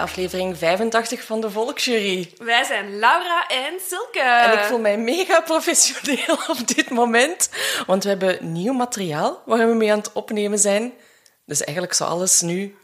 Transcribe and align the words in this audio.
Bij 0.00 0.08
aflevering 0.08 0.58
85 0.58 1.24
van 1.24 1.40
de 1.40 1.50
Volksjury. 1.50 2.32
Wij 2.38 2.64
zijn 2.64 2.98
Laura 2.98 3.46
en 3.48 3.72
Silke. 3.88 4.20
En 4.20 4.52
ik 4.52 4.64
voel 4.64 4.78
mij 4.78 4.98
mega 4.98 5.40
professioneel 5.40 6.38
op 6.58 6.68
dit 6.74 6.90
moment, 6.90 7.50
want 7.86 8.02
we 8.02 8.08
hebben 8.08 8.52
nieuw 8.52 8.72
materiaal 8.72 9.42
waar 9.46 9.68
we 9.68 9.74
mee 9.74 9.92
aan 9.92 9.98
het 9.98 10.12
opnemen 10.12 10.58
zijn. 10.58 10.92
Dus 11.46 11.64
eigenlijk 11.64 11.96
zou 11.96 12.10
alles 12.10 12.40
nu 12.40 12.76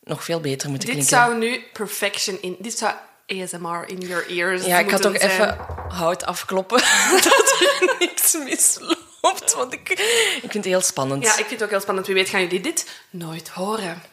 nog 0.00 0.24
veel 0.24 0.40
beter 0.40 0.68
moeten 0.68 0.88
Dit 0.88 0.96
klinken. 0.96 1.16
zou 1.16 1.38
nu 1.38 1.62
perfection 1.72 2.38
in... 2.40 2.56
Dit 2.58 2.78
zou 2.78 2.92
ASMR 3.26 3.84
in 3.88 3.98
your 3.98 4.26
ears 4.26 4.64
Ja, 4.64 4.78
ik 4.78 4.90
ga 4.90 4.98
toch 4.98 5.16
even 5.16 5.58
hout 5.88 6.24
afkloppen 6.24 6.78
dat 7.24 7.56
er 7.60 7.96
niks 7.98 8.32
misloopt, 8.32 9.54
want 9.54 9.72
ik, 9.72 9.88
ik 9.88 10.40
vind 10.40 10.52
het 10.52 10.64
heel 10.64 10.80
spannend. 10.80 11.24
Ja, 11.24 11.30
ik 11.30 11.46
vind 11.46 11.50
het 11.50 11.62
ook 11.62 11.70
heel 11.70 11.80
spannend. 11.80 12.06
Wie 12.06 12.16
weet 12.16 12.28
gaan 12.28 12.40
jullie 12.40 12.60
dit 12.60 12.90
nooit 13.10 13.48
horen. 13.48 14.11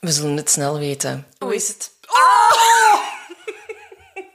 We 0.00 0.12
zullen 0.12 0.36
het 0.36 0.50
snel 0.50 0.78
weten. 0.78 1.26
Hoe 1.38 1.54
is 1.54 1.68
het? 1.68 1.90
Oh! 2.06 3.00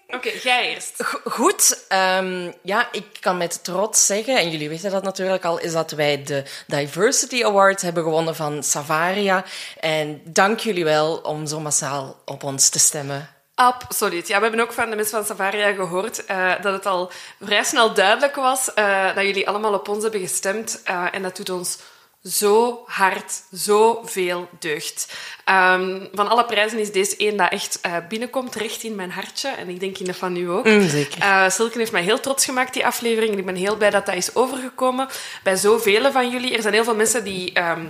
Oké, 0.15 0.29
jij 0.43 0.73
eerst. 0.73 0.93
Go- 0.97 1.19
Goed, 1.29 1.85
ehm, 1.87 2.51
ja, 2.61 2.87
ik 2.91 3.05
kan 3.19 3.37
met 3.37 3.63
trots 3.63 4.05
zeggen, 4.05 4.37
en 4.37 4.49
jullie 4.49 4.69
weten 4.69 4.91
dat 4.91 5.03
natuurlijk 5.03 5.45
al, 5.45 5.59
is 5.59 5.71
dat 5.71 5.91
wij 5.91 6.23
de 6.23 6.43
Diversity 6.67 7.43
Award 7.43 7.81
hebben 7.81 8.03
gewonnen 8.03 8.35
van 8.35 8.63
Savaria. 8.63 9.43
En 9.79 10.21
dank 10.25 10.59
jullie 10.59 10.83
wel 10.83 11.15
om 11.17 11.45
zo 11.47 11.59
massaal 11.59 12.21
op 12.25 12.43
ons 12.43 12.69
te 12.69 12.79
stemmen. 12.79 13.29
Absoluut. 13.55 14.27
Ja, 14.27 14.35
we 14.37 14.43
hebben 14.45 14.61
ook 14.65 14.71
van 14.73 14.89
de 14.89 14.95
mensen 14.95 15.15
van 15.17 15.25
Savaria 15.25 15.73
gehoord 15.73 16.25
eh, 16.25 16.51
dat 16.61 16.73
het 16.73 16.85
al 16.85 17.11
vrij 17.41 17.63
snel 17.63 17.93
duidelijk 17.93 18.35
was 18.35 18.73
eh, 18.73 19.15
dat 19.15 19.23
jullie 19.23 19.47
allemaal 19.47 19.73
op 19.73 19.87
ons 19.87 20.03
hebben 20.03 20.21
gestemd. 20.21 20.81
Eh, 20.83 21.05
en 21.11 21.21
dat 21.21 21.35
doet 21.35 21.49
ons 21.49 21.77
zo 22.23 22.83
hard, 22.85 23.41
zoveel 23.51 24.49
deugd. 24.59 25.13
Ehm, 25.43 26.05
van 26.13 26.27
alle 26.27 26.45
prijzen 26.45 26.79
is 26.79 26.91
deze 26.91 27.17
één 27.17 27.37
dat 27.37 27.51
echt 27.51 27.79
eh, 27.81 27.95
binnenkomt, 28.09 28.55
recht 28.55 28.83
in 28.83 28.95
mijn 28.95 29.11
hartje. 29.11 29.49
En 29.49 29.69
ik 29.69 29.79
denk 29.79 29.97
in 29.97 30.05
de 30.05 30.13
van 30.13 30.35
u 30.35 30.49
ook. 30.49 30.65
Mm, 30.65 30.89
zeker. 30.89 31.21
Eh, 31.21 31.49
Silke 31.49 31.77
heeft 31.77 31.91
mij 31.91 32.03
heel 32.03 32.19
trots 32.19 32.45
gemaakt, 32.45 32.73
die 32.73 32.85
aflevering. 32.85 33.31
En 33.33 33.39
ik 33.39 33.45
ben 33.45 33.55
heel 33.55 33.77
blij 33.77 33.89
dat 33.89 34.05
dat 34.05 34.15
is 34.15 34.35
overgekomen 34.35 35.07
bij 35.43 35.55
zoveel 35.55 36.11
van 36.11 36.29
jullie. 36.29 36.55
Er 36.55 36.61
zijn 36.61 36.73
heel 36.73 36.83
veel 36.83 36.95
mensen 36.95 37.23
die... 37.23 37.53
ehm, 37.53 37.79
eh, 37.79 37.85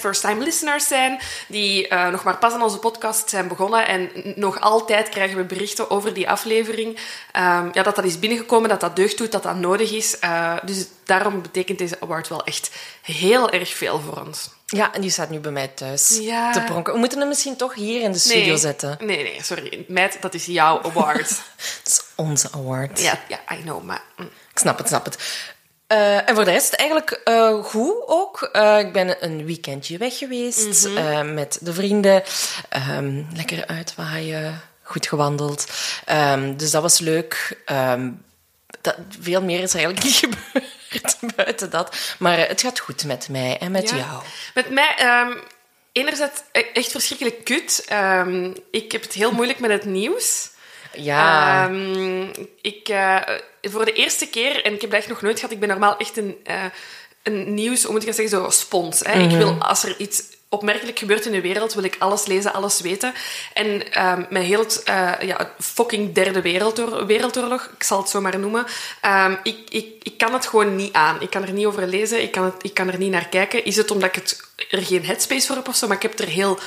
first-time 0.00 0.44
listeners 0.44 0.86
zijn, 0.88 1.20
die 1.48 1.88
eh, 1.88 2.08
nog 2.08 2.24
maar 2.24 2.38
pas 2.38 2.52
aan 2.52 2.62
onze 2.62 2.78
podcast 2.78 3.28
zijn 3.30 3.48
begonnen. 3.48 3.86
En 3.86 4.10
nog 4.36 4.60
altijd 4.60 5.08
krijgen 5.08 5.36
we 5.36 5.44
berichten 5.44 5.90
over 5.90 6.14
die 6.14 6.30
aflevering. 6.30 6.98
Ehm, 7.32 7.68
ja, 7.72 7.82
dat 7.82 7.96
dat 7.96 8.04
is 8.04 8.18
binnengekomen, 8.18 8.68
dat 8.68 8.80
dat 8.80 8.96
deugd 8.96 9.18
doet, 9.18 9.32
dat 9.32 9.42
dat 9.42 9.56
nodig 9.56 9.92
is. 9.92 10.18
Eh, 10.18 10.56
dus 10.64 10.86
daarom 11.04 11.42
betekent 11.42 11.78
deze 11.78 11.96
award 12.00 12.28
wel 12.28 12.44
echt 12.44 12.70
heel 13.02 13.50
erg 13.50 13.68
veel 13.76 14.00
voor 14.00 14.20
ons. 14.26 14.50
Ja, 14.66 14.94
en 14.94 15.00
die 15.00 15.10
staat 15.10 15.30
nu 15.30 15.38
bij 15.38 15.52
mij 15.52 15.68
thuis 15.68 16.18
Ja. 16.20 16.52
te 16.52 16.60
pronken. 16.60 16.92
We 16.92 16.98
moeten 16.98 17.18
hem 17.18 17.28
misschien 17.28 17.56
toch 17.56 17.74
hier 17.74 18.00
in 18.02 18.12
de 18.12 18.18
studio 18.18 18.56
zetten. 18.56 18.96
Nee, 19.00 19.22
nee, 19.22 19.42
sorry. 19.42 19.84
Meid, 19.88 20.16
dat 20.22 20.34
is 20.34 20.46
jouw 20.46 20.82
award. 20.82 21.28
Het 21.78 21.80
is 21.84 22.02
onze 22.14 22.48
award. 22.52 23.00
ja, 23.00 23.18
ja, 23.28 23.38
I 23.56 23.60
know, 23.62 23.82
maar... 23.82 24.02
mm. 24.16 24.30
Ik 24.52 24.58
snap 24.64 24.78
het, 24.78 24.88
snap 24.88 25.04
het. 25.04 25.18
Eh, 25.88 26.28
en 26.28 26.34
voor 26.34 26.44
de 26.44 26.50
rest 26.50 26.72
eigenlijk 26.72 27.10
eh, 27.10 27.64
goed 27.64 27.94
ook. 28.06 28.42
Eh, 28.42 28.78
ik 28.78 28.92
ben 28.92 29.24
een 29.24 29.44
weekendje 29.44 29.98
weg 29.98 30.18
geweest 30.18 30.84
eh, 30.84 31.22
met 31.22 31.58
de 31.60 31.72
vrienden. 31.72 32.22
Ehm, 32.68 33.22
lekker 33.34 33.66
uitwaaien, 33.66 34.60
goed 34.82 35.06
gewandeld. 35.06 35.66
Ehm, 36.04 36.56
dus 36.56 36.70
dat 36.70 36.82
was 36.82 36.98
leuk. 36.98 37.58
Ehm, 37.64 38.10
dat, 38.80 38.96
veel 39.20 39.42
meer 39.42 39.60
is 39.62 39.74
er 39.74 39.78
eigenlijk 39.84 40.04
niet 40.04 40.16
gebeurd 40.24 41.36
buiten 41.36 41.70
dat. 41.70 41.96
Maar 42.18 42.38
het 42.38 42.60
gaat 42.60 42.78
goed 42.78 43.04
met 43.04 43.28
mij 43.28 43.58
en 43.58 43.70
met 43.70 43.90
Ja. 43.90 43.96
jou. 43.96 44.22
Met 44.54 44.70
mij, 44.70 44.94
enerzijds 45.92 46.40
e- 46.52 46.60
echt 46.72 46.90
verschrikkelijk 46.90 47.44
kut. 47.44 47.84
Ik 48.70 48.92
heb 48.92 49.02
het 49.02 49.12
heel 49.12 49.32
moeilijk 49.32 49.58
met 49.58 49.70
het 49.70 49.84
nieuws. 49.84 50.50
Ja, 51.02 51.66
Ehm, 51.68 52.26
ik, 52.62 52.88
eh, 52.88 53.16
voor 53.62 53.84
de 53.84 53.92
eerste 53.92 54.26
keer, 54.28 54.64
en 54.64 54.72
ik 54.74 54.80
heb 54.80 54.90
dat 54.90 54.98
echt 54.98 55.08
nog 55.08 55.22
nooit 55.22 55.36
gehad, 55.38 55.52
ik 55.52 55.60
ben 55.60 55.68
normaal 55.68 55.96
echt 55.96 56.16
een, 56.16 56.36
eh, 56.44 56.64
een 57.22 57.54
nieuws, 57.54 57.82
hoe 57.82 57.92
moet 57.92 58.00
ik 58.00 58.06
dat 58.06 58.16
zeggen, 58.16 58.38
zo 58.38 58.50
spons. 58.50 59.00
Hè? 59.00 59.20
Ik 59.22 59.30
wil, 59.30 59.56
als 59.58 59.84
er 59.84 59.94
iets 59.98 60.22
opmerkelijk 60.50 60.98
gebeurt 60.98 61.26
in 61.26 61.32
de 61.32 61.40
wereld, 61.40 61.74
wil 61.74 61.84
ik 61.84 61.96
alles 61.98 62.26
lezen, 62.26 62.52
alles 62.52 62.80
weten. 62.80 63.12
En 63.52 63.92
ehm, 63.92 64.24
met 64.30 64.42
heel 64.42 64.58
het 64.60 64.82
eh, 64.82 65.12
ja, 65.20 65.52
fucking 65.58 66.14
derde 66.14 66.42
wereldoor- 66.42 67.06
wereldoorlog, 67.06 67.70
ik 67.76 67.82
zal 67.82 67.98
het 67.98 68.08
zo 68.08 68.20
maar 68.20 68.38
noemen, 68.38 68.66
ehm, 69.00 69.34
ik, 69.42 69.58
ik, 69.68 69.86
ik 70.02 70.18
kan 70.18 70.32
het 70.32 70.46
gewoon 70.46 70.76
niet 70.76 70.92
aan. 70.92 71.16
Ik 71.20 71.30
kan 71.30 71.42
er 71.42 71.52
niet 71.52 71.66
over 71.66 71.86
lezen, 71.86 72.22
ik 72.22 72.32
kan, 72.32 72.44
het, 72.44 72.54
ik 72.62 72.74
kan 72.74 72.88
er 72.90 72.98
niet 72.98 73.10
naar 73.10 73.28
kijken. 73.28 73.64
Is 73.64 73.76
het 73.76 73.90
omdat 73.90 74.08
ik 74.08 74.14
het, 74.14 74.40
er 74.70 74.82
geen 74.82 75.04
headspace 75.04 75.46
voor 75.46 75.56
heb 75.56 75.68
of 75.68 75.76
zo, 75.76 75.86
maar 75.86 75.96
ik 75.96 76.02
heb 76.02 76.18
er 76.18 76.28
heel 76.28 76.58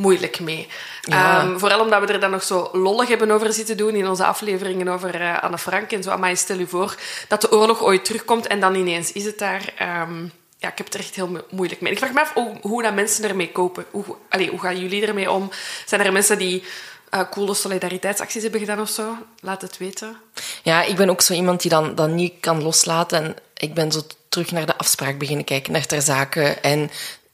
moeilijk 0.00 0.40
mee. 0.40 0.68
Ja. 1.02 1.40
Ehm, 1.40 1.58
vooral 1.58 1.80
omdat 1.80 2.00
we 2.06 2.12
er 2.12 2.20
dan 2.20 2.30
nog 2.30 2.42
zo 2.42 2.68
lollig 2.72 3.08
hebben 3.08 3.30
over 3.30 3.52
zitten 3.52 3.76
doen 3.76 3.94
in 3.94 4.08
onze 4.08 4.24
afleveringen 4.24 4.88
over 4.88 5.20
eh, 5.20 5.42
Anne 5.42 5.58
Frank 5.58 5.90
en 5.92 6.02
zo. 6.02 6.16
Maar 6.18 6.36
stel 6.36 6.58
je 6.58 6.66
voor 6.66 6.94
dat 7.28 7.40
de 7.40 7.52
oorlog 7.52 7.82
ooit 7.82 8.04
terugkomt 8.04 8.46
en 8.46 8.60
dan 8.60 8.74
ineens 8.74 9.12
is 9.12 9.24
het 9.24 9.38
daar. 9.38 9.72
Ehm, 9.78 10.22
ja, 10.58 10.68
ik 10.68 10.76
heb 10.78 10.86
het 10.86 10.94
er 10.94 11.00
echt 11.00 11.14
heel 11.14 11.28
mo- 11.28 11.44
moeilijk 11.50 11.80
mee. 11.80 11.92
Ik 11.92 11.98
vraag 11.98 12.12
me 12.12 12.20
af 12.20 12.32
hoe, 12.34 12.56
hoe 12.60 12.82
dat 12.82 12.94
mensen 12.94 13.24
ermee 13.28 13.52
kopen. 13.52 13.84
Hoe, 13.90 14.04
hoe 14.50 14.60
gaan 14.60 14.80
jullie 14.80 15.06
ermee 15.06 15.30
om? 15.30 15.50
Zijn 15.86 16.00
er 16.00 16.12
mensen 16.12 16.38
die 16.38 16.64
eh, 17.10 17.20
coole 17.30 17.54
solidariteitsacties 17.54 18.42
hebben 18.42 18.60
gedaan 18.60 18.80
of 18.80 18.88
zo? 18.88 19.16
Laat 19.40 19.62
het 19.62 19.78
weten. 19.78 20.16
ja, 20.62 20.82
ik 20.82 20.96
ben 20.96 21.10
ook 21.10 21.20
zo 21.20 21.32
iemand 21.32 21.60
die 21.62 21.70
dan, 21.70 21.94
dan 21.94 22.14
niet 22.14 22.32
kan 22.40 22.62
loslaten. 22.62 23.22
En 23.24 23.36
ik 23.56 23.74
ben 23.74 23.92
zo 23.92 24.00
terug 24.28 24.50
naar 24.50 24.66
de 24.66 24.76
afspraak 24.78 25.18
beginnen 25.18 25.44
kijken, 25.44 25.72
naar 25.72 25.86
ter 25.86 26.02
zaken 26.02 26.62
en, 26.62 26.90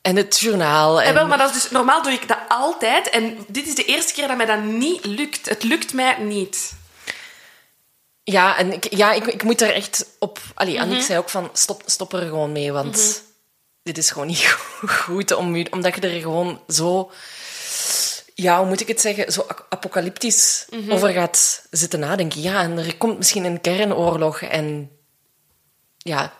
en 0.06 0.16
het 0.16 0.38
journaal. 0.38 1.00
En, 1.00 1.06
En 1.06 1.14
wel, 1.14 1.26
maar 1.26 1.38
dat 1.38 1.54
is 1.54 1.62
dus, 1.62 1.70
normaal 1.70 2.02
doe 2.02 2.12
ik 2.12 2.28
dat 2.28 2.38
altijd. 2.48 3.10
En 3.10 3.38
dit 3.48 3.66
is 3.66 3.74
de 3.74 3.84
eerste 3.84 4.12
keer 4.12 4.28
dat 4.28 4.36
mij 4.36 4.46
dat 4.46 4.62
niet 4.62 5.04
lukt. 5.04 5.48
Het 5.48 5.62
lukt 5.62 5.92
mij 5.92 6.16
niet. 6.18 6.72
Ja, 8.22 8.56
en 8.56 8.72
ik, 8.72 8.94
ja, 8.94 9.12
ik, 9.12 9.26
ik 9.26 9.42
moet 9.42 9.60
er 9.60 9.72
echt 9.74 10.06
op... 10.18 10.38
Allee, 10.54 10.74
Mhm. 10.74 10.82
Annick 10.82 11.02
zei 11.02 11.18
ook 11.18 11.28
van, 11.28 11.50
stop, 11.52 11.82
stop 11.86 12.12
er 12.12 12.20
gewoon 12.22 12.52
mee, 12.52 12.72
want 12.72 13.22
dit 13.82 13.98
is 13.98 14.10
gewoon 14.10 14.26
niet 14.26 14.56
goed, 15.02 15.32
om, 15.32 15.66
omdat 15.70 15.94
je 15.94 16.00
er 16.00 16.20
gewoon 16.20 16.60
zo... 16.68 17.10
Ja, 18.34 18.58
hoe 18.58 18.66
moet 18.68 18.80
ik 18.80 18.88
het 18.88 19.00
zeggen? 19.00 19.32
Zo 19.32 19.44
ap- 19.48 19.66
apocalyptisch 19.68 20.66
Mhm. 20.70 20.92
over 20.92 21.08
gaat 21.12 21.62
zitten 21.70 22.00
nadenken. 22.00 22.40
Ja, 22.40 22.62
en 22.62 22.78
er 22.78 22.96
komt 22.96 23.16
misschien 23.18 23.44
een 23.44 23.60
kernoorlog 23.60 24.40
en... 24.42 24.90
Ja, 25.98 26.32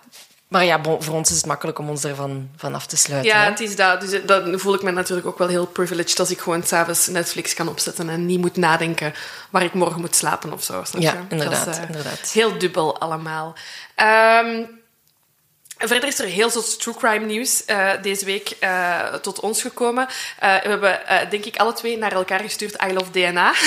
maar 0.49 0.65
ja, 0.65 0.81
bon, 0.81 1.03
voor 1.03 1.15
ons 1.15 1.31
is 1.31 1.37
het 1.37 1.47
makkelijk 1.47 1.79
om 1.79 1.89
ons 1.89 2.05
ervan 2.05 2.51
van 2.57 2.75
af 2.75 2.87
te 2.87 2.97
sluiten. 2.97 3.33
Ja, 3.33 3.43
hè. 3.43 3.51
het 3.51 3.61
is 3.61 3.77
dat. 3.77 4.01
Dus 4.01 4.25
dan 4.25 4.59
voel 4.59 4.75
ik 4.75 4.83
me 4.83 4.91
natuurlijk 4.91 5.27
ook 5.27 5.39
wel 5.39 5.49
heel 5.49 5.67
privileged 5.67 6.21
als 6.21 6.31
ik 6.31 6.41
gewoon 6.41 6.63
s'avonds 6.63 7.07
Netflix 7.07 7.55
kan 7.55 7.69
opzetten 7.69 8.09
en 8.09 8.27
niet 8.27 8.41
moet 8.41 8.57
nadenken 8.57 9.15
waar 9.51 9.63
ik 9.63 9.75
morgen 9.75 10.01
moet 10.01 10.17
slapen 10.17 10.53
of 10.53 10.63
zo. 10.63 10.83
Ja, 10.99 11.27
inderdaad, 11.29 11.65
Dat 11.65 11.75
is, 11.75 11.81
eh, 11.81 11.87
inderdaad. 11.87 12.31
Heel 12.33 12.59
dubbel 12.59 12.99
allemaal. 12.99 13.55
Ehm, 13.95 14.63
Verder 15.79 16.09
is 16.09 16.19
er 16.19 16.27
heel 16.27 16.51
veel 16.51 16.63
true 16.63 16.95
crime 16.95 17.27
nieuws 17.27 17.65
eh, 17.65 17.91
deze 18.03 18.25
week 18.25 18.57
eh, 18.59 19.15
tot 19.15 19.41
ons 19.41 19.63
gekomen. 19.63 20.07
Eh, 20.39 20.63
we 20.63 20.69
hebben, 20.69 21.01
denk 21.31 21.45
ik, 21.45 21.57
alle 21.57 21.73
twee 21.73 21.99
naar 21.99 22.13
elkaar 22.13 22.41
gestuurd 22.41 22.83
I 22.89 22.93
love 22.93 23.11
DNA. 23.11 23.53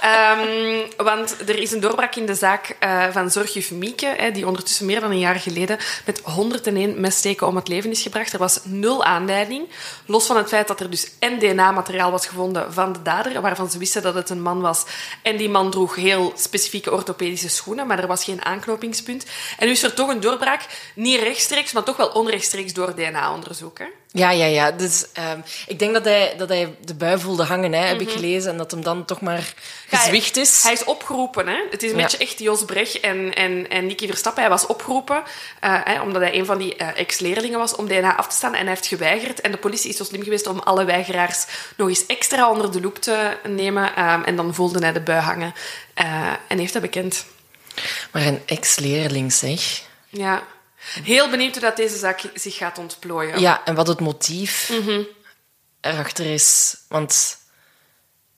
Ehm, 0.00 0.86
want 0.96 1.36
er 1.48 1.58
is 1.58 1.72
een 1.72 1.80
doorbraak 1.80 2.14
in 2.14 2.26
de 2.26 2.34
zaak 2.34 2.76
van 3.12 3.30
Zorgjuf 3.30 3.70
Mieke, 3.70 4.14
hè, 4.16 4.30
die 4.30 4.46
ondertussen 4.46 4.86
meer 4.86 5.00
dan 5.00 5.10
een 5.10 5.18
jaar 5.18 5.40
geleden 5.40 5.78
met 6.04 6.20
101 6.24 7.00
messteken 7.00 7.46
om 7.46 7.56
het 7.56 7.68
leven 7.68 7.90
is 7.90 8.02
gebracht. 8.02 8.32
Er 8.32 8.38
was 8.38 8.60
nul 8.64 9.04
aanleiding. 9.04 9.68
Los 10.06 10.26
van 10.26 10.36
het 10.36 10.48
feit 10.48 10.68
dat 10.68 10.80
er 10.80 10.90
dus 10.90 11.10
en 11.18 11.38
DNA-materiaal 11.38 12.10
was 12.10 12.26
gevonden 12.26 12.72
van 12.72 12.92
de 12.92 13.02
dader, 13.02 13.40
waarvan 13.40 13.70
ze 13.70 13.78
wisten 13.78 14.02
dat 14.02 14.14
het 14.14 14.30
een 14.30 14.42
man 14.42 14.60
was. 14.60 14.84
En 15.22 15.36
die 15.36 15.48
man 15.48 15.70
droeg 15.70 15.94
heel 15.94 16.32
specifieke 16.36 16.92
orthopedische 16.92 17.48
schoenen, 17.48 17.86
maar 17.86 17.98
er 17.98 18.06
was 18.06 18.24
geen 18.24 18.44
aanknopingspunt. 18.44 19.26
En 19.58 19.66
nu 19.66 19.72
is 19.72 19.82
er 19.82 19.94
toch 19.94 20.08
een 20.08 20.20
doorbraak, 20.20 20.66
niet 20.94 21.20
rechtstreeks, 21.20 21.72
maar 21.72 21.82
toch 21.82 21.96
wel 21.96 22.08
onrechtstreeks 22.08 22.72
door 22.72 22.94
DNA-onderzoek. 22.94 23.78
hè. 23.78 23.84
Ja, 24.12 24.30
ja, 24.30 24.44
ja. 24.44 24.70
Dus, 24.72 25.06
ehm, 25.12 25.40
ik 25.66 25.78
denk 25.78 25.92
dat 25.92 26.04
hij, 26.04 26.34
dat 26.38 26.48
hij 26.48 26.74
de 26.84 26.94
bui 26.94 27.18
voelde 27.18 27.44
hangen, 27.44 27.72
hè, 27.72 27.78
heb 27.86 27.94
Mhm. 28.00 28.08
ik 28.08 28.10
gelezen. 28.10 28.50
En 28.50 28.56
dat 28.58 28.70
hem 28.70 28.82
dan 28.82 29.04
toch 29.04 29.20
maar 29.20 29.54
gezwicht 29.88 30.36
is. 30.36 30.62
Hij 30.62 30.72
is 30.72 30.84
opgeroepen. 30.84 31.46
Hè? 31.46 31.56
Het 31.70 31.82
is 31.82 31.90
een 31.90 31.96
Ja. 31.96 32.02
beetje 32.02 32.18
echt 32.18 32.38
Jos 32.38 32.64
Brecht 32.64 33.00
en, 33.00 33.34
en, 33.34 33.68
en 33.68 33.86
Nicky 33.86 34.06
Verstappen. 34.06 34.42
Hij 34.42 34.50
was 34.50 34.66
opgeropen 34.66 35.22
eh, 35.60 35.74
hè, 35.84 36.00
omdat 36.00 36.22
hij 36.22 36.34
een 36.38 36.44
van 36.46 36.58
die 36.58 36.76
eh, 36.76 36.88
ex-leerlingen 37.00 37.58
was 37.58 37.76
om 37.76 37.86
DNA 37.86 38.16
af 38.16 38.28
te 38.28 38.34
staan. 38.36 38.54
En 38.54 38.60
hij 38.60 38.68
heeft 38.74 38.86
geweigerd. 38.86 39.40
En 39.40 39.50
de 39.50 39.56
politie 39.58 39.90
is 39.90 39.96
zo 39.96 40.04
slim 40.04 40.22
geweest 40.22 40.46
om 40.46 40.58
alle 40.58 40.84
weigeraars 40.84 41.46
nog 41.76 41.88
eens 41.88 42.06
extra 42.06 42.50
onder 42.50 42.72
de 42.72 42.80
loep 42.80 42.98
te 42.98 43.36
nemen. 43.48 43.96
Ehm, 43.96 44.22
en 44.22 44.36
dan 44.36 44.54
voelde 44.54 44.78
hij 44.78 44.92
de 44.92 45.00
bui 45.00 45.20
hangen. 45.20 45.54
Eh, 45.94 46.32
en 46.48 46.58
heeft 46.58 46.72
dat 46.72 46.82
bekend. 46.82 47.24
Maar 48.12 48.22
een 48.26 48.42
ex-leerling, 48.46 49.32
zeg. 49.32 49.82
Ja. 50.08 50.42
Heel 51.02 51.30
benieuwd 51.30 51.52
hoe 51.52 51.62
dat 51.62 51.76
deze 51.76 51.96
zaak 51.98 52.20
zich 52.34 52.56
gaat 52.56 52.78
ontplooien. 52.78 53.40
Ja, 53.40 53.64
en 53.64 53.74
wat 53.74 53.86
het 53.86 54.00
motief 54.00 54.70
Mhm. 54.72 55.02
erachter 55.80 56.26
is. 56.26 56.76
Want 56.88 57.38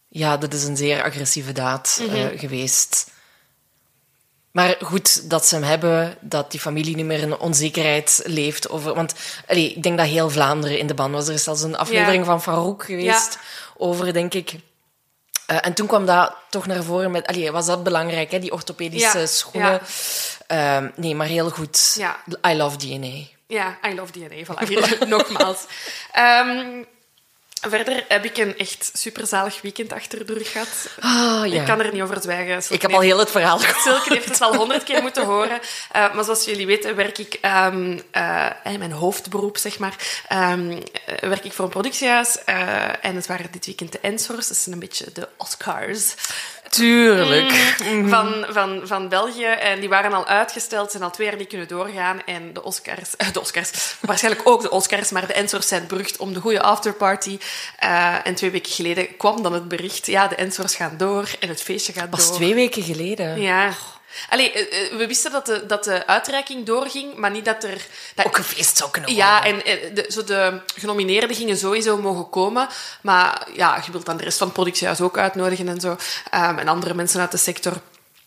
ja, 0.09 0.37
dat 0.37 0.53
is 0.55 0.65
een 0.65 0.77
zeer 0.77 1.03
agressieve 1.03 1.53
daad 1.53 1.99
Mhm. 2.01 2.15
eh, 2.17 2.39
geweest. 2.41 3.11
Maar 4.51 4.77
goed 4.81 5.31
dat 5.31 5.47
ze 5.47 5.55
hem 5.55 5.65
hebben, 5.65 6.17
dat 6.21 6.51
die 6.51 6.61
familie 6.61 6.97
niet 6.97 7.05
meer 7.07 7.19
in 7.19 7.39
onzekerheid 7.39 8.21
leeft 8.25 8.69
over... 8.69 8.95
Want 8.95 9.15
allee, 9.47 9.73
ik 9.75 9.83
denk 9.83 9.99
dat 9.99 10.07
heel 10.07 10.31
Vlaanderen 10.31 10.79
in 10.79 10.87
de 10.87 10.95
ban 10.95 11.13
was. 11.13 11.29
Er 11.29 11.35
is 11.35 11.43
zelfs 11.43 11.63
een 11.63 11.77
aflevering 11.77 12.19
Ja. 12.25 12.31
van 12.31 12.43
Farouk 12.43 12.85
geweest 12.85 13.39
over, 13.77 14.13
denk 14.13 14.35
ik... 14.35 14.55
Eh, 15.47 15.57
en 15.61 15.75
toen 15.75 15.87
kwam 15.87 16.07
dat 16.07 16.35
toch 16.51 16.67
naar 16.67 16.83
voren 16.83 17.11
met... 17.11 17.27
Allee, 17.27 17.51
was 17.51 17.67
dat 17.67 17.83
belangrijk, 17.83 18.31
hè, 18.31 18.39
die 18.39 18.53
orthopedische 18.53 19.19
Ja, 19.19 19.27
schoenen. 19.27 19.81
Ehm, 20.53 20.89
nee, 20.97 21.15
maar 21.15 21.27
heel 21.27 21.51
goed. 21.51 21.95
Ja. 21.99 22.17
I 22.47 22.55
love 22.57 22.77
DNA. 22.77 23.27
Ja, 23.47 23.79
I 23.91 23.95
love 23.95 24.13
DNA, 24.13 24.45
voilà, 24.45 24.69
hier 24.69 24.99
nogmaals. 25.09 25.65
Ehm, 26.13 26.83
verder 27.69 28.05
heb 28.09 28.25
ik 28.25 28.37
een 28.37 28.59
echt 28.59 28.91
superzalig 28.95 29.61
weekend 29.61 29.93
achter 29.93 30.27
de 30.27 30.35
rug 30.35 30.53
gehad. 30.53 30.69
Ah, 31.01 31.53
ja. 31.53 31.61
Ik 31.61 31.67
kan 31.67 31.81
er 31.81 31.93
niet 31.93 32.03
over 32.03 32.23
zwijgen. 32.23 32.63
Ik 32.69 32.83
heb 32.83 32.93
al 32.93 33.01
heel 33.01 33.19
het 33.19 33.31
verhaal 33.31 33.59
gehoord. 33.59 33.83
Silke 33.83 34.13
heeft 34.13 34.29
het 34.29 34.41
al 34.41 34.57
honderd 34.57 34.83
keer 34.83 35.03
moeten 35.03 35.25
horen. 35.25 35.61
Uh, 35.97 36.15
maar 36.15 36.25
zoals 36.25 36.45
jullie 36.45 36.67
weten 36.67 36.97
werk 36.97 37.19
ik... 37.19 37.39
Um, 37.45 38.03
uh, 38.17 38.51
in 38.65 38.79
mijn 38.79 38.93
hoofdberoep, 38.93 39.57
zeg 39.57 39.79
maar, 39.79 39.97
um, 40.33 40.83
werk 41.21 41.45
ik 41.45 41.53
voor 41.53 41.65
een 41.65 41.71
productiehuis. 41.71 42.37
Uh, 42.47 43.05
en 43.05 43.15
het 43.15 43.27
waren 43.27 43.53
dit 43.53 43.67
weekend 43.67 43.93
de 43.93 44.01
Ensors. 44.01 44.49
Dat 44.49 44.57
zijn 44.57 44.75
een 44.75 44.81
beetje 44.81 45.13
de 45.13 45.29
Oscars. 45.37 46.15
Tuurlijk. 46.75 47.77
Mm, 47.85 48.09
van, 48.09 48.47
van, 48.49 48.81
van 48.85 49.09
België. 49.09 49.45
En 49.45 49.81
die 49.81 49.89
waren 49.89 50.13
al 50.13 50.27
uitgesteld. 50.27 50.91
Zijn 50.91 51.03
al 51.03 51.11
twee 51.11 51.27
jaar 51.27 51.37
niet 51.37 51.49
kunnen 51.49 51.69
doorgaan. 51.69 52.23
En 52.27 52.53
de 52.53 52.63
Oscars... 52.63 53.11
de 53.33 53.41
Oscars. 53.41 53.71
Waarschijnlijk 54.01 54.49
ook 54.49 54.63
de 54.63 54.71
Oscars. 54.71 55.11
Maar 55.11 55.27
de 55.27 55.33
Ensors 55.33 55.69
zijn 55.69 55.87
berucht 55.87 56.17
om 56.17 56.33
de 56.33 56.41
goede 56.41 56.63
afterparty. 56.63 57.39
en 58.25 58.35
twee 58.35 58.51
weken 58.51 58.73
geleden 58.73 59.17
kwam 59.17 59.43
dan 59.43 59.53
het 59.53 59.69
bericht. 59.69 60.07
Ja, 60.07 60.29
de 60.29 60.35
Ensors 60.35 60.75
gaan 60.75 60.95
door. 60.97 61.31
En 61.41 61.49
het 61.49 61.63
feestje 61.63 61.93
gaat 61.93 62.11
door. 62.11 62.35
twee 62.35 62.55
weken 62.55 62.83
geleden. 62.83 63.41
Ja. 63.41 63.73
Allee, 64.29 64.53
we 64.97 65.05
wisten 65.09 65.33
dat 65.33 65.47
de, 65.47 65.67
dat 65.67 65.85
de 65.85 66.07
uitreiking 66.07 66.67
doorging, 66.67 67.17
maar 67.17 67.31
niet 67.31 67.45
dat 67.45 67.65
er... 67.65 67.87
Dat, 68.15 68.27
ook 68.27 68.39
een 68.39 68.45
feest 68.45 68.77
zou 68.77 68.91
kunnen 68.91 69.15
Ja, 69.15 69.43
worden. 69.43 69.65
en 69.65 69.95
de, 69.95 70.07
zo 70.09 70.25
de 70.25 70.61
genomineerden 70.75 71.37
gingen 71.37 71.57
sowieso 71.57 71.97
mogen 71.97 72.31
komen. 72.31 72.69
Maar 73.03 73.49
ja, 73.55 73.83
je 73.87 73.93
wilt 73.93 74.07
dan 74.07 74.17
de 74.17 74.25
rest 74.25 74.39
van 74.39 74.47
het 74.47 74.57
productiehuis 74.57 75.01
ook 75.01 75.19
uitnodigen 75.19 75.69
en 75.69 75.81
zo. 75.81 75.91
Um, 75.91 76.59
en 76.59 76.69
andere 76.69 76.95
mensen 76.95 77.21
uit 77.21 77.31
de 77.31 77.37
sector. 77.37 77.73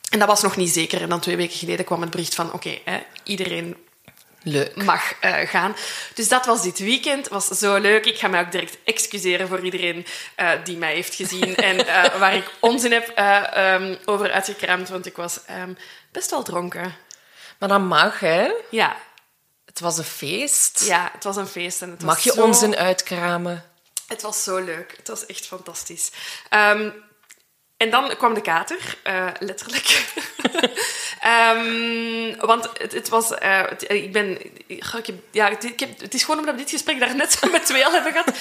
En 0.09 0.19
dat 0.19 0.27
was 0.27 0.41
nog 0.41 0.55
niet 0.55 0.69
zeker. 0.69 1.01
En 1.01 1.09
dan 1.09 1.19
twee 1.19 1.35
weken 1.35 1.57
geleden 1.57 1.85
kwam 1.85 2.01
het 2.01 2.09
bericht 2.09 2.35
van... 2.35 2.53
Oké, 2.53 2.55
okay, 2.55 3.05
iedereen 3.23 3.77
Leuk. 4.47 4.75
mag 4.75 5.23
uh, 5.23 5.37
gaan. 5.37 5.75
Dus 6.13 6.27
dat 6.27 6.45
was 6.45 6.61
dit 6.61 6.79
weekend. 6.79 7.27
was 7.27 7.47
zo 7.47 7.75
leuk. 7.75 8.05
Ik 8.05 8.17
ga 8.17 8.27
mij 8.27 8.41
ook 8.41 8.51
direct 8.51 8.77
excuseren 8.83 9.47
voor 9.47 9.59
iedereen 9.59 10.05
uh, 10.39 10.51
die 10.63 10.77
mij 10.77 10.93
heeft 10.93 11.15
gezien 11.15 11.55
en 11.69 11.75
uh, 11.75 12.15
waar 12.19 12.35
ik 12.35 12.51
onzin 12.59 12.91
heb 12.91 13.13
um, 13.57 13.97
over 14.05 14.31
uitgekraamd, 14.31 14.89
want 14.89 15.05
ik 15.05 15.15
was 15.15 15.39
um, 15.61 15.77
best 16.11 16.29
wel 16.29 16.43
dronken. 16.43 16.95
Maar 17.59 17.69
dat 17.69 17.81
mag, 17.81 18.19
hè? 18.19 18.51
Ja. 18.69 18.95
Het 19.65 19.79
was 19.79 19.97
een 19.97 20.03
feest. 20.03 20.85
Ja, 20.85 21.09
het 21.13 21.23
was 21.23 21.35
een 21.35 21.47
feest. 21.47 21.81
En 21.81 21.89
het 21.89 22.03
mag 22.03 22.15
was 22.15 22.23
je 22.23 22.31
zo... 22.31 22.43
onzin 22.43 22.75
uitkramen? 22.75 23.65
Het 24.07 24.21
was 24.21 24.43
zo 24.43 24.57
leuk. 24.57 24.93
Het 24.97 25.07
was 25.07 25.25
echt 25.25 25.45
fantastisch. 25.45 26.11
Um, 26.49 26.93
en 27.77 27.89
dan 27.89 28.15
kwam 28.17 28.33
de 28.33 28.41
kater, 28.41 28.97
uh, 29.07 29.27
letterlijk. 29.39 30.05
um, 31.55 32.35
want 32.51 32.69
het, 32.77 32.93
het 32.93 33.09
was... 33.09 33.31
Uh, 33.31 33.61
het, 33.69 33.91
ik 33.91 34.11
ben... 34.11 34.37
Ik 34.67 34.83
heb, 34.91 35.15
ja, 35.31 35.49
het, 35.49 35.63
ik 35.63 35.79
heb, 35.79 35.99
het 35.99 36.13
is 36.13 36.23
gewoon 36.23 36.39
omdat 36.39 36.55
we 36.55 36.61
dit 36.61 36.69
gesprek 36.69 36.99
daarnet 36.99 37.39
met 37.51 37.65
twee 37.65 37.85
al 37.85 37.91
hebben 37.91 38.11
gehad. 38.11 38.33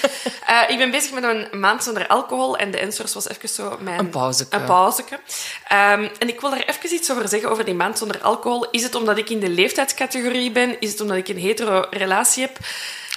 Uh, 0.49 0.69
ik 0.69 0.77
ben 0.77 0.91
bezig 0.91 1.11
met 1.11 1.23
een 1.23 1.59
maand 1.59 1.83
zonder 1.83 2.07
alcohol. 2.07 2.57
En 2.57 2.71
de 2.71 2.77
Ensors 2.77 3.13
was 3.13 3.29
even 3.29 3.49
zo 3.49 3.77
mijn... 3.81 3.99
Een 3.99 4.09
pauzeke. 4.09 4.55
Een 4.55 4.65
pauzeke. 4.65 5.15
Um, 5.15 6.09
en 6.19 6.27
ik 6.27 6.41
wil 6.41 6.49
daar 6.49 6.63
even 6.63 6.93
iets 6.93 7.11
over 7.11 7.27
zeggen, 7.27 7.49
over 7.49 7.65
die 7.65 7.73
maand 7.73 7.97
zonder 7.97 8.21
alcohol. 8.21 8.69
Is 8.69 8.83
het 8.83 8.95
omdat 8.95 9.17
ik 9.17 9.29
in 9.29 9.39
de 9.39 9.49
leeftijdscategorie 9.49 10.51
ben? 10.51 10.79
Is 10.79 10.91
het 10.91 11.01
omdat 11.01 11.17
ik 11.17 11.27
een 11.27 11.39
hetero 11.39 11.85
relatie 11.89 12.43
heb? 12.43 12.57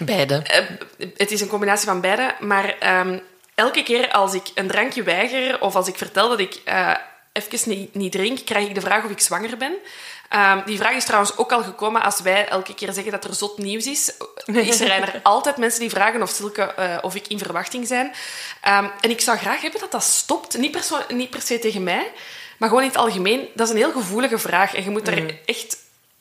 Beide. 0.03 0.43
Het 1.17 1.31
is 1.31 1.41
een 1.41 1.49
combinatie 1.49 1.89
van 1.89 2.01
beide. 2.01 2.35
Maar... 2.41 2.99
Um, 3.07 3.23
elke 3.59 3.83
keer 3.83 4.11
als 4.11 4.35
ik 4.35 4.51
een 4.55 4.69
drankje 4.69 5.03
weiger 5.03 5.61
of 5.61 5.77
als 5.77 5.89
ik 5.89 5.97
vertel 5.97 6.29
dat 6.29 6.39
ik 6.39 6.61
uh, 6.69 6.95
even 7.33 7.69
niet, 7.69 7.95
niet 7.95 8.13
drink, 8.13 8.45
krijg 8.45 8.69
ik 8.69 8.75
de 8.75 8.81
vraag 8.81 9.05
of 9.05 9.11
ik 9.11 9.21
zwanger 9.21 9.57
ben. 9.57 9.73
Um, 10.37 10.63
die 10.65 10.79
vraag 10.79 10.95
is 10.95 11.05
trouwens 11.05 11.37
ook 11.37 11.53
al 11.53 11.63
gekomen 11.63 12.03
als 12.03 12.21
wij 12.21 12.49
elke 12.49 12.75
keer 12.75 12.93
zeggen 12.93 13.13
dat 13.13 13.25
er 13.25 13.35
zot 13.35 13.59
nieuws 13.59 13.87
is. 13.87 14.13
Is 14.47 14.77
zijn 14.77 15.03
er 15.03 15.21
altijd 15.23 15.57
mensen 15.57 15.81
die 15.81 15.91
vragen 15.91 16.23
of, 16.23 16.31
Silke, 16.31 16.75
uh, 16.79 16.99
of 17.01 17.15
ik 17.15 17.29
in 17.29 17.39
verwachting 17.39 17.87
zijn. 17.87 18.07
Um, 18.69 18.91
en 19.01 19.11
ik 19.11 19.21
zou 19.21 19.39
graag 19.39 19.61
hebben 19.61 19.81
dat 19.81 19.91
dat 19.91 20.03
stopt. 20.03 20.59
Niet 20.59 20.71
per, 20.71 21.07
niet 21.09 21.31
per 21.31 21.43
se 21.43 21.59
tegen 21.59 21.83
mij, 21.83 22.13
maar 22.59 22.69
gewoon 22.69 22.85
in 22.85 22.89
het 22.89 22.99
algemeen. 22.99 23.49
Dat 23.55 23.67
is 23.67 23.73
een 23.73 23.81
heel 23.81 23.93
gevoelige 23.93 24.39
vraag 24.39 24.75
en 24.75 24.85
je 24.85 24.91
moet 24.91 25.09
er 25.09 25.23
mm. 25.23 25.39
echt 25.45 25.77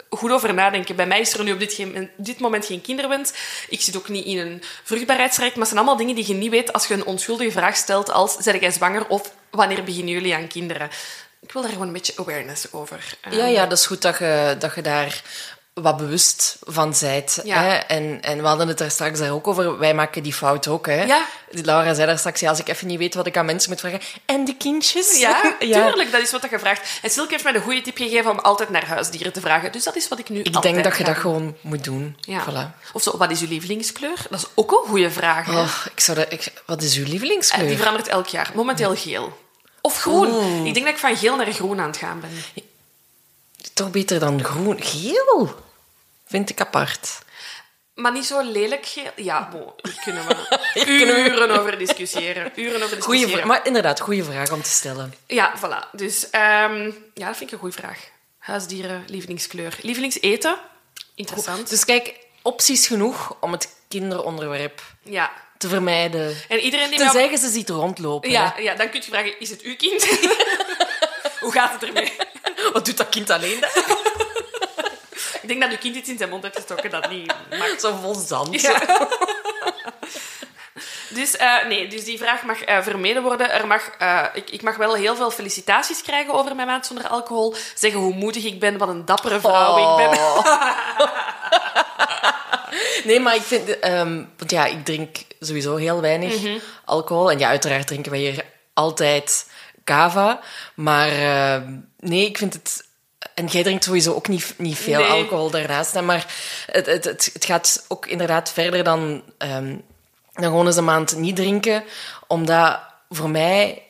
goed 0.09 0.31
over 0.31 0.53
nadenken. 0.53 0.95
Bij 0.95 1.07
mij 1.07 1.19
is 1.19 1.33
er 1.33 1.43
nu 1.43 1.51
op 1.51 1.59
dit, 1.59 1.73
geen, 1.73 2.09
dit 2.15 2.39
moment 2.39 2.65
geen 2.65 2.81
kinderwens. 2.81 3.33
Ik 3.69 3.81
zit 3.81 3.97
ook 3.97 4.09
niet 4.09 4.25
in 4.25 4.37
een 4.37 4.63
vruchtbaarheidsrijk. 4.83 5.51
Maar 5.51 5.59
het 5.59 5.67
zijn 5.67 5.79
allemaal 5.79 5.97
dingen 5.97 6.15
die 6.15 6.27
je 6.27 6.33
niet 6.33 6.51
weet 6.51 6.73
als 6.73 6.87
je 6.87 6.93
een 6.93 7.05
onschuldige 7.05 7.51
vraag 7.51 7.75
stelt 7.75 8.11
als 8.11 8.35
zeg 8.37 8.59
jij 8.59 8.71
zwanger 8.71 9.07
of 9.07 9.31
wanneer 9.49 9.83
beginnen 9.83 10.13
jullie 10.13 10.35
aan 10.35 10.47
kinderen? 10.47 10.89
Ik 11.39 11.51
wil 11.51 11.61
daar 11.61 11.71
gewoon 11.71 11.87
een 11.87 11.93
beetje 11.93 12.13
awareness 12.17 12.73
over. 12.73 13.17
Ja, 13.29 13.45
ja 13.45 13.65
dat 13.65 13.77
is 13.77 13.85
goed 13.85 14.01
dat 14.01 14.17
je, 14.17 14.55
dat 14.59 14.75
je 14.75 14.81
daar 14.81 15.21
wat 15.81 15.97
bewust 15.97 16.57
van 16.61 16.95
zijt. 16.95 17.39
Ja. 17.43 17.61
Hè? 17.61 17.75
En, 17.75 18.21
en 18.21 18.41
we 18.41 18.47
hadden 18.47 18.67
het 18.67 18.79
er 18.79 18.91
straks 18.91 19.19
daar 19.19 19.31
ook 19.31 19.47
over. 19.47 19.77
Wij 19.77 19.93
maken 19.93 20.23
die 20.23 20.33
fout 20.33 20.67
ook. 20.67 20.85
Hè? 20.85 21.03
Ja. 21.03 21.25
Laura 21.49 21.93
zei 21.93 22.07
daar 22.07 22.17
straks, 22.17 22.39
ja, 22.39 22.49
als 22.49 22.59
ik 22.59 22.67
even 22.67 22.87
niet 22.87 22.97
weet 22.97 23.13
wat 23.13 23.27
ik 23.27 23.37
aan 23.37 23.45
mensen 23.45 23.69
moet 23.69 23.79
vragen. 23.79 23.99
En 24.25 24.45
de 24.45 24.55
kindjes? 24.55 25.19
Ja, 25.19 25.55
tuurlijk. 25.59 26.11
Dat 26.11 26.21
is 26.21 26.31
wat 26.31 26.47
je 26.49 26.59
vraagt. 26.59 26.99
En 27.01 27.09
Silke 27.09 27.31
heeft 27.31 27.43
mij 27.43 27.53
de 27.53 27.59
goede 27.59 27.81
tip 27.81 27.97
gegeven 27.97 28.31
om 28.31 28.39
altijd 28.39 28.69
naar 28.69 28.85
huisdieren 28.85 29.33
te 29.33 29.41
vragen. 29.41 29.71
Dus 29.71 29.83
dat 29.83 29.95
is 29.95 30.07
wat 30.07 30.19
ik 30.19 30.29
nu 30.29 30.41
Ik 30.41 30.61
denk 30.61 30.83
dat 30.83 30.97
je 30.97 31.03
dat 31.03 31.17
gewoon 31.17 31.55
moet 31.61 31.83
doen. 31.83 32.17
Ja. 32.19 32.43
Voilà. 32.43 32.91
Of 32.93 33.01
zo, 33.01 33.17
wat 33.17 33.31
is 33.31 33.41
uw 33.41 33.47
lievelingskleur? 33.47 34.25
Dat 34.29 34.39
is 34.39 34.45
ook 34.55 34.71
een 34.71 34.89
goede 34.89 35.11
vraag. 35.11 35.49
Oh, 35.49 35.85
ik 35.93 35.99
zou 35.99 36.17
dat, 36.17 36.31
ik, 36.31 36.53
wat 36.65 36.81
is 36.81 36.97
uw 36.97 37.05
lievelingskleur? 37.05 37.63
Uh, 37.63 37.69
die 37.69 37.77
verandert 37.77 38.07
elk 38.07 38.27
jaar. 38.27 38.51
Momenteel 38.53 38.95
geel. 38.95 39.37
Of 39.81 40.01
groen. 40.01 40.35
Oh. 40.35 40.65
Ik 40.65 40.73
denk 40.73 40.85
dat 40.85 40.95
ik 40.95 40.99
van 40.99 41.17
geel 41.17 41.35
naar 41.35 41.51
groen 41.51 41.79
aan 41.79 41.87
het 41.87 41.97
gaan 41.97 42.19
ben. 42.19 42.63
Toch 43.73 43.91
beter 43.91 44.19
dan 44.19 44.43
groen. 44.43 44.81
Geel? 44.81 45.65
Vind 46.27 46.49
ik 46.49 46.61
apart. 46.61 47.19
Maar 47.93 48.11
niet 48.11 48.25
zo 48.25 48.41
lelijk 48.41 48.85
geel. 48.85 49.11
Ja, 49.15 49.49
hier 49.83 50.01
kunnen 50.03 51.15
we 51.15 51.29
uren 51.29 51.59
over 51.59 51.77
discussiëren. 51.77 52.51
Uren 52.55 52.83
over 52.83 53.01
Goeie 53.01 53.19
discussiëren. 53.19 53.29
vraag, 53.29 53.45
maar 53.45 53.65
inderdaad, 53.65 53.99
goede 53.99 54.23
vraag 54.23 54.51
om 54.51 54.61
te 54.61 54.69
stellen. 54.69 55.13
Ja, 55.27 55.53
voilà. 55.57 55.89
Dus 55.91 56.23
um, 56.23 56.95
ja, 57.13 57.27
dat 57.27 57.37
vind 57.37 57.41
ik 57.41 57.51
een 57.51 57.59
goede 57.59 57.75
vraag. 57.75 57.99
Huisdieren, 58.37 59.03
lievelingskleur. 59.07 59.77
Lievelingseten? 59.81 60.57
Interessant. 61.15 61.69
Dus 61.69 61.85
kijk, 61.85 62.13
opties 62.41 62.87
genoeg 62.87 63.35
om 63.39 63.51
het 63.51 63.75
kinderonderwerp 63.87 64.81
ja. 65.03 65.31
te 65.57 65.67
vermijden. 65.67 66.35
En 66.47 66.59
iedereen 66.59 66.89
die 66.89 66.97
te 66.97 67.03
nou... 67.03 67.17
zeggen 67.17 67.37
ze 67.37 67.49
ziet 67.49 67.69
rondlopen. 67.69 68.29
Ja, 68.29 68.55
ja, 68.57 68.75
dan 68.75 68.89
kun 68.89 68.99
je 68.99 69.09
vragen, 69.09 69.39
is 69.39 69.49
het 69.49 69.61
uw 69.61 69.75
kind? 69.75 70.05
Hoe 71.39 71.51
gaat 71.51 71.71
het 71.73 71.83
ermee? 71.83 72.13
Wat 72.73 72.85
doet 72.85 72.97
dat 72.97 73.09
kind 73.09 73.29
alleen 73.29 73.59
daar? 73.59 74.05
Ik 75.47 75.53
denk 75.53 75.61
dat 75.61 75.71
uw 75.71 75.77
kind 75.77 75.95
iets 75.95 76.09
in 76.09 76.17
zijn 76.17 76.29
mond 76.29 76.43
heeft 76.43 76.55
gestoken 76.55 76.89
dat 76.89 77.09
niet 77.09 77.33
mag. 77.49 77.79
Zo 77.79 77.97
vol 78.01 78.15
zand. 78.15 78.61
Ja. 78.61 78.81
Dus, 81.09 81.35
uh, 81.35 81.65
nee, 81.67 81.87
dus 81.87 82.03
die 82.03 82.17
vraag 82.17 82.43
mag 82.43 82.67
uh, 82.67 82.81
vermeden 82.81 83.23
worden. 83.23 83.51
Er 83.51 83.67
mag, 83.67 83.89
uh, 84.01 84.25
ik, 84.33 84.49
ik, 84.49 84.61
mag 84.61 84.75
wel 84.75 84.93
heel 84.93 85.15
veel 85.15 85.31
felicitaties 85.31 86.01
krijgen 86.01 86.33
over 86.33 86.55
mijn 86.55 86.67
maand 86.67 86.85
zonder 86.85 87.07
alcohol. 87.07 87.55
Zeggen 87.75 87.99
hoe 87.99 88.13
moedig 88.13 88.43
ik 88.43 88.59
ben, 88.59 88.77
wat 88.77 88.87
een 88.87 89.05
dappere 89.05 89.39
vrouw 89.39 89.77
oh. 89.77 90.01
ik 90.01 90.09
ben. 90.09 90.19
nee, 93.09 93.19
maar 93.19 93.35
ik 93.35 93.41
vind... 93.41 93.85
Um, 93.85 94.29
want 94.37 94.51
ja, 94.51 94.65
ik 94.65 94.85
drink 94.85 95.17
sowieso 95.39 95.75
heel 95.75 96.01
weinig 96.01 96.39
mm 96.39 96.45
-hmm. 96.45 96.59
alcohol. 96.85 97.31
En 97.31 97.39
ja, 97.39 97.47
uiteraard 97.47 97.87
drinken 97.87 98.11
wij 98.11 98.19
hier 98.19 98.45
altijd 98.73 99.51
cava. 99.83 100.39
Maar 100.75 101.11
nee, 101.99 102.25
ik 102.25 102.37
vind 102.37 102.53
het... 102.53 102.86
En 103.37 103.45
jij 103.45 103.63
drinkt 103.63 103.83
sowieso 103.83 104.13
ook 104.13 104.27
niet, 104.27 104.53
niet 104.57 104.77
veel 104.77 104.99
nee. 104.99 105.09
alcohol 105.09 105.49
daarnaast. 105.49 106.01
Maar 106.01 106.33
het, 106.71 106.85
het, 106.85 107.03
het, 107.03 107.29
het, 107.33 107.45
gaat 107.45 107.85
ook 107.87 108.05
inderdaad 108.05 108.51
verder 108.51 108.83
dan... 108.83 109.23
Um, 109.37 109.83
dan 110.33 110.43
gewoon 110.43 110.65
eens 110.65 110.75
een 110.75 110.83
maand 110.83 111.15
niet 111.15 111.35
drinken. 111.35 111.83
Omdat 112.27 112.79
voor 113.09 113.29
mij... 113.29 113.83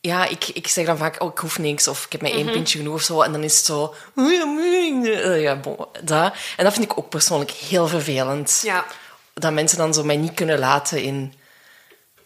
Ja, 0.00 0.24
ik, 0.24 0.48
ik 0.48 0.68
zeg 0.68 0.86
dan 0.86 0.96
vaak, 0.96 1.22
oh, 1.22 1.30
ik 1.30 1.38
hoef 1.38 1.58
niks. 1.58 1.88
Of 1.88 2.04
ik 2.04 2.12
heb 2.12 2.20
maar 2.20 2.30
één 2.30 2.40
mm 2.40 2.46
-hmm. 2.46 2.54
pintje 2.54 2.78
genoeg 2.78 2.94
of 2.94 3.02
zo. 3.02 3.20
En 3.22 3.32
dan 3.32 3.42
is 3.42 3.56
het 3.56 3.64
zo... 3.64 3.94
Ja, 5.36 5.56
bon, 5.56 5.76
dat. 6.02 6.34
En 6.56 6.64
dat 6.64 6.72
vind 6.72 6.90
ik 6.90 6.98
ook 6.98 7.08
persoonlijk 7.08 7.50
heel 7.50 7.88
vervelend. 7.88 8.60
Ja. 8.64 8.84
Dat 9.34 9.52
mensen 9.52 9.78
dan 9.78 9.94
zo 9.94 10.04
mij 10.04 10.16
niet 10.16 10.34
kunnen 10.34 10.58
laten 10.58 11.02
in... 11.02 11.34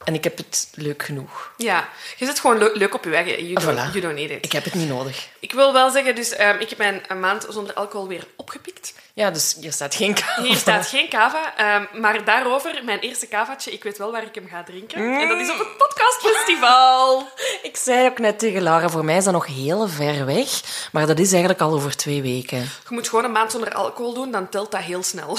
En 0.06 0.14
ik 0.14 0.25
heb 0.25 0.36
het 0.36 0.68
leuk 0.75 1.02
genoeg. 1.02 1.52
Ja, 1.56 1.88
je 2.16 2.26
zit 2.26 2.40
gewoon 2.40 2.58
le 2.58 2.70
leuk 2.75 2.94
op 2.94 3.04
je 3.04 3.10
weg. 3.10 3.26
You 3.26 3.52
don't, 3.52 3.64
voilà. 3.64 3.92
you 3.92 4.00
don't 4.00 4.14
need 4.14 4.30
it. 4.30 4.44
Ik 4.44 4.52
heb 4.52 4.64
het 4.64 4.75
niet 4.75 4.88
nodig. 4.88 5.28
Ik 5.40 5.52
wil 5.52 5.72
wel 5.72 5.90
zeggen, 5.90 6.14
dus 6.14 6.40
um, 6.40 6.58
ik 6.58 6.68
heb 6.68 6.78
mijn 6.78 7.20
maand 7.20 7.46
zonder 7.48 7.75
alcohol 7.75 8.08
weer 8.08 8.26
opgepikt. 8.36 8.94
Ja, 9.12 9.30
dus 9.30 9.56
hier 9.60 9.72
staat 9.72 9.94
geen 9.94 10.14
kava. 10.14 10.42
Hier 10.42 10.56
staat 10.56 10.86
geen 10.86 11.08
kava, 11.08 11.56
ehm, 11.56 12.00
maar 12.00 12.25
daarover, 12.25 12.80
mijn 12.84 12.98
eerste 12.98 13.26
kavaatje, 13.26 13.72
ik 13.72 13.82
weet 13.82 13.98
wel 13.98 14.12
waar 14.12 14.22
ik 14.22 14.34
hem 14.34 14.48
ga 14.48 14.62
drinken. 14.62 15.20
En 15.20 15.28
dat 15.28 15.40
is 15.40 15.50
op 15.50 15.58
het 15.58 15.76
podcastfestival. 15.76 17.28
Ik 17.70 17.76
zei 17.76 18.06
ook 18.06 18.18
net 18.18 18.38
tegen 18.38 18.62
Laura, 18.62 18.88
voor 18.88 19.04
mij 19.04 19.16
is 19.16 19.25
dat 19.25 19.32
nog 19.32 19.46
heel 19.46 19.88
ver 19.88 20.26
weg. 20.26 20.48
Maar 20.92 21.06
dat 21.06 21.18
is 21.18 21.30
eigenlijk 21.30 21.60
al 21.60 21.72
over 21.72 21.96
twee 21.96 22.22
weken. 22.22 22.58
Je 22.58 22.68
moet 22.88 23.08
gewoon 23.08 23.25
een 23.25 23.32
maand 23.32 23.52
zonder 23.52 23.75
alcohol 23.75 24.14
doen, 24.14 24.30
dan 24.30 24.48
telt 24.48 24.70
dat 24.70 24.80
heel 24.80 25.02
snel. 25.02 25.38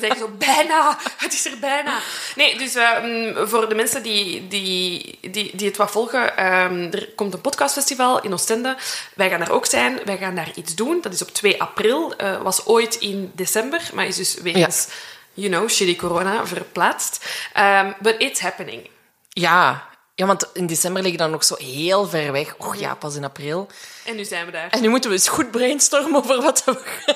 dan 0.00 0.08
zeg 0.08 0.18
je 0.18 0.24
zo, 0.24 0.30
bijna, 0.38 0.98
het 1.16 1.32
is 1.32 1.46
er 1.46 1.58
bijna. 1.58 1.98
Nee, 2.36 2.58
dus 2.58 2.74
ehm, 2.74 3.46
voor 3.46 3.68
de 3.68 3.74
mensen 3.74 4.02
die, 4.02 4.48
die, 4.48 5.18
die, 5.30 5.56
die 5.56 5.66
het 5.66 5.76
wat 5.76 5.90
volgen, 5.90 6.36
ehm, 6.36 6.92
er 6.92 7.08
komt 7.14 7.34
een 7.34 7.40
podcastfestival 7.40 8.22
in 8.22 8.32
Oostende. 8.32 8.76
Wij 9.14 9.28
gaan 9.28 9.38
daar 9.38 9.50
ook 9.50 9.66
zijn, 9.66 10.00
wij 10.04 10.16
gaan 10.16 10.34
daar 10.34 10.50
iets 10.54 10.74
doen. 10.74 11.00
Dat 11.00 11.12
is 11.12 11.22
op 11.22 11.28
2 11.28 11.60
april, 11.60 12.14
uh, 12.20 12.42
was 12.42 12.66
ooit 12.66 12.94
in 12.94 13.32
december, 13.34 13.80
maar 13.92 14.06
is 14.06 14.16
dus 14.16 14.34
wegens, 14.34 14.88
you 15.34 15.48
know, 15.48 15.68
shitty 15.68 15.96
corona 15.96 16.46
verplaatst. 16.46 17.24
Um, 17.56 17.94
but 18.00 18.14
it's 18.18 18.40
happening. 18.40 18.88
Ja, 19.28 19.88
ja, 20.14 20.26
want 20.26 20.50
in 20.52 20.66
december 20.66 21.02
liggen 21.02 21.18
dan 21.18 21.30
nog 21.30 21.44
zo 21.44 21.54
heel 21.58 22.06
ver 22.06 22.32
weg. 22.32 22.56
Och 22.56 22.76
ja, 22.76 22.94
pas 22.94 23.16
in 23.16 23.24
april. 23.24 23.66
En 24.04 24.16
nu 24.16 24.24
zijn 24.24 24.46
we 24.46 24.52
daar. 24.52 24.70
En 24.70 24.80
nu 24.80 24.88
moeten 24.88 25.10
we 25.10 25.16
eens 25.16 25.28
goed 25.28 25.50
brainstormen 25.50 26.14
over 26.14 26.42
wat 26.42 26.64
we 26.64 26.80
gaan 26.84 27.14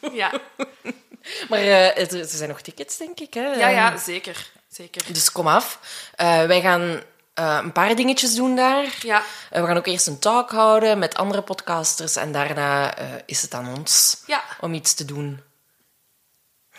doen. 0.00 0.14
Ja. 0.14 0.32
Maar 1.48 1.62
uh, 1.62 2.12
er 2.12 2.26
zijn 2.26 2.48
nog 2.48 2.60
tickets, 2.60 2.96
denk 2.96 3.20
ik. 3.20 3.34
Hè? 3.34 3.52
Ja, 3.52 3.68
ja, 3.68 3.96
zeker. 3.96 4.50
zeker. 4.68 5.02
Dus 5.12 5.32
kom 5.32 5.46
af. 5.46 5.78
Uh, 6.20 6.44
wij 6.44 6.60
gaan 6.60 7.02
uh, 7.38 7.58
een 7.62 7.72
paar 7.72 7.94
dingetjes 7.94 8.34
doen 8.34 8.56
daar. 8.56 8.98
Ja. 9.02 9.22
we 9.50 9.66
gaan 9.66 9.76
ook 9.76 9.86
eerst 9.86 10.06
een 10.06 10.18
talk 10.18 10.50
houden 10.50 10.98
met 10.98 11.14
andere 11.14 11.42
podcasters. 11.42 12.16
En 12.16 12.32
daarna 12.32 12.94
is 13.26 13.42
het 13.42 13.54
aan 13.54 13.76
ons 13.76 14.22
ja. 14.26 14.44
om 14.60 14.74
iets 14.74 14.94
te 14.94 15.04
doen. 15.04 15.40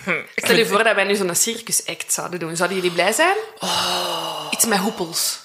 Hm. 0.03 0.21
Stel 0.35 0.55
je 0.55 0.65
voor 0.65 0.83
dat 0.83 0.95
wij 0.95 1.03
nu 1.03 1.15
zo'n 1.15 1.35
circus 1.35 1.85
act 1.85 2.13
zouden 2.13 2.39
doen. 2.39 2.55
Zouden 2.55 2.77
jullie 2.77 2.93
blij 2.93 3.11
zijn? 3.11 3.37
Oh. 3.59 4.47
Iets 4.51 4.65
met 4.65 4.79
hoepels. 4.79 5.40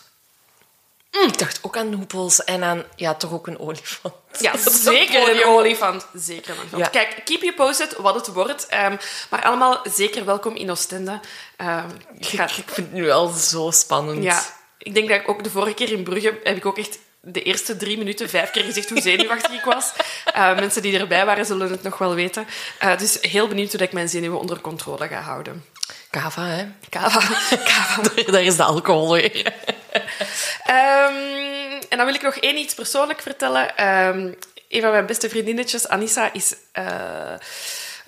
Mm, 1.17 1.29
ik 1.29 1.39
dacht 1.39 1.59
ook 1.63 1.77
aan 1.77 1.93
hoepels 1.93 2.45
en 2.45 2.63
aan, 2.63 2.85
ja, 2.97 3.15
toch 3.15 3.33
ook 3.33 3.47
een 3.47 3.59
olifant. 3.59 4.15
Ja, 4.39 4.57
zeker 4.91 5.31
een 5.31 5.45
olifant. 5.45 6.07
Zeker 6.15 6.57
een. 6.73 6.79
Ja. 6.79 6.87
Kijk, 6.87 7.21
keep 7.25 7.43
you 7.43 7.55
posted 7.55 7.97
wat 7.97 8.15
het 8.15 8.27
wordt. 8.27 8.67
Um, 8.75 8.99
maar 9.31 9.43
allemaal 9.43 9.81
zeker 9.95 10.25
welkom 10.25 10.55
in 10.55 10.71
Oostende. 10.71 11.21
Um, 11.61 11.87
ik, 12.19 12.27
ga... 12.27 12.45
ik, 12.45 12.51
vind 12.51 12.77
het 12.77 12.93
nu 12.93 13.05
wel 13.05 13.29
zo 13.29 13.71
spannend. 13.71 14.23
Ja, 14.23 14.43
ik 14.79 14.95
denk 14.95 15.09
dat 15.09 15.21
ik 15.21 15.29
ook 15.29 15.45
de 15.45 15.51
vorige 15.51 15.75
keer 15.75 15.93
in 15.93 16.03
Brugge 16.03 16.41
heb 16.43 16.57
ik 16.57 16.67
ook 16.67 16.79
echt 16.79 16.99
de 17.21 17.43
eerste 17.43 17.77
drie 17.77 17.99
minuten 17.99 18.29
vijf 18.29 18.51
keer 18.51 18.65
gezegd 18.65 18.89
hoe 18.89 19.01
zenuwachtig 19.01 19.53
ik 19.53 19.65
was. 19.65 19.93
Uh, 20.37 20.55
mensen 20.61 20.83
die 20.83 20.99
erbij 20.99 21.25
waren 21.27 21.47
zullen 21.47 21.71
het 21.71 21.83
nog 21.83 21.99
wel 21.99 22.15
weten. 22.15 22.47
Uh, 22.83 22.99
dus 22.99 23.19
heel 23.21 23.49
benieuwd 23.49 23.73
hoe 23.73 23.81
ik 23.81 23.93
mijn 23.93 24.09
zenuwen 24.09 24.39
onder 24.39 24.61
controle 24.61 25.09
ga 25.09 25.21
houden. 25.21 25.65
Kava, 26.11 26.47
hè? 26.47 26.67
Kava. 26.89 27.21
Kava. 27.71 28.03
Daar 28.31 28.43
is 28.43 28.57
de 28.57 28.63
alcohol 28.63 29.13
weer. 29.13 29.55
Um, 30.71 31.81
en 31.89 31.97
dan 31.97 32.07
wil 32.07 32.15
ik 32.15 32.23
nog 32.23 32.37
één 32.37 32.57
iets 32.57 32.75
persoonlijk 32.75 33.21
vertellen. 33.21 33.87
Um, 33.87 34.35
een 34.69 34.81
van 34.81 34.91
mijn 34.91 35.07
beste 35.07 35.29
vriendinnetjes, 35.29 35.89
Anissa, 35.89 36.33
is... 36.33 36.55
Uh, 36.79 37.35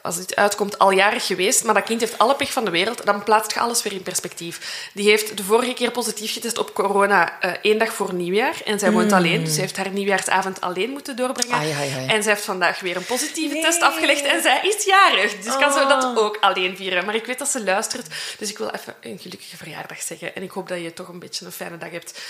als 0.09 0.17
het 0.17 0.37
uitkomt, 0.37 0.79
al 0.79 0.91
jarig 0.91 1.27
geweest. 1.27 1.65
Maar 1.65 1.75
dat 1.75 1.85
kind 1.85 2.01
heeft 2.01 2.19
alle 2.19 2.35
pech 2.35 2.53
van 2.53 2.65
de 2.65 2.71
wereld. 2.71 3.07
Dan 3.07 3.23
plaatst 3.23 3.53
je 3.53 3.61
alles 3.61 3.83
weer 3.83 3.93
in 3.93 4.03
perspectief. 4.03 4.91
Die 4.95 5.09
heeft 5.09 5.37
de 5.37 5.45
vorige 5.45 5.73
keer 5.73 5.91
positief 5.91 6.33
getest 6.33 6.59
op 6.59 6.75
corona 6.75 7.45
uh, 7.45 7.53
één 7.63 7.79
dag 7.79 7.93
voor 7.93 8.15
nieuwjaar. 8.15 8.55
En 8.65 8.79
zij 8.79 8.93
woont 8.93 9.11
mm. 9.11 9.17
alleen, 9.17 9.45
dus 9.45 9.55
ze 9.55 9.61
heeft 9.61 9.77
haar 9.77 9.91
nieuwjaarsavond 9.91 10.61
alleen 10.61 10.91
moeten 10.91 11.17
doorbrengen. 11.17 11.57
Ai, 11.57 11.73
ai, 11.73 11.91
ai. 11.93 12.07
En 12.07 12.23
zij 12.23 12.33
heeft 12.33 12.45
vandaag 12.45 12.81
weer 12.81 12.97
een 12.97 13.05
positieve 13.05 13.55
nee. 13.55 13.63
test 13.63 13.83
afgelegd 13.83 14.23
en 14.23 14.43
zij 14.43 14.61
is 14.63 14.85
jarig. 14.85 15.37
Dus 15.37 15.53
oh. 15.55 15.61
kan 15.61 15.73
ze 15.73 15.87
dat 15.89 16.17
ook 16.17 16.37
alleen 16.41 16.77
vieren. 16.77 17.05
Maar 17.05 17.15
ik 17.15 17.27
weet 17.27 17.39
dat 17.39 17.49
ze 17.49 17.65
luistert, 17.65 18.07
dus 18.39 18.51
ik 18.51 18.59
wil 18.59 18.71
even 18.71 18.95
een 19.01 19.19
gelukkige 19.19 19.57
verjaardag 19.57 20.03
zeggen. 20.03 20.35
En 20.35 20.43
ik 20.43 20.51
hoop 20.51 20.69
dat 20.69 20.83
je 20.83 20.93
toch 20.93 21.09
een 21.09 21.19
beetje 21.19 21.47
een 21.47 21.53
fijne 21.53 21.79
dag 21.79 21.91
hebt 21.91 22.21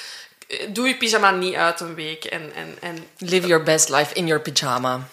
doe 0.68 0.88
je 0.88 0.96
pyjama 0.96 1.30
niet 1.30 1.54
uit 1.54 1.80
een 1.80 1.94
week. 1.94 2.24
En, 2.24 2.54
en, 2.54 2.76
en 2.80 3.06
Live 3.18 3.46
your 3.46 3.62
best 3.62 3.88
life 3.88 4.14
in 4.14 4.26
your 4.26 4.42
pyjama. 4.42 5.08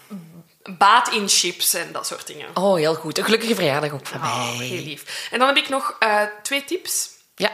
Baat 0.69 1.09
in 1.09 1.29
chips 1.29 1.73
en 1.73 1.91
dat 1.91 2.07
soort 2.07 2.27
dingen. 2.27 2.47
Oh, 2.53 2.75
heel 2.75 2.95
goed. 2.95 3.17
Een 3.17 3.23
gelukkige 3.23 3.55
verjaardag 3.55 3.91
ook 3.91 4.07
voor 4.07 4.17
oh, 4.17 4.57
mij. 4.57 4.67
Heel 4.67 4.83
lief. 4.83 5.27
En 5.31 5.39
dan 5.39 5.47
heb 5.47 5.57
ik 5.57 5.69
nog 5.69 5.97
uh, 5.99 6.21
twee 6.43 6.65
tips. 6.65 7.09
Ja. 7.35 7.51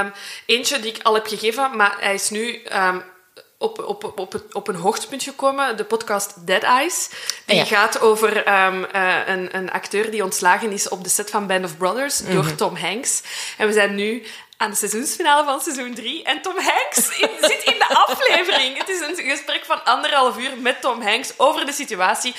Um, 0.00 0.12
eentje 0.46 0.80
die 0.80 0.94
ik 0.94 1.02
al 1.02 1.14
heb 1.14 1.26
gegeven, 1.26 1.76
maar 1.76 1.96
hij 2.00 2.14
is 2.14 2.30
nu 2.30 2.62
um, 2.72 3.02
op, 3.58 3.84
op, 3.84 4.18
op, 4.18 4.42
op 4.52 4.68
een 4.68 4.74
hoogtepunt 4.74 5.22
gekomen. 5.22 5.76
De 5.76 5.84
podcast 5.84 6.46
Dead 6.46 6.62
Eyes. 6.62 7.10
Die 7.46 7.56
ja. 7.56 7.64
gaat 7.64 8.00
over 8.00 8.36
um, 8.64 8.86
uh, 8.94 9.16
een, 9.26 9.56
een 9.56 9.70
acteur 9.70 10.10
die 10.10 10.24
ontslagen 10.24 10.72
is 10.72 10.88
op 10.88 11.04
de 11.04 11.10
set 11.10 11.30
van 11.30 11.46
Band 11.46 11.64
of 11.64 11.76
Brothers 11.76 12.20
mm 12.20 12.26
-hmm. 12.26 12.34
door 12.34 12.54
Tom 12.54 12.76
Hanks. 12.76 13.22
En 13.58 13.66
we 13.66 13.72
zijn 13.72 13.94
nu 13.94 14.26
aan 14.56 14.70
de 14.70 14.76
seizoensfinale 14.76 15.44
van 15.44 15.60
seizoen 15.60 15.94
3. 15.94 16.22
En 16.22 16.42
Tom 16.42 16.54
Hanks 16.58 17.16
zit 17.40 17.62
in 17.64 17.78
de 17.78 17.88
aflevering. 17.88 18.78
Het 18.78 18.88
is 18.88 19.00
een 19.00 19.30
gesprek 19.30 19.64
van 19.64 19.84
anderhalf 19.84 20.38
uur 20.38 20.58
met 20.58 20.80
Tom 20.80 21.02
Hanks 21.02 21.32
over 21.36 21.66
de 21.66 21.72
situatie. 21.72 22.34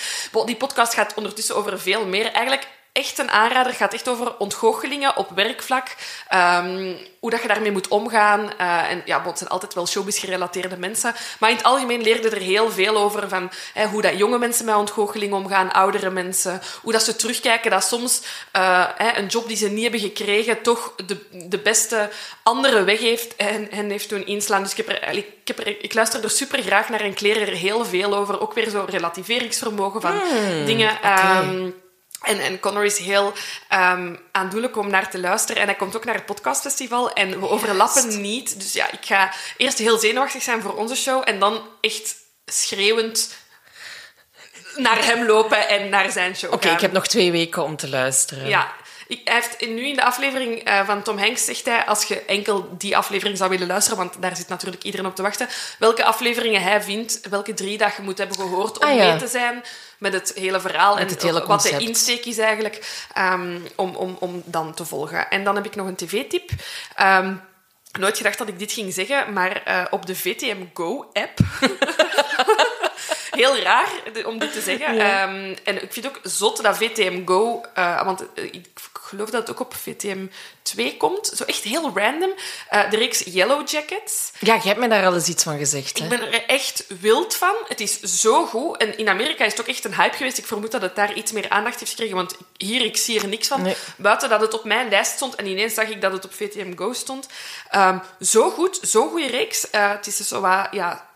Die 0.46 0.56
podcast 0.56 0.94
gaat 0.94 1.14
ondertussen 1.14 1.56
over 1.56 1.80
veel 1.80 2.06
meer. 2.06 2.32
Eigenlijk 2.32 2.68
echt 2.98 3.18
een 3.18 3.32
aanrader. 3.32 3.68
Het 3.68 3.82
gaat 3.82 3.94
echt 3.94 4.08
over 4.08 4.38
ontgoochelingen 4.38 5.18
op 5.18 5.30
werkvlak. 5.36 5.96
Um, 6.34 6.98
hoe 7.20 7.30
dat 7.30 7.42
je 7.42 7.48
daarmee 7.48 7.72
moet 7.72 7.88
omgaan. 7.88 8.40
Uh, 8.40 8.92
en 8.92 9.02
ja, 9.06 9.24
het 9.24 9.38
zijn 9.38 9.50
altijd 9.50 9.74
wel 9.74 9.88
showbiz-gerelateerde 9.88 10.78
mensen. 10.78 11.16
Maar 11.40 11.50
in 11.50 11.56
het 11.56 11.66
algemeen 11.66 12.02
leerde 12.02 12.30
er 12.30 12.42
heel 12.42 12.72
veel 12.72 12.98
over 12.98 13.30
van 13.30 13.52
hè, 13.74 13.86
hoe 13.88 14.02
dat 14.02 14.18
jonge 14.18 14.38
mensen 14.38 14.66
met 14.66 14.76
ontgoocheling 14.76 15.34
omgaan, 15.34 15.72
oudere 15.72 16.10
mensen. 16.10 16.62
Hoe 16.82 16.92
dat 16.92 17.04
ze 17.04 17.16
terugkijken 17.16 17.72
dat 17.72 17.84
soms 17.84 18.22
uh, 18.56 18.86
hè, 18.96 19.18
een 19.18 19.28
job 19.28 19.48
die 19.48 19.58
ze 19.58 19.70
niet 19.70 19.82
hebben 19.82 20.00
gekregen 20.00 20.62
toch 20.62 20.94
de, 21.06 21.18
de 21.48 21.60
beste 21.60 22.10
andere 22.44 22.84
weg 22.84 23.00
heeft 23.00 23.36
en, 23.36 23.72
en 23.72 23.90
heeft 23.90 24.10
doen 24.10 24.26
inslaan. 24.26 24.64
Dus 24.64 24.72
ik, 24.72 24.78
heb 24.78 24.90
er, 24.90 25.18
ik, 25.18 25.48
heb 25.48 25.60
er, 25.60 25.84
ik 25.84 25.94
luister 25.94 26.24
er 26.24 26.30
super 26.30 26.62
graag 26.62 26.90
naar 26.90 27.02
en 27.02 27.12
ik 27.12 27.20
leer 27.20 27.42
er 27.42 27.56
heel 27.56 27.86
veel 27.86 28.16
over. 28.16 28.42
Ook 28.42 28.54
weer 28.54 28.70
zo 28.70 28.86
relativeringsvermogen 28.90 30.02
van 30.02 30.12
hmm, 30.12 30.66
dingen. 30.66 30.98
Okay. 30.98 31.38
Um, 31.38 31.86
en, 32.22 32.40
en 32.40 32.60
Connor 32.60 32.86
is 32.86 32.98
heel 32.98 33.34
um, 33.74 34.20
aandoenlijk 34.32 34.78
om 34.78 34.90
naar 34.90 35.10
te 35.10 35.20
luisteren. 35.20 35.62
En 35.62 35.68
hij 35.68 35.78
komt 35.78 35.96
ook 35.96 36.06
naar 36.06 36.16
het 36.16 36.26
podcastfestival. 36.26 37.14
En 37.14 37.40
we 37.40 37.50
overlappen 37.50 38.22
niet. 38.22 38.60
Dus 38.62 38.74
ja, 38.74 38.92
ik 38.92 39.06
ga 39.06 39.34
eerst 39.58 39.78
heel 39.78 39.98
zenuwachtig 39.98 40.42
zijn 40.42 40.62
voor 40.62 40.76
onze 40.76 40.96
show. 40.96 41.22
En 41.26 41.40
dan 41.40 41.62
echt 41.82 42.16
schreeuwend 42.46 43.36
naar 44.76 45.06
hem 45.06 45.26
lopen 45.26 45.68
en 45.68 45.90
naar 45.90 46.12
zijn 46.12 46.36
show 46.36 46.54
Oké, 46.54 46.64
okay, 46.64 46.76
ik 46.76 46.82
heb 46.82 46.92
nog 46.92 47.08
twee 47.08 47.32
weken 47.32 47.64
om 47.64 47.76
te 47.76 47.90
luisteren. 47.90 48.48
Ja. 48.48 48.74
Hij 49.08 49.22
heeft 49.24 49.68
nu 49.68 49.88
in 49.88 49.96
de 49.96 50.04
aflevering 50.04 50.70
uh, 50.70 50.86
van 50.86 51.02
Tom 51.02 51.18
Hanks 51.18 51.46
zegt 51.46 51.66
hij, 51.66 51.86
als 51.86 52.04
je 52.04 52.22
enkel 52.22 52.76
die 52.78 52.98
aflevering 52.98 53.38
zou 53.38 53.50
willen 53.50 53.68
luisteren, 53.68 53.98
want 53.98 54.22
daar 54.22 54.36
zit 54.36 54.48
natuurlijk 54.48 54.84
iedereen 54.84 55.06
op 55.06 55.16
te 55.16 55.22
wachten, 55.22 55.48
welke 55.80 56.04
afleveringen 56.04 56.62
hij 56.62 56.82
vindt, 56.82 57.30
welke 57.30 57.54
drie 57.54 57.78
dat 57.78 57.96
je 57.96 58.02
moet 58.02 58.18
hebben 58.18 58.38
gehoord 58.38 58.80
om 58.80 58.88
ah, 58.88 58.96
ja. 58.96 59.10
mee 59.10 59.18
te 59.18 59.28
zijn 59.28 59.64
met 59.98 60.14
het 60.14 60.32
hele 60.36 60.60
verhaal 60.60 60.94
met 60.94 61.04
en 61.04 61.10
het 61.10 61.22
hele 61.22 61.46
wat 61.46 61.62
de 61.62 61.78
insteek 61.78 62.26
is 62.26 62.38
eigenlijk, 62.38 63.08
um, 63.18 63.64
om, 63.76 63.96
om, 63.96 64.18
om 64.20 64.42
dan 64.46 64.74
te 64.74 64.86
volgen. 64.86 65.30
En 65.30 65.44
dan 65.44 65.56
heb 65.56 65.66
ik 65.66 65.76
nog 65.76 65.88
een 65.88 65.96
tv-tip. 65.96 66.50
Um, 67.02 67.42
nooit 68.00 68.18
gedacht 68.18 68.38
dat 68.38 68.48
ik 68.48 68.60
dit 68.60 68.72
ging 68.72 68.94
zeggen, 68.94 69.34
maar 69.34 69.64
uh, 69.68 69.86
op 69.90 70.06
de 70.06 70.16
VTM 70.16 70.64
Go-app... 70.74 71.38
Heel 73.38 73.58
raar 73.58 73.90
om 74.26 74.40
dit 74.40 74.54
te 74.54 74.62
zeggen. 74.62 74.96
Ja. 74.96 75.24
Um, 75.24 75.56
en 75.64 75.84
ik 75.84 75.94
vind 75.94 76.06
het 76.06 76.18
ook 76.18 76.20
zot 76.24 76.64
dat 76.64 76.78
VTM 76.78 77.26
Go... 77.26 77.62
Uh, 77.78 78.04
want 78.04 78.24
ik 78.36 78.66
geloof 79.08 79.30
dat 79.30 79.42
het 79.42 79.50
ook 79.50 79.60
op 79.60 79.76
VTM 79.76 80.26
2 80.62 80.98
komt. 80.98 81.28
Zo 81.36 81.44
echt 81.44 81.64
heel 81.64 81.92
random. 81.96 82.30
Uh, 82.72 82.90
de 82.90 82.98
reeks 82.98 83.20
Yellow 83.20 83.68
Jackets. 83.68 84.32
Ja, 84.40 84.54
jij 84.54 84.62
hebt 84.64 84.80
me 84.80 84.88
daar 84.88 85.06
al 85.06 85.14
eens 85.14 85.28
iets 85.28 85.44
van 85.44 85.58
gezegd. 85.58 85.98
Hè? 85.98 86.04
Ik 86.04 86.10
ben 86.10 86.34
er 86.34 86.46
echt 86.46 86.86
wild 87.00 87.36
van. 87.36 87.56
Het 87.68 87.80
is 87.80 88.00
zo 88.00 88.46
goed. 88.46 88.78
En 88.78 88.98
in 88.98 89.10
Amerika 89.10 89.46
is 89.46 89.52
het 89.52 89.62
ook 89.62 89.68
echt 89.68 89.86
een 89.86 89.96
hype 89.96 90.18
geweest. 90.18 90.38
Ik 90.38 90.46
vermoed 90.46 90.72
dat 90.72 90.82
het 90.82 90.96
daar 90.96 91.14
iets 91.14 91.32
meer 91.32 91.50
aandacht 91.50 91.80
heeft 91.80 91.92
gekregen. 91.92 92.16
Want 92.16 92.36
hier, 92.58 92.82
ik 92.82 92.98
zie 92.98 93.22
er 93.22 93.28
niks 93.28 93.48
van. 93.48 93.62
Nee. 93.62 93.76
Buiten 93.98 94.30
dat 94.30 94.42
het 94.42 94.54
op 94.54 94.64
mijn 94.64 94.90
lijst 94.90 95.12
stond. 95.12 95.36
En 95.36 95.46
ineens 95.46 95.74
zag 95.74 95.90
ik 95.90 96.02
dat 96.02 96.12
het 96.12 96.26
op 96.26 96.34
VTM 96.34 96.78
Go 96.78 96.94
stond. 96.94 97.28
Um, 97.76 98.02
zo 98.22 98.50
goed. 98.50 98.80
Zo'n 98.82 99.10
goede 99.10 99.28
reeks. 99.28 99.68
Uh, 99.72 99.92
het 99.92 100.08
is 100.08 100.18
zo 100.18 100.42
wat... 100.42 100.68
Ja, 100.72 101.07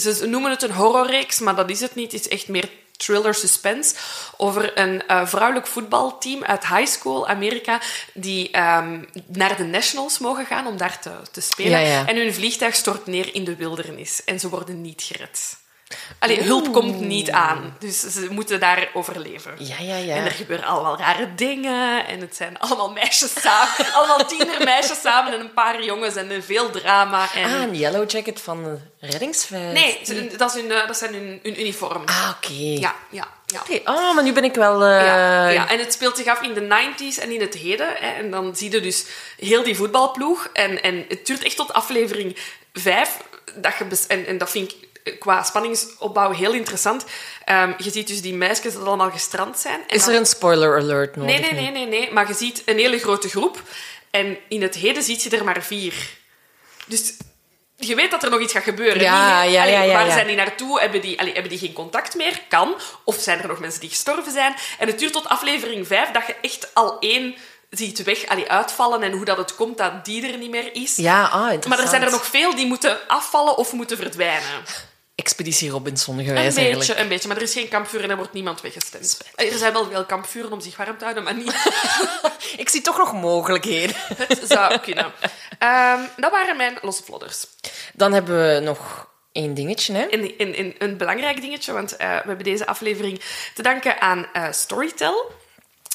ze 0.00 0.26
noemen 0.26 0.50
het 0.50 0.62
een 0.62 0.72
horrorreeks, 0.72 1.38
maar 1.38 1.56
dat 1.56 1.70
is 1.70 1.80
het 1.80 1.94
niet. 1.94 2.12
Het 2.12 2.20
is 2.20 2.28
echt 2.28 2.48
meer 2.48 2.68
thriller 2.96 3.34
suspense 3.34 3.94
over 4.36 4.78
een 4.78 5.02
uh, 5.08 5.26
vrouwelijk 5.26 5.66
voetbalteam 5.66 6.44
uit 6.44 6.66
high 6.66 6.86
school 6.86 7.28
Amerika 7.28 7.80
die 8.14 8.46
um, 8.46 9.08
naar 9.26 9.56
de 9.56 9.64
Nationals 9.64 10.18
mogen 10.18 10.46
gaan 10.46 10.66
om 10.66 10.76
daar 10.76 11.00
te, 11.00 11.10
te 11.30 11.40
spelen. 11.40 11.80
Ja, 11.80 11.86
ja. 11.86 12.06
En 12.06 12.16
hun 12.16 12.34
vliegtuig 12.34 12.74
stort 12.74 13.06
neer 13.06 13.34
in 13.34 13.44
de 13.44 13.56
wildernis 13.56 14.24
en 14.24 14.40
ze 14.40 14.48
worden 14.48 14.80
niet 14.80 15.02
gered. 15.02 15.56
Allee, 16.18 16.40
hulp 16.42 16.72
komt 16.72 17.00
niet 17.00 17.30
aan. 17.30 17.76
Dus 17.78 18.00
ze 18.00 18.26
moeten 18.30 18.60
daar 18.60 18.88
overleven. 18.92 19.54
Ja, 19.58 19.76
ja, 19.80 19.96
ja. 19.96 20.14
En 20.14 20.24
er 20.24 20.30
gebeuren 20.30 20.66
allemaal 20.66 20.98
rare 20.98 21.34
dingen. 21.34 22.06
En 22.06 22.20
het 22.20 22.36
zijn 22.36 22.58
allemaal 22.58 22.90
meisjes 22.92 23.32
samen. 23.40 23.92
allemaal 23.96 24.26
tienermeisjes 24.26 25.00
samen 25.00 25.32
en 25.32 25.40
een 25.40 25.52
paar 25.52 25.82
jongens 25.84 26.14
en 26.16 26.42
veel 26.42 26.70
drama. 26.70 27.28
En... 27.34 27.44
Ah, 27.44 27.60
een 27.62 27.76
yellow 27.76 28.10
jacket 28.10 28.40
van 28.40 28.80
reddingsvest. 29.00 29.72
Nee, 29.72 30.00
ze- 30.04 30.34
dat, 30.36 30.54
is 30.54 30.60
hun, 30.62 30.72
eh, 30.72 30.86
dat 30.86 30.96
zijn 30.96 31.12
hun, 31.14 31.40
hun 31.42 31.60
uniform. 31.60 32.02
Ah, 32.06 32.32
oké. 32.36 32.52
Ja, 32.52 32.94
ja, 33.10 33.28
ja. 33.46 33.60
Oké, 33.60 33.80
Oh, 33.90 34.14
maar 34.14 34.24
nu 34.24 34.32
ben 34.32 34.44
ik 34.44 34.54
wel... 34.54 34.82
eh, 34.82 34.88
Ja, 35.06 35.48
ja, 35.48 35.68
en 35.70 35.78
het 35.78 35.92
speelt 35.92 36.16
zich 36.16 36.26
af 36.26 36.42
in 36.42 36.54
de 36.54 36.60
90s 36.60 37.18
en 37.22 37.30
in 37.30 37.40
het 37.40 37.54
heden. 37.54 37.88
Hè. 37.98 38.08
En 38.12 38.30
dan 38.30 38.56
zie 38.56 38.70
je 38.70 38.80
dus 38.80 39.04
heel 39.38 39.62
die 39.62 39.76
voetbalploeg. 39.76 40.48
En, 40.52 40.82
en 40.82 41.04
het 41.08 41.26
duurt 41.26 41.42
echt 41.44 41.56
tot 41.56 41.72
aflevering 41.72 42.36
5. 42.72 43.16
Dat 43.54 43.72
je 43.78 44.04
en, 44.08 44.26
en 44.26 44.38
dat 44.38 44.50
vind 44.50 44.72
ik 44.72 44.83
qua 45.18 45.42
spanningsopbouw 45.42 46.30
heel 46.32 46.52
interessant. 46.52 47.04
Ehm, 47.44 47.72
je 47.78 47.90
ziet 47.90 48.06
dus 48.06 48.20
die 48.22 48.34
meisjes 48.34 48.72
dat 48.74 48.84
allemaal 48.86 49.10
gestrand 49.10 49.58
zijn. 49.58 49.80
En 49.86 49.96
Is 49.96 50.04
dan- 50.04 50.14
er 50.14 50.20
een 50.20 50.26
spoiler 50.26 50.78
alert 50.78 51.16
nodig? 51.16 51.40
Nee, 51.40 51.50
nee, 51.52 51.60
nee, 51.62 51.70
nee, 51.70 51.86
nee. 51.86 52.12
Maar 52.12 52.28
je 52.28 52.34
ziet 52.34 52.62
een 52.64 52.78
hele 52.78 52.98
grote 52.98 53.28
groep. 53.28 53.62
En 54.10 54.36
in 54.48 54.62
het 54.62 54.74
heden 54.74 55.02
ziet 55.02 55.22
je 55.22 55.30
er 55.30 55.44
maar 55.44 55.62
vier. 55.62 55.94
Dus 56.86 57.12
je 57.76 57.94
weet 57.94 58.10
dat 58.10 58.22
er 58.22 58.30
nog 58.30 58.40
iets 58.40 58.52
gaat 58.52 58.62
gebeuren. 58.62 59.00
Ja, 59.02 59.42
ja, 59.42 59.60
allee, 59.62 59.72
ja, 59.72 59.82
ja, 59.82 59.92
Waar 59.92 60.06
ja. 60.06 60.12
zijn 60.12 60.26
die 60.26 60.36
naartoe? 60.36 60.80
Hebben 60.80 61.00
die, 61.00 61.18
allee, 61.20 61.32
hebben 61.32 61.50
die 61.50 61.58
geen 61.58 61.72
contact 61.72 62.14
meer? 62.14 62.40
Kan. 62.48 62.74
Of 63.04 63.16
zijn 63.16 63.40
er 63.40 63.48
nog 63.48 63.58
mensen 63.58 63.80
die 63.80 63.88
gestorven 63.88 64.32
zijn? 64.32 64.54
En 64.78 64.86
het 64.86 64.98
duurt 64.98 65.12
tot 65.12 65.28
aflevering 65.28 65.86
vijf 65.86 66.10
dat 66.10 66.26
je 66.26 66.34
echt 66.40 66.74
al 66.74 66.98
één 66.98 67.34
ziet 67.70 68.02
weg, 68.02 68.26
allee, 68.26 68.50
uitvallen. 68.50 69.02
En 69.02 69.12
hoe 69.12 69.24
dat 69.24 69.36
het 69.36 69.54
komt 69.54 69.78
dat 69.78 70.04
die 70.04 70.32
er 70.32 70.38
niet 70.38 70.50
meer 70.50 70.74
is. 70.74 70.96
Ja, 70.96 71.22
ah, 71.22 71.40
interessant. 71.40 71.66
maar 71.66 71.78
er 71.78 71.88
zijn 71.88 72.02
er 72.02 72.10
nog 72.10 72.26
veel 72.26 72.54
die 72.54 72.66
moeten 72.66 73.08
afvallen 73.08 73.56
of 73.56 73.72
moeten 73.72 73.96
verdwijnen. 73.96 74.62
Expeditie 75.14 75.70
Robinson 75.70 76.18
Een 76.18 76.24
gewijs 76.24 76.54
beetje, 76.54 76.60
eigenlijk. 76.60 77.00
een 77.00 77.08
beetje. 77.08 77.28
Maar 77.28 77.36
er 77.36 77.42
is 77.42 77.52
geen 77.52 77.68
kampvuur 77.68 78.02
en 78.02 78.10
er 78.10 78.16
wordt 78.16 78.32
niemand 78.32 78.60
weggestemd. 78.60 79.20
Er 79.34 79.58
zijn 79.58 79.72
wel 79.72 79.90
veel 79.90 80.04
kampvuren 80.04 80.52
om 80.52 80.60
zich 80.60 80.76
warm 80.76 80.98
te 80.98 81.04
houden, 81.04 81.24
maar 81.24 81.34
niet... 81.34 81.54
Ik 82.56 82.68
zie 82.68 82.80
toch 82.80 82.98
nog 82.98 83.12
mogelijkheden. 83.12 83.96
Het 84.28 84.42
zou 84.48 84.78
kunnen. 84.78 85.12
Ehm, 85.58 86.00
dat 86.16 86.30
waren 86.30 86.56
mijn 86.56 86.78
losse 86.82 87.02
vlodders. 87.02 87.46
Dan 87.92 88.12
hebben 88.12 88.54
we 88.54 88.60
nog 88.60 89.08
één 89.32 89.54
dingetje, 89.54 89.92
hè? 89.92 90.02
En, 90.02 90.36
en, 90.38 90.54
en 90.54 90.74
een 90.78 90.96
belangrijk 90.96 91.40
dingetje, 91.40 91.72
want 91.72 91.96
eh, 91.96 92.08
we 92.08 92.26
hebben 92.26 92.44
deze 92.44 92.66
aflevering 92.66 93.20
te 93.54 93.62
danken 93.62 94.00
aan 94.00 94.26
eh, 94.32 94.52
Storytel. 94.52 95.32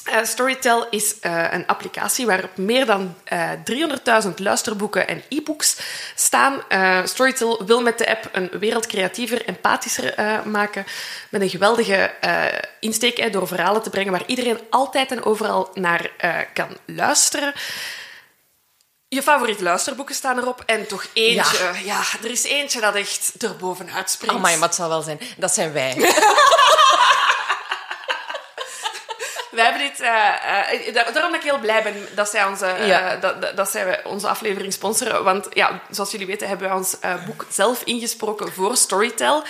Eh, 0.04 0.24
Storytel 0.24 0.86
is 0.90 1.20
eh, 1.20 1.44
een 1.50 1.66
applicatie 1.66 2.26
waarop 2.26 2.56
meer 2.56 2.86
dan 2.86 3.14
eh 3.24 3.50
300.000 4.24 4.28
luisterboeken 4.36 5.08
en 5.08 5.22
e-books 5.28 5.76
staan. 6.14 6.62
Eh, 6.68 6.98
Storytel 7.04 7.64
wil 7.66 7.82
met 7.82 7.98
de 7.98 8.08
app 8.10 8.28
een 8.32 8.50
wereld 8.58 8.86
creatiever, 8.86 9.44
empathischer 9.46 10.14
eh, 10.14 10.42
maken. 10.42 10.86
Met 11.28 11.40
een 11.40 11.48
geweldige 11.50 11.94
eh, 12.20 12.44
insteek 12.80 13.32
door 13.32 13.46
verhalen 13.46 13.82
te 13.82 13.90
brengen 13.90 14.12
waar 14.12 14.26
iedereen 14.26 14.58
altijd 14.70 15.10
en 15.10 15.24
overal 15.24 15.70
naar 15.74 16.10
eh, 16.16 16.36
kan 16.54 16.76
luisteren. 16.86 17.52
Je 19.08 19.22
favoriete 19.22 19.62
luisterboeken 19.62 20.14
staan 20.14 20.38
erop. 20.38 20.62
En 20.66 20.86
toch 20.86 21.06
eentje. 21.12 21.70
Ja. 21.84 22.02
er 22.22 22.30
is 22.30 22.42
eentje 22.44 22.80
dat 22.80 22.94
echt 22.94 23.32
erbovenuit 23.38 24.10
springt. 24.10 24.34
Oh, 24.34 24.42
maar 24.42 24.60
het 24.60 24.74
zal 24.74 24.88
wel 24.88 25.02
zijn. 25.02 25.20
Dat 25.36 25.54
zijn 25.54 25.72
wij. 25.72 25.94
Wij 29.60 29.70
hebben 29.70 29.88
dit... 29.88 30.00
eh, 30.00 30.88
eh, 30.88 30.94
daar- 30.94 31.12
daarom 31.12 31.32
dat 31.32 31.42
ik 31.44 31.50
heel 31.50 31.58
blij 31.58 31.82
ben 31.82 32.08
dat 32.14 32.28
zij 32.30 32.44
onze, 32.44 32.66
eh, 32.66 32.86
Ja. 32.86 33.16
dat, 33.16 33.42
dat- 33.42 33.56
dat 33.56 33.70
zij 33.70 34.04
onze 34.04 34.28
aflevering 34.28 34.72
sponsoren. 34.72 35.24
Want 35.24 35.46
ja, 35.52 35.80
zoals 35.90 36.10
jullie 36.10 36.26
weten 36.26 36.48
hebben 36.48 36.68
wij 36.68 36.76
ons 36.76 36.96
boek 37.26 37.46
zelf 37.50 37.82
ingesproken 37.84 38.52
voor 38.52 38.76
Storytel. 38.76 39.44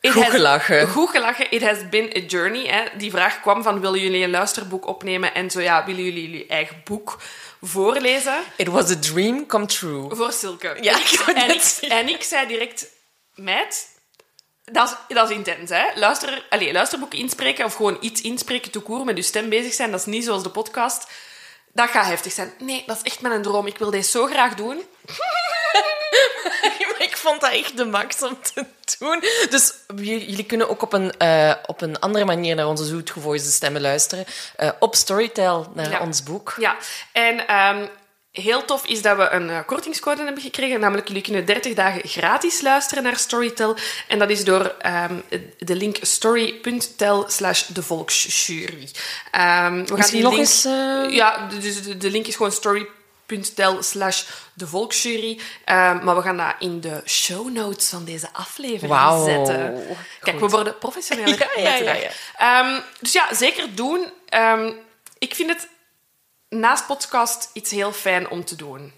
It 0.00 0.12
Goed 0.12 0.22
has- 0.22 0.32
gelachen. 0.32 0.88
Goed 0.88 1.10
gelachen. 1.10 1.50
It 1.50 1.62
has 1.62 1.88
been 1.88 2.12
a 2.16 2.20
journey. 2.26 2.66
Hè. 2.66 2.82
Die 2.96 3.10
vraag 3.10 3.40
kwam 3.40 3.62
van, 3.62 3.80
willen 3.80 4.00
jullie 4.00 4.24
een 4.24 4.30
luisterboek 4.30 4.86
opnemen? 4.86 5.34
En 5.34 5.50
zo 5.50 5.60
ja, 5.60 5.84
willen 5.84 6.02
jullie 6.04 6.22
jullie 6.30 6.46
eigen 6.46 6.80
boek 6.84 7.16
voorlezen? 7.62 8.34
It 8.56 8.68
was 8.68 8.90
a 8.90 8.96
dream 9.00 9.46
come 9.46 9.66
true. 9.66 10.08
Voor 10.14 10.32
Silke. 10.32 10.76
Ja, 10.80 10.96
ik 10.96 11.10
en, 11.34 11.50
ik, 11.54 11.62
en 11.88 12.08
ik 12.08 12.22
zei 12.22 12.46
direct, 12.46 12.86
meid, 13.34 13.86
dat 14.72 14.98
is, 15.08 15.14
dat 15.14 15.30
is 15.30 15.36
intens, 15.36 15.70
hè? 15.70 15.84
Luister, 15.94 16.46
allez, 16.50 16.72
luisterboeken 16.72 17.18
inspreken 17.18 17.64
of 17.64 17.74
gewoon 17.74 17.96
iets 18.00 18.20
inspreken, 18.20 18.70
toekoer, 18.70 19.04
met 19.04 19.16
je 19.16 19.22
stem 19.22 19.48
bezig 19.48 19.72
zijn, 19.72 19.90
dat 19.90 20.00
is 20.00 20.06
niet 20.06 20.24
zoals 20.24 20.42
de 20.42 20.50
podcast. 20.50 21.06
Dat 21.72 21.88
gaat 21.90 22.06
heftig 22.06 22.32
zijn. 22.32 22.52
Nee, 22.58 22.82
dat 22.86 22.96
is 22.96 23.02
echt 23.02 23.20
mijn 23.20 23.42
droom. 23.42 23.66
Ik 23.66 23.78
wil 23.78 23.90
deze 23.90 24.10
zo 24.10 24.26
graag 24.26 24.54
doen. 24.54 24.82
Maar 26.78 27.02
ik 27.08 27.16
vond 27.16 27.40
dat 27.40 27.50
echt 27.52 27.76
de 27.76 27.84
max 27.84 28.22
om 28.22 28.38
te 28.42 28.66
doen. 28.98 29.20
Dus 29.50 29.72
jullie 29.96 30.44
kunnen 30.44 30.68
ook 30.68 30.82
op 30.82 30.92
een, 30.92 31.16
eh, 31.18 31.52
op 31.66 31.80
een 31.80 31.98
andere 32.00 32.24
manier 32.24 32.54
naar 32.54 32.66
onze 32.66 32.84
zoetgevoelige 32.84 33.50
stemmen 33.50 33.80
luisteren. 33.80 34.24
Eh, 34.56 34.70
op 34.78 34.94
Storytel 34.94 35.70
naar 35.74 35.90
Ja. 35.90 36.00
ons 36.00 36.22
boek. 36.22 36.54
Ja, 36.58 36.76
en 37.12 37.46
ehm, 37.46 37.86
heel 38.42 38.64
tof 38.64 38.86
is 38.86 39.02
dat 39.02 39.16
we 39.16 39.28
een 39.30 39.50
eh, 39.50 39.58
kortingscode 39.66 40.24
hebben 40.24 40.42
gekregen. 40.42 40.80
Namelijk, 40.80 41.06
jullie 41.08 41.22
kunnen 41.22 41.44
30 41.44 41.74
dagen 41.74 42.08
gratis 42.08 42.60
luisteren 42.60 43.02
naar 43.02 43.16
Storytel. 43.16 43.76
En 44.08 44.18
dat 44.18 44.30
is 44.30 44.44
door 44.44 44.74
ehm, 44.78 45.14
de 45.58 45.74
link 45.74 45.96
story.tel 46.00 47.24
slash 47.28 47.62
de 47.66 47.82
volksjury. 47.82 48.88
Ehm, 49.30 49.84
we 49.84 49.96
gaan 49.96 50.10
die 50.10 50.22
nog 50.22 50.32
link- 50.32 50.44
eens, 50.44 50.64
eh, 50.64 51.04
Ja, 51.10 51.48
dus 51.60 51.82
de, 51.82 51.96
de 51.96 52.10
link 52.10 52.26
is 52.26 52.36
gewoon 52.36 52.52
story.tel 52.52 53.82
slash 53.82 54.22
de 54.54 54.66
volksjury. 54.66 55.40
Ehm, 55.64 56.04
maar 56.04 56.16
we 56.16 56.22
gaan 56.22 56.36
dat 56.36 56.54
in 56.58 56.80
de 56.80 57.02
show 57.06 57.50
notes 57.52 57.88
van 57.88 58.04
deze 58.04 58.28
aflevering 58.32 58.88
Wauw. 58.92 59.24
zetten. 59.24 59.84
Kijk, 60.20 60.40
we 60.40 60.48
worden 60.48 60.78
professioneler. 60.78 61.48
Ja, 61.56 61.74
ja, 62.38 62.82
dus 63.00 63.12
ja, 63.12 63.34
zeker 63.34 63.74
doen. 63.74 64.04
Ik 65.18 65.34
vind 65.34 65.50
het 65.50 65.68
naast 66.48 66.86
podcast 66.86 67.50
iets 67.52 67.70
heel 67.70 67.92
fijn 67.92 68.30
om 68.30 68.44
te 68.44 68.56
doen. 68.56 68.92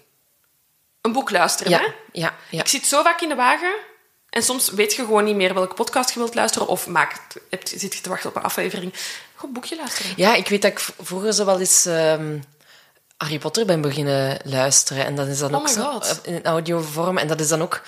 Een 1.01 1.11
boek 1.11 1.31
luisteren, 1.31 1.73
hè? 1.73 1.87
Ja, 2.11 2.35
ja. 2.49 2.59
Ik 2.59 2.67
zit 2.67 2.85
zo 2.85 3.03
vaak 3.03 3.21
in 3.21 3.29
de 3.29 3.35
wagen 3.35 3.73
en 4.29 4.43
soms 4.43 4.69
weet 4.69 4.93
je 4.93 5.05
gewoon 5.05 5.23
niet 5.23 5.35
meer 5.35 5.53
welke 5.53 5.73
podcast 5.73 6.11
je 6.11 6.19
wilt 6.19 6.35
luisteren 6.35 6.67
of 6.67 6.87
maak, 6.87 7.21
zit 7.63 7.93
je 7.93 8.01
te 8.01 8.09
wachten 8.09 8.29
op 8.29 8.35
een 8.35 8.41
aflevering. 8.41 8.93
Een 9.41 9.53
boekje 9.53 9.75
luisteren. 9.75 10.11
Ja, 10.15 10.35
ik 10.35 10.47
weet 10.47 10.61
dat 10.61 10.71
ik 10.71 10.79
vroeger 10.79 11.33
zo 11.33 11.45
wel 11.45 11.59
eens 11.59 11.85
ehm, 11.85 12.39
Harry 13.17 13.39
Potter 13.39 13.65
ben 13.65 13.81
beginnen 13.81 14.39
luisteren. 14.43 15.05
En 15.05 15.15
dat 15.15 15.27
is 15.27 15.39
dan 15.39 15.55
Oh 15.55 15.61
ook 15.61 15.67
zo 15.67 16.01
in 16.23 16.45
audiovorm. 16.45 17.17
En 17.17 17.27
dat 17.27 17.39
is 17.39 17.47
dan 17.47 17.61
ook... 17.61 17.81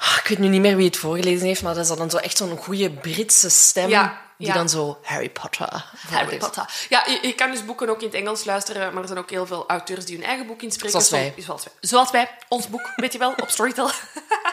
Ah, 0.00 0.16
Ik 0.22 0.28
weet 0.28 0.38
nu 0.38 0.48
niet 0.48 0.60
meer 0.60 0.76
wie 0.76 0.86
het 0.86 0.96
voorgelezen 0.96 1.46
heeft, 1.46 1.62
maar 1.62 1.74
dat 1.74 1.90
is 1.90 1.96
dan 1.96 2.10
zo 2.10 2.16
echt 2.16 2.36
zo'n 2.36 2.56
goede 2.56 2.90
Britse 2.90 3.50
stem. 3.50 3.88
Ja, 3.88 4.20
die 4.36 4.46
ja. 4.48 4.54
dan 4.54 4.68
zo 4.68 4.98
Harry 5.02 5.28
Potter 5.30 5.84
Harry. 6.08 6.36
Potter. 6.36 6.64
Ja, 6.88 7.04
je, 7.06 7.18
je 7.26 7.34
kan 7.34 7.50
dus 7.50 7.64
boeken 7.64 7.88
ook 7.88 8.00
in 8.00 8.06
het 8.06 8.14
Engels 8.14 8.44
luisteren, 8.44 8.92
maar 8.92 9.02
er 9.02 9.08
zijn 9.08 9.20
ook 9.20 9.30
heel 9.30 9.46
veel 9.46 9.64
auteurs 9.68 10.04
die 10.04 10.16
hun 10.16 10.26
eigen 10.26 10.46
boek 10.46 10.62
inspreken. 10.62 10.90
Zoals 10.90 11.10
wij. 11.10 11.34
Zoals 11.44 11.64
wij. 11.64 11.72
Zoals 11.80 12.10
wij. 12.10 12.30
Ons 12.48 12.68
boek, 12.68 12.92
weet 12.96 13.12
je 13.12 13.18
wel, 13.18 13.34
op 13.36 13.48
Storytel. 13.48 13.90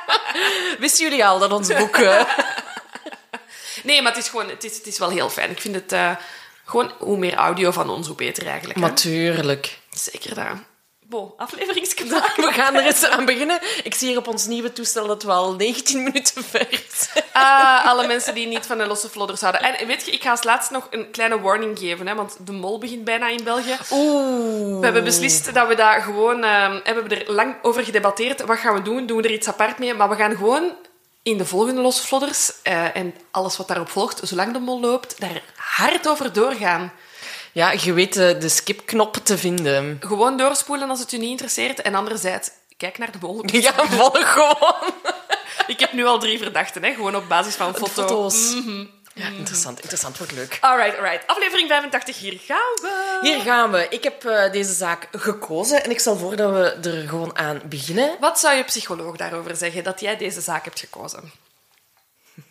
Wisten 0.79 1.10
jullie 1.10 1.25
al 1.25 1.39
dat 1.39 1.51
ons 1.51 1.67
boek... 1.67 1.99
Nee, 3.83 4.01
maar 4.01 4.13
het 4.13 4.23
is 4.23 4.29
gewoon, 4.29 4.49
het 4.49 4.63
is, 4.63 4.77
het 4.77 4.88
is 4.88 4.97
wel 4.97 5.10
heel 5.10 5.29
fijn. 5.29 5.49
Ik 5.49 5.62
vind 5.62 5.75
het 5.75 5.91
eh, 5.91 6.15
gewoon, 6.65 6.91
hoe 6.99 7.17
meer 7.17 7.33
audio 7.33 7.71
van 7.71 7.89
ons, 7.89 8.07
hoe 8.07 8.15
beter 8.15 8.47
eigenlijk. 8.47 8.79
Natuurlijk. 8.79 9.79
Zeker 9.89 10.36
dat. 10.36 10.45
Bo, 11.10 11.34
afleveringskanaal. 11.38 12.22
We 12.36 12.52
gaan 12.52 12.76
er 12.76 12.86
eens 12.86 13.06
aan 13.06 13.26
beginnen. 13.26 13.60
Ik 13.84 13.93
zie 13.93 14.08
hier 14.08 14.17
op 14.17 14.28
ons 14.28 14.48
nieuwe 14.48 14.74
toestel 14.74 15.08
dat 15.08 15.24
we 15.24 15.32
al 15.32 15.54
19 15.56 16.04
minuten 16.04 16.43
ver 16.43 16.84
zijn. 16.93 17.26
Ah, 17.34 17.86
alle 17.86 18.08
mensen 18.08 18.34
die 18.34 18.48
niet 18.48 18.65
van 18.65 18.78
de 18.78 18.86
losse 18.86 19.10
vlodders 19.10 19.41
houden. 19.41 19.62
En 19.62 19.88
weet 19.88 20.06
je, 20.06 20.12
ik 20.12 20.22
ga 20.22 20.32
als 20.32 20.43
laatste 20.43 20.74
nog 20.74 20.88
een 20.89 21.12
kleine 21.12 21.39
warning 21.39 21.80
geven, 21.80 22.08
hè, 22.08 22.15
want 22.15 22.38
de 22.46 22.52
mol 22.52 22.80
begint 22.80 23.04
bijna 23.04 23.28
in 23.28 23.43
België. 23.43 23.78
Oeh. 23.91 24.80
We 24.80 24.84
hebben 24.86 25.04
beslist 25.04 25.54
dat 25.54 25.67
we 25.67 25.76
dat 25.76 26.02
gewoon... 26.02 26.41
we 26.41 26.82
hebben 26.84 27.10
er 27.10 27.32
lang 27.32 27.56
over 27.62 27.84
gedebatteerd. 27.84 28.41
Wat 28.41 28.58
gaan 28.58 28.74
we 28.74 28.82
doen? 28.82 29.06
Doen 29.06 29.17
we 29.17 29.24
er 29.24 29.34
iets 29.34 29.48
apart 29.48 29.80
mee? 29.80 29.93
Maar 29.93 30.10
we 30.10 30.15
gaan 30.15 30.36
gewoon 30.36 30.72
in 31.28 31.38
de 31.38 31.46
volgende 31.46 31.82
losse 31.82 32.08
vlodders 32.08 32.52
eh, 32.63 32.96
en 32.96 33.13
alles 33.32 33.58
wat 33.58 33.67
daarop 33.67 33.89
volgt, 33.89 34.20
zolang 34.24 34.54
de 34.54 34.60
mol 34.60 34.80
loopt, 34.80 35.20
daar 35.20 35.41
hard 35.56 36.08
over 36.08 36.34
doorgaan. 36.34 36.91
Ja, 37.51 37.71
je 37.71 37.93
weet 37.93 38.17
eh, 38.17 38.39
de 38.39 38.49
skipknop 38.49 39.15
te 39.15 39.38
vinden. 39.38 39.97
Gewoon 39.99 40.38
doorspoelen 40.38 40.89
als 40.89 40.99
het 40.99 41.12
u 41.12 41.17
niet 41.17 41.29
interesseert. 41.29 41.81
En 41.81 41.95
anderzijds, 41.95 42.49
kijk 42.77 42.97
naar 42.97 43.12
de 43.12 43.17
mol. 43.21 43.43
Ja, 43.45 43.73
volg 43.73 44.33
gewoon. 44.33 44.93
Ik 45.67 45.79
heb 45.79 45.93
nu 45.93 46.05
al 46.05 46.19
drie 46.19 46.38
verdachten, 46.38 46.83
hè, 46.83 46.93
gewoon 46.93 47.15
op 47.15 47.27
basis 47.27 47.55
van 47.55 47.75
foto. 47.75 48.07
Foto's. 48.07 48.53
Ja, 49.13 49.27
interessant. 49.27 49.79
Interessant, 49.79 50.17
wordt 50.17 50.33
leuk. 50.33 50.57
Alright, 50.62 50.97
alright. 50.97 51.27
Aflevering 51.27 51.69
85, 51.69 52.17
hier 52.17 52.39
gaan 52.45 52.57
we. 52.81 53.17
Hier 53.21 53.39
gaan 53.39 53.71
we. 53.71 53.88
Ik 53.89 54.03
heb 54.03 54.25
eh, 54.25 54.51
deze 54.51 54.73
zaak 54.73 55.07
gekozen 55.12 55.83
en 55.83 55.91
ik 55.91 55.99
stel 55.99 56.17
voor 56.17 56.36
dat 56.36 56.51
we 56.51 56.89
er 56.89 57.07
gewoon 57.10 57.38
aan 57.38 57.62
beginnen. 57.65 58.15
Wat 58.19 58.39
zou 58.39 58.55
je 58.55 58.63
psycholoog 58.63 59.15
daarover 59.15 59.55
zeggen 59.55 59.83
dat 59.83 59.99
jij 59.99 60.17
deze 60.17 60.41
zaak 60.41 60.63
hebt 60.63 60.79
gekozen? 60.79 61.31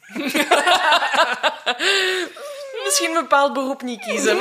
Misschien 2.86 3.14
een 3.14 3.22
bepaald 3.22 3.52
beroep 3.52 3.82
niet 3.82 4.00
kiezen. 4.00 4.38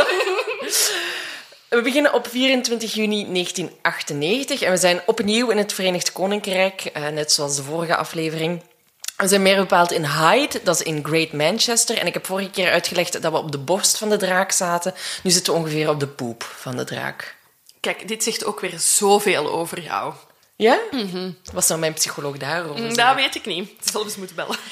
We 1.70 1.82
beginnen 1.82 2.14
op 2.14 2.28
24 2.28 2.94
juni 2.94 3.32
1998 3.32 4.62
en 4.62 4.72
we 4.72 4.78
zijn 4.78 5.02
opnieuw 5.06 5.50
in 5.50 5.58
het 5.58 5.74
Verenigd 5.74 6.12
Koninkrijk, 6.12 6.82
eh, 6.86 7.08
net 7.08 7.32
zoals 7.32 7.56
de 7.56 7.64
vorige 7.64 7.96
aflevering. 7.96 8.64
We 9.18 9.28
zijn 9.28 9.42
meer 9.42 9.56
bepaald 9.56 9.92
in 9.92 10.06
Hyde, 10.06 10.60
dat 10.64 10.80
is 10.80 10.86
in 10.86 11.06
Great 11.06 11.32
Manchester. 11.32 11.98
En 11.98 12.08
ik 12.08 12.14
heb 12.14 12.26
vorige 12.26 12.50
keer 12.50 12.72
uitgelegd 12.72 13.22
dat 13.22 13.32
we 13.32 13.38
op 13.38 13.52
de 13.52 13.58
borst 13.58 13.98
van 13.98 14.10
de 14.10 14.18
draak 14.18 14.52
zaten. 14.52 14.94
Nu 15.24 15.32
zitten 15.32 15.54
we 15.54 15.60
ongeveer 15.60 15.90
op 15.90 16.00
de 16.00 16.08
poep 16.08 16.44
van 16.44 16.78
de 16.78 16.84
draak. 16.84 17.36
Kijk, 17.80 18.08
dit 18.08 18.24
zegt 18.24 18.46
ook 18.46 18.60
weer 18.60 18.80
zoveel 18.80 19.52
over 19.52 19.82
jou. 19.82 20.14
Ja? 20.58 20.80
Wat 21.54 21.66
zou 21.66 21.80
mijn 21.80 21.94
psycholoog 21.94 22.38
daarover 22.38 22.78
zeggen? 22.78 22.96
Dat 22.98 23.16
weet 23.16 23.36
ik 23.36 23.46
niet. 23.46 23.70
Ik 23.70 23.92
zal 23.92 24.04
eens 24.04 24.16
moeten 24.16 24.36
bellen. 24.36 24.56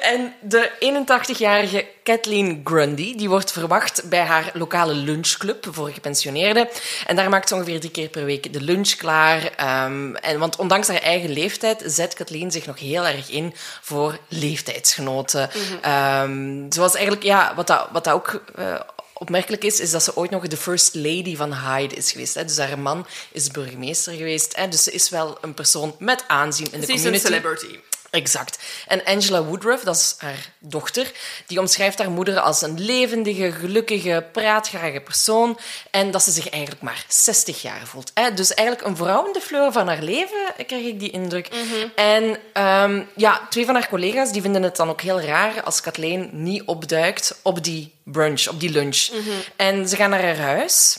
En 0.00 0.34
de 0.40 0.70
81-jarige 1.06 1.86
Kathleen 2.02 2.60
Grundy 2.64 3.16
die 3.16 3.28
wordt 3.28 3.52
verwacht 3.52 4.08
bij 4.08 4.20
haar 4.20 4.50
lokale 4.54 4.94
lunchclub 4.94 5.66
voor 5.70 5.88
gepensioneerden. 5.88 6.68
En 7.06 7.16
daar 7.16 7.28
maakt 7.28 7.48
ze 7.48 7.54
ongeveer 7.54 7.78
drie 7.80 7.90
keer 7.92 8.08
per 8.08 8.24
week 8.24 8.52
de 8.52 8.60
lunch 8.60 8.94
klaar. 8.94 9.52
Ehm, 9.56 10.14
en, 10.14 10.38
want 10.38 10.56
ondanks 10.56 10.88
haar 10.88 11.00
eigen 11.00 11.30
leeftijd 11.30 11.82
zet 11.86 12.14
Kathleen 12.14 12.50
zich 12.50 12.66
nog 12.66 12.78
heel 12.78 13.06
erg 13.06 13.30
in 13.30 13.54
voor 13.80 14.18
leeftijdsgenoten. 14.28 15.50
Ehm, 15.82 16.66
zoals 16.68 16.94
eigenlijk, 16.94 17.24
ja, 17.24 17.52
wat 17.54 17.66
dat, 17.66 17.88
wat 17.92 18.04
dat 18.04 18.14
ook... 18.14 18.42
eh, 18.54 18.80
opmerkelijk 19.22 19.64
is, 19.64 19.80
is 19.80 19.90
dat 19.90 20.02
ze 20.02 20.16
ooit 20.16 20.30
nog 20.30 20.46
de 20.46 20.56
first 20.56 20.94
lady 20.94 21.36
van 21.36 21.54
Hyde 21.54 21.94
is 21.94 22.12
geweest. 22.12 22.34
Hè. 22.34 22.44
Dus 22.44 22.58
haar 22.58 22.78
man 22.78 23.06
is 23.32 23.48
burgemeester 23.48 24.12
geweest. 24.14 24.56
Hè. 24.56 24.68
Dus 24.68 24.82
ze 24.82 24.90
is 24.92 25.08
wel 25.08 25.38
een 25.40 25.54
persoon 25.54 25.94
met 25.98 26.24
aanzien 26.26 26.72
in 26.72 26.80
de 26.80 26.86
Ze 26.86 26.92
is 26.92 27.04
een 27.04 27.12
community. 27.12 27.26
celebrity. 27.26 27.78
Exact. 28.12 28.58
En 28.86 29.04
Angela 29.04 29.44
Woodruff, 29.44 29.84
dat 29.84 29.96
is 29.96 30.14
haar 30.18 30.50
dochter, 30.58 31.12
die 31.46 31.58
omschrijft 31.60 31.98
haar 31.98 32.10
moeder 32.10 32.40
als 32.40 32.62
een 32.62 32.80
levendige, 32.80 33.52
gelukkige, 33.52 34.24
praatgrage 34.32 35.00
persoon. 35.00 35.58
En 35.90 36.10
dat 36.10 36.22
ze 36.22 36.30
zich 36.30 36.48
eigenlijk 36.48 36.82
maar 36.82 37.04
60 37.08 37.62
jaar 37.62 37.86
voelt. 37.86 38.10
Hè? 38.14 38.34
Dus 38.34 38.54
eigenlijk 38.54 38.88
een 38.88 38.96
vrouw 38.96 39.26
in 39.26 39.32
de 39.32 39.40
fleur 39.40 39.72
van 39.72 39.88
haar 39.88 40.02
leven, 40.02 40.54
krijg 40.66 40.84
ik 40.84 41.00
die 41.00 41.10
indruk. 41.10 41.48
En 41.94 42.36
ehm, 42.52 43.02
ja, 43.16 43.46
twee 43.50 43.64
van 43.64 43.74
haar 43.74 43.88
collega's 43.88 44.32
die 44.32 44.42
vinden 44.42 44.62
het 44.62 44.76
dan 44.76 44.88
ook 44.88 45.00
heel 45.00 45.20
raar 45.20 45.62
als 45.62 45.80
Kathleen 45.80 46.30
niet 46.32 46.62
opduikt 46.64 47.38
op 47.42 47.64
die 47.64 47.92
brunch, 48.04 48.48
op 48.48 48.60
die 48.60 48.70
lunch. 48.70 49.08
En 49.56 49.88
ze 49.88 49.96
gaan 49.96 50.10
naar 50.10 50.22
haar 50.22 50.38
huis. 50.38 50.98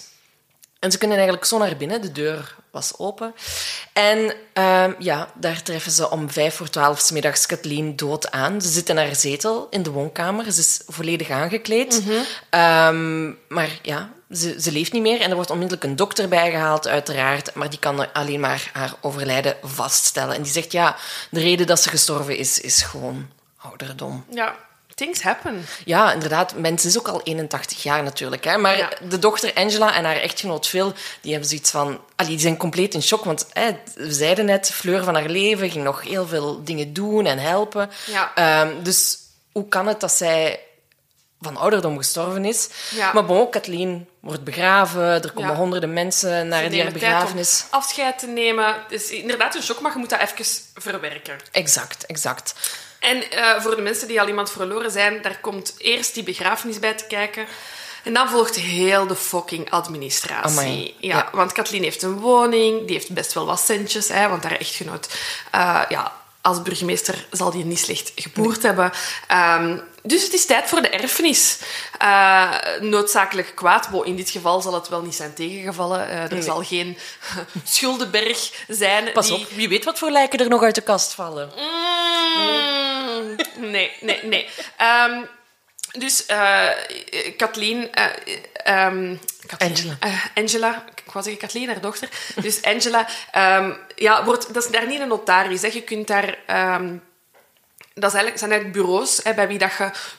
En 0.84 0.92
ze 0.92 0.98
kunnen 0.98 1.18
eigenlijk 1.18 1.48
zo 1.48 1.58
naar 1.58 1.78
binnen. 1.78 2.02
De 2.02 2.12
deur 2.12 2.56
was 2.72 2.98
open. 2.98 3.34
En 3.94 4.34
ehm, 4.54 4.94
ja, 5.00 5.32
daar 5.36 5.62
treffen 5.62 5.92
ze 5.92 6.10
om 6.10 6.30
vijf 6.30 6.56
voor 6.56 6.70
twaalf 6.70 7.00
's 7.00 7.12
middags 7.12 7.46
Kathleen 7.46 7.96
dood 7.96 8.32
aan. 8.32 8.62
Ze 8.62 8.70
zit 8.70 8.90
in 8.90 8.98
haar 8.98 9.16
zetel 9.16 9.68
in 9.70 9.84
de 9.84 9.92
woonkamer. 9.92 10.52
Ze 10.52 10.60
is 10.60 10.82
volledig 10.88 11.30
aangekleed. 11.30 12.02
Ehm, 12.50 13.32
maar 13.48 13.80
ja, 13.82 14.10
ze, 14.32 14.62
ze 14.62 14.72
leeft 14.72 14.92
niet 14.92 15.02
meer. 15.02 15.22
En 15.22 15.30
er 15.30 15.36
wordt 15.36 15.50
onmiddellijk 15.50 15.84
een 15.84 15.96
dokter 15.96 16.28
bijgehaald, 16.28 16.88
uiteraard. 16.88 17.56
Maar 17.56 17.70
die 17.70 17.80
kan 17.80 18.14
alleen 18.14 18.40
maar 18.40 18.70
haar 18.74 18.94
overlijden 19.02 19.56
vaststellen. 19.62 20.36
En 20.36 20.42
die 20.42 20.52
zegt, 20.52 20.72
ja, 20.72 20.96
de 21.30 21.40
reden 21.40 21.68
dat 21.68 21.82
ze 21.82 21.90
gestorven 21.90 22.38
is, 22.38 22.60
is 22.60 22.82
gewoon 22.82 23.30
ouderdom. 23.58 24.26
Ja, 24.30 24.56
things 24.96 25.22
happen. 25.22 25.66
Ja, 25.86 26.14
inderdaad. 26.14 26.56
Mens 26.56 26.86
is 26.86 26.98
ook 26.98 27.08
al 27.08 27.22
81 27.24 27.84
jaar 27.84 28.04
natuurlijk. 28.04 28.44
Hè? 28.44 28.58
Maar 28.58 28.78
Ja. 28.78 28.90
de 29.10 29.20
dochter 29.20 29.52
Angela 29.54 29.96
en 29.96 30.06
haar 30.06 30.16
echtgenoot 30.16 30.68
Phil, 30.68 30.94
die 31.22 31.32
hebben 31.32 31.50
zoiets 31.50 31.72
van... 31.72 32.00
Allee, 32.16 32.32
die 32.32 32.40
zijn 32.40 32.58
compleet 32.58 32.94
in 32.94 33.04
shock, 33.04 33.24
want 33.24 33.46
hè, 33.54 33.72
we 33.96 34.14
zeiden 34.14 34.46
net, 34.46 34.72
Fleur 34.72 35.04
van 35.04 35.14
haar 35.16 35.30
leven 35.30 35.70
ging 35.70 35.84
nog 35.84 36.02
heel 36.02 36.28
veel 36.28 36.64
dingen 36.64 36.94
doen 36.94 37.26
en 37.26 37.40
helpen. 37.40 37.90
Ja. 38.06 38.32
Ehm, 38.36 38.84
dus 38.84 39.18
hoe 39.52 39.68
kan 39.68 39.88
het 39.88 40.00
dat 40.00 40.12
zij 40.12 40.60
van 41.42 41.58
ouderdom 41.58 41.98
gestorven 41.98 42.46
is? 42.46 42.70
Ja. 42.96 43.14
Maar 43.14 43.26
bon, 43.26 43.50
Kathleen 43.50 44.08
wordt 44.20 44.44
begraven, 44.44 45.04
er 45.04 45.32
komen 45.32 45.56
honderden 45.56 45.94
mensen 45.94 46.48
naar 46.48 46.70
die 46.70 46.92
begrafenis. 46.92 47.66
afscheid 47.70 48.20
te 48.20 48.28
nemen. 48.28 48.66
Het 48.66 48.92
is 49.02 49.10
inderdaad 49.10 49.56
een 49.56 49.64
shock, 49.64 49.80
maar 49.80 49.92
je 49.92 49.98
moet 49.98 50.10
dat 50.10 50.20
even 50.20 50.46
verwerken. 50.74 51.36
Exact, 51.52 52.06
exact. 52.06 52.54
En 53.04 53.32
eh, 53.32 53.62
voor 53.62 53.76
de 53.76 53.82
mensen 53.82 54.08
die 54.08 54.22
al 54.22 54.28
iemand 54.28 54.52
verloren 54.52 54.92
zijn, 54.92 55.22
daar 55.22 55.38
komt 55.42 55.76
eerst 55.78 56.14
die 56.14 56.24
begrafenis 56.24 56.80
bij 56.80 56.94
te 56.94 57.06
kijken. 57.08 57.46
En 58.04 58.14
dan 58.14 58.30
volgt 58.30 58.56
heel 58.56 59.08
de 59.08 59.16
fucking 59.16 59.70
administratie. 59.70 60.96
Ja, 61.00 61.18
ja. 61.18 61.30
Want 61.32 61.52
Kathleen 61.52 61.84
heeft 61.84 62.02
een 62.02 62.20
woning, 62.20 62.86
die 62.86 62.96
heeft 62.96 63.14
best 63.14 63.34
wel 63.34 63.46
wat 63.46 63.60
centjes, 63.60 64.08
hè, 64.08 64.28
want 64.28 64.44
haar 64.44 64.60
echtgenoot, 64.60 65.08
eh, 65.52 65.82
ja, 65.90 66.12
als 66.42 66.62
burgemeester 66.62 67.26
zal 67.32 67.52
die 67.52 67.66
niet 67.66 67.80
slecht 67.80 68.12
geboerd 68.16 68.64
hebben. 68.64 68.92
Ehm, 69.28 69.78
dus 70.06 70.24
het 70.24 70.34
is 70.34 70.46
tijd 70.46 70.70
voor 70.70 70.82
de 70.82 70.90
erfenis. 70.90 71.60
Eh, 71.98 72.52
noodzakelijk 72.80 73.52
kwaad. 73.56 73.90
Bo, 73.90 74.02
in 74.02 74.16
dit 74.16 74.30
geval 74.30 74.62
zal 74.62 74.74
het 74.74 74.90
wel 74.90 75.02
niet 75.02 75.16
zijn 75.16 75.34
tegengevallen. 75.34 76.10
Eh, 76.10 76.32
er 76.32 76.44
zal 76.44 76.64
geen 76.64 76.98
schuldenberg 77.64 78.66
zijn. 78.68 79.12
Pas 79.12 79.28
die... 79.28 79.36
op, 79.36 79.50
wie 79.50 79.70
weet 79.70 79.84
wat 79.84 80.00
voor 80.00 80.12
lijken 80.12 80.40
er 80.40 80.50
nog 80.50 80.64
uit 80.64 80.76
de 80.76 80.82
kast 80.82 81.14
vallen. 81.14 81.52
Mm, 81.56 83.36
nee, 83.72 83.92
nee, 84.02 84.20
nee. 84.24 84.50
Ehm, 84.78 85.22
dus 85.92 86.26
eh 86.26 86.70
Kathleen... 87.38 87.92
eh, 87.92 88.06
ehm, 88.54 89.16
Kathleen, 89.46 89.72
Angela. 89.72 89.98
Angela, 90.36 90.86
ik 90.96 91.12
wou 91.12 91.26
zeggen 91.26 91.42
Kathleen, 91.42 91.68
haar 91.68 91.82
dochter. 91.82 92.10
Dus 92.42 92.62
Angela, 92.62 93.08
ehm, 93.32 93.74
ja, 93.96 94.24
wordt, 94.24 94.54
dat 94.54 94.64
is 94.64 94.72
daar 94.72 94.88
niet 94.88 95.00
een 95.00 95.08
notaris. 95.08 95.62
Hè. 95.62 95.68
Je 95.68 95.82
kunt 95.82 96.08
daar... 96.08 96.38
dat 97.94 98.14
is 98.14 98.20
zijn 98.20 98.52
eigenlijk 98.52 98.72
bureaus 98.72 99.20
hè, 99.24 99.34
bij 99.34 99.48
wie 99.48 99.58
dat 99.58 99.72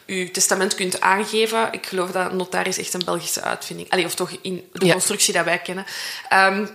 je 0.07 0.17
je 0.19 0.31
testament 0.31 0.75
kunt 0.75 1.01
aangeven. 1.01 1.73
Ik 1.73 1.87
geloof 1.87 2.11
dat 2.11 2.31
een 2.31 2.37
notaris 2.37 2.79
echt 2.79 2.95
een 2.95 3.05
Belgische 3.05 3.41
uitvinding... 3.43 3.91
Allee, 3.91 4.05
of 4.05 4.15
toch 4.15 4.31
in 4.43 4.69
de 4.73 4.87
Ja. 4.87 4.93
constructie 4.93 5.33
dat 5.33 5.45
wij 5.45 5.59
kennen. 5.59 5.87
Ehm, 6.29 6.67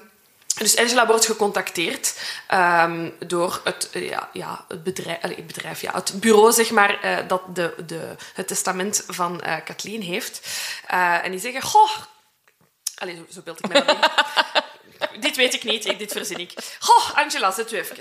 dus 0.57 0.77
Angela 0.77 1.07
wordt 1.07 1.25
gecontacteerd 1.25 2.13
ehm, 2.47 3.09
door 3.27 3.61
het, 3.63 3.89
eh, 3.91 4.09
ja, 4.09 4.29
ja, 4.33 4.65
het, 4.67 4.83
bedrijf, 4.83 5.17
allee, 5.21 5.35
het 5.35 5.47
bedrijf, 5.47 5.81
ja, 5.81 5.93
het 5.93 6.13
bureau 6.19 6.51
zeg 6.51 6.69
maar, 6.69 7.01
eh, 7.01 7.17
dat 7.27 7.41
de, 7.55 7.73
de, 7.85 8.15
het 8.33 8.47
testament 8.47 9.03
van 9.07 9.41
eh 9.41 9.55
Kathleen 9.65 10.01
heeft. 10.01 10.41
En 11.21 11.31
die 11.31 11.39
zeggen, 11.39 11.61
goh... 11.61 11.91
Allee, 12.95 13.15
zo, 13.15 13.25
zo 13.33 13.41
beeld 13.41 13.59
ik 13.59 13.67
mij 13.67 13.83
dit 15.19 15.35
weet 15.35 15.53
ik 15.53 15.63
niet, 15.63 15.85
ik, 15.85 15.99
dit 15.99 16.11
verzin 16.11 16.39
ik. 16.39 16.53
Goh, 16.79 17.15
Angela, 17.15 17.51
zet 17.51 17.71
u 17.71 17.77
even. 17.77 17.95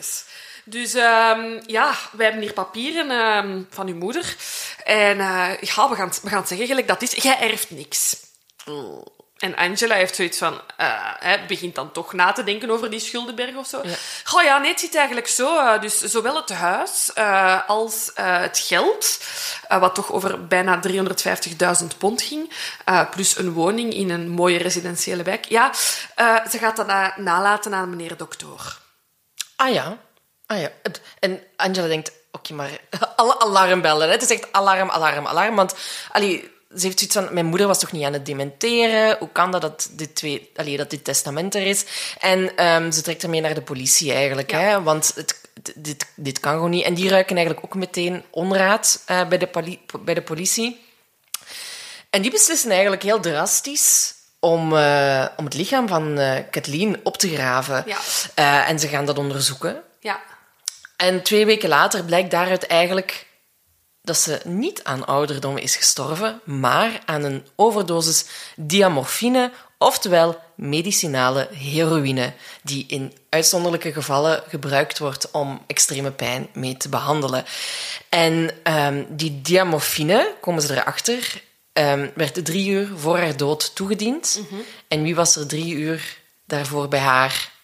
Dus 0.64 0.94
ehm, 0.94 1.60
ja, 1.66 1.94
wij 2.12 2.24
hebben 2.26 2.42
hier 2.42 2.52
papieren 2.52 3.10
ehm, 3.10 3.62
van 3.70 3.86
uw 3.88 3.94
moeder. 3.96 4.36
En 4.84 5.20
eh, 5.20 5.60
ja, 5.60 5.88
we 5.88 5.94
gaan, 5.94 6.08
het- 6.08 6.20
we 6.22 6.28
gaan 6.28 6.46
zeggen 6.46 6.66
gelijk 6.66 6.88
dat 6.88 7.02
is. 7.02 7.10
Jij 7.12 7.40
erft 7.50 7.70
niks. 7.70 8.16
En 9.38 9.56
Angela 9.56 9.94
heeft 9.94 10.14
zoiets 10.16 10.38
van, 10.38 10.60
hè, 11.18 11.36
begint 11.46 11.74
dan 11.74 11.92
toch 11.92 12.12
na 12.12 12.32
te 12.32 12.44
denken 12.44 12.70
over 12.70 12.90
die 12.90 13.00
schuldenberg 13.00 13.54
of 13.56 13.66
zo. 13.66 13.82
Goh 14.24 14.42
ja, 14.42 14.58
nee, 14.58 14.70
het 14.70 14.80
zit 14.80 14.94
eigenlijk 14.94 15.26
zo. 15.28 15.58
eh, 15.58 15.80
dus 15.80 15.98
zowel 15.98 16.36
het 16.36 16.50
huis 16.50 17.10
als 17.66 18.10
het 18.14 18.58
geld, 18.58 19.18
wat 19.68 19.94
toch 19.94 20.12
over 20.12 20.46
bijna 20.46 20.80
350.000 20.80 21.98
pond 21.98 22.22
ging, 22.22 22.52
plus 23.10 23.36
een 23.38 23.52
woning 23.52 23.94
in 23.94 24.10
een 24.10 24.28
mooie 24.28 24.58
residentiële 24.58 25.22
wijk. 25.22 25.44
Ja, 25.44 25.72
ze 26.50 26.58
gaat 26.58 26.76
dat 26.76 26.86
na- 26.86 27.14
nalaten 27.16 27.74
aan 27.74 27.90
meneer 27.90 28.16
dokter. 28.16 28.78
Ah 29.56 29.72
ja. 29.72 29.98
Ah 30.48 30.60
ja. 30.60 30.70
En 31.18 31.40
Angela 31.56 31.86
denkt, 31.86 32.12
oké, 32.32 32.52
maar 32.52 32.80
alle 33.16 33.40
alarmbellen. 33.40 34.06
Hè? 34.06 34.12
Het 34.12 34.22
is 34.22 34.30
echt 34.30 34.52
alarm, 34.52 34.90
alarm, 34.90 35.26
alarm. 35.26 35.54
Want 35.54 35.74
allee, 36.12 36.50
ze 36.76 36.86
heeft 36.86 36.98
zoiets 36.98 37.16
van, 37.16 37.34
mijn 37.34 37.46
moeder 37.46 37.66
was 37.66 37.78
toch 37.78 37.92
niet 37.92 38.04
aan 38.04 38.12
het 38.12 38.26
dementeren? 38.26 39.16
Hoe 39.18 39.28
kan 39.32 39.50
dat 39.50 39.60
dat 39.60 39.88
dit, 39.92 40.14
twee, 40.14 40.50
allee, 40.56 40.76
dat 40.76 40.90
dit 40.90 41.04
testament 41.04 41.54
er 41.54 41.66
is? 41.66 41.84
En 42.18 42.56
ehm, 42.56 42.90
ze 42.90 43.02
trekt 43.02 43.22
ermee 43.22 43.40
naar 43.40 43.54
de 43.54 43.62
politie 43.62 44.12
eigenlijk. 44.12 44.50
Ja. 44.50 44.58
Hè? 44.58 44.82
Want 44.82 45.12
het, 45.14 45.40
dit, 45.74 46.06
dit 46.14 46.40
kan 46.40 46.52
gewoon 46.52 46.70
niet. 46.70 46.84
En 46.84 46.94
die 46.94 47.08
ruiken 47.08 47.36
eigenlijk 47.36 47.66
ook 47.66 47.74
meteen 47.74 48.24
onraad 48.30 49.02
eh, 49.06 49.28
bij, 49.28 49.38
de 49.38 49.78
bij 50.00 50.14
de 50.14 50.22
politie. 50.22 50.86
En 52.10 52.22
die 52.22 52.30
beslissen 52.30 52.70
eigenlijk 52.70 53.02
heel 53.02 53.20
drastisch 53.20 54.14
om, 54.38 54.76
eh, 54.76 55.26
om 55.36 55.44
het 55.44 55.54
lichaam 55.54 55.88
van 55.88 56.18
eh 56.18 56.42
Kathleen 56.50 57.00
op 57.02 57.16
te 57.16 57.28
graven. 57.28 57.84
Ja. 58.34 58.66
En 58.66 58.78
ze 58.78 58.88
gaan 58.88 59.06
dat 59.06 59.18
onderzoeken. 59.18 59.82
Ja. 60.00 60.20
En 60.98 61.22
twee 61.22 61.46
weken 61.46 61.68
later 61.68 62.04
blijkt 62.04 62.30
daaruit 62.30 62.66
eigenlijk 62.66 63.26
dat 64.02 64.16
ze 64.16 64.40
niet 64.44 64.84
aan 64.84 65.06
ouderdom 65.06 65.56
is 65.56 65.76
gestorven, 65.76 66.40
maar 66.44 67.00
aan 67.04 67.24
een 67.24 67.46
overdosis 67.56 68.24
diamorfine, 68.56 69.52
oftewel 69.78 70.40
medicinale 70.54 71.48
heroïne, 71.52 72.32
die 72.62 72.84
in 72.88 73.12
uitzonderlijke 73.28 73.92
gevallen 73.92 74.42
gebruikt 74.48 74.98
wordt 74.98 75.30
om 75.30 75.62
extreme 75.66 76.10
pijn 76.10 76.48
mee 76.52 76.76
te 76.76 76.88
behandelen. 76.88 77.44
En 78.08 78.50
ehm, 78.62 79.04
die 79.08 79.40
diamorfine, 79.42 80.34
komen 80.40 80.62
ze 80.62 80.72
erachter, 80.72 81.42
ehm, 81.72 82.08
werd 82.14 82.44
drie 82.44 82.68
uur 82.68 82.88
voor 82.96 83.18
haar 83.18 83.36
dood 83.36 83.74
toegediend. 83.74 84.40
En 84.88 85.02
wie 85.02 85.14
was 85.14 85.36
er 85.36 85.46
drie 85.46 85.74
uur 85.74 86.18
daarvoor 86.46 86.88
bij 86.88 87.00
haar? 87.00 87.56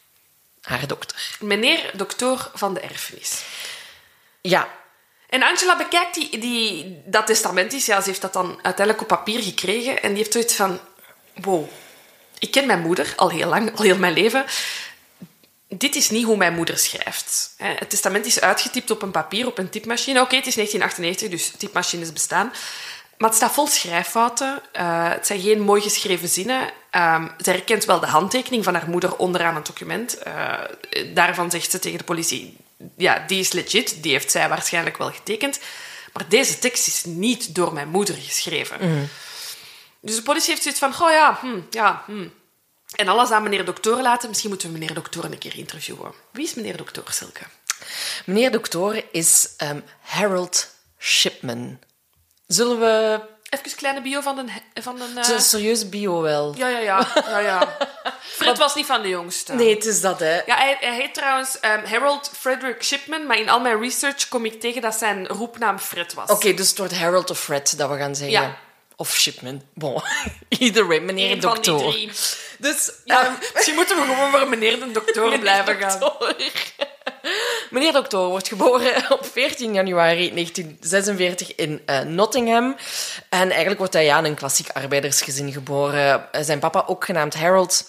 Haar 0.64 0.87
dokter. 0.87 1.37
Meneer 1.40 1.90
dokter 1.92 2.50
van 2.55 2.74
de 2.74 2.81
erfenis. 2.81 3.42
Ja, 4.40 4.68
En 5.29 5.42
Angela 5.42 5.77
bekijkt 5.77 6.14
die, 6.14 6.38
die, 6.38 7.03
dat 7.05 7.27
testament 7.27 7.72
is. 7.72 7.87
Ja, 7.87 8.00
ze 8.00 8.09
heeft 8.09 8.20
dat 8.20 8.33
dan 8.33 8.59
uiteindelijk 8.62 9.00
op 9.00 9.09
papier 9.09 9.42
gekregen. 9.42 10.03
En 10.03 10.09
die 10.09 10.18
heeft 10.18 10.33
zoiets 10.33 10.55
van... 10.55 10.81
Wow, 11.35 11.68
ik 12.38 12.50
ken 12.50 12.66
mijn 12.66 12.81
moeder 12.81 13.12
al 13.16 13.31
heel 13.31 13.48
lang, 13.48 13.77
al 13.77 13.85
heel 13.85 13.98
mijn 13.98 14.12
leven. 14.12 14.44
dit 15.68 15.94
is 15.94 16.11
niet 16.11 16.24
hoe 16.24 16.37
mijn 16.37 16.55
moeder 16.55 16.79
schrijft. 16.79 17.55
Hè. 17.57 17.68
Het 17.68 17.90
testament 17.90 18.27
is 18.27 18.40
uitgetypt 18.40 18.90
op 18.90 19.03
een 19.03 19.11
papier, 19.11 19.46
op 19.46 19.59
een 19.59 19.70
typemachine. 19.70 20.20
Oké, 20.20 20.37
het 20.37 20.46
is 20.46 20.55
1998, 20.55 21.29
dus 21.29 21.59
typemachines 21.59 22.12
bestaan. 22.12 22.53
Maar 23.24 23.32
het 23.32 23.42
staat 23.42 23.54
vol 23.54 23.66
schrijffouten. 23.66 24.62
Uh, 24.76 25.08
het 25.08 25.26
zijn 25.26 25.40
geen 25.40 25.60
mooi 25.60 25.80
geschreven 25.80 26.28
zinnen. 26.28 26.60
Um, 26.90 27.30
zij 27.38 27.52
herkent 27.52 27.84
wel 27.84 28.00
de 28.00 28.06
handtekening 28.06 28.64
van 28.64 28.74
haar 28.74 28.88
moeder 28.88 29.16
onderaan 29.16 29.54
het 29.54 29.66
document. 29.66 30.18
Uh, 30.26 30.60
daarvan 31.14 31.50
zegt 31.50 31.70
ze 31.70 31.78
tegen 31.78 31.98
de 31.98 32.04
politie... 32.04 32.56
Ja, 32.96 33.24
die 33.26 33.40
is 33.40 33.52
legit. 33.52 34.02
Die 34.02 34.12
heeft 34.12 34.30
zij 34.30 34.48
waarschijnlijk 34.48 34.96
wel 34.96 35.10
getekend. 35.10 35.60
Maar 36.12 36.28
deze 36.28 36.58
tekst 36.58 36.87
is 36.87 37.04
niet 37.04 37.54
door 37.54 37.72
mijn 37.72 37.88
moeder 37.88 38.14
geschreven. 38.14 38.88
Mm. 38.88 39.08
Dus 40.00 40.16
de 40.16 40.22
politie 40.22 40.50
heeft 40.50 40.62
zoiets 40.62 40.80
van... 40.80 41.06
Oh 41.06 41.10
ja, 41.10 41.38
hm, 41.40 41.60
ja, 41.70 42.02
hm. 42.06 42.28
En 42.94 43.08
alles 43.08 43.30
aan 43.30 43.42
meneer 43.42 43.64
dokter 43.64 44.02
laten. 44.02 44.28
Misschien 44.28 44.50
moeten 44.50 44.72
we 44.72 44.78
meneer 44.78 44.94
dokter 44.94 45.24
een 45.24 45.38
keer 45.38 45.56
interviewen. 45.56 46.12
Wie 46.30 46.44
is 46.44 46.54
meneer 46.54 46.76
dokter, 46.76 47.02
Silke? 47.08 47.44
Meneer 48.26 48.50
dokter 48.50 49.04
is 49.10 49.48
um, 49.62 49.84
Harold 50.00 50.74
Shipman. 50.98 51.78
Zullen 52.46 52.80
we... 52.80 53.20
Even 53.48 53.66
een 53.66 53.76
kleine 53.76 54.02
bio 54.02 54.20
van 54.20 54.38
een... 54.38 54.50
Van 54.83 55.00
een 55.00 55.16
uh... 55.16 55.38
serieuze 55.38 55.88
bio 55.88 56.20
wel. 56.20 56.54
Ja, 56.57 56.68
ja, 56.68 56.78
ja. 56.78 57.07
ja, 57.14 57.38
ja. 57.38 57.76
Fred 58.37 58.59
was 58.59 58.74
niet 58.74 58.87
van 58.87 59.02
de 59.02 59.09
jongste. 59.09 59.54
Nee, 59.54 59.74
het 59.74 59.85
is 59.85 60.00
dat, 60.00 60.20
hè. 60.20 60.35
Ja, 60.35 60.57
hij, 60.57 60.76
hij 60.80 60.94
heet 60.94 61.14
trouwens 61.14 61.57
um, 61.62 61.85
Harold 61.85 62.30
Frederick 62.38 62.83
Shipman, 62.83 63.26
maar 63.26 63.38
in 63.38 63.48
al 63.48 63.61
mijn 63.61 63.80
research 63.80 64.28
kom 64.28 64.44
ik 64.44 64.61
tegen 64.61 64.83
dat 64.83 64.94
zijn 64.94 65.26
roepnaam 65.26 65.78
Fred 65.78 66.14
was. 66.14 66.24
Oké, 66.24 66.33
okay, 66.33 66.54
dus 66.54 66.68
het 66.68 66.78
wordt 66.78 66.98
Harold 66.98 67.30
of 67.30 67.40
Fred 67.40 67.78
dat 67.78 67.90
we 67.90 67.96
gaan 67.96 68.14
zeggen. 68.14 68.40
Ja. 68.40 68.59
Of 68.96 69.16
Shipman. 69.16 69.62
Bon, 69.74 70.02
either 70.48 70.87
way, 70.87 70.98
meneer 70.98 71.30
Eén 71.30 71.40
dokter. 71.40 71.78
Van 71.78 71.90
die 71.90 71.92
drie. 71.92 72.11
Dus 72.59 72.92
ja, 73.04 73.26
um, 73.26 73.37
misschien 73.54 73.74
moeten 73.74 73.96
we 73.96 74.02
gewoon 74.02 74.30
voor 74.30 74.48
meneer 74.48 74.78
de 74.78 74.90
dokter 74.90 75.38
blijven 75.38 75.76
gaan. 75.80 75.98
Meneer 77.74 77.92
Dokter 77.92 78.18
wordt 78.18 78.48
geboren 78.48 79.10
op 79.18 79.26
14 79.26 79.74
januari 79.74 80.30
1946 80.30 81.54
in 81.54 81.82
uh, 81.87 82.00
Nottingham. 82.00 82.76
En 83.28 83.48
eigenlijk 83.48 83.78
wordt 83.78 83.92
hij 83.92 84.04
ja, 84.04 84.24
een 84.24 84.34
klassiek 84.34 84.68
arbeidersgezin 84.68 85.52
geboren. 85.52 86.28
Zijn 86.32 86.58
papa, 86.58 86.84
ook 86.87 87.04
genaamd 87.04 87.34
Harold, 87.34 87.84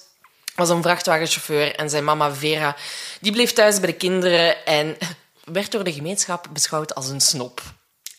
was 0.56 0.70
een 0.70 0.82
vrachtwagenchauffeur. 0.82 1.76
En 1.76 1.90
zijn 1.90 2.04
mama 2.04 2.34
Vera, 2.34 2.76
die 3.22 3.32
bleef 3.32 3.54
thuis 3.54 3.80
bij 3.80 3.92
de 3.92 3.98
kinderen 3.98 4.66
en 4.66 4.98
werd 5.44 5.72
door 5.72 5.84
de 5.84 5.94
gemeenschap 5.94 6.48
beschouwd 6.52 6.96
als 6.96 7.10
een 7.10 7.22
snop. 7.22 7.62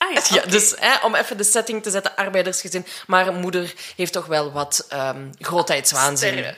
Ah, 0.07 0.13
ja, 0.13 0.21
ja, 0.41 0.51
dus 0.51 0.75
hè, 0.79 1.05
om 1.05 1.15
even 1.15 1.37
de 1.37 1.45
setting 1.45 1.83
te 1.83 1.91
zetten, 1.91 2.17
arbeidersgezin. 2.17 2.87
Maar 3.07 3.33
moeder 3.33 3.75
heeft 3.97 4.13
toch 4.13 4.27
wel 4.27 4.53
wat 4.53 4.87
um, 4.93 5.31
grootheidswaanzin. 5.39 6.37
Ja, 6.37 6.57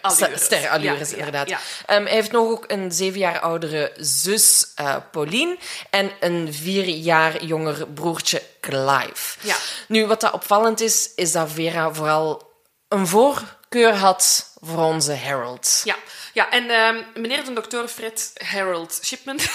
ja, 0.80 0.94
inderdaad. 1.16 1.50
Um, 1.50 1.56
hij 1.86 2.08
heeft 2.08 2.32
nog 2.32 2.48
ook 2.48 2.64
een 2.66 2.92
zeven 2.92 3.18
jaar 3.18 3.40
oudere 3.40 3.92
zus, 3.96 4.66
uh, 4.80 4.96
Pauline, 5.10 5.56
en 5.90 6.10
een 6.20 6.54
vier 6.54 6.84
jaar 6.84 7.44
jonger 7.44 7.86
broertje, 7.88 8.42
Clive. 8.60 9.38
Ja. 9.40 9.56
Nu, 9.88 10.06
wat 10.06 10.20
dat 10.20 10.32
opvallend 10.32 10.80
is, 10.80 11.10
is 11.14 11.32
dat 11.32 11.50
Vera 11.50 11.92
vooral 11.92 12.52
een 12.88 13.06
voorkeur 13.06 13.94
had 13.94 14.52
voor 14.60 14.84
onze 14.84 15.14
Harold. 15.14 15.80
Ja, 15.84 15.96
ja 16.32 16.50
en 16.50 16.70
um, 16.70 17.04
meneer 17.14 17.44
de 17.44 17.52
dokter 17.52 17.88
Fred 17.88 18.32
Harold 18.44 19.00
Shipman... 19.02 19.38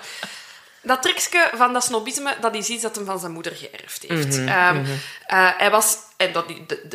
Dat 0.82 1.02
trucje 1.02 1.50
van 1.54 1.72
dat 1.72 1.84
snobisme, 1.84 2.36
dat 2.40 2.54
is 2.54 2.68
iets 2.68 2.82
dat 2.82 2.96
hem 2.96 3.04
van 3.04 3.18
zijn 3.18 3.32
moeder 3.32 3.56
geërfd 3.56 4.04
heeft. 4.08 4.38
Mhm, 4.38 4.76
um, 4.76 4.84
uh, 4.86 5.50
hij 5.56 5.70
was, 5.70 5.96
en 6.16 6.32
dat, 6.32 6.44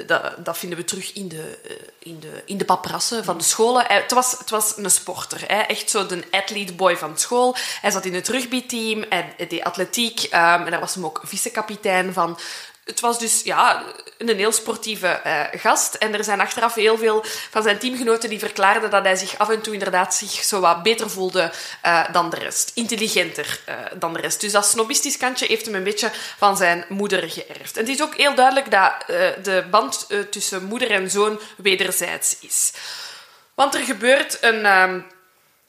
dat, 0.07 0.45
dat, 0.45 0.57
vinden 0.57 0.77
we 0.77 0.83
terug 0.83 1.13
in 1.13 1.27
de, 1.27 1.59
uh, 1.69 1.75
in 1.99 2.19
de, 2.19 2.41
in 2.45 2.57
de 2.57 2.65
paprassen 2.65 3.23
van 3.23 3.37
de 3.37 3.43
scholen. 3.43 3.85
Hij, 3.85 4.01
het, 4.01 4.11
was, 4.11 4.31
het 4.31 4.49
was 4.49 4.77
een 4.77 4.91
sporter. 4.91 5.43
Hè? 5.47 5.59
Echt 5.59 5.89
zo 5.89 6.05
de 6.05 6.23
athlete 6.31 6.73
boy 6.73 6.97
van 6.97 7.17
school. 7.17 7.55
Hij 7.81 7.91
zat 7.91 8.05
in 8.05 8.13
het 8.13 8.27
rugbyteam, 8.27 9.05
hij 9.09 9.47
deed 9.49 9.63
atletiek. 9.63 10.23
Um, 10.23 10.39
en 10.39 10.71
daar 10.71 10.79
was 10.79 10.95
hem 10.95 11.05
ook 11.05 11.21
vice-kapitein 11.23 12.13
van. 12.13 12.39
Het 12.85 12.99
was 12.99 13.19
dus 13.19 13.41
ja, 13.43 13.83
een 14.17 14.37
heel 14.37 14.51
sportieve 14.51 15.21
uh, 15.25 15.41
gast. 15.51 15.93
En 15.93 16.13
er 16.13 16.23
zijn 16.23 16.39
achteraf 16.39 16.75
heel 16.75 16.97
veel 16.97 17.23
van 17.49 17.63
zijn 17.63 17.77
teamgenoten 17.77 18.29
die 18.29 18.39
verklaarden 18.39 18.89
dat 18.89 19.03
hij 19.03 19.15
zich 19.15 19.37
af 19.37 19.49
en 19.49 19.61
toe 19.61 19.73
inderdaad 19.73 20.15
zich 20.15 20.31
zo 20.31 20.59
wat 20.59 20.83
beter 20.83 21.09
voelde 21.09 21.51
uh, 21.85 22.11
dan 22.11 22.29
de 22.29 22.35
rest. 22.35 22.71
Intelligenter 22.73 23.59
uh, 23.69 23.75
dan 23.99 24.13
de 24.13 24.19
rest. 24.19 24.41
Dus 24.41 24.51
dat 24.51 24.65
snobistisch 24.65 25.17
kantje 25.17 25.45
heeft 25.45 25.65
hem 25.65 25.75
een 25.75 25.83
beetje 25.83 26.11
van 26.37 26.57
zijn 26.57 26.85
moeder 26.89 27.29
geërfd. 27.29 27.77
En 27.77 27.85
het 27.85 27.95
is 27.95 28.01
ook 28.01 28.15
heel 28.15 28.35
duidelijk 28.35 28.71
dat 28.71 28.93
de 29.43 29.65
band 29.71 30.07
tussen 30.29 30.63
moeder 30.63 30.91
en 30.91 31.09
zoon 31.09 31.39
wederzijds 31.57 32.37
is. 32.39 32.73
Want 33.53 33.75
er 33.75 33.83
gebeurt 33.83 34.37
een... 34.41 34.65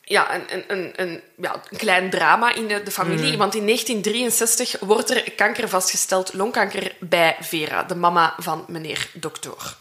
Ja, 0.08 0.34
een, 0.34 0.64
een, 0.68 0.92
een, 0.96 1.22
ja, 1.36 1.62
een 1.70 1.76
klein 1.78 2.10
drama 2.10 2.54
in 2.54 2.66
de, 2.66 2.82
de 2.82 2.90
familie. 2.90 3.32
Mm. 3.32 3.38
Want 3.38 3.54
in 3.54 3.64
1963 3.64 4.76
wordt 4.80 5.10
er 5.10 5.32
kanker 5.32 5.68
vastgesteld, 5.68 6.32
longkanker, 6.32 6.94
bij 7.00 7.36
Vera, 7.40 7.82
de 7.82 7.94
mama 7.94 8.34
van 8.38 8.64
meneer 8.68 9.10
dokter. 9.12 9.76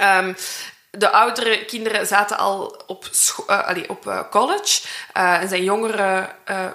Um, 0.00 0.36
de 0.90 1.10
oudere 1.10 1.64
kinderen 1.64 2.06
zaten 2.06 2.38
al 2.38 2.82
op, 2.86 3.10
uh, 3.50 3.66
allee, 3.68 3.88
op 3.88 4.06
uh, 4.06 4.20
college. 4.30 4.80
Uh, 5.16 5.40
en 5.40 5.48
zijn 5.48 5.64
jongere 5.64 6.28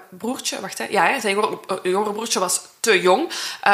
broertje... 0.09 0.61
Wacht, 0.61 0.77
hè. 0.77 0.85
Ja, 0.89 1.05
hè, 1.05 1.19
zijn 1.19 1.35
jongere, 1.35 1.59
jongere, 1.83 2.11
broertje 2.11 2.39
was 2.39 2.61
te 2.79 3.01
jong. 3.01 3.29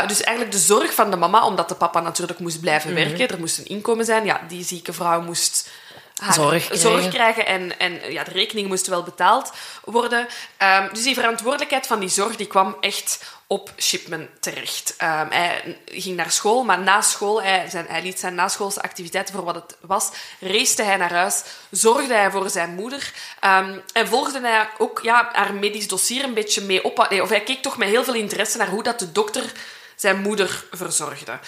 dus 0.08 0.22
eigenlijk 0.22 0.52
de 0.52 0.62
zorg 0.62 0.94
van 0.94 1.12
de 1.12 1.18
mama, 1.18 1.46
omdat 1.46 1.70
de 1.70 1.76
papa 1.76 2.00
natuurlijk 2.00 2.40
moest 2.40 2.60
blijven 2.60 2.90
Mhm. 2.92 3.00
mm 3.00 3.06
-hmm. 3.06 3.18
werken. 3.18 3.36
Er 3.36 3.42
moest 3.42 3.58
een 3.58 3.66
inkomen 3.66 4.06
zijn. 4.06 4.26
Ja, 4.26 4.42
die 4.48 4.64
zieke 4.64 4.94
vrouw 4.94 5.22
moest 5.22 5.70
Zorg 6.14 6.66
krijgen. 6.66 6.78
zorg 6.78 7.08
krijgen 7.08 7.46
en, 7.46 7.80
en 7.80 8.12
ja, 8.12 8.24
de 8.24 8.32
rekeningen 8.32 8.70
moesten 8.70 8.92
wel 8.92 9.04
betaald 9.04 9.52
worden. 9.84 10.28
Um, 10.58 10.90
dus 10.94 11.04
die 11.04 11.14
verantwoordelijkheid 11.14 11.88
van 11.88 12.00
die 12.00 12.10
zorg 12.10 12.36
die 12.36 12.48
kwam 12.48 12.78
echt 12.80 13.24
op 13.48 13.74
Shipman 13.78 14.28
terecht. 14.40 14.96
Um, 15.02 15.28
hij 15.30 15.78
ging 15.86 16.16
naar 16.16 16.32
school, 16.32 16.64
maar 16.64 16.80
na 16.80 17.02
school, 17.02 17.42
hij, 17.42 17.70
zijn, 17.70 17.86
hij 17.88 18.02
liet 18.02 18.20
zijn 18.20 18.36
naschoolse 18.36 18.82
activiteiten 18.82 19.36
voor 19.36 19.44
wat 19.44 19.56
het 19.56 19.78
was, 19.82 20.10
race 20.40 20.84
hij 20.84 20.98
naar 20.98 21.14
huis, 21.14 21.44
zorgde 21.72 22.14
hij 22.14 22.32
voor 22.32 22.50
zijn 22.50 22.76
moeder 22.76 23.12
um, 23.42 23.82
en 23.94 24.08
volgde 24.08 24.40
hij 24.40 24.70
ook 24.78 25.00
ja, 25.04 25.30
haar 25.32 25.54
medisch 25.54 25.88
dossier 25.88 26.24
een 26.24 26.34
beetje 26.34 26.62
mee 26.62 26.84
op. 26.84 27.00
Of 27.22 27.30
hij 27.30 27.44
keek 27.44 27.62
toch 27.62 27.78
met 27.78 27.90
heel 27.90 28.04
veel 28.04 28.14
interesse 28.14 28.58
naar 28.58 28.70
hoe 28.70 28.84
dat 28.84 29.00
de 29.00 29.12
dokter 29.12 29.52
zijn 29.96 30.22
moeder 30.22 30.66
verzorgde. 30.72 31.40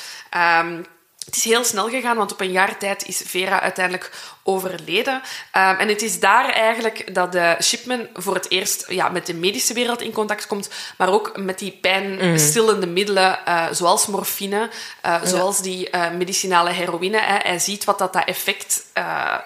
Het 1.26 1.36
is 1.36 1.44
heel 1.44 1.64
snel 1.64 1.90
gegaan, 1.90 2.18
want 2.18 2.32
op 2.32 2.42
een 2.42 2.52
jaar 2.52 2.78
tijd 2.78 3.06
is 3.06 3.22
Vera 3.26 3.62
uiteindelijk 3.62 4.12
overleden. 4.48 5.14
Um, 5.14 5.22
en 5.52 5.88
het 5.88 6.02
is 6.02 6.20
daar 6.20 6.50
eigenlijk 6.50 7.14
dat 7.16 7.36
uh, 7.36 7.52
Shipman 7.62 8.08
voor 8.14 8.34
het 8.34 8.50
eerst 8.50 8.86
ja, 8.90 9.10
met 9.10 9.26
de 9.26 9.34
medische 9.34 9.74
wereld 9.74 10.02
in 10.02 10.12
contact 10.12 10.48
komt, 10.48 10.70
maar 10.98 11.10
ook 11.10 11.38
met 11.38 11.60
die 11.60 11.78
pijnstillende 11.82 12.88
middelen, 12.88 13.40
uh, 13.48 13.66
zoals 13.72 14.08
morfine, 14.08 14.70
uh, 15.06 15.22
zoals 15.24 15.62
die 15.62 15.90
medicinale 16.18 16.70
heroïne. 16.70 17.18
Hè. 17.18 17.38
Hij 17.38 17.60
ziet 17.60 17.84
wat 17.84 17.98
dat, 17.98 18.14
dat 18.14 18.26
effect 18.26 18.84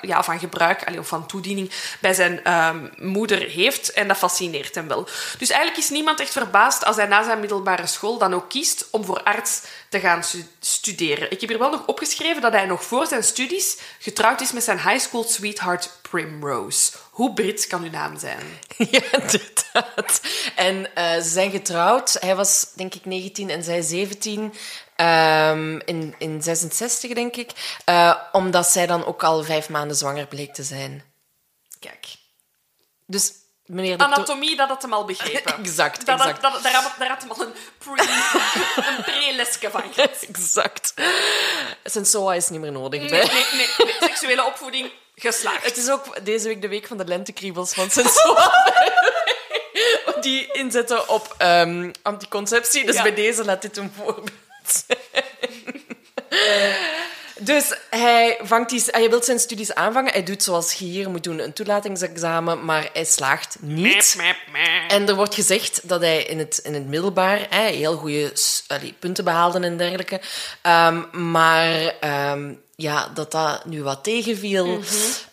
ja, 0.02 0.24
van 0.24 0.40
gebruik 0.40 0.84
allee, 0.84 1.00
of 1.00 1.08
van 1.08 1.26
toediening 1.26 1.72
bij 2.00 2.14
zijn 2.14 2.54
um, 2.54 2.90
moeder 2.98 3.40
heeft 3.40 3.94
en 3.94 4.08
dat 4.08 4.18
fascineert 4.18 4.76
hem 4.76 4.88
wel. 4.88 5.08
Dus 5.38 5.50
eigenlijk 5.50 5.78
is 5.78 5.90
niemand 5.90 6.20
echt 6.20 6.32
verbaasd 6.32 6.86
als 6.86 6.96
hij 6.96 7.06
na 7.06 7.24
zijn 7.24 7.40
middelbare 7.40 7.88
school 7.88 8.18
dan 8.18 8.34
ook 8.34 8.50
kiest 8.50 8.88
om 8.92 9.06
voor 9.06 9.24
arts 9.24 9.62
te 9.90 10.00
gaan 10.00 10.24
studeren. 10.60 11.32
Ik 11.32 11.40
heb 11.40 11.50
hier 11.50 11.60
wel 11.60 11.70
nog 11.70 11.86
opgeschreven 11.86 12.42
dat 12.42 12.54
hij 12.54 12.66
nog 12.66 12.84
voor 12.84 13.08
zijn 13.08 13.24
studies 13.24 13.78
getrouwd 14.00 14.42
is 14.42 14.52
met 14.52 14.64
zijn 14.64 14.80
high 14.90 15.00
school 15.00 15.24
sweetheart 15.24 16.00
Primrose. 16.02 16.92
Hoe 17.12 17.34
Brits 17.34 17.68
kan 17.68 17.84
uw 17.84 17.90
naam 17.90 18.18
zijn? 18.18 18.40
Ja, 18.92 19.02
inderdaad. 19.12 20.22
En 20.56 20.76
uh, 20.98 21.14
ze 21.14 21.30
zijn 21.30 21.52
getrouwd. 21.52 22.18
Hij 22.20 22.36
was, 22.36 22.72
denk 22.76 22.94
ik, 22.96 23.06
19 23.06 23.50
en 23.50 23.64
zij 23.64 23.82
17. 23.82 24.40
Um, 24.42 25.82
in, 25.86 26.16
in 26.18 26.42
66, 26.42 27.14
denk 27.14 27.36
ik. 27.36 27.80
Uh, 27.90 28.16
omdat 28.32 28.68
zij 28.68 28.86
dan 28.86 29.06
ook 29.06 29.24
al 29.24 29.44
vijf 29.44 29.70
maanden 29.70 29.98
zwanger 29.98 30.28
bleek 30.28 30.54
te 30.54 30.64
zijn. 30.64 31.04
Kijk. 31.80 32.06
Dus 33.06 33.34
meneer 33.70 33.98
de 33.98 34.04
Anatomie, 34.04 34.56
dat 34.56 34.68
had 34.68 34.82
hem 34.82 34.94
al 34.94 35.06
begrepen. 35.06 35.58
exact, 35.64 36.06
dat, 36.06 36.20
exact. 36.20 36.42
Dat, 36.42 36.64
daar, 36.64 36.74
had, 36.74 36.92
daar 37.00 37.08
had 37.10 37.22
hem 37.22 37.32
al 37.32 37.42
een 37.42 37.54
pre- 37.78 38.04
een 38.90 39.04
pre-lesje 39.04 39.70
van 39.72 39.84
gehad. 39.94 40.22
exact. 40.34 40.94
Zijn 41.84 42.06
SOA 42.06 42.34
is 42.34 42.50
niet 42.50 42.60
meer 42.60 42.72
nodig. 42.72 43.00
Nee, 43.00 43.10
nee, 43.10 43.22
nee, 43.54 43.68
nee. 43.78 43.96
Seksuele 44.00 44.46
opvoeding 44.46 44.92
geslaagd. 45.16 45.64
Het 45.64 45.78
is 45.78 45.90
ook 45.90 46.26
deze 46.26 46.48
week 46.48 46.62
de 46.62 46.68
week 46.68 46.88
van 46.88 46.98
de 46.98 47.06
lentekriebels 47.06 47.74
van 47.74 47.90
zijn 47.92 48.08
SOA. 48.10 48.74
Die 50.22 50.52
inzetten 50.52 51.10
op 51.10 51.36
um, 51.42 51.92
anticonceptie. 52.02 52.86
Dus 52.86 52.96
Ja. 52.96 53.02
bij 53.02 53.14
deze 53.14 53.46
laat 53.46 53.62
dit 53.62 53.78
een 53.78 53.94
voorbeeld 53.98 54.32
zijn. 54.68 54.98
Dus 57.42 57.78
hij, 57.90 58.38
vangt 58.42 58.70
die, 58.70 58.84
hij 58.86 59.10
wil 59.10 59.24
zijn 59.24 59.40
studies 59.40 59.74
aanvangen. 59.74 60.12
Hij 60.12 60.24
doet 60.24 60.44
zoals 60.44 60.74
je 60.74 60.86
hier 60.86 61.10
moet 61.10 61.24
doen, 61.24 61.40
een 61.40 61.54
toelatingsexamen, 61.54 62.66
maar 62.66 62.90
hij 62.94 63.06
slaagt 63.06 63.58
niet. 63.60 64.18
En 64.88 65.08
er 65.08 65.16
wordt 65.16 65.36
gezegd 65.36 65.82
dat 65.84 66.02
hij 66.02 66.24
in 66.24 66.40
het, 66.40 66.60
in 66.64 66.74
het 66.74 66.88
middelbaar 66.88 67.48
hè, 67.50 67.66
heel 67.66 67.96
goede 67.96 68.34
punten 69.00 69.24
behaalde 69.24 69.60
en 69.60 69.78
dergelijke. 69.78 70.22
Um, 70.64 71.32
maar 71.32 71.94
um, 72.32 72.62
ja, 72.76 73.10
dat 73.14 73.32
dat 73.32 73.66
nu 73.66 73.84
wat 73.84 74.04
tegenviel. 74.04 74.80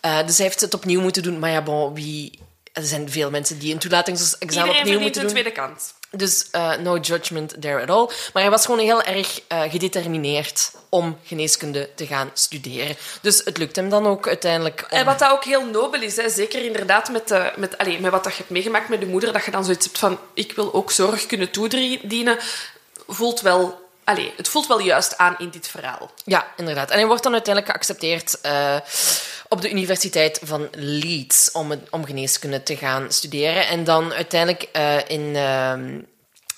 Eh, 0.01 0.25
dus 0.25 0.37
hij 0.37 0.45
heeft 0.45 0.61
het 0.61 0.73
opnieuw 0.73 1.01
moeten 1.01 1.23
doen. 1.23 1.39
Maar 1.39 1.51
ja, 1.51 1.61
bon, 1.61 1.93
wie... 1.93 2.39
Er 2.77 2.83
zijn 2.85 3.09
veel 3.11 3.29
mensen 3.29 3.59
die 3.59 3.73
een 3.73 3.79
toelatingsexamen 3.79 4.75
opnieuw 4.77 4.99
moeten 4.99 5.21
een 5.21 5.27
doen. 5.27 5.35
tweede 5.41 5.51
kans. 5.61 5.93
Dus 6.11 6.47
eh, 6.51 6.75
no 6.75 6.97
judgment 6.97 7.61
there 7.61 7.81
at 7.81 7.89
all. 7.89 8.05
Maar 8.33 8.41
hij 8.41 8.51
was 8.51 8.65
gewoon 8.65 8.79
heel 8.79 9.01
erg 9.01 9.41
eh, 9.47 9.61
gedetermineerd 9.61 10.71
om 10.89 11.17
geneeskunde 11.23 11.89
te 11.95 12.05
gaan 12.07 12.29
studeren. 12.33 12.95
Dus 13.21 13.41
het 13.45 13.57
lukt 13.57 13.75
hem 13.75 13.89
dan 13.89 14.07
ook 14.07 14.27
uiteindelijk. 14.27 14.85
om- 14.91 14.97
En 14.97 15.05
wat 15.05 15.19
dat 15.19 15.31
ook 15.31 15.43
heel 15.43 15.65
nobel 15.65 16.01
is, 16.01 16.15
hè, 16.15 16.29
zeker 16.29 16.63
inderdaad 16.65 17.09
met, 17.09 17.27
de, 17.27 17.51
met, 17.55 17.77
allee, 17.77 17.99
met 17.99 18.11
wat 18.11 18.23
dat 18.23 18.31
je 18.31 18.37
hebt 18.37 18.49
meegemaakt 18.51 18.89
met 18.89 18.99
de 18.99 19.05
moeder, 19.05 19.33
dat 19.33 19.45
je 19.45 19.51
dan 19.51 19.63
zoiets 19.63 19.85
hebt 19.85 19.97
van 19.97 20.19
ik 20.33 20.51
wil 20.51 20.73
ook 20.73 20.91
zorg 20.91 21.25
kunnen 21.25 21.51
toedienen, 21.51 22.37
voelt 23.07 23.41
wel, 23.41 23.89
allee, 24.03 24.33
het 24.37 24.47
voelt 24.47 24.67
wel 24.67 24.79
juist 24.79 25.17
aan 25.17 25.35
in 25.37 25.49
dit 25.49 25.67
verhaal. 25.67 26.11
Ja, 26.25 26.47
inderdaad. 26.57 26.89
En 26.91 26.97
hij 26.97 27.07
wordt 27.07 27.23
dan 27.23 27.33
uiteindelijk 27.33 27.73
geaccepteerd 27.73 28.41
eh, 28.41 28.75
op 29.49 29.61
de 29.61 29.69
Universiteit 29.69 30.39
van 30.43 30.67
Leeds 30.71 31.51
om, 31.51 31.81
om 31.89 32.05
geneeskunde 32.05 32.63
te 32.63 32.77
gaan 32.77 33.11
studeren. 33.11 33.67
En 33.67 33.83
dan 33.83 34.13
uiteindelijk 34.13 34.69
eh, 34.71 34.97
in... 35.09 35.35
ehm, 35.35 35.99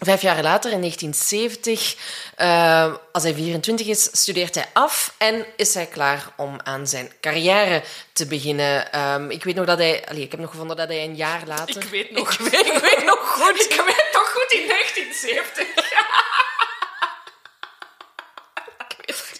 Vijf 0.06 0.22
jaar 0.22 0.42
later, 0.42 0.72
in 0.72 0.80
1970, 0.80 1.96
eh, 2.36 2.94
als 3.12 3.24
hij 3.24 3.34
24 3.34 3.88
is, 3.88 4.10
studeert 4.12 4.56
hij 4.56 4.66
af 4.74 5.14
en 5.18 5.46
is 5.56 5.74
hij 5.74 5.86
klaar 5.86 6.24
om 6.38 6.60
aan 6.64 6.88
zijn 6.88 7.12
carrière 7.22 7.84
te 8.14 8.26
beginnen. 8.26 8.92
Ehm, 8.92 9.30
ik 9.30 9.44
weet 9.44 9.56
nog 9.56 9.66
dat 9.66 9.78
hij... 9.78 10.06
Allee, 10.08 10.22
ik 10.24 10.32
heb 10.32 10.40
nog 10.40 10.50
gevonden 10.50 10.78
dat 10.78 10.88
hij 10.88 11.04
een 11.04 11.16
jaar 11.16 11.42
later... 11.46 11.82
Ik 11.84 11.90
weet 11.90 12.12
nog. 12.18 12.32
Ik 12.34 12.40
weet, 12.40 12.66
ik 12.66 12.78
weet 12.80 13.04
nog 13.06 13.20
goed. 13.20 13.60
Ik 13.70 13.76
weet 13.86 14.10
nog 14.14 14.32
goed 14.32 14.52
in 14.52 14.68
1970. 14.68 15.68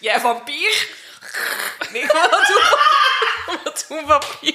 Jij 0.00 0.20
vampier? 0.20 0.88
Nee, 1.92 2.06
wat 2.06 2.99
wat 3.64 3.84
doen 3.88 4.06
papier? 4.06 4.54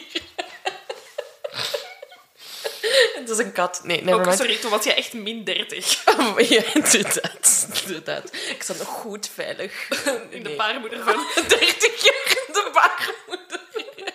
Het 3.15 3.29
is 3.29 3.37
een 3.37 3.51
kat. 3.51 3.81
Nee, 3.83 4.03
sorry, 4.35 4.55
toen 4.57 4.71
was 4.71 4.83
jij 4.83 4.95
echt 4.95 5.13
min 5.13 5.43
30. 5.43 6.03
Ja, 6.49 6.63
inderdaad. 6.73 7.67
inderdaad. 7.85 8.33
Ik 8.49 8.63
zat 8.63 8.77
nog 8.77 8.87
goed 8.87 9.29
veilig. 9.33 9.89
In 10.29 10.43
de 10.43 10.49
Nee. 10.49 10.55
baarmoeder 10.55 11.03
van... 11.03 11.25
30 11.47 12.03
jaar 12.03 12.37
in 12.47 12.53
de 12.53 12.69
baarmoeder. 12.73 13.59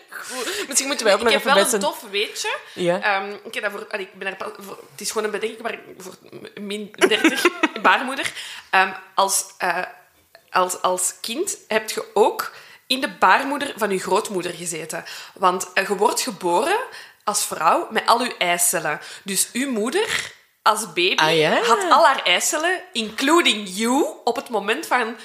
Goed. 0.09 0.65
Misschien 0.67 0.87
moeten 0.89 1.07
wij 1.07 1.15
ook 1.15 1.21
Ik 1.21 1.25
nog 1.25 1.35
heb 1.35 1.43
even 1.45 1.55
wel 1.55 1.67
een 1.67 1.75
een... 1.75 1.81
tof 1.81 2.05
weetje. 2.11 2.57
Ja. 2.75 3.01
Ehm, 3.03 3.37
ik 3.45 3.55
heb 3.55 3.63
daarvoor, 3.63 3.87
allee, 3.89 4.05
ik 4.07 4.15
ben 4.19 4.29
daar, 4.29 4.37
pas- 4.51 4.65
voor, 4.67 4.79
het 4.91 5.01
is 5.01 5.09
gewoon 5.11 5.25
een 5.25 5.31
bedenking, 5.31 5.63
maar 5.63 5.79
voor 5.99 6.15
min 6.61 6.91
30 7.09 7.45
baarmoeder. 7.83 8.33
Ehm, 8.71 8.93
als, 9.15 9.45
eh, 9.59 9.83
als, 10.51 10.83
als 10.83 11.15
kind 11.21 11.57
heb 11.69 11.91
je 11.91 12.05
ook 12.15 12.53
in 12.91 13.01
de 13.01 13.09
baarmoeder 13.19 13.73
van 13.77 13.91
je 13.91 13.99
grootmoeder 13.99 14.53
gezeten. 14.55 15.05
Want 15.35 15.71
je 15.75 15.97
wordt 15.97 16.21
geboren 16.21 16.79
als 17.25 17.45
vrouw 17.45 17.87
met 17.91 18.07
al 18.07 18.23
je 18.25 18.37
eicellen. 18.37 19.01
Dus 19.23 19.49
uw 19.53 19.71
moeder 19.71 20.33
als 20.63 20.87
baby 20.87 21.15
Ah, 21.17 21.37
ja? 21.37 21.63
had 21.63 21.91
al 21.91 22.07
haar 22.07 22.23
eicellen, 22.23 22.83
including 22.93 23.69
you, 23.69 24.07
op 24.25 24.37
het 24.37 24.49
moment 24.49 24.87
van 24.87 25.17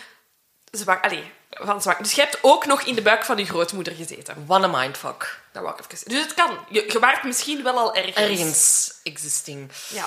zwak. 0.72 1.04
Allee, 1.04 1.32
van 1.50 1.82
zwak. 1.82 1.98
Dus 1.98 2.12
je 2.12 2.22
hebt 2.22 2.38
ook 2.42 2.66
nog 2.66 2.82
in 2.82 2.96
de 2.96 3.02
buik 3.02 3.26
van 3.26 3.38
je 3.38 3.46
grootmoeder 3.46 3.94
gezeten. 3.94 4.44
What 4.48 4.64
a 4.64 4.68
mindfuck. 4.68 5.40
Dat 5.52 5.64
wou 5.64 5.76
ik 5.80 5.92
even. 5.92 6.10
Dus 6.10 6.22
het 6.22 6.34
kan. 6.34 6.58
Je, 6.70 6.86
je 6.88 7.00
waart 7.00 7.24
misschien 7.24 7.64
wel 7.64 7.78
al 7.78 7.96
ergens. 7.96 8.16
Ergens 8.16 8.94
existing. 9.04 9.72
Ja. 9.88 10.06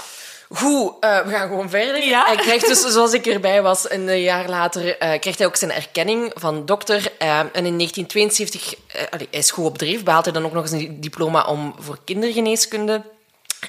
Goed, 0.50 0.92
eh, 1.00 1.20
we 1.20 1.30
gaan 1.30 1.48
gewoon 1.48 1.70
verder. 1.70 2.04
Ja. 2.04 2.24
Hij 2.24 2.36
krijgt 2.36 2.66
dus, 2.66 2.80
zoals 2.80 3.12
ik 3.12 3.26
erbij 3.26 3.62
was, 3.62 3.90
een 3.90 4.20
jaar 4.20 4.48
later, 4.48 4.98
eh, 4.98 5.20
krijgt 5.20 5.38
hij 5.38 5.46
ook 5.46 5.56
zijn 5.56 5.72
erkenning 5.72 6.32
van 6.34 6.66
dokter. 6.66 7.12
Eh, 7.18 7.38
en 7.38 7.66
in 7.66 7.76
1972, 7.76 8.74
eh, 8.86 9.02
allee, 9.10 9.28
hij 9.30 9.38
is 9.38 9.50
goed 9.50 9.64
op 9.64 9.78
dreef, 9.78 10.02
behaalt 10.02 10.24
hij 10.24 10.34
dan 10.34 10.44
ook 10.44 10.52
nog 10.52 10.62
eens 10.62 10.72
een 10.72 11.00
diploma 11.00 11.44
om 11.44 11.74
voor 11.78 11.98
kindergeneeskunde. 12.04 13.02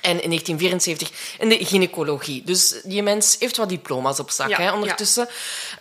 En 0.02 0.22
in 0.22 0.30
1974 0.30 1.12
in 1.40 1.50
de 1.50 1.66
gynaecologie. 1.66 2.44
Dus 2.46 2.82
die 2.84 3.04
mens 3.04 3.36
heeft 3.40 3.58
wat 3.58 3.70
diploma's 3.70 4.20
op 4.20 4.30
zak 4.30 4.50
Ja, 4.50 4.58
hè, 4.58 4.72
ondertussen. 4.72 5.28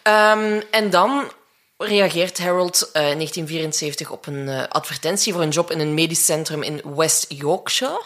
Ehm, 0.03 0.61
en 0.71 0.91
dan 0.91 1.31
reageert 1.79 2.39
Harold 2.39 2.91
eh, 2.93 3.11
in 3.11 3.17
1974 3.17 4.11
op 4.11 4.27
een 4.27 4.49
eh, 4.49 4.63
advertentie 4.69 5.33
voor 5.33 5.43
een 5.43 5.49
job 5.49 5.71
in 5.71 5.81
een 5.81 5.95
medisch 5.95 6.25
centrum 6.25 6.63
in 6.63 6.83
West 6.97 7.27
Yorkshire. 7.29 8.03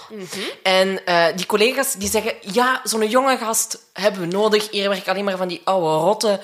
En 0.62 1.06
eh, 1.06 1.37
die 1.37 1.46
collega's 1.46 1.92
die 1.92 2.11
zeggen, 2.11 2.35
ja, 2.40 2.80
zo'n 2.85 3.08
jonge 3.08 3.37
gast 3.37 3.78
hebben 3.92 4.20
we 4.20 4.26
nodig. 4.26 4.70
Hier 4.70 4.88
werken 4.88 5.12
alleen 5.12 5.24
maar 5.24 5.37
van 5.37 5.48
die 5.48 5.61
oude 5.64 6.04
rotten. 6.04 6.40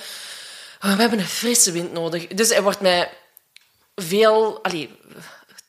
We 0.80 0.88
hebben 0.88 1.18
een 1.18 1.24
frisse 1.24 1.72
wind 1.72 1.92
nodig. 1.92 2.26
Dus 2.26 2.48
hij 2.48 2.62
wordt 2.62 2.80
met 2.80 3.08
veel 3.94 4.62
allee, 4.62 4.98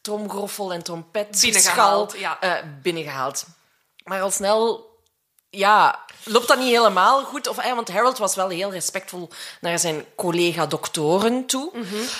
tromgroffel 0.02 0.74
en 0.74 0.84
trompet 0.84 1.42
Binnengehaald, 1.42 2.12
schal, 2.12 2.22
ja. 2.22 2.40
eh, 2.40 2.64
binnengehaald. 2.82 3.46
Maar 4.04 4.22
al 4.22 4.32
snel 4.32 4.90
ja, 5.50 6.00
loopt 6.24 6.48
dat 6.48 6.58
niet 6.60 6.68
helemaal 6.76 7.24
goed. 7.24 7.48
Of, 7.48 7.58
eh, 7.58 7.74
want 7.74 7.92
Harold 7.92 8.18
was 8.18 8.36
wel 8.36 8.50
heel 8.50 8.72
respectvol 8.72 9.30
naar 9.62 9.80
zijn 9.80 10.06
collega-doktoren 10.16 11.46
toe. 11.46 11.72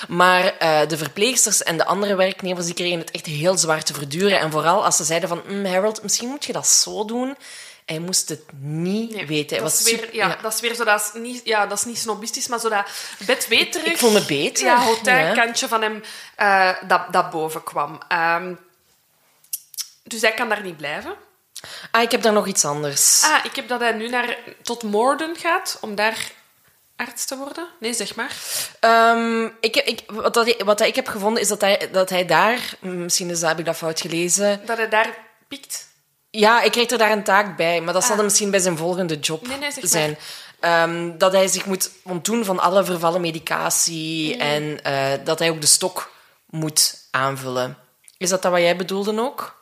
Maar 0.08 0.58
eh, 0.58 0.88
de 0.88 0.98
verpleegsters 0.98 1.64
en 1.64 1.78
de 1.78 1.86
andere 1.86 2.16
werknemers 2.16 2.66
die 2.66 2.74
kregen 2.76 3.00
het 3.00 3.12
echt 3.12 3.26
heel 3.26 3.58
zwaar 3.58 3.84
te 3.84 3.94
verduren. 3.94 4.40
En 4.40 4.52
vooral 4.52 4.86
als 4.86 4.98
ze 4.98 5.04
zeiden 5.04 5.30
van... 5.30 5.42
"Mm, 5.48 5.66
Harold, 5.66 6.04
misschien 6.04 6.30
moet 6.30 6.46
je 6.46 6.54
dat 6.54 6.68
zo 6.68 7.06
doen. 7.06 7.38
Hij 7.86 8.00
moest 8.00 8.30
het 8.30 8.42
niet 8.62 9.16
Nee, 9.16 9.28
weten. 9.28 9.56
Hij 9.56 9.60
dat, 9.66 9.72
was 9.72 9.80
is 9.80 9.86
weer, 9.92 10.00
super- 10.00 10.16
ja, 10.16 10.38
dat 10.42 10.54
is 10.54 10.60
weer 10.60 10.76
zo, 10.76 10.84
dat 10.84 11.00
is 11.14 11.22
niet, 11.22 11.42
ja, 11.44 11.66
dat 11.68 11.78
is 11.78 11.84
niet 11.84 11.98
snobistisch, 11.98 12.48
maar 12.48 12.60
zo 12.60 12.70
dat 12.70 12.86
bedweterig... 13.26 13.88
Ik 13.88 13.98
voel 13.98 14.12
me 14.12 14.26
beter. 14.26 14.66
Ja, 14.66 14.84
hotelkantje 14.84 15.68
van 15.68 15.82
hem 15.82 16.04
eh, 16.36 16.70
dat, 16.88 17.02
dat 17.12 17.30
boven 17.30 17.64
kwam. 17.64 18.00
Ehm, 18.08 18.54
dus 20.04 20.22
hij 20.22 20.34
kan 20.34 20.50
daar 20.50 20.62
niet 20.64 20.78
blijven. 20.78 21.14
Ah, 21.92 22.02
ik 22.02 22.12
heb 22.12 22.22
daar 22.22 22.34
nog 22.34 22.48
iets 22.48 22.66
anders. 22.66 23.24
Ah, 23.24 23.46
ik 23.46 23.56
heb 23.56 23.68
dat 23.68 23.80
hij 23.80 23.92
nu 23.92 24.10
naar, 24.10 24.38
tot 24.64 24.84
Morden 24.84 25.36
gaat, 25.36 25.78
om 25.82 25.96
daar 25.96 26.32
arts 26.96 27.26
te 27.26 27.38
worden. 27.38 27.68
Nee, 27.80 27.94
zeg 27.94 28.16
maar. 28.16 28.36
Ehm, 28.80 29.46
ik, 29.60 29.76
ik, 29.76 30.04
wat, 30.08 30.34
dat, 30.34 30.56
wat 30.64 30.78
dat 30.78 30.88
ik 30.88 30.96
heb 30.96 31.08
gevonden 31.08 31.42
is 31.42 31.48
dat 31.48 31.62
hij, 31.62 31.90
dat 31.92 32.10
hij 32.10 32.26
daar... 32.26 32.60
Misschien 32.80 33.30
is, 33.30 33.42
heb 33.42 33.60
ik 33.60 33.66
dat 33.66 33.76
fout 33.76 34.02
gelezen. 34.02 34.62
Dat 34.66 34.78
hij 34.78 34.90
daar 34.90 35.18
pikt. 35.48 35.88
Ja, 36.30 36.62
ik 36.62 36.72
kreeg 36.72 36.90
er 36.90 36.98
daar 36.98 37.12
een 37.12 37.24
taak 37.24 37.58
bij, 37.58 37.82
maar 37.82 37.94
dat 37.94 38.02
zal 38.02 38.12
Ah. 38.12 38.18
dan 38.18 38.26
misschien 38.26 38.52
bij 38.52 38.60
zijn 38.60 38.78
volgende 38.78 39.20
job 39.20 39.48
Nee, 39.48 39.58
nee, 39.58 39.72
zeg 39.72 39.82
maar. 39.82 39.92
zijn. 39.92 40.18
Ehm, 40.60 41.18
dat 41.18 41.32
hij 41.32 41.48
zich 41.48 41.66
moet 41.66 41.92
ontdoen 42.04 42.46
van 42.46 42.60
alle 42.60 42.84
vervallen 42.84 43.22
medicatie 43.22 44.36
Mm. 44.36 44.42
en 44.42 44.84
eh, 44.84 45.12
dat 45.24 45.40
hij 45.40 45.50
ook 45.50 45.62
de 45.62 45.68
stok 45.68 46.12
moet 46.50 46.98
aanvullen. 47.12 47.78
Is 48.18 48.30
dat 48.30 48.42
dat 48.42 48.52
wat 48.52 48.62
jij 48.62 48.76
bedoelde 48.76 49.20
ook? 49.22 49.58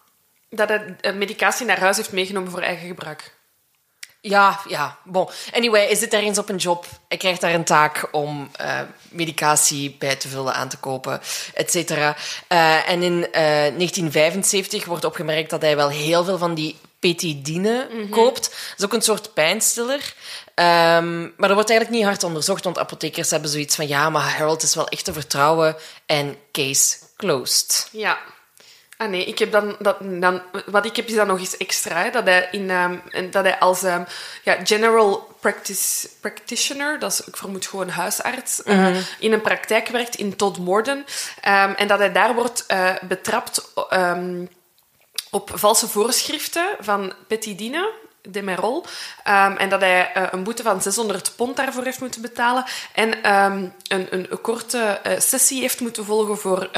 Dat 0.49 0.69
hij 0.69 0.95
eh, 1.01 1.13
medicatie 1.13 1.65
naar 1.65 1.79
huis 1.79 1.97
heeft 1.97 2.11
meegenomen 2.11 2.51
voor 2.51 2.61
eigen 2.61 2.87
gebruik. 2.87 3.35
Ja, 4.21 4.59
ja. 4.67 4.97
Bon. 5.03 5.29
Anyway, 5.53 5.85
hij 5.85 5.95
zit 5.95 6.13
ergens 6.13 6.37
op 6.37 6.49
een 6.49 6.55
job. 6.55 6.85
Hij 7.07 7.17
krijgt 7.17 7.41
daar 7.41 7.53
een 7.53 7.63
taak 7.63 8.07
om 8.11 8.49
eh, 8.55 8.79
medicatie 9.09 9.95
bij 9.99 10.15
te 10.15 10.27
vullen, 10.27 10.53
aan 10.53 10.69
te 10.69 10.77
kopen, 10.77 11.21
et 11.53 11.71
cetera. 11.71 12.15
Eh, 12.47 12.89
en 12.89 13.03
in 13.03 13.31
eh, 13.31 13.41
1975 13.41 14.85
wordt 14.85 15.05
opgemerkt 15.05 15.49
dat 15.49 15.61
hij 15.61 15.75
wel 15.75 15.89
heel 15.89 16.23
veel 16.23 16.37
van 16.37 16.53
die 16.53 16.75
petidine 16.99 17.87
koopt. 18.09 18.43
Dat 18.43 18.77
is 18.77 18.85
ook 18.85 18.93
een 18.93 19.01
soort 19.01 19.33
pijnstiller. 19.33 20.13
Ehm, 20.53 21.21
maar 21.21 21.47
dat 21.47 21.53
wordt 21.53 21.69
eigenlijk 21.69 21.89
niet 21.89 22.07
hard 22.07 22.23
onderzocht, 22.23 22.63
want 22.63 22.77
apothekers 22.77 23.29
hebben 23.29 23.49
zoiets 23.49 23.75
van 23.75 23.87
ja, 23.87 24.09
maar 24.09 24.21
Harold 24.21 24.63
is 24.63 24.75
wel 24.75 24.87
echt 24.87 25.05
te 25.05 25.13
vertrouwen 25.13 25.75
en 26.05 26.37
case 26.51 26.95
closed. 27.17 27.89
Ja. 27.91 28.17
Ah 28.97 29.09
nee, 29.09 29.25
ik 29.25 29.39
heb 29.39 29.51
dan, 29.51 29.75
dat, 29.79 29.97
dan, 29.99 30.41
wat 30.65 30.85
ik 30.85 30.95
heb 30.95 31.07
is 31.07 31.15
dan 31.15 31.27
nog 31.27 31.39
eens 31.39 31.57
extra. 31.57 32.03
Hè, 32.03 32.09
dat, 32.09 32.23
hij 32.23 32.47
in, 32.51 32.69
ehm, 32.69 32.97
dat 33.31 33.43
hij 33.43 33.59
als 33.59 33.83
ehm, 33.83 34.03
ja, 34.43 34.57
general 34.63 35.35
practice, 35.39 36.09
practitioner, 36.21 36.99
dat 36.99 37.11
is, 37.11 37.21
ik 37.21 37.37
vermoed 37.37 37.67
gewoon 37.67 37.89
huisarts, 37.89 38.63
eh, 38.63 38.97
in 39.19 39.33
een 39.33 39.41
praktijk 39.41 39.87
werkt 39.87 40.15
in 40.15 40.35
Todd 40.35 40.57
Morden. 40.57 41.05
Ehm, 41.41 41.71
en 41.71 41.87
dat 41.87 41.99
hij 41.99 42.11
daar 42.11 42.33
wordt 42.33 42.65
eh, 42.65 42.95
betrapt 43.01 43.73
op 45.31 45.51
valse 45.53 45.87
voorschriften 45.87 46.67
van 46.79 47.13
petidine, 47.27 47.91
Demerol. 48.29 48.85
Ehm, 49.23 49.55
en 49.55 49.69
dat 49.69 49.81
hij 49.81 50.11
eh, 50.13 50.23
een 50.31 50.43
boete 50.43 50.63
van 50.63 50.81
600 50.81 51.35
pond 51.35 51.55
daarvoor 51.55 51.83
heeft 51.83 51.99
moeten 51.99 52.21
betalen. 52.21 52.65
En 52.93 53.29
een, 53.31 53.73
een, 54.09 54.41
korte 54.41 55.01
sessie 55.17 55.61
heeft 55.61 55.79
moeten 55.79 56.05
volgen 56.05 56.37
voor 56.37 56.69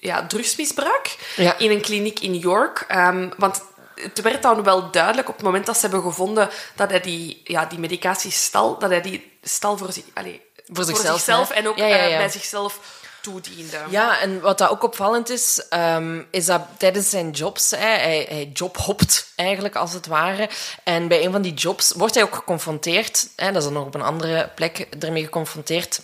ja, 0.00 0.26
drugsmisbruik 0.26 1.16
Ja. 1.36 1.58
in 1.58 1.70
een 1.70 1.80
kliniek 1.80 2.20
in 2.20 2.34
York. 2.34 2.84
Ehm, 2.88 3.28
want 3.36 3.62
het 3.94 4.20
werd 4.20 4.42
dan 4.42 4.62
wel 4.62 4.90
duidelijk 4.90 5.28
op 5.28 5.34
het 5.34 5.44
moment 5.44 5.66
dat 5.66 5.74
ze 5.74 5.80
hebben 5.80 6.02
gevonden 6.02 6.50
dat 6.74 6.90
hij 6.90 7.00
die, 7.00 7.40
ja, 7.44 7.64
die 7.66 7.78
medicatie 7.78 8.30
stal, 8.30 8.78
dat 8.78 8.90
hij 8.90 9.00
die 9.00 9.38
stal 9.42 9.76
voor, 9.78 9.92
zich, 9.92 10.04
allee, 10.14 10.42
Voor 10.72 10.84
zichzelf, 10.84 11.50
en 11.50 11.68
ook 11.68 11.76
Ja, 11.76 11.86
ja, 11.86 12.08
eh, 12.08 12.16
bij 12.16 12.28
zichzelf 12.28 12.80
toediende. 13.20 13.78
Ja, 13.88 14.20
en 14.20 14.40
wat 14.40 14.58
dat 14.58 14.70
ook 14.70 14.82
opvallend 14.82 15.30
is, 15.30 15.66
ehm, 15.68 16.22
is 16.30 16.46
dat 16.46 16.62
tijdens 16.76 17.10
zijn 17.10 17.30
jobs, 17.30 17.70
hè, 17.70 17.76
hij, 17.76 18.26
hij 18.28 18.50
jobhopt 18.54 19.32
eigenlijk 19.36 19.76
als 19.76 19.92
het 19.92 20.06
ware. 20.06 20.48
En 20.84 21.08
bij 21.08 21.24
een 21.24 21.32
van 21.32 21.42
die 21.42 21.54
jobs 21.54 21.92
wordt 21.92 22.14
hij 22.14 22.22
ook 22.22 22.34
geconfronteerd, 22.34 23.28
hè, 23.36 23.46
dat 23.46 23.56
is 23.56 23.64
dan 23.64 23.72
nog 23.72 23.86
op 23.86 23.94
een 23.94 24.02
andere 24.02 24.50
plek 24.54 24.78
ermee 24.98 25.24
geconfronteerd, 25.24 26.00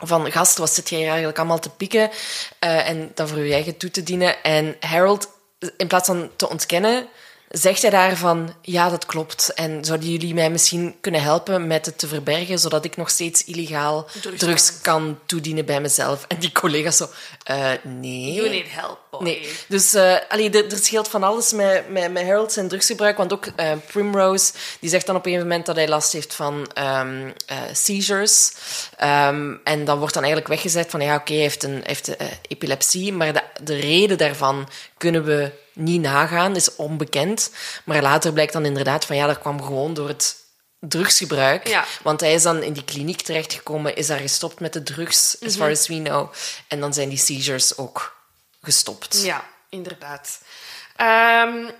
van 0.00 0.32
gast, 0.32 0.58
wat 0.58 0.70
zit 0.70 0.88
jij 0.88 0.98
hier 0.98 1.08
eigenlijk 1.08 1.38
allemaal 1.38 1.58
te 1.58 1.70
pikken? 1.70 2.10
Eh, 2.58 2.88
en 2.88 3.10
dat 3.14 3.28
voor 3.28 3.38
je 3.38 3.52
eigen 3.52 3.76
toe 3.76 3.90
te 3.90 4.02
dienen. 4.02 4.42
En 4.42 4.76
Harold, 4.80 5.28
in 5.76 5.86
plaats 5.86 6.06
van 6.06 6.30
te 6.36 6.48
ontkennen, 6.48 7.08
zegt 7.50 7.82
hij 7.82 7.90
daarvan, 7.90 8.54
ja, 8.62 8.88
dat 8.88 9.06
klopt. 9.06 9.54
En 9.54 9.84
zouden 9.84 10.10
jullie 10.10 10.34
mij 10.34 10.50
misschien 10.50 10.96
kunnen 11.00 11.22
helpen 11.22 11.66
met 11.66 11.86
het 11.86 11.98
te 11.98 12.08
verbergen, 12.08 12.58
zodat 12.58 12.84
ik 12.84 12.96
nog 12.96 13.10
steeds 13.10 13.44
illegaal 13.44 14.08
Drugs 14.20 14.38
drugs, 14.38 14.80
kan 14.80 15.18
toedienen 15.26 15.64
bij 15.64 15.80
mezelf? 15.80 16.24
En 16.28 16.38
die 16.38 16.52
collega's 16.52 16.96
zo, 16.96 17.08
eh, 17.42 17.70
nee. 17.82 18.32
You 18.32 18.48
need 18.48 18.66
help, 18.68 18.98
boy. 19.10 19.22
Nee, 19.22 19.48
dus 19.68 19.94
uh, 19.94 20.16
allee, 20.28 20.50
er, 20.50 20.72
er 20.72 20.78
scheelt 20.78 21.08
van 21.08 21.22
alles 21.22 21.52
met, 21.52 21.88
met, 21.88 22.12
met 22.12 22.24
Harold 22.24 22.52
zijn 22.52 22.68
drugsgebruik. 22.68 23.16
Want 23.16 23.32
ook 23.32 23.46
uh, 23.46 23.72
Primrose, 23.86 24.52
die 24.80 24.90
zegt 24.90 25.06
dan 25.06 25.16
op 25.16 25.26
een 25.26 25.38
moment 25.38 25.66
dat 25.66 25.76
hij 25.76 25.88
last 25.88 26.12
heeft 26.12 26.34
van 26.34 26.70
um, 26.78 27.26
uh, 27.26 27.32
seizures. 27.72 28.52
Um, 29.02 29.60
en 29.64 29.84
dan 29.84 29.98
wordt 29.98 30.14
dan 30.14 30.22
eigenlijk 30.22 30.52
weggezet 30.52 30.90
van, 30.90 31.00
ja, 31.00 31.14
oké, 31.14 31.20
okay, 31.20 31.34
hij 31.34 31.44
heeft, 31.44 31.62
een, 31.62 31.80
heeft 31.82 32.16
epilepsie. 32.48 33.12
Maar 33.12 33.32
de, 33.32 33.42
de 33.62 33.76
reden 33.76 34.18
daarvan 34.18 34.68
kunnen 34.96 35.24
we 35.24 35.50
niet 35.80 36.00
nagaan, 36.00 36.56
is 36.56 36.76
onbekend. 36.76 37.50
Maar 37.84 38.02
later 38.02 38.32
blijkt 38.32 38.52
dan 38.52 38.64
inderdaad 38.64 39.04
van, 39.04 39.16
ja, 39.16 39.26
dat 39.26 39.38
kwam 39.38 39.62
gewoon 39.62 39.94
door 39.94 40.08
het 40.08 40.36
drugsgebruik. 40.80 41.68
Ja. 41.68 41.84
Want 42.02 42.20
hij 42.20 42.32
is 42.32 42.42
dan 42.42 42.62
in 42.62 42.72
die 42.72 42.84
kliniek 42.84 43.20
terechtgekomen, 43.20 43.96
is 43.96 44.06
daar 44.06 44.18
gestopt 44.18 44.60
met 44.60 44.72
de 44.72 44.82
drugs, 44.82 45.36
as 45.46 45.56
far 45.56 45.70
as 45.70 45.88
we 45.88 46.02
know. 46.02 46.32
En 46.68 46.80
dan 46.80 46.94
zijn 46.94 47.08
die 47.08 47.18
seizures 47.18 47.76
ook 47.76 48.16
gestopt. 48.62 49.22
Ja, 49.22 49.44
inderdaad. 49.68 50.40
Um, 50.96 51.70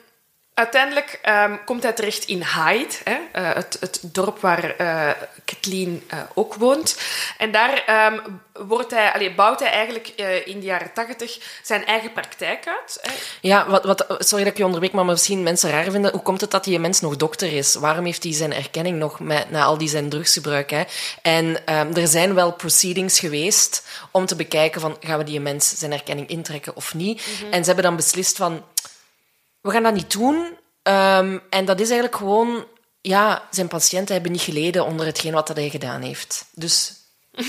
uiteindelijk 0.61 1.21
um, 1.29 1.65
komt 1.65 1.83
hij 1.83 1.93
terecht 1.93 2.25
in 2.25 2.43
Hyde, 2.43 2.95
hè, 3.05 3.41
uh, 3.41 3.55
het, 3.55 3.77
het, 3.81 4.01
dorp 4.03 4.41
waar 4.41 4.81
uh, 4.81 5.11
Kathleen 5.45 6.03
uh, 6.13 6.21
ook 6.35 6.55
woont. 6.55 6.99
En 7.39 7.53
daar 7.53 8.07
um, 8.13 8.41
wordt 8.67 8.91
hij, 8.91 9.13
allee, 9.13 9.35
bouwt 9.35 9.61
hij 9.61 9.71
eigenlijk 9.71 10.09
in 10.45 10.61
de 10.61 10.67
jaren 10.67 10.93
tachtig 10.93 11.39
zijn 11.63 11.87
eigen 11.87 12.13
praktijk 12.13 12.67
uit. 12.67 12.99
Hè. 13.03 13.13
Ja, 13.41 13.69
wat, 13.69 13.85
wat, 13.85 14.05
sorry 14.19 14.45
dat 14.45 14.53
ik 14.53 14.59
je 14.59 14.65
onderbreek, 14.65 14.93
maar 14.93 15.05
misschien 15.05 15.43
mensen 15.43 15.71
raar 15.71 15.91
vinden. 15.91 16.13
Hoe 16.13 16.23
komt 16.23 16.41
het 16.41 16.51
dat 16.51 16.65
die 16.65 16.79
mens 16.79 17.01
nog 17.01 17.17
dokter 17.17 17.53
is? 17.53 17.75
Waarom 17.75 18.05
heeft 18.05 18.23
hij 18.23 18.33
zijn 18.33 18.53
erkenning 18.53 18.99
nog 18.99 19.21
met, 19.21 19.51
na 19.51 19.65
al 19.65 19.79
die 19.79 19.89
zijn 19.89 20.09
drugsgebruik? 20.09 20.71
Hè? 20.71 20.83
En 21.23 21.67
er 21.95 22.09
zijn 22.09 22.35
wel 22.35 22.53
proceedings 22.53 23.19
geweest 23.19 23.87
om 24.11 24.27
te 24.27 24.37
bekijken 24.37 24.81
van 24.81 24.97
gaan 25.01 25.19
we 25.19 25.25
die 25.25 25.41
mens 25.41 25.79
zijn 25.79 25.93
erkenning 25.93 26.29
intrekken 26.29 26.77
of 26.77 26.95
niet. 26.95 27.27
Mm 27.27 27.35
-hmm. 27.41 27.53
En 27.53 27.61
ze 27.61 27.67
hebben 27.67 27.85
dan 27.85 27.97
beslist 27.97 28.37
van 28.37 28.63
we 29.61 29.71
gaan 29.71 29.83
dat 29.83 29.95
niet 29.95 30.13
doen. 30.13 30.37
Um, 30.83 31.43
en 31.51 31.65
dat 31.65 31.81
is 31.81 31.91
eigenlijk 31.91 32.17
gewoon... 32.17 32.67
Ja, 33.03 33.49
zijn 33.51 33.69
patiënten 33.69 34.15
hebben 34.15 34.33
niet 34.33 34.41
geleden 34.41 34.85
onder 34.85 35.07
hetgeen 35.07 35.33
wat 35.33 35.49
hij 35.49 35.69
gedaan 35.69 36.03
heeft. 36.03 36.45
Dus... 36.55 36.95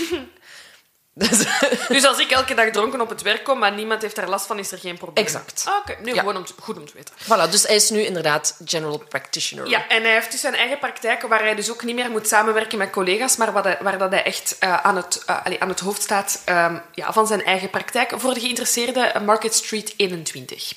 dus, 1.14 1.46
dus 1.88 2.06
als 2.06 2.20
ik 2.20 2.32
elke 2.32 2.54
dag 2.54 2.70
dronken 2.70 3.02
op 3.02 3.10
het 3.10 3.22
werk 3.22 3.44
kom, 3.44 3.60
maar 3.60 3.72
niemand 3.72 4.02
heeft 4.02 4.16
daar 4.16 4.30
last 4.30 4.46
van, 4.46 4.60
is 4.60 4.72
er 4.72 4.78
geen 4.78 4.98
probleem. 4.98 5.26
Exact. 5.26 5.64
Ah, 5.68 5.76
Oké, 5.76 5.92
okay. 5.92 6.14
ja. 6.14 6.20
gewoon 6.20 6.38
om 6.38 6.46
te, 6.46 6.54
goed 6.60 6.78
om 6.78 6.86
te 6.86 6.94
weten. 6.94 7.16
Voilà, 7.24 7.52
dus 7.52 7.64
hij 7.68 7.76
is 7.76 7.90
nu 7.90 8.02
inderdaad 8.02 8.58
general 8.66 9.04
practitioner. 9.10 9.68
Ja, 9.68 9.88
en 9.88 10.04
hij 10.04 10.14
heeft 10.14 10.32
dus 10.32 10.42
zijn 10.42 10.56
eigen 10.56 10.80
praktijk, 10.80 11.22
waar 11.22 11.42
hij 11.42 11.56
dus 11.56 11.72
ook 11.72 11.84
niet 11.84 11.96
meer 11.96 12.12
moet 12.12 12.28
samenwerken 12.28 12.78
met 12.78 12.90
collega's, 12.90 13.38
maar 13.38 13.52
waar, 13.52 13.64
hij, 13.64 13.78
waar 13.82 13.98
dat 13.98 14.12
hij 14.12 14.24
echt 14.24 14.58
uh, 14.64 14.78
aan, 14.78 14.96
het, 14.96 15.24
uh, 15.30 15.46
allez, 15.46 15.60
aan 15.60 15.70
het 15.70 15.80
hoofd 15.80 16.02
staat 16.02 16.42
um, 16.50 16.82
ja, 16.92 17.14
van 17.14 17.28
zijn 17.28 17.44
eigen 17.44 17.70
praktijk. 17.70 18.14
Voor 18.16 18.34
de 18.34 18.40
geïnteresseerden, 18.40 19.26
Market 19.26 19.54
Street 19.54 19.94
21 19.98 20.74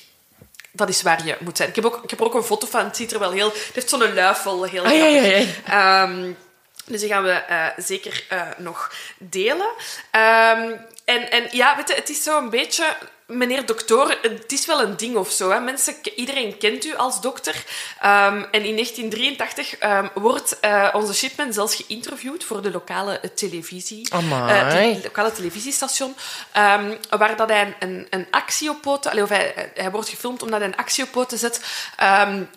dat 0.75 0.89
is 0.89 1.01
waar 1.01 1.25
je 1.25 1.37
moet 1.39 1.57
zijn. 1.57 1.69
Ik 1.69 1.75
heb, 1.75 1.85
ook, 1.85 2.03
ik 2.03 2.09
heb 2.09 2.19
er 2.19 2.25
ook 2.25 2.33
een 2.33 2.43
foto 2.43 2.67
van. 2.67 2.85
Het 2.85 2.95
ziet 2.95 3.11
er 3.11 3.19
wel 3.19 3.31
heel... 3.31 3.51
Het 3.51 3.71
heeft 3.73 3.89
zo'n 3.89 4.13
luifel. 4.13 4.63
Heel 4.63 4.85
ah, 4.85 4.95
ja, 4.95 5.05
ja, 5.05 5.21
ja. 5.67 6.03
Um, 6.03 6.37
dus 6.85 6.99
die 6.99 7.09
gaan 7.09 7.23
we 7.23 7.43
uh, 7.49 7.67
zeker 7.77 8.25
uh, 8.31 8.41
nog 8.57 8.91
delen. 9.17 9.69
Um, 10.11 10.85
en, 11.05 11.31
en 11.31 11.47
ja, 11.51 11.75
weet 11.75 11.87
je, 11.87 11.93
het 11.93 12.09
is 12.09 12.23
zo 12.23 12.37
een 12.37 12.49
beetje... 12.49 12.85
Meneer 13.27 13.65
dokter, 13.65 14.17
het 14.21 14.51
is 14.51 14.65
wel 14.65 14.81
een 14.81 14.97
ding 14.97 15.15
of 15.15 15.31
zo. 15.31 15.49
Hè. 15.49 15.59
Mensen, 15.59 15.95
iedereen 16.15 16.57
kent 16.57 16.85
u 16.85 16.95
als 16.95 17.21
dokter. 17.21 17.55
Um, 17.55 18.43
en 18.51 18.63
in 18.63 18.75
1983 18.75 19.83
um, 19.83 20.09
wordt 20.13 20.57
uh, 20.61 20.89
onze 20.93 21.13
Shipman 21.13 21.53
zelfs 21.53 21.75
geïnterviewd 21.75 22.43
voor 22.43 22.61
de 22.61 22.71
lokale 22.71 23.19
televisie. 23.35 24.07
Uh, 24.13 24.69
de 24.69 24.99
lokale 25.03 25.31
televisiestation. 25.31 26.15
Um, 26.57 26.97
waar 27.09 27.35
dat 27.35 27.49
hij 27.49 27.75
een, 27.79 28.07
een 28.09 28.27
actie 28.31 28.69
op 28.69 28.81
poten... 28.81 29.11
Allee, 29.11 29.23
of 29.23 29.29
hij, 29.29 29.71
hij 29.73 29.91
wordt 29.91 30.09
gefilmd 30.09 30.43
omdat 30.43 30.59
hij 30.59 30.67
een 30.67 30.77
actie 30.77 31.03
op 31.03 31.11
poten 31.11 31.37
zet 31.37 31.61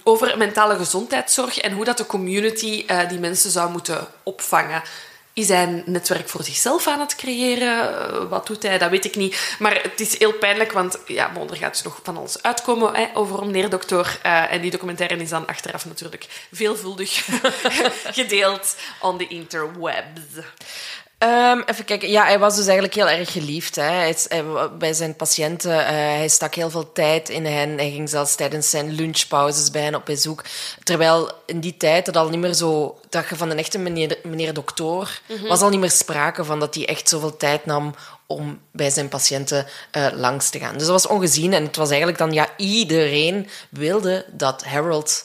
over 0.05 0.39
mentale 0.39 0.77
gezondheidszorg 0.77 1.59
en 1.59 1.73
hoe 1.73 1.85
dat 1.85 1.97
de 1.97 2.07
community 2.07 2.85
uh, 2.87 3.09
die 3.09 3.19
mensen 3.19 3.51
zou 3.51 3.71
moeten 3.71 4.09
opvangen. 4.23 4.83
Is 5.39 5.49
hij 5.49 5.63
een 5.63 5.83
netwerk 5.87 6.29
voor 6.29 6.45
zichzelf 6.45 6.87
aan 6.87 7.01
het 7.01 7.15
creëren? 7.15 8.29
Wat 8.29 8.47
doet 8.47 8.63
hij? 8.63 8.79
Dat 8.79 8.91
weet 8.91 9.05
ik 9.05 9.17
niet. 9.17 9.57
Maar 9.59 9.83
het 9.83 10.01
is 10.01 10.19
heel 10.19 10.33
pijnlijk, 10.33 10.73
want 10.73 10.99
ja, 11.07 11.33
er 11.51 11.57
gaat 11.57 11.73
dus 11.73 11.83
nog 11.83 12.01
van 12.03 12.17
alles 12.17 12.43
uitkomen 12.43 12.95
hè, 12.95 13.07
over 13.15 13.47
meneer 13.47 13.71
dokter. 13.71 14.19
Uh, 14.27 14.53
en 14.53 14.61
die 14.61 14.71
documentaire 14.71 15.17
is 15.17 15.29
dan 15.29 15.47
achteraf 15.47 15.87
natuurlijk 15.87 16.27
veelvuldig 16.53 17.25
gedeeld 18.19 18.77
on 19.01 19.19
the 19.19 19.27
interwebs. 19.27 20.21
Um, 21.25 21.63
even 21.67 21.85
kijken. 21.85 22.11
Ja, 22.11 22.25
hij 22.25 22.39
was 22.39 22.57
dus 22.57 22.65
eigenlijk 22.65 22.95
heel 22.95 23.09
erg 23.09 23.33
geliefd. 23.33 23.77
Hè. 23.77 23.83
Hij, 23.83 24.17
hij, 24.29 24.45
bij 24.79 24.93
zijn 24.93 25.17
patiënten, 25.17 25.71
uh, 25.71 25.87
hij 25.89 26.29
stak 26.29 26.55
heel 26.55 26.71
veel 26.71 26.93
tijd 26.93 27.29
in 27.29 27.47
hen. 27.47 27.79
Hij 27.79 27.91
ging 27.91 28.09
zelfs 28.09 28.35
tijdens 28.35 28.71
zijn 28.71 28.91
lunchpauzes 28.91 29.71
bij 29.71 29.83
hen 29.83 29.95
op 29.95 30.05
bezoek. 30.05 30.45
Terwijl 30.83 31.31
in 31.47 31.61
die 31.61 31.77
tijd 31.77 32.07
het 32.07 32.17
al 32.17 32.29
niet 32.29 32.41
meer 32.41 32.53
zo... 32.55 33.01
Dat 33.09 33.29
je 33.29 33.37
van 33.37 33.51
een 33.51 33.59
echte 33.59 33.79
meneer, 33.79 34.19
meneer 34.23 34.55
dokter... 34.55 35.21
Mm 35.29 35.37
-hmm. 35.37 35.49
was 35.49 35.61
al 35.61 35.69
niet 35.69 35.81
meer 35.81 35.91
sprake 35.91 36.45
van 36.45 36.61
dat 36.61 36.75
hij 36.75 36.87
echt 36.87 37.09
zoveel 37.09 37.37
tijd 37.37 37.67
nam 37.67 37.95
om 38.27 38.61
bij 38.73 38.91
zijn 38.91 39.09
patiënten 39.09 39.67
uh, 39.93 40.07
langs 40.13 40.51
te 40.51 40.59
gaan. 40.59 40.73
Dus 40.73 40.87
dat 40.87 41.03
was 41.03 41.07
ongezien. 41.07 41.53
En 41.53 41.63
het 41.63 41.77
was 41.77 41.89
eigenlijk 41.89 42.19
dan... 42.19 42.33
Ja, 42.33 42.49
iedereen 42.57 43.49
wilde 43.71 44.25
dat 44.33 44.65
Harold 44.65 45.25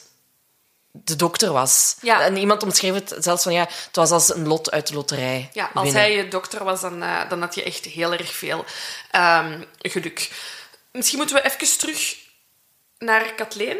de 0.96 1.16
dokter 1.16 1.52
was. 1.52 1.96
Ja. 2.00 2.22
En 2.22 2.36
iemand 2.36 2.62
omschreef 2.62 2.94
het 2.94 3.16
zelfs 3.18 3.42
van, 3.42 3.52
ja, 3.52 3.60
het 3.60 3.96
was 3.96 4.10
als 4.10 4.34
een 4.34 4.46
lot 4.46 4.70
uit 4.70 4.86
de 4.86 4.94
loterij. 4.94 5.50
Ja, 5.52 5.70
als 5.74 5.84
winnen. 5.84 6.02
hij 6.02 6.16
je 6.16 6.28
dokter 6.28 6.64
was, 6.64 6.80
dan, 6.80 7.02
uh, 7.02 7.28
dan 7.28 7.40
had 7.40 7.54
je 7.54 7.62
echt 7.62 7.84
heel 7.84 8.12
erg 8.12 8.32
veel 8.32 8.64
um, 9.12 9.64
geluk. 9.78 10.30
Misschien 10.92 11.18
moeten 11.18 11.36
we 11.36 11.42
even 11.42 11.78
terug 11.78 12.16
naar 12.98 13.34
Kathleen. 13.34 13.78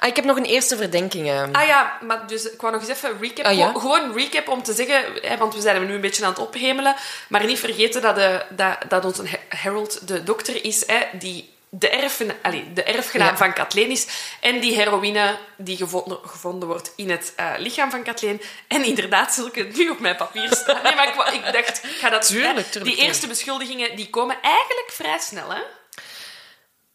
Ah, 0.00 0.08
ik 0.08 0.16
heb 0.16 0.24
nog 0.24 0.36
een 0.36 0.44
eerste 0.44 0.76
verdenking. 0.76 1.30
Ah 1.52 1.66
ja, 1.66 1.98
maar 2.00 2.26
dus 2.26 2.50
ik 2.50 2.60
wou 2.60 2.72
nog 2.72 2.82
eens 2.82 2.90
even 2.90 3.18
recap. 3.20 3.44
Ah, 3.44 3.56
ja? 3.56 3.72
Gewoon 3.72 4.12
recap 4.12 4.48
om 4.48 4.62
te 4.62 4.72
zeggen, 4.72 5.04
hè, 5.20 5.36
want 5.36 5.54
we 5.54 5.60
zijn 5.60 5.76
er 5.76 5.86
nu 5.86 5.94
een 5.94 6.00
beetje 6.00 6.24
aan 6.24 6.30
het 6.30 6.38
ophemelen, 6.38 6.94
maar 7.28 7.44
niet 7.44 7.58
vergeten 7.58 8.02
dat, 8.02 8.14
de, 8.14 8.44
dat, 8.50 8.76
dat 8.88 9.04
onze 9.04 9.24
Harold 9.48 10.08
de 10.08 10.22
dokter 10.22 10.64
is 10.64 10.86
hè, 10.86 11.18
die 11.18 11.58
de, 11.70 11.88
erfen, 11.88 12.36
allez, 12.42 12.62
de 12.74 12.82
erfgenaam 12.82 13.28
ja. 13.28 13.36
van 13.36 13.52
Kathleen 13.52 13.90
is 13.90 14.06
en 14.40 14.60
die 14.60 14.74
heroïne 14.74 15.38
die 15.56 15.76
gevonden, 15.76 16.18
gevonden 16.22 16.68
wordt 16.68 16.92
in 16.96 17.10
het 17.10 17.32
uh, 17.40 17.52
lichaam 17.56 17.90
van 17.90 18.02
Kathleen. 18.02 18.42
En 18.68 18.84
inderdaad, 18.84 19.34
zul 19.34 19.46
ik 19.46 19.54
het 19.54 19.76
nu 19.76 19.88
op 19.88 20.00
mijn 20.00 20.16
papier 20.16 20.54
staan. 20.54 20.82
Nee, 20.82 20.94
maar 20.94 21.08
ik, 21.08 21.34
ik 21.34 21.52
dacht, 21.52 21.84
ik 21.84 21.96
ga 21.98 22.08
dat... 22.08 22.26
Tuurlijk, 22.26 22.52
tuurlijk, 22.52 22.72
die 22.72 22.82
tuurlijk. 22.82 22.98
eerste 22.98 23.26
beschuldigingen 23.26 23.96
die 23.96 24.10
komen 24.10 24.38
eigenlijk 24.42 24.90
vrij 24.92 25.18
snel, 25.18 25.50
hè? 25.50 25.60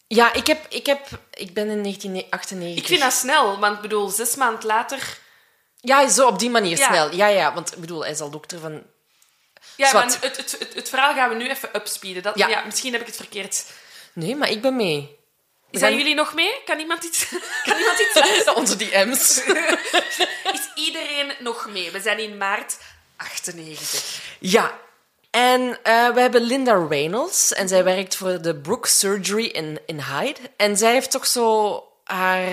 Ja, 0.07 0.33
ik, 0.33 0.47
heb, 0.47 0.65
ik, 0.69 0.85
heb, 0.85 1.07
ik 1.33 1.53
ben 1.53 1.69
in 1.69 1.81
1998... 1.81 2.77
Ik 2.77 2.87
vind 2.87 3.01
dat 3.01 3.13
snel, 3.13 3.59
want 3.59 3.75
ik 3.75 3.81
bedoel, 3.81 4.09
zes 4.09 4.35
maanden 4.35 4.65
later... 4.65 5.17
Ja, 5.81 6.07
zo 6.07 6.27
op 6.27 6.39
die 6.39 6.49
manier 6.49 6.77
ja. 6.77 6.87
snel. 6.87 7.13
Ja, 7.13 7.27
ja, 7.27 7.53
want 7.53 7.73
ik 7.73 7.79
bedoel, 7.79 8.01
hij 8.01 8.11
is 8.11 8.19
al 8.19 8.29
dokter 8.29 8.59
van... 8.59 8.83
Ja, 9.75 9.93
maar 9.93 10.03
het, 10.03 10.21
het, 10.21 10.37
het, 10.59 10.73
het, 10.73 10.89
verhaal 10.89 11.13
gaan 11.13 11.29
we 11.29 11.35
nu 11.35 11.49
even 11.49 11.69
upspeeden. 11.75 12.23
Dat, 12.23 12.37
ja. 12.37 12.47
ja. 12.47 12.63
misschien 12.65 12.91
heb 12.91 13.01
ik 13.01 13.07
het 13.07 13.15
verkeerd... 13.15 13.65
Nee, 14.15 14.35
maar 14.35 14.49
ik 14.49 14.61
ben 14.61 14.75
mee. 14.75 15.19
We 15.71 15.77
Zijn 15.77 15.91
gaan... 15.91 16.01
jullie 16.01 16.15
nog 16.15 16.33
mee? 16.33 16.61
Kan 16.65 16.79
iemand 16.79 17.03
iets, 17.03 17.27
kan 17.65 17.77
iemand 17.77 17.99
iets 17.99 18.15
luisteren? 18.23 18.55
Onze 18.55 18.75
DM's. 18.75 19.41
Is 20.57 20.69
iedereen 20.75 21.33
nog 21.39 21.67
mee? 21.71 21.91
We 21.91 21.99
zijn 21.99 22.19
in 22.19 22.37
maart 22.37 22.77
98. 23.17 24.21
Ja. 24.39 24.79
En 25.31 25.61
uh, 25.61 26.09
we 26.09 26.19
hebben 26.19 26.41
Linda 26.41 26.85
Reynolds. 26.89 27.53
En 27.53 27.67
zij 27.67 27.83
werkt 27.83 28.15
voor 28.15 28.41
de 28.41 28.55
Brook 28.55 28.85
Surgery 28.85 29.45
in, 29.45 29.79
in 29.85 29.99
Hyde. 30.01 30.39
En 30.57 30.77
zij 30.77 30.91
heeft 30.91 31.11
toch 31.11 31.27
zo 31.27 31.83
haar... 32.03 32.43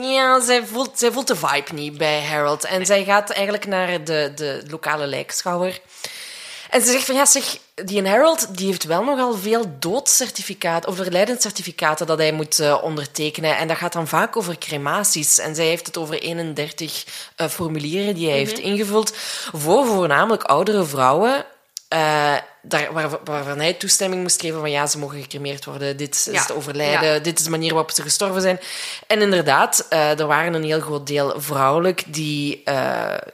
Ja, 0.00 0.40
zij 0.40 0.66
voelt, 0.66 0.98
zij 0.98 1.12
voelt 1.12 1.26
de 1.26 1.36
vibe 1.36 1.72
niet 1.72 1.98
bij 1.98 2.22
Harold. 2.24 2.64
En 2.64 2.86
zij 2.86 3.04
gaat 3.04 3.30
eigenlijk 3.30 3.66
naar 3.66 4.04
de, 4.04 4.32
de 4.34 4.62
lokale 4.68 5.06
lijkschouwer. 5.06 5.80
En 6.70 6.82
ze 6.82 6.90
zegt 6.90 7.04
van, 7.04 7.14
ja 7.14 7.26
zeg, 7.26 7.58
die 7.74 7.96
in 7.96 8.06
Harold 8.06 8.56
die 8.56 8.66
heeft 8.66 8.84
wel 8.84 9.04
nogal 9.04 9.34
veel 9.34 9.64
doodcertificaten, 9.78 10.90
overlijdenscertificaten 10.90 12.06
dat 12.06 12.18
hij 12.18 12.32
moet 12.32 12.60
uh, 12.60 12.78
ondertekenen. 12.82 13.56
En 13.56 13.68
dat 13.68 13.76
gaat 13.76 13.92
dan 13.92 14.08
vaak 14.08 14.36
over 14.36 14.58
crematies. 14.58 15.38
En 15.38 15.54
zij 15.54 15.66
heeft 15.66 15.86
het 15.86 15.96
over 15.96 16.20
31 16.20 17.04
uh, 17.36 17.46
formulieren 17.46 18.14
die 18.14 18.28
hij 18.28 18.38
mm 18.38 18.44
-hmm. 18.44 18.54
heeft 18.54 18.66
ingevuld 18.66 19.16
voor 19.52 19.86
voornamelijk 19.86 20.42
oudere 20.42 20.84
vrouwen. 20.84 21.44
Uh, 21.94 22.34
daar, 22.62 22.92
waar, 22.92 23.18
waarvan 23.24 23.58
hij 23.58 23.72
toestemming 23.72 24.22
moest 24.22 24.40
geven 24.40 24.60
van 24.60 24.70
ja, 24.70 24.86
ze 24.86 24.98
mogen 24.98 25.20
gecremeerd 25.20 25.64
worden, 25.64 25.96
dit 25.96 26.28
is 26.32 26.46
te 26.46 26.54
overlijden, 26.54 27.08
Ja. 27.08 27.18
dit 27.18 27.38
is 27.38 27.44
de 27.44 27.50
manier 27.50 27.72
waarop 27.72 27.90
ze 27.90 28.02
gestorven 28.02 28.40
zijn. 28.40 28.60
En 29.06 29.20
inderdaad, 29.20 29.86
er 29.88 30.26
waren 30.26 30.54
een 30.54 30.64
heel 30.64 30.80
groot 30.80 31.06
deel 31.06 31.34
vrouwelijk 31.36 32.04
die 32.06 32.62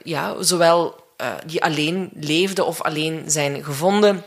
ja, 0.03 0.35
zowel 0.39 1.06
eh, 1.17 1.33
die 1.45 1.63
alleen 1.63 2.09
leefden 2.13 2.65
of 2.65 2.81
alleen 2.81 3.23
zijn 3.27 3.63
gevonden. 3.63 4.23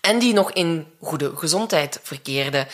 En 0.00 0.18
die 0.18 0.32
nog 0.32 0.52
in 0.52 0.86
goede 1.00 1.36
gezondheid 1.36 2.00
verkeerden. 2.02 2.68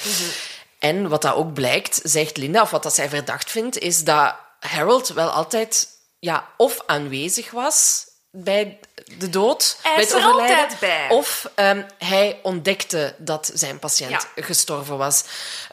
En 0.79 1.09
wat 1.09 1.23
dat 1.23 1.35
ook 1.35 1.53
blijkt, 1.53 2.01
zegt 2.03 2.37
Linda, 2.37 2.63
of 2.63 2.71
wat 2.71 2.83
dat 2.83 2.95
zij 2.95 3.09
verdacht 3.09 3.51
vindt, 3.51 3.79
is 3.79 4.05
dat 4.05 4.35
Harold 4.61 5.09
wel 5.09 5.29
altijd 5.31 5.89
ja, 6.19 6.49
of 6.57 6.83
aanwezig 6.87 7.51
was 7.51 8.07
bij 8.31 8.79
de 9.19 9.31
dood, 9.31 9.77
Hij 9.83 9.95
bij 9.95 10.05
het 10.05 10.13
er 10.13 10.27
overlijden, 10.27 10.77
bij. 10.81 11.09
of 11.09 11.51
ehm, 11.55 11.83
hij 11.99 12.39
ontdekte 12.43 13.15
dat 13.19 13.51
zijn 13.55 13.79
patiënt 13.79 14.27
gestorven 14.37 14.97
was. 14.99 15.25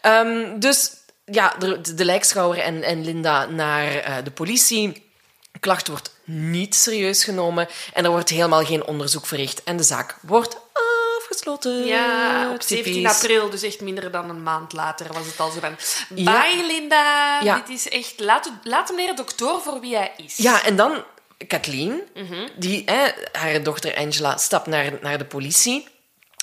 Ehm, 0.02 0.60
dus 0.60 0.92
ja, 1.26 1.56
de, 1.60 1.94
de 1.94 2.06
lijkschouwer 2.06 2.60
en, 2.60 2.84
en 2.84 3.04
Linda 3.04 3.46
naar 3.46 3.96
eh, 3.96 4.16
de 4.24 4.32
politie. 4.32 5.06
Klacht 5.60 5.88
wordt 5.88 6.16
niet 6.30 6.75
serieus 6.75 7.23
genomen 7.23 7.67
en 7.93 8.03
er 8.05 8.09
wordt 8.11 8.30
helemaal 8.30 8.65
geen 8.65 8.86
onderzoek 8.86 9.25
verricht. 9.25 9.63
En 9.63 9.78
de 9.78 9.84
zaak 9.84 10.15
wordt 10.21 10.57
afgesloten. 11.19 11.86
Ja, 11.86 12.51
op 12.53 12.61
17 12.61 12.93
Typisch. 12.93 13.11
april, 13.21 13.49
dus 13.49 13.61
echt 13.61 13.82
minder 13.82 14.11
dan 14.11 14.30
een 14.30 14.43
maand 14.43 14.73
later 14.73 15.13
was 15.13 15.25
het 15.25 15.39
al 15.39 15.51
zo 15.51 15.59
van... 15.59 15.75
Ja. 16.15 16.41
Bye, 16.41 16.65
Linda. 16.65 17.39
Ja. 17.43 17.55
Dit 17.55 17.69
is 17.69 17.89
echt... 17.89 18.13
Laat, 18.19 18.51
laat 18.63 18.88
hem 18.88 18.97
leren 18.97 19.15
dokter 19.15 19.61
voor 19.61 19.80
wie 19.80 19.95
hij 19.95 20.11
is. 20.17 20.38
Ja, 20.38 20.63
en 20.63 20.75
dan 20.75 21.03
Kathleen, 21.47 22.01
Mhm. 22.13 22.47
die, 22.55 22.84
hè, 22.86 23.07
haar 23.32 23.63
dochter 23.63 23.95
Angela, 23.95 24.38
stapt 24.38 24.67
naar, 24.67 24.91
naar 25.01 25.17
de 25.17 25.25
politie. 25.25 25.88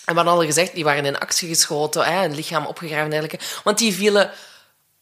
En 0.04 0.14
we 0.14 0.20
hadden 0.20 0.34
al 0.40 0.44
gezegd, 0.46 0.74
die 0.74 0.84
waren 0.84 1.04
in 1.04 1.18
actie 1.18 1.48
geschoten, 1.48 2.04
hè, 2.04 2.24
een 2.24 2.34
lichaam 2.34 2.66
opgegraven 2.66 3.04
en 3.04 3.10
dergelijke. 3.10 3.46
Want 3.64 3.78
die 3.78 3.94
vielen 3.94 4.30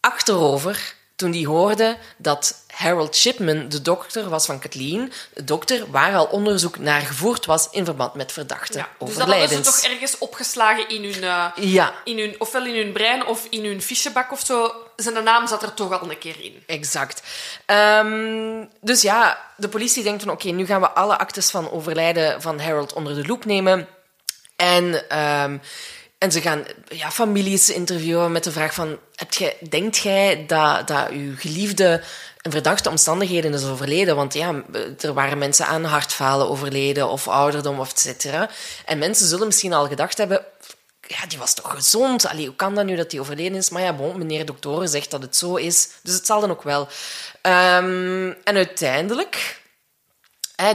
achterover 0.00 0.94
toen 1.16 1.30
die 1.30 1.46
hoorden 1.46 1.96
dat 2.16 2.64
Harold 2.66 3.16
Shipman 3.16 3.68
de 3.68 3.82
dokter 3.82 4.28
was 4.28 4.46
van 4.46 4.58
Kathleen. 4.58 5.12
De 5.34 5.44
dokter 5.44 5.90
waar 5.90 6.16
al 6.16 6.24
onderzoek 6.24 6.78
naar 6.78 7.00
gevoerd 7.00 7.46
was 7.46 7.68
in 7.70 7.84
verband 7.84 8.14
met 8.14 8.32
verdachte 8.32 8.78
Ja, 8.78 8.88
dus 8.98 9.16
dat 9.16 9.28
hadden 9.28 9.48
ze 9.48 9.60
toch 9.60 9.80
ergens 9.80 10.18
opgeslagen 10.18 10.88
in 10.88 11.04
hun, 11.04 11.22
eh, 11.22 11.46
Ja, 11.54 11.92
in 12.04 12.18
hun... 12.18 12.34
Ofwel 12.38 12.66
in 12.66 12.76
hun 12.76 12.92
brein 12.92 13.26
of 13.26 13.46
in 13.50 13.64
hun 13.64 13.82
fichebak 13.82 14.32
of 14.32 14.40
zo. 14.40 14.74
Zijn 14.96 15.24
naam 15.24 15.46
zat 15.46 15.62
er 15.62 15.74
toch 15.74 16.00
al 16.00 16.10
een 16.10 16.18
keer 16.18 16.40
in. 16.40 16.62
Exact. 16.66 17.22
Ehm, 17.66 18.64
dus 18.80 19.02
ja, 19.02 19.38
de 19.56 19.68
politie 19.68 20.02
denkt 20.02 20.22
van 20.22 20.32
oké, 20.32 20.48
nu 20.48 20.66
gaan 20.66 20.80
we 20.80 20.90
alle 20.90 21.18
actes 21.18 21.50
van 21.50 21.70
overlijden 21.70 22.42
van 22.42 22.60
Harold 22.60 22.92
onder 22.92 23.14
de 23.14 23.26
loep 23.26 23.44
nemen. 23.44 23.88
En, 24.56 25.08
ehm, 25.08 25.58
en 26.22 26.32
ze 26.32 26.40
gaan 26.40 26.64
ja, 26.88 27.10
families 27.10 27.70
interviewen 27.70 28.32
met 28.32 28.44
de 28.44 28.52
vraag 28.52 28.74
van... 28.74 28.98
Gij, 29.28 29.56
denkt 29.68 29.96
jij 29.96 30.44
dat, 30.46 30.86
dat 30.86 31.08
uw 31.10 31.36
geliefde 31.36 32.02
in 32.40 32.50
verdachte 32.50 32.90
omstandigheden 32.90 33.54
is 33.54 33.64
overleden? 33.64 34.16
Want 34.16 34.34
ja, 34.34 34.62
er 35.00 35.12
waren 35.12 35.38
mensen 35.38 35.66
aan 35.66 35.84
hartfalen 35.84 36.48
overleden 36.48 37.08
of 37.08 37.28
ouderdom 37.28 37.80
of 37.80 37.90
et 37.90 37.98
cetera. 37.98 38.50
En 38.84 38.98
mensen 38.98 39.26
zullen 39.26 39.46
misschien 39.46 39.72
al 39.72 39.86
gedacht 39.86 40.18
hebben... 40.18 40.44
Ja, 41.06 41.26
die 41.26 41.38
was 41.38 41.54
toch 41.54 41.74
gezond? 41.74 42.26
Allee, 42.26 42.46
hoe 42.46 42.56
kan 42.56 42.74
dat 42.74 42.84
nu 42.84 42.96
dat 42.96 43.10
die 43.10 43.20
overleden 43.20 43.58
is? 43.58 43.70
Maar 43.70 43.82
ja, 43.82 43.92
bon, 43.92 44.18
meneer 44.18 44.46
dokter 44.46 44.88
zegt 44.88 45.10
dat 45.10 45.22
het 45.22 45.36
zo 45.36 45.54
is. 45.54 45.88
Dus 46.02 46.14
het 46.14 46.26
zal 46.26 46.40
dan 46.40 46.50
ook 46.50 46.62
wel. 46.62 46.88
Ehm, 47.40 48.32
en 48.44 48.56
uiteindelijk... 48.56 49.60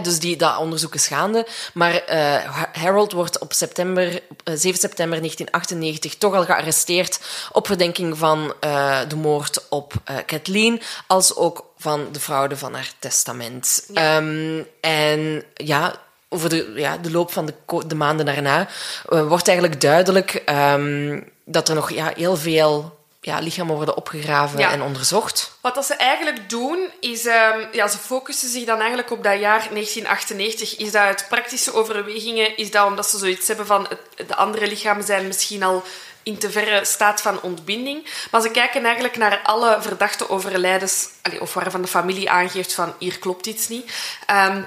Dus 0.02 0.20
die, 0.20 0.38
dat 0.38 0.58
onderzoek 0.58 0.96
is 0.96 1.08
gaande. 1.08 1.48
Maar 1.74 1.94
eh, 1.94 2.20
Ha- 2.44 2.70
Harold 2.74 3.12
wordt 3.12 3.40
op 3.40 3.54
september, 3.54 4.22
op, 4.30 4.42
eh, 4.44 4.54
7 4.56 4.80
september 4.80 5.18
1998 5.20 6.16
toch 6.16 6.34
al 6.36 6.46
gearresteerd 6.46 7.20
op 7.52 7.68
verdenking 7.68 8.18
van 8.18 8.54
eh, 8.60 9.00
de 9.08 9.16
moord 9.16 9.68
op 9.70 9.94
Kathleen, 10.26 10.82
als 11.08 11.36
ook 11.36 11.66
van 11.78 12.08
de 12.12 12.20
fraude 12.20 12.58
van 12.58 12.74
haar 12.74 12.92
testament. 13.00 13.86
Ehm, 13.94 14.62
en 14.82 15.44
ja, 15.54 15.94
over 16.30 16.50
de, 16.50 16.72
ja, 16.76 16.98
de 16.98 17.12
loop 17.12 17.32
van 17.32 17.46
de, 17.46 17.54
de 17.88 17.96
maanden 17.96 18.26
daarna 18.26 18.68
wordt 19.06 19.48
eigenlijk 19.48 19.82
duidelijk 19.82 20.34
ehm, 20.46 21.22
dat 21.46 21.70
er 21.70 21.76
nog 21.76 21.92
ja, 21.92 22.12
heel 22.16 22.38
veel 22.38 22.97
ja, 23.28 23.40
lichamen 23.40 23.76
worden 23.76 23.98
opgegraven 23.98 24.60
Ja. 24.60 24.72
en 24.72 24.82
onderzocht. 24.82 25.52
Wat 25.62 25.76
dat 25.76 25.86
ze 25.86 25.94
eigenlijk 25.94 26.50
doen, 26.50 26.90
is... 27.00 27.26
ehm, 27.26 27.66
ja, 27.72 27.88
ze 27.88 27.98
focussen 27.98 28.50
zich 28.50 28.66
dan 28.66 28.78
eigenlijk 28.80 29.12
op 29.12 29.24
dat 29.24 29.40
jaar 29.40 29.68
1998. 29.72 30.78
Is 30.78 30.92
dat 30.92 31.02
uit 31.02 31.26
praktische 31.30 31.74
overwegingen? 31.74 32.58
Is 32.58 32.72
dat 32.72 32.86
omdat 32.86 33.10
ze 33.10 33.18
zoiets 33.18 33.48
hebben 33.48 33.66
van... 33.66 33.88
het- 33.90 34.28
de 34.28 34.36
andere 34.36 34.68
lichamen 34.68 35.04
zijn 35.04 35.28
misschien 35.28 35.64
al 35.64 35.84
in 36.24 36.38
te 36.38 36.52
verre 36.52 36.86
staat 36.86 37.22
van 37.22 37.42
ontbinding. 37.42 38.10
Maar 38.32 38.42
ze 38.42 38.50
kijken 38.52 38.84
eigenlijk 38.84 39.18
naar 39.18 39.40
alle 39.44 39.78
verdachte 39.82 40.30
overlijdens... 40.30 41.08
of 41.40 41.54
waarvan 41.54 41.82
de 41.82 41.88
familie 41.88 42.30
aangeeft 42.30 42.74
van... 42.74 42.94
hier 43.00 43.20
klopt 43.20 43.46
iets 43.46 43.68
niet. 43.68 43.92
Ehm, 44.26 44.62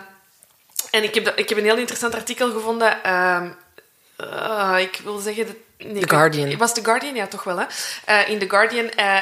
en 0.90 1.02
ik 1.02 1.14
heb, 1.14 1.28
ik 1.38 1.48
heb 1.48 1.58
een 1.58 1.64
heel 1.64 1.76
interessant 1.76 2.14
artikel 2.14 2.50
gevonden... 2.52 3.02
ehm, 3.04 3.48
eh, 4.16 4.74
ik 4.78 5.00
wil 5.04 5.18
zeggen... 5.18 5.56
Nee, 5.84 6.00
The 6.00 6.08
Guardian. 6.08 6.56
Was 6.56 6.74
The 6.74 6.84
Guardian? 6.84 7.14
Ja, 7.14 7.26
toch 7.26 7.44
wel. 7.44 7.58
Hè? 7.58 7.64
Eh, 8.04 8.28
in 8.28 8.38
The 8.38 8.48
Guardian, 8.48 8.90
eh, 8.90 9.16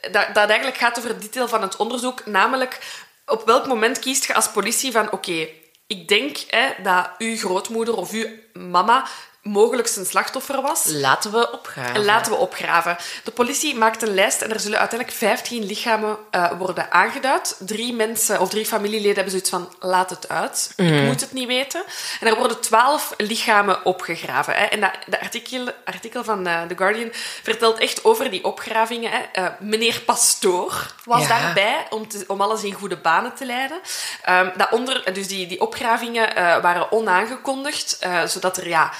dat, 0.00 0.26
dat 0.32 0.48
eigenlijk 0.48 0.76
gaat 0.76 0.98
over 0.98 1.10
het 1.10 1.22
detail 1.22 1.48
van 1.48 1.62
het 1.62 1.76
onderzoek. 1.76 2.26
Namelijk, 2.26 2.78
op 3.26 3.42
welk 3.46 3.66
moment 3.66 3.98
kiest 3.98 4.26
je 4.26 4.34
als 4.34 4.50
politie 4.50 4.92
van... 4.92 5.12
Oké, 5.12 5.48
ik 5.86 6.08
denk 6.08 6.36
hè, 6.48 6.82
dat 6.82 7.10
uw 7.18 7.36
grootmoeder 7.36 7.96
of 7.96 8.12
uw 8.12 8.26
mama 8.52 9.06
mogelijk 9.44 9.88
zijn 9.88 10.06
slachtoffer 10.06 10.62
was. 10.62 10.84
Laten 10.86 11.32
we 11.32 11.52
opgraven. 11.52 11.94
En 11.94 12.04
laten 12.04 12.32
we 12.32 12.38
opgraven. 12.38 12.96
De 13.24 13.30
politie 13.30 13.74
maakt 13.76 14.02
een 14.02 14.14
lijst 14.14 14.42
en 14.42 14.52
er 14.52 14.60
zullen 14.60 14.78
uiteindelijk 14.78 15.18
15 15.18 15.64
lichamen 15.64 16.16
eh, 16.30 16.50
worden 16.58 16.92
aangeduid. 16.92 17.56
Drie 17.58 17.92
mensen 17.94 18.40
of 18.40 18.48
drie 18.48 18.66
familieleden 18.66 19.14
hebben 19.14 19.30
zoiets 19.30 19.50
van: 19.50 19.74
laat 19.80 20.10
het 20.10 20.28
uit. 20.28 20.72
Ik 20.76 21.02
moet 21.02 21.20
het 21.20 21.32
niet 21.32 21.46
weten. 21.46 21.84
En 22.20 22.26
er 22.26 22.36
worden 22.36 22.60
12 22.60 23.14
lichamen 23.16 23.84
opgegraven. 23.84 24.54
Hè. 24.54 24.64
En 24.64 24.80
dat, 24.80 24.90
de 25.06 25.20
artikel, 25.20 25.68
artikel 25.84 26.24
van 26.24 26.46
eh, 26.46 26.62
The 26.62 26.76
Guardian 26.76 27.08
vertelt 27.42 27.78
echt 27.78 28.04
over 28.04 28.30
die 28.30 28.44
opgravingen. 28.44 29.10
Hè. 29.10 29.18
Eh, 29.32 29.46
meneer 29.60 30.00
Pastoor 30.00 30.94
was 31.04 31.22
Ja. 31.22 31.28
daarbij 31.28 31.86
om, 31.90 32.08
te- 32.08 32.24
om 32.26 32.40
alles 32.40 32.62
in 32.62 32.72
goede 32.72 32.96
banen 32.96 33.34
te 33.34 33.44
leiden. 33.46 33.78
Ehm 34.22 34.48
daaronder, 34.56 35.12
dus 35.14 35.28
die, 35.28 35.46
die 35.46 35.60
opgravingen 35.60 36.34
waren 36.62 36.92
onaangekondigd, 36.92 37.98
zodat 38.26 38.56
er 38.56 38.68
ja, 38.68 38.92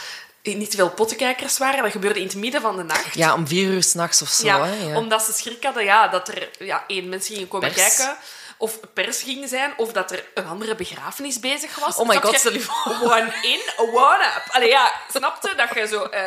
niet 0.53 0.71
te 0.71 0.77
veel 0.77 0.91
pottenkijkers 0.91 1.59
waren. 1.59 1.83
Dat 1.83 1.93
gebeurde 1.93 2.21
in 2.21 2.27
het 2.27 2.37
midden 2.37 2.61
van 2.61 2.77
de 2.77 2.83
nacht. 2.83 3.15
Ja, 3.15 3.35
om 3.35 3.47
vier 3.47 3.69
uur 3.69 3.83
s'nachts 3.83 4.23
of 4.23 4.29
zo. 4.29 4.47
Ja, 4.47 4.65
hè, 4.65 4.89
ja. 4.89 4.97
omdat 4.97 5.23
ze 5.23 5.33
schrik 5.33 5.65
hadden 5.65 5.85
ja, 5.85 6.09
dat 6.09 6.29
er 6.29 6.51
ja, 6.59 6.85
één 6.87 7.09
mensen 7.09 7.35
gingen 7.35 7.49
komen 7.49 7.73
Pers. 7.73 7.97
kijken. 7.97 8.17
Of 8.59 8.79
pers 8.95 9.23
ging 9.23 9.49
zijn, 9.49 9.73
of 9.77 9.93
dat 9.93 10.11
er 10.11 10.25
een 10.35 10.47
andere 10.47 10.75
begrafenis 10.75 11.41
bezig 11.41 11.79
was. 11.79 11.97
Oh 11.97 12.09
my 12.09 12.17
god, 12.17 12.35
stel 12.39 12.53
je 12.53 12.61
voor. 12.61 12.93
One 13.03 13.33
in, 13.43 13.61
one 13.77 14.25
up. 14.25 14.45
Allee, 14.51 14.69
ja, 14.69 14.93
snapte 15.13 15.55
dat 15.57 15.69
je 15.75 15.87
zo... 15.87 16.03
eh, 16.03 16.23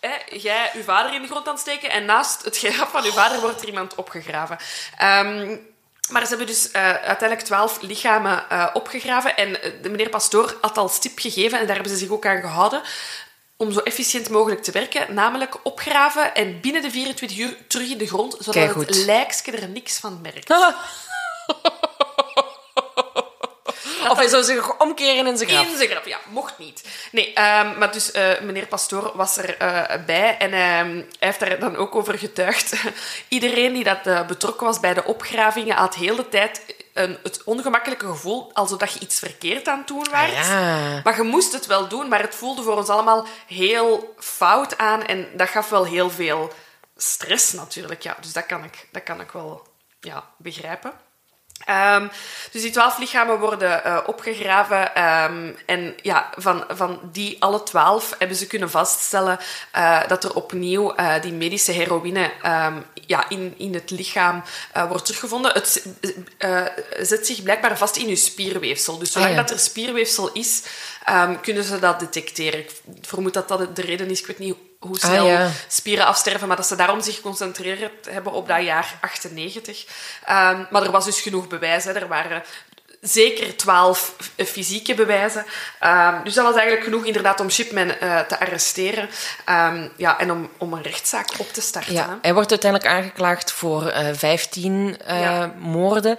hè, 0.00 0.36
jij 0.36 0.70
je 0.74 0.82
vader 0.82 1.14
in 1.14 1.22
de 1.22 1.28
grond 1.28 1.46
aan 1.46 1.52
het 1.52 1.62
steken 1.62 1.90
en 1.90 2.04
naast 2.04 2.44
het 2.44 2.58
graf 2.58 2.90
van 2.90 3.04
je 3.04 3.12
vader 3.12 3.40
wordt 3.40 3.60
er 3.60 3.68
iemand 3.68 3.94
opgegraven. 3.94 4.58
Ehm, 4.96 5.56
maar 6.10 6.22
ze 6.22 6.28
hebben 6.28 6.46
dus 6.46 6.70
eh, 6.70 6.82
uiteindelijk 6.82 7.40
twaalf 7.40 7.80
lichamen 7.80 8.48
eh, 8.48 8.66
opgegraven. 8.72 9.36
En 9.36 9.52
de 9.82 9.88
meneer 9.88 10.08
Pastoor 10.08 10.56
had 10.60 10.78
al 10.78 10.88
stip 10.88 11.18
gegeven, 11.18 11.58
en 11.58 11.66
daar 11.66 11.74
hebben 11.74 11.92
ze 11.92 11.98
zich 11.98 12.10
ook 12.10 12.26
aan 12.26 12.40
gehouden, 12.40 12.82
om 13.56 13.72
zo 13.72 13.80
efficiënt 13.80 14.28
mogelijk 14.28 14.62
te 14.62 14.72
werken. 14.72 15.14
Namelijk 15.14 15.56
opgraven 15.62 16.34
en 16.34 16.60
binnen 16.60 16.82
de 16.82 16.90
24 16.90 17.38
uur 17.38 17.56
terug 17.68 17.90
in 17.90 17.98
de 17.98 18.06
grond, 18.06 18.32
zodat 18.32 18.54
Keigoed. 18.54 18.88
het 18.88 19.04
lijkske 19.04 19.50
er 19.50 19.68
niks 19.68 19.98
van 19.98 20.20
merkt. 20.22 20.54
Of 24.10 24.16
hij 24.16 24.28
zou 24.28 24.42
zich 24.42 24.78
omkeren 24.78 25.26
in 25.26 25.36
zijn 25.36 25.48
graf. 25.48 25.70
In 25.70 25.76
zijn 25.76 25.88
grap, 25.88 26.06
ja. 26.06 26.18
Mocht 26.28 26.58
niet. 26.58 26.82
Nee, 27.12 27.32
ehm, 27.32 27.78
maar 27.78 27.92
dus 27.92 28.10
eh, 28.10 28.40
meneer 28.40 28.66
Pastoor 28.66 29.12
was 29.14 29.36
er 29.36 29.56
eh, 29.56 30.04
bij 30.06 30.36
en 30.38 30.52
ehm, 30.52 30.94
hij 30.94 31.04
heeft 31.18 31.40
daar 31.40 31.58
dan 31.58 31.76
ook 31.76 31.94
over 31.94 32.18
getuigd. 32.18 32.74
Iedereen 33.28 33.72
die 33.72 33.84
dat 33.84 34.06
eh, 34.06 34.26
betrokken 34.26 34.66
was 34.66 34.80
bij 34.80 34.94
de 34.94 35.04
opgravingen 35.04 35.76
had 35.76 35.94
heel 35.94 36.16
de 36.16 36.28
tijd 36.28 36.62
het 36.96 37.44
ongemakkelijke 37.44 38.06
gevoel 38.06 38.50
alsof 38.52 38.78
dat 38.78 38.92
je 38.92 39.00
iets 39.00 39.18
verkeerd 39.18 39.68
aan 39.68 39.78
het 39.78 39.86
doen 39.86 40.06
was. 40.10 40.30
Ja. 40.30 41.00
Maar 41.04 41.16
je 41.16 41.22
moest 41.22 41.52
het 41.52 41.66
wel 41.66 41.88
doen, 41.88 42.08
maar 42.08 42.20
het 42.20 42.34
voelde 42.34 42.62
voor 42.62 42.76
ons 42.76 42.88
allemaal 42.88 43.26
heel 43.46 44.14
fout 44.18 44.78
aan 44.78 45.02
en 45.02 45.28
dat 45.34 45.48
gaf 45.48 45.68
wel 45.68 45.84
heel 45.84 46.10
veel 46.10 46.52
stress 46.96 47.52
natuurlijk. 47.52 48.02
Ja, 48.02 48.16
dus 48.20 48.32
dat 48.32 48.46
kan 48.46 48.64
ik, 48.64 48.88
dat 48.92 49.02
kan 49.02 49.20
ik 49.20 49.30
wel 49.30 49.66
ja, 50.00 50.24
begrijpen. 50.36 50.92
Ehm, 51.64 52.08
dus 52.50 52.62
die 52.62 52.70
twaalf 52.70 52.98
lichamen 52.98 53.38
worden 53.38 53.84
eh, 53.84 53.98
opgegraven. 54.06 54.94
ehm, 54.94 55.52
en 55.66 55.94
ja, 56.02 56.30
van, 56.36 56.64
van 56.68 57.00
die 57.12 57.36
alle 57.42 57.62
twaalf 57.62 58.14
hebben 58.18 58.36
ze 58.36 58.46
kunnen 58.46 58.70
vaststellen 58.70 59.38
eh, 59.70 60.08
dat 60.08 60.24
er 60.24 60.34
opnieuw 60.34 60.94
eh, 60.94 61.22
die 61.22 61.32
medische 61.32 61.72
heroïne 61.72 62.32
ehm, 62.42 62.76
ja, 63.06 63.28
in, 63.28 63.54
in 63.56 63.74
het 63.74 63.90
lichaam 63.90 64.42
wordt 64.88 65.04
teruggevonden. 65.04 65.52
Het 65.52 65.86
zet 67.00 67.26
zich 67.26 67.42
blijkbaar 67.42 67.78
vast 67.78 67.96
in 67.96 68.08
je 68.08 68.16
spierweefsel. 68.16 68.98
Dus 68.98 69.12
zolang 69.12 69.30
Ah, 69.30 69.36
ja. 69.36 69.42
dat 69.42 69.50
er 69.50 69.58
spierweefsel 69.58 70.32
is, 70.32 70.62
kunnen 71.42 71.64
ze 71.64 71.78
dat 71.78 72.00
detecteren. 72.00 72.58
Ik 72.60 72.70
vermoed 73.00 73.34
dat 73.34 73.48
dat 73.48 73.76
de 73.76 73.82
reden 73.82 74.10
is. 74.10 74.20
Ik 74.20 74.26
weet 74.26 74.38
niet 74.38 74.54
hoe 74.86 75.00
Ah, 75.00 75.10
snel 75.10 75.26
ja. 75.26 75.50
spieren 75.68 76.06
afsterven, 76.06 76.48
maar 76.48 76.56
dat 76.56 76.66
ze 76.66 76.76
daarom 76.76 77.00
zich 77.00 77.14
geconcentreerd 77.14 78.06
hebben 78.10 78.32
op 78.32 78.48
dat 78.48 78.62
jaar 78.62 78.98
98. 79.00 79.84
Ehm, 80.24 80.64
maar 80.70 80.82
er 80.82 80.90
was 80.90 81.04
dus 81.04 81.20
genoeg 81.20 81.46
bewijs. 81.46 81.84
Hè. 81.84 81.92
Er 81.92 82.08
waren 82.08 82.42
zeker 83.00 83.56
twaalf 83.56 84.14
fysieke 84.36 84.94
bewijzen. 84.94 85.44
Ehm, 85.80 86.24
dus 86.24 86.34
dat 86.34 86.44
was 86.44 86.54
eigenlijk 86.54 86.84
genoeg 86.84 87.04
inderdaad 87.04 87.40
om 87.40 87.50
Shipman 87.50 87.86
uh, 88.02 88.20
te 88.20 88.40
arresteren 88.40 89.08
um, 89.48 89.92
ja, 89.96 90.18
en 90.18 90.30
om, 90.30 90.50
om 90.58 90.72
een 90.72 90.82
rechtszaak 90.82 91.28
op 91.38 91.52
te 91.52 91.60
starten. 91.60 91.92
Ja, 91.92 92.18
hij 92.22 92.34
wordt 92.34 92.50
uiteindelijk 92.50 92.90
aangeklaagd 92.92 93.52
voor 93.52 93.82
uh, 93.82 94.08
15 94.12 94.96
uh, 95.08 95.20
ja. 95.20 95.54
moorden. 95.58 96.18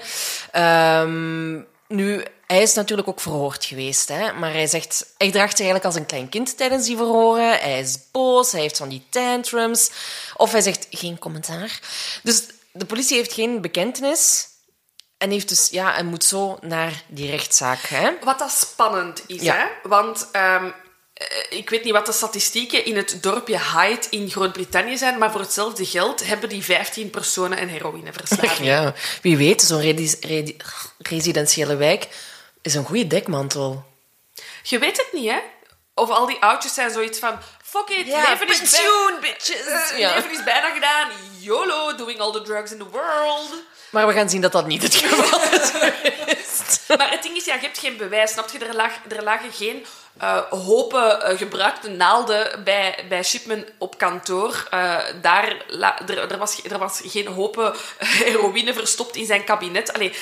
Um, 0.55 1.67
nu, 1.87 2.25
hij 2.47 2.61
is 2.61 2.73
natuurlijk 2.73 3.07
ook 3.07 3.19
verhoord 3.19 3.65
geweest, 3.65 4.09
hè? 4.09 4.33
maar 4.33 4.51
hij 4.51 4.67
zegt, 4.67 5.13
hij 5.17 5.31
draagt 5.31 5.57
zich 5.57 5.65
eigenlijk 5.65 5.85
als 5.85 5.95
een 5.95 6.05
klein 6.05 6.29
kind 6.29 6.57
tijdens 6.57 6.85
die 6.85 6.97
verhoren. 6.97 7.59
Hij 7.59 7.79
is 7.79 7.97
boos, 8.11 8.51
hij 8.51 8.61
heeft 8.61 8.77
van 8.77 8.89
die 8.89 9.05
tantrums. 9.09 9.91
Of 10.35 10.51
hij 10.51 10.61
zegt 10.61 10.87
geen 10.89 11.19
commentaar. 11.19 11.79
Dus 12.23 12.43
de 12.71 12.85
politie 12.85 13.17
heeft 13.17 13.33
geen 13.33 13.61
bekentenis. 13.61 14.47
En 15.17 15.31
heeft 15.31 15.49
dus, 15.49 15.69
ja, 15.69 15.93
hij 15.93 16.03
moet 16.03 16.23
zo 16.23 16.57
naar 16.61 17.03
die 17.07 17.29
rechtszaak. 17.29 17.79
Hè? 17.79 18.11
Wat 18.23 18.39
dat 18.39 18.51
spannend 18.51 19.23
is, 19.27 19.41
ja. 19.41 19.55
hè? 19.55 19.89
Want 19.89 20.27
um, 20.33 20.73
ik 21.49 21.69
weet 21.69 21.83
niet 21.83 21.93
wat 21.93 22.05
de 22.05 22.11
statistieken 22.11 22.85
in 22.85 22.95
het 22.95 23.17
dorpje 23.21 23.59
Hyde 23.59 24.07
in 24.09 24.29
Groot-Brittannië 24.29 24.97
zijn, 24.97 25.17
maar 25.17 25.31
voor 25.31 25.41
hetzelfde 25.41 25.85
geld 25.85 26.25
hebben 26.25 26.49
die 26.49 26.63
15 26.63 27.09
personen 27.09 27.61
een 27.61 27.69
heroïneverslaving. 27.69 28.67
Ja, 28.73 28.93
wie 29.21 29.37
weet, 29.37 29.61
zo'n 29.61 30.15
residentiële 30.97 31.75
wijk 31.75 32.07
is 32.61 32.75
een 32.75 32.85
goede 32.85 33.07
dekmantel. 33.07 33.85
Je 34.63 34.79
weet 34.79 34.97
het 34.97 35.07
niet, 35.11 35.29
hè? 35.29 35.39
Of 35.93 36.09
al 36.09 36.25
die 36.25 36.37
oudjes 36.39 36.73
zijn 36.73 36.91
zoiets 36.91 37.19
van... 37.19 37.39
Fuck 37.63 37.89
it, 37.89 38.07
ja, 38.07 38.29
leven, 38.29 38.47
is 38.47 38.57
pensioen, 38.57 39.17
bitches. 39.21 39.91
Uh, 39.91 39.97
ja. 39.97 40.15
leven 40.15 40.31
is 40.31 40.43
bijna 40.43 40.69
gedaan. 40.69 41.09
YOLO, 41.39 41.95
doing 41.95 42.19
all 42.19 42.31
the 42.31 42.41
drugs 42.41 42.71
in 42.71 42.77
the 42.77 42.89
world. 42.89 43.53
Maar 43.89 44.07
we 44.07 44.13
gaan 44.13 44.29
zien 44.29 44.41
dat 44.41 44.51
dat 44.51 44.67
niet 44.67 44.83
het 44.83 44.95
geval 44.95 45.41
is. 46.37 46.79
maar 46.97 47.11
het 47.11 47.23
ding 47.23 47.35
is, 47.35 47.45
ja, 47.45 47.53
je 47.53 47.61
hebt 47.61 47.77
geen 47.77 47.97
bewijs. 47.97 48.31
Snap 48.31 48.49
je? 48.49 48.59
Er, 48.59 48.75
lag, 48.75 48.91
er 49.09 49.23
lagen 49.23 49.51
geen 49.51 49.85
uh, 50.21 50.37
hopen 50.49 51.31
uh, 51.31 51.37
gebruikte 51.37 51.89
naalden 51.89 52.63
bij, 52.63 53.05
bij 53.09 53.23
Shipman 53.23 53.65
op 53.77 53.97
kantoor. 53.97 54.67
Uh, 54.73 54.97
daar, 55.21 55.65
la, 55.67 56.07
er, 56.07 56.31
er, 56.31 56.37
was, 56.37 56.63
er 56.63 56.77
was 56.77 57.01
geen 57.05 57.27
hopen 57.27 57.73
heroïne 57.97 58.73
verstopt 58.73 59.15
in 59.15 59.25
zijn 59.25 59.43
kabinet. 59.43 59.93
Allee, 59.93 60.13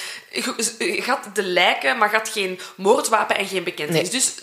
had 1.06 1.20
de 1.34 1.44
lijken, 1.44 1.98
maar 1.98 2.12
had 2.12 2.30
geen 2.30 2.60
moordwapen 2.76 3.38
en 3.38 3.48
geen 3.48 3.64
bekentenis. 3.64 4.12
Nee. 4.12 4.12
Dus 4.12 4.34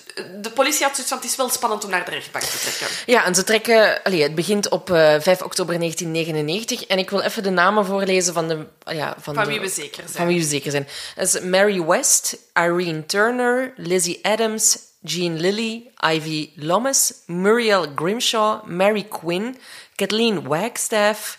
de 0.41 0.51
politie 0.51 0.85
had 0.85 0.95
zoiets 0.95 1.13
van, 1.13 1.19
het 1.19 1.27
is 1.27 1.37
wel 1.37 1.49
spannend 1.49 1.85
om 1.85 1.91
naar 1.91 2.05
de 2.05 2.11
rechtbank 2.11 2.45
te 2.45 2.59
trekken. 2.59 2.87
Ja, 3.07 3.25
en 3.25 3.35
ze 3.35 3.45
trekken... 3.45 4.03
Allee, 4.03 4.23
het 4.23 4.35
begint 4.35 4.69
op 4.69 4.89
5 4.89 5.43
oktober 5.43 5.79
1999. 5.79 6.87
En 6.87 6.99
ik 6.99 7.11
wil 7.11 7.21
even 7.21 7.43
de 7.43 7.51
namen 7.51 7.87
voorlezen 7.87 8.35
van 8.35 8.49
de... 8.49 8.67
Ja, 8.85 9.17
van, 9.21 9.35
van 9.35 9.47
wie 9.47 9.61
we 9.61 9.69
zeker 9.69 10.03
zijn. 10.03 10.17
Van 10.17 10.27
wie 10.27 10.39
we 10.39 10.47
zeker 10.47 10.71
zijn. 10.71 10.89
Dat 11.15 11.35
is 11.35 11.41
Mary 11.41 11.83
West, 11.83 12.37
Irene 12.55 13.07
Turner, 13.07 13.73
Lizzie 13.77 14.19
Adams, 14.23 14.79
Jean 15.05 15.39
Lilly, 15.39 15.91
Ivy 16.01 16.51
Loomis, 16.57 17.13
Muriel 17.27 17.87
Grimshaw, 17.95 18.63
Mary 18.65 19.03
Quinn, 19.03 19.57
Kathleen 19.97 20.47
Wagstaff, 20.47 21.39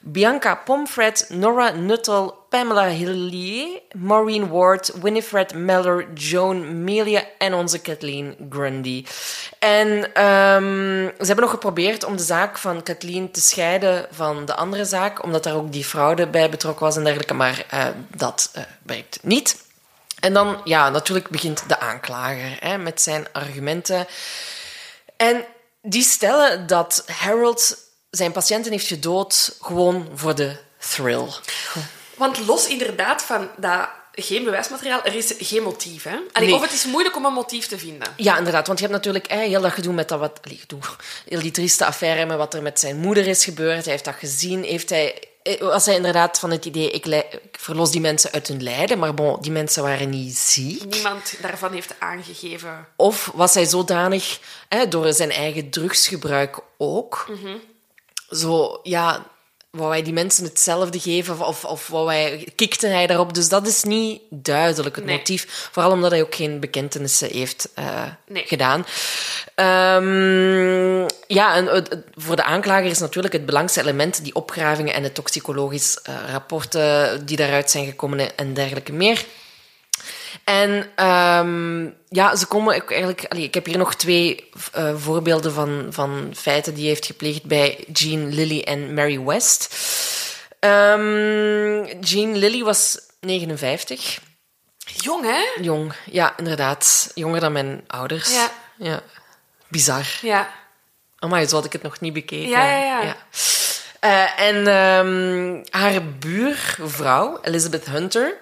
Bianca 0.00 0.56
Pomfret, 0.56 1.26
Nora 1.30 1.70
Nuttall, 1.70 2.32
Pamela 2.48 2.88
Hillier, 2.88 3.80
Maureen 3.94 4.48
Ward, 4.48 4.92
Winifred 5.02 5.54
Meller, 5.54 6.12
Joan 6.14 6.84
Melia 6.84 7.24
en 7.38 7.54
onze 7.54 7.78
Kathleen 7.78 8.36
Grundy. 8.50 9.04
En 9.58 9.88
um, 9.88 11.12
ze 11.18 11.26
hebben 11.26 11.44
nog 11.44 11.50
geprobeerd 11.50 12.04
om 12.04 12.16
de 12.16 12.22
zaak 12.22 12.58
van 12.58 12.82
Kathleen 12.82 13.30
te 13.30 13.40
scheiden 13.40 14.06
van 14.10 14.44
de 14.44 14.54
andere 14.54 14.84
zaak, 14.84 15.22
omdat 15.22 15.42
daar 15.42 15.54
ook 15.54 15.72
die 15.72 15.84
fraude 15.84 16.26
bij 16.26 16.50
betrokken 16.50 16.84
was 16.84 16.96
en 16.96 17.04
dergelijke, 17.04 17.34
maar 17.34 17.66
uh, 17.74 17.86
dat 18.16 18.52
uh, 18.56 18.62
werkt 18.82 19.18
niet. 19.22 19.70
En 20.22 20.32
dan, 20.32 20.60
ja, 20.64 20.90
natuurlijk 20.90 21.28
begint 21.28 21.68
de 21.68 21.78
aanklager 21.78 22.56
hè, 22.60 22.78
met 22.78 23.00
zijn 23.00 23.26
argumenten. 23.32 24.06
En 25.16 25.44
die 25.82 26.02
stellen 26.02 26.66
dat 26.66 27.04
Harold 27.06 27.76
zijn 28.10 28.32
patiënten 28.32 28.72
heeft 28.72 28.86
gedood 28.86 29.56
gewoon 29.60 30.08
voor 30.14 30.34
de 30.34 30.56
thrill. 30.78 31.26
Want 32.14 32.46
los 32.46 32.66
inderdaad 32.66 33.22
van 33.22 33.48
dat 33.56 33.88
geen 34.12 34.44
bewijsmateriaal, 34.44 35.04
er 35.04 35.14
is 35.14 35.34
geen 35.38 35.62
motief. 35.62 36.02
Hè? 36.02 36.16
Allee, 36.32 36.48
nee. 36.48 36.56
Of 36.56 36.62
het 36.62 36.72
is 36.72 36.84
moeilijk 36.84 37.16
om 37.16 37.24
een 37.24 37.32
motief 37.32 37.66
te 37.66 37.78
vinden. 37.78 38.08
Ja, 38.16 38.38
inderdaad. 38.38 38.66
Want 38.66 38.78
je 38.78 38.84
hebt 38.84 38.96
natuurlijk 38.96 39.26
eh, 39.26 39.38
heel 39.38 39.60
dat 39.60 39.72
gedoe 39.72 39.92
met 39.92 40.08
dat 40.08 40.18
wat... 40.18 40.40
Allee, 40.42 40.58
gedoe, 40.58 40.80
heel 41.28 41.40
die 41.40 41.50
trieste 41.50 41.84
affaire 41.84 42.26
met 42.26 42.36
wat 42.36 42.54
er 42.54 42.62
met 42.62 42.80
zijn 42.80 42.96
moeder 42.96 43.26
is 43.26 43.44
gebeurd. 43.44 43.82
Hij 43.84 43.92
heeft 43.92 44.04
dat 44.04 44.14
gezien. 44.14 44.64
Heeft 44.64 44.90
hij, 44.90 45.22
was 45.60 45.86
hij 45.86 45.94
inderdaad 45.94 46.38
van 46.38 46.50
het 46.50 46.64
idee, 46.64 46.90
ik, 46.90 47.06
ik 47.06 47.58
verlos 47.58 47.90
die 47.90 48.00
mensen 48.00 48.32
uit 48.32 48.48
hun 48.48 48.62
lijden. 48.62 48.98
Maar 48.98 49.14
bon, 49.14 49.40
die 49.40 49.52
mensen 49.52 49.82
waren 49.82 50.10
niet 50.10 50.36
ziek. 50.36 50.84
Niemand 50.84 51.34
daarvan 51.40 51.72
heeft 51.72 51.94
aangegeven. 51.98 52.86
Of 52.96 53.30
was 53.34 53.54
hij 53.54 53.64
zodanig, 53.64 54.40
eh, 54.68 54.90
door 54.90 55.12
zijn 55.12 55.30
eigen 55.30 55.70
drugsgebruik 55.70 56.60
ook... 56.78 57.26
Mm 57.28 57.36
-hmm. 57.42 57.60
Zo, 58.30 58.80
ja, 58.82 59.26
wou 59.72 59.88
wij 59.88 60.02
die 60.02 60.12
mensen 60.12 60.44
hetzelfde 60.44 61.00
geven 61.00 61.46
of, 61.46 61.64
of 61.64 61.88
wou 61.88 62.06
wij, 62.06 62.48
kikte 62.54 62.86
hij 62.86 63.06
daarop. 63.06 63.34
Dus 63.34 63.48
dat 63.48 63.66
is 63.66 63.82
niet 63.82 64.20
duidelijk 64.30 64.96
het 64.96 65.04
nee. 65.04 65.16
motief. 65.16 65.68
Vooral 65.72 65.92
omdat 65.92 66.10
hij 66.10 66.22
ook 66.22 66.34
geen 66.34 66.60
bekentenissen 66.60 67.28
heeft 67.30 67.68
uh, 67.78 68.02
nee. 68.26 68.44
gedaan. 68.46 68.86
Um, 69.96 71.06
ja, 71.26 71.54
en 71.54 71.64
uh, 71.64 72.00
voor 72.14 72.36
de 72.36 72.44
aanklager 72.44 72.90
is 72.90 72.98
natuurlijk 72.98 73.32
het 73.32 73.46
belangrijkste 73.46 73.88
element 73.88 74.24
die 74.24 74.34
opgravingen 74.34 74.94
en 74.94 75.02
de 75.02 75.12
toxicologische 75.12 76.00
uh, 76.08 76.14
rapporten 76.30 77.26
die 77.26 77.36
daaruit 77.36 77.70
zijn 77.70 77.86
gekomen 77.86 78.36
en 78.36 78.54
dergelijke 78.54 78.92
meer. 78.92 79.24
En 80.44 80.70
um, 81.06 81.94
ja, 82.08 82.36
ze 82.36 82.46
komen 82.46 82.74
ook 82.74 82.90
eigenlijk. 82.90 83.24
Allee, 83.28 83.44
ik 83.44 83.54
heb 83.54 83.66
hier 83.66 83.78
nog 83.78 83.94
twee 83.94 84.50
uh, 84.76 84.94
voorbeelden 84.96 85.52
van, 85.52 85.86
van 85.90 86.32
feiten 86.36 86.72
die 86.72 86.82
hij 86.82 86.92
heeft 86.92 87.06
gepleegd 87.06 87.44
bij 87.44 87.84
Jean 87.92 88.34
Lilly 88.34 88.60
en 88.60 88.94
Mary 88.94 89.20
West. 89.20 89.74
Um, 90.60 91.84
Jean 92.00 92.36
Lilly 92.36 92.62
was 92.62 93.00
59. 93.20 94.20
Jong, 94.84 95.24
hè? 95.24 95.62
Jong, 95.62 95.92
ja, 96.10 96.36
inderdaad. 96.36 97.10
Jonger 97.14 97.40
dan 97.40 97.52
mijn 97.52 97.84
ouders. 97.86 98.34
Ja. 98.34 98.50
ja. 98.76 99.02
Bizar. 99.68 100.18
Ja. 100.20 100.50
Amai, 101.18 101.46
zo 101.46 101.56
had 101.56 101.64
ik 101.64 101.72
het 101.72 101.82
nog 101.82 102.00
niet 102.00 102.12
bekeken. 102.12 102.48
Ja, 102.48 102.64
ja, 102.64 102.78
ja. 102.78 103.02
ja. 103.02 103.16
Uh, 104.04 104.40
en 104.40 104.56
um, 104.56 105.64
haar 105.70 106.04
buurvrouw, 106.18 107.38
Elizabeth 107.42 107.86
Hunter 107.86 108.36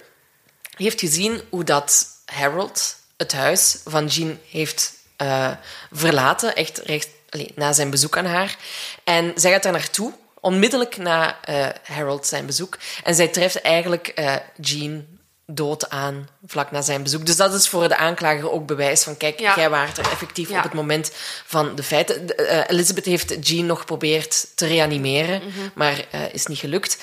heeft 0.77 1.01
gezien 1.01 1.43
hoe 1.51 1.65
dat 1.65 2.07
Harold 2.25 2.97
het 3.17 3.33
huis 3.33 3.79
van 3.85 4.07
Jean 4.07 4.39
heeft 4.51 4.93
uh, 5.23 5.51
verlaten, 5.93 6.55
echt 6.55 6.79
recht 6.79 7.09
allez, 7.31 7.49
na 7.55 7.73
zijn 7.73 7.91
bezoek 7.91 8.17
aan 8.17 8.27
haar. 8.27 8.57
En 9.05 9.33
zij 9.35 9.51
gaat 9.51 9.63
daar 9.63 9.73
naartoe, 9.73 10.13
onmiddellijk 10.41 10.97
na 10.97 11.39
uh, 11.49 11.69
Harold 11.83 12.27
zijn 12.27 12.47
bezoek. 12.47 12.79
En 13.05 13.15
zij 13.15 13.29
treft 13.29 13.61
eigenlijk 13.61 14.13
uh, 14.15 14.37
Jean 14.61 15.07
dood 15.55 15.91
aan, 15.91 16.29
vlak 16.47 16.71
na 16.71 16.83
zijn 16.83 17.03
bezoek. 17.03 17.27
Dus 17.27 17.37
dat 17.37 17.55
is 17.55 17.69
voor 17.69 17.89
de 17.89 17.97
aanklager 17.97 18.51
ook 18.51 18.67
bewijs 18.67 19.03
van, 19.03 19.17
kijk, 19.17 19.41
ja. 19.41 19.57
jij 19.57 19.71
waart 19.71 19.99
er 19.99 20.11
effectief 20.11 20.49
ja. 20.49 20.57
op 20.57 20.63
het 20.63 20.73
moment 20.73 21.11
van 21.47 21.75
de 21.75 21.83
feiten. 21.83 22.25
Uh, 22.37 22.61
Elizabeth 22.67 23.05
heeft 23.05 23.49
Jean 23.49 23.67
nog 23.67 23.79
geprobeerd 23.79 24.47
te 24.55 24.67
reanimeren, 24.67 25.39
Mhm. 25.39 25.47
mm 25.47 25.53
-hmm. 25.53 25.71
maar 25.75 26.05
uh, 26.15 26.35
is 26.35 26.47
niet 26.47 26.59
gelukt. 26.59 26.99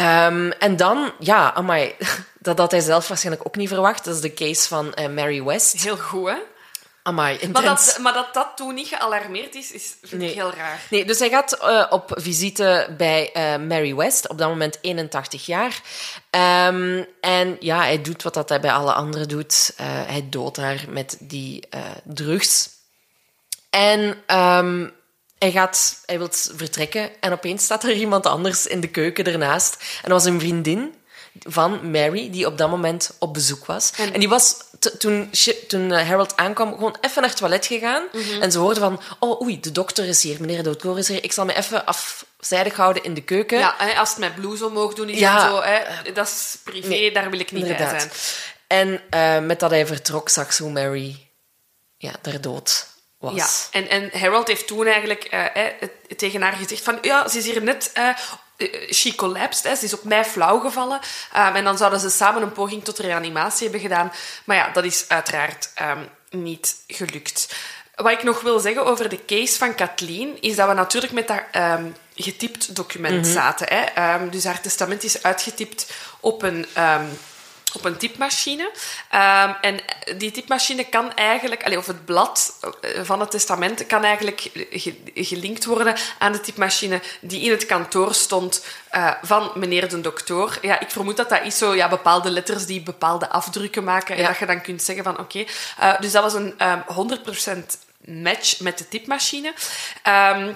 Um, 0.00 0.52
en 0.52 0.76
dan, 0.76 1.12
ja, 1.18 1.54
amai, 1.54 1.94
dat 2.38 2.58
had 2.58 2.70
hij 2.70 2.80
zelf 2.80 3.08
waarschijnlijk 3.08 3.46
ook 3.46 3.56
niet 3.56 3.68
verwacht. 3.68 4.04
Dat 4.04 4.14
is 4.14 4.20
de 4.20 4.34
case 4.34 4.68
van 4.68 4.94
uh, 4.98 5.08
Mary 5.08 5.42
West. 5.42 5.82
Heel 5.82 5.96
goed, 5.96 6.28
hè? 6.28 6.36
Amai. 7.02 7.48
Maar 7.52 7.62
dat, 7.62 7.98
maar 8.00 8.12
dat 8.12 8.34
dat 8.34 8.52
toen 8.56 8.74
niet 8.74 8.88
gealarmeerd 8.88 9.54
is, 9.54 9.72
is 9.72 9.96
vind 10.02 10.20
nee. 10.20 10.30
ik 10.30 10.36
heel 10.36 10.52
raar. 10.52 10.80
Nee, 10.90 11.04
dus 11.04 11.18
hij 11.18 11.28
gaat 11.28 11.58
uh, 11.62 11.86
op 11.90 12.12
visite 12.14 12.94
bij 12.96 13.30
uh, 13.36 13.66
Mary 13.66 13.94
West, 13.94 14.28
op 14.28 14.38
dat 14.38 14.48
moment 14.48 14.78
81 14.80 15.46
jaar. 15.46 15.80
Um, 16.66 17.06
en 17.20 17.56
ja, 17.60 17.78
hij 17.78 18.02
doet 18.02 18.22
wat 18.22 18.34
dat 18.34 18.48
hij 18.48 18.60
bij 18.60 18.72
alle 18.72 18.92
anderen 18.92 19.28
doet. 19.28 19.72
Uh, 19.80 19.86
hij 19.86 20.26
doodt 20.30 20.56
haar 20.56 20.84
met 20.88 21.16
die 21.20 21.68
drugs. 22.04 22.68
En 23.70 24.00
um, 24.36 24.92
hij, 25.38 25.50
gaat, 25.50 26.02
hij 26.06 26.18
wil 26.18 26.28
vertrekken 26.30 27.10
en 27.20 27.32
opeens 27.32 27.64
staat 27.64 27.84
er 27.84 27.92
iemand 27.92 28.26
anders 28.26 28.66
in 28.66 28.80
de 28.80 28.88
keuken 28.88 29.24
ernaast. 29.24 29.74
En 29.74 30.10
dat 30.10 30.22
was 30.22 30.24
een 30.24 30.40
vriendin 30.40 30.94
van 31.48 31.90
Mary, 31.90 32.30
die 32.30 32.46
op 32.46 32.58
dat 32.58 32.70
moment 32.70 33.10
op 33.18 33.34
bezoek 33.34 33.66
was. 33.66 33.92
En, 33.96 34.12
en 34.12 34.20
die 34.20 34.28
was 34.28 34.56
toen, 34.98 35.30
toen 35.68 35.90
uh, 35.90 36.08
Harold 36.08 36.36
aankwam 36.36 36.72
gewoon 36.72 36.96
even 37.00 37.20
naar 37.20 37.30
het 37.30 37.38
toilet 37.38 37.66
gegaan. 37.66 38.04
Mhm. 38.12 38.22
Mm 38.22 38.32
-hmm. 38.32 38.42
En 38.42 38.52
ze 38.52 38.58
hoorde 38.58 38.80
van, 38.80 39.00
oh 39.18 39.40
oei, 39.40 39.60
de 39.60 39.72
dokter 39.72 40.04
is 40.04 40.22
hier, 40.22 40.40
meneer 40.40 40.62
de 40.62 40.62
dokter 40.62 40.98
is 40.98 41.08
hier. 41.08 41.24
Ik 41.24 41.32
zal 41.32 41.44
me 41.44 41.56
even 41.56 41.84
afzijdig 41.86 42.76
houden 42.76 43.02
in 43.02 43.14
de 43.14 43.22
keuken. 43.22 43.58
Ja, 43.58 43.74
als 43.96 44.08
het 44.08 44.18
met 44.18 44.34
blouse 44.34 44.66
omhoog 44.66 44.94
doen 44.94 45.08
is 45.08 45.18
ja, 45.18 45.44
en 45.44 45.50
zo, 45.50 45.62
hè, 45.62 46.12
dat 46.12 46.26
is 46.26 46.58
privé, 46.64 46.88
nee, 46.88 47.12
daar 47.12 47.30
wil 47.30 47.40
ik 47.40 47.52
niet 47.52 47.62
inderdaad. 47.62 47.90
bij 47.90 48.00
zijn. 48.00 48.12
En 48.66 49.00
uh, 49.40 49.46
met 49.46 49.60
dat 49.60 49.70
hij 49.70 49.86
vertrok, 49.86 50.28
zag 50.28 50.52
ze 50.52 50.62
hoe 50.62 50.72
Mary 50.72 51.30
ja, 51.96 52.12
daar 52.22 52.40
dood 52.40 52.86
was. 53.18 53.34
Ja, 53.34 53.48
en, 53.70 53.88
en 53.88 54.20
Harold 54.20 54.48
heeft 54.48 54.66
toen 54.66 54.86
eigenlijk 54.86 55.28
uh, 55.34 55.56
eh, 55.56 55.72
tegen 56.16 56.42
haar 56.42 56.52
gezegd 56.52 56.82
van, 56.82 56.98
ja, 57.02 57.28
ze 57.28 57.38
is 57.38 57.44
hier 57.44 57.62
net 57.62 57.90
eh, 57.94 58.08
she 58.90 59.14
collapsed, 59.14 59.64
hè. 59.64 59.74
ze 59.74 59.84
is 59.84 59.94
op 59.94 60.04
mij 60.04 60.24
flauw 60.24 60.58
gevallen. 60.58 61.00
Ehm, 61.32 61.54
en 61.54 61.64
dan 61.64 61.76
zouden 61.76 62.00
ze 62.00 62.10
samen 62.10 62.42
een 62.42 62.52
poging 62.52 62.84
tot 62.84 62.98
reanimatie 62.98 63.62
hebben 63.62 63.80
gedaan. 63.80 64.12
Maar 64.44 64.56
ja, 64.56 64.70
dat 64.72 64.84
is 64.84 65.04
uiteraard 65.08 65.70
ehm, 65.74 66.04
niet 66.30 66.76
gelukt. 66.86 67.54
Wat 67.94 68.12
ik 68.12 68.22
nog 68.22 68.40
wil 68.40 68.58
zeggen 68.58 68.84
over 68.84 69.08
de 69.08 69.24
case 69.24 69.58
van 69.58 69.74
Kathleen, 69.74 70.36
is 70.40 70.56
dat 70.56 70.68
we 70.68 70.74
natuurlijk 70.74 71.12
met 71.12 71.28
dat 71.28 71.42
ehm, 71.50 71.84
getypt 72.14 72.76
document 72.76 73.26
zaten. 73.26 73.66
Hè. 73.68 74.28
Dus 74.28 74.44
haar 74.44 74.60
testament 74.60 75.04
is 75.04 75.22
uitgetypt 75.22 75.92
op 76.20 76.42
een... 76.42 76.66
op 77.72 77.84
een 77.84 77.96
typemachine. 77.96 78.70
Ehm, 79.10 79.52
en 79.60 79.80
die 80.16 80.30
typemachine 80.30 80.84
kan 80.84 81.14
eigenlijk, 81.14 81.64
allee, 81.64 81.78
of 81.78 81.86
het 81.86 82.04
blad 82.04 82.56
eh, 82.80 82.90
van 83.02 83.20
het 83.20 83.30
testament 83.30 83.86
kan 83.86 84.04
eigenlijk 84.04 84.40
ge- 84.70 85.00
gelinkt 85.14 85.64
worden 85.64 85.94
aan 86.18 86.32
de 86.32 86.40
typemachine 86.40 87.00
die 87.20 87.40
in 87.40 87.50
het 87.50 87.66
kantoor 87.66 88.14
stond 88.14 88.64
eh, 88.90 89.10
van 89.22 89.50
meneer 89.54 89.88
de 89.88 90.00
dokter. 90.00 90.58
Ja, 90.62 90.80
ik 90.80 90.90
vermoed 90.90 91.16
dat 91.16 91.28
dat 91.28 91.42
is 91.44 91.58
zo 91.58 91.74
ja, 91.74 91.88
bepaalde 91.88 92.30
letters 92.30 92.66
die 92.66 92.82
bepaalde 92.82 93.28
afdrukken 93.28 93.84
maken 93.84 94.14
en 94.14 94.20
Ja. 94.22 94.28
dat 94.28 94.38
je 94.38 94.46
dan 94.46 94.60
kunt 94.60 94.82
zeggen 94.82 95.04
van 95.04 95.18
oké. 95.18 95.44
eh, 95.78 96.00
dus 96.00 96.12
dat 96.12 96.22
was 96.22 96.34
een 96.34 96.54
ehm 96.58 96.80
100% 96.86 97.78
match 98.04 98.60
met 98.60 98.78
de 98.78 98.88
typemachine. 98.88 99.54
Ehm, 100.02 100.52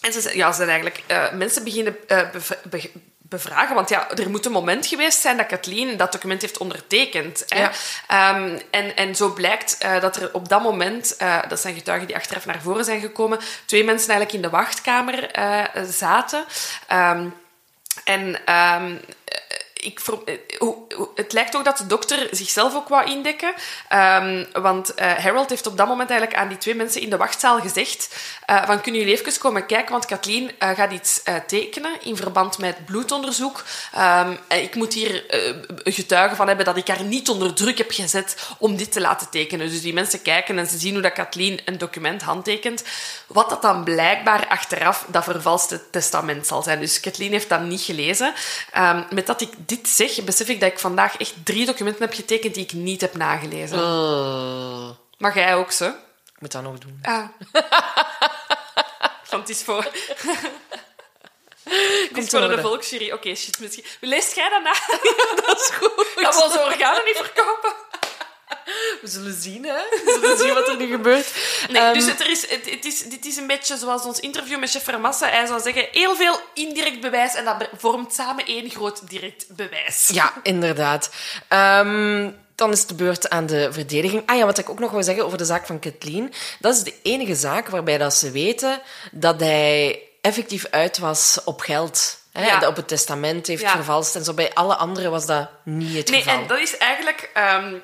en 0.00 0.12
ze, 0.12 0.36
ja, 0.36 0.50
ze 0.50 0.56
zijn 0.56 0.68
eigenlijk 0.68 1.02
eh, 1.06 1.32
mensen 1.32 1.64
beginnen 1.64 1.96
bev- 2.06 2.50
be- 2.70 2.90
bevragen. 3.28 3.74
Want 3.74 3.88
ja, 3.88 4.10
er 4.10 4.30
moet 4.30 4.46
een 4.46 4.52
moment 4.52 4.86
geweest 4.86 5.20
zijn 5.20 5.36
dat 5.36 5.46
Kathleen 5.46 5.96
dat 5.96 6.12
document 6.12 6.40
heeft 6.40 6.58
ondertekend. 6.58 7.44
Hè? 7.48 7.60
Ja. 7.60 7.70
Ehm, 8.06 8.58
en, 8.70 8.96
en 8.96 9.14
zo 9.14 9.32
blijkt 9.32 9.78
eh, 9.78 10.00
dat 10.00 10.16
er 10.16 10.30
op 10.32 10.48
dat 10.48 10.62
moment, 10.62 11.16
eh, 11.16 11.38
dat 11.48 11.60
zijn 11.60 11.74
getuigen 11.74 12.06
die 12.06 12.16
achteraf 12.16 12.46
naar 12.46 12.62
voren 12.62 12.84
zijn 12.84 13.00
gekomen, 13.00 13.38
twee 13.64 13.84
mensen 13.84 14.10
eigenlijk 14.10 14.44
in 14.44 14.50
de 14.50 14.56
wachtkamer 14.56 15.30
eh, 15.30 15.64
zaten. 15.84 16.44
Ehm, 16.86 17.26
en 18.04 18.44
ehm, 18.44 18.92
eh, 18.92 19.16
ik, 19.88 20.00
eh, 20.24 20.34
het 21.14 21.32
lijkt 21.32 21.56
ook 21.56 21.64
dat 21.64 21.78
de 21.78 21.86
dokter 21.86 22.28
zichzelf 22.30 22.74
ook 22.74 22.88
wou 22.88 23.10
indekken. 23.10 23.52
Ehm, 23.88 24.44
want 24.52 24.94
eh, 24.94 25.12
Harold 25.12 25.50
heeft 25.50 25.66
op 25.66 25.76
dat 25.76 25.88
moment 25.88 26.10
eigenlijk 26.10 26.40
aan 26.40 26.48
die 26.48 26.58
twee 26.58 26.74
mensen 26.74 27.00
in 27.00 27.10
de 27.10 27.16
wachtzaal 27.16 27.60
gezegd 27.60 28.16
eh, 28.46 28.66
van 28.66 28.80
kunnen 28.80 29.00
jullie 29.00 29.20
even 29.20 29.40
komen 29.40 29.66
kijken, 29.66 29.92
want 29.92 30.06
Kathleen 30.06 30.50
gaat 30.58 30.92
iets 30.92 31.22
tekenen 31.46 31.90
in 32.02 32.16
verband 32.16 32.58
met 32.58 32.84
bloedonderzoek. 32.84 33.64
Ehm, 33.92 34.32
ik 34.48 34.74
moet 34.74 34.94
hier 34.94 35.24
getuigen 35.84 36.36
van 36.36 36.46
hebben 36.46 36.64
dat 36.64 36.76
ik 36.76 36.88
haar 36.88 37.02
niet 37.02 37.28
onder 37.28 37.54
druk 37.54 37.78
heb 37.78 37.90
gezet 37.90 38.48
om 38.58 38.76
dit 38.76 38.92
te 38.92 39.00
laten 39.00 39.30
tekenen. 39.30 39.70
Dus 39.70 39.82
die 39.82 39.92
mensen 39.92 40.22
kijken 40.22 40.58
en 40.58 40.66
ze 40.66 40.78
zien 40.78 40.92
hoe 40.92 41.02
dat 41.02 41.12
Kathleen 41.12 41.60
een 41.64 41.78
document 41.78 42.22
handtekent. 42.22 42.84
Wat 43.26 43.50
dat 43.50 43.62
dan 43.62 43.84
blijkbaar 43.84 44.46
achteraf 44.48 45.04
dat 45.08 45.24
vervalste 45.24 45.90
testament 45.90 46.46
zal 46.46 46.62
zijn. 46.62 46.80
Dus 46.80 47.00
Kathleen 47.00 47.32
heeft 47.32 47.48
dat 47.48 47.62
niet 47.62 47.80
gelezen. 47.80 48.32
Ehm, 48.72 49.02
met 49.10 49.26
dat 49.26 49.40
ik 49.40 49.50
dit 49.56 49.77
zeg, 49.82 50.24
besef 50.24 50.48
ik 50.48 50.60
dat 50.60 50.72
ik 50.72 50.78
vandaag 50.78 51.16
echt 51.16 51.34
drie 51.44 51.66
documenten 51.66 52.02
heb 52.02 52.14
getekend 52.14 52.54
die 52.54 52.64
ik 52.64 52.72
niet 52.72 53.00
heb 53.00 53.14
nagelezen. 53.14 53.78
Oh, 53.78 54.90
Maar 55.18 55.34
jij 55.34 55.54
ook, 55.54 55.70
zo? 55.72 55.86
ik 56.34 56.40
moet 56.40 56.52
dat 56.52 56.62
nog 56.62 56.78
doen. 56.78 56.98
Ah. 57.02 57.28
Het 59.30 59.48
is 59.48 59.62
voor... 59.62 59.86
Is 62.14 62.24
in 62.24 62.28
voor 62.28 62.48
de 62.48 62.60
volksjury. 62.60 63.10
Oké, 63.12 63.34
shit, 63.34 63.58
misschien... 63.60 63.84
Leest 64.00 64.34
jij 64.34 64.48
dat 64.48 64.62
na? 64.62 64.72
dat 65.46 65.60
is 65.60 65.70
goed. 65.76 66.10
Dat 66.14 66.36
we 66.36 66.42
onze 66.42 66.60
organen 66.60 67.04
niet 67.04 67.16
verkopen. 67.16 67.72
We 69.02 69.08
zullen 69.08 69.40
zien, 69.40 69.64
hè. 69.64 69.74
We 69.90 70.18
zullen 70.22 70.38
zien 70.38 70.54
wat 70.54 70.68
er 70.68 70.76
nu 70.76 70.86
gebeurt. 70.86 71.26
Nee, 71.70 71.82
Ehm, 71.82 71.92
dus 71.94 72.06
het, 72.06 72.20
er 72.20 72.30
is, 72.30 72.50
het, 72.50 72.70
het 72.70 72.84
is, 72.84 73.02
dit 73.02 73.26
is 73.26 73.36
een 73.36 73.46
beetje 73.46 73.76
zoals 73.76 74.02
ons 74.04 74.20
interview 74.20 74.58
met 74.58 74.70
chef 74.70 74.84
Vermassa. 74.84 75.28
Hij 75.28 75.46
zou 75.46 75.60
zeggen, 75.60 75.88
heel 75.92 76.16
veel 76.16 76.40
indirect 76.54 77.00
bewijs 77.00 77.34
en 77.34 77.44
dat 77.44 77.68
vormt 77.76 78.12
samen 78.14 78.46
één 78.46 78.70
groot 78.70 79.08
direct 79.08 79.46
bewijs. 79.48 80.08
Ja, 80.12 80.32
inderdaad. 80.42 81.10
Ehm, 81.48 82.30
dan 82.54 82.72
is 82.72 82.86
de 82.86 82.94
beurt 82.94 83.30
aan 83.30 83.46
de 83.46 83.68
verdediging. 83.72 84.22
Ah 84.26 84.36
ja, 84.36 84.44
wat 84.44 84.58
ik 84.58 84.68
ook 84.70 84.78
nog 84.78 84.90
wil 84.90 85.02
zeggen 85.02 85.24
over 85.24 85.38
de 85.38 85.44
zaak 85.44 85.66
van 85.66 85.78
Kathleen. 85.78 86.32
Dat 86.60 86.74
is 86.74 86.82
de 86.82 86.94
enige 87.02 87.34
zaak 87.34 87.68
waarbij 87.68 87.98
dat 87.98 88.14
ze 88.14 88.30
weten 88.30 88.80
dat 89.12 89.40
hij 89.40 90.02
effectief 90.20 90.66
uit 90.70 90.98
was 90.98 91.38
op 91.44 91.60
geld. 91.60 92.18
Hè? 92.32 92.46
Ja. 92.46 92.58
Dat 92.58 92.68
op 92.68 92.76
het 92.76 92.88
testament 92.88 93.46
heeft 93.46 93.62
Ja. 93.62 93.70
vervalst 93.70 94.14
en 94.14 94.24
zo. 94.24 94.32
Bij 94.32 94.54
alle 94.54 94.74
anderen 94.76 95.10
was 95.10 95.26
dat 95.26 95.48
niet 95.64 95.96
het 95.96 96.10
Nee, 96.10 96.22
geval. 96.22 96.40
en 96.40 96.46
dat 96.46 96.58
is 96.58 96.76
eigenlijk... 96.76 97.30
ehm, 97.34 97.74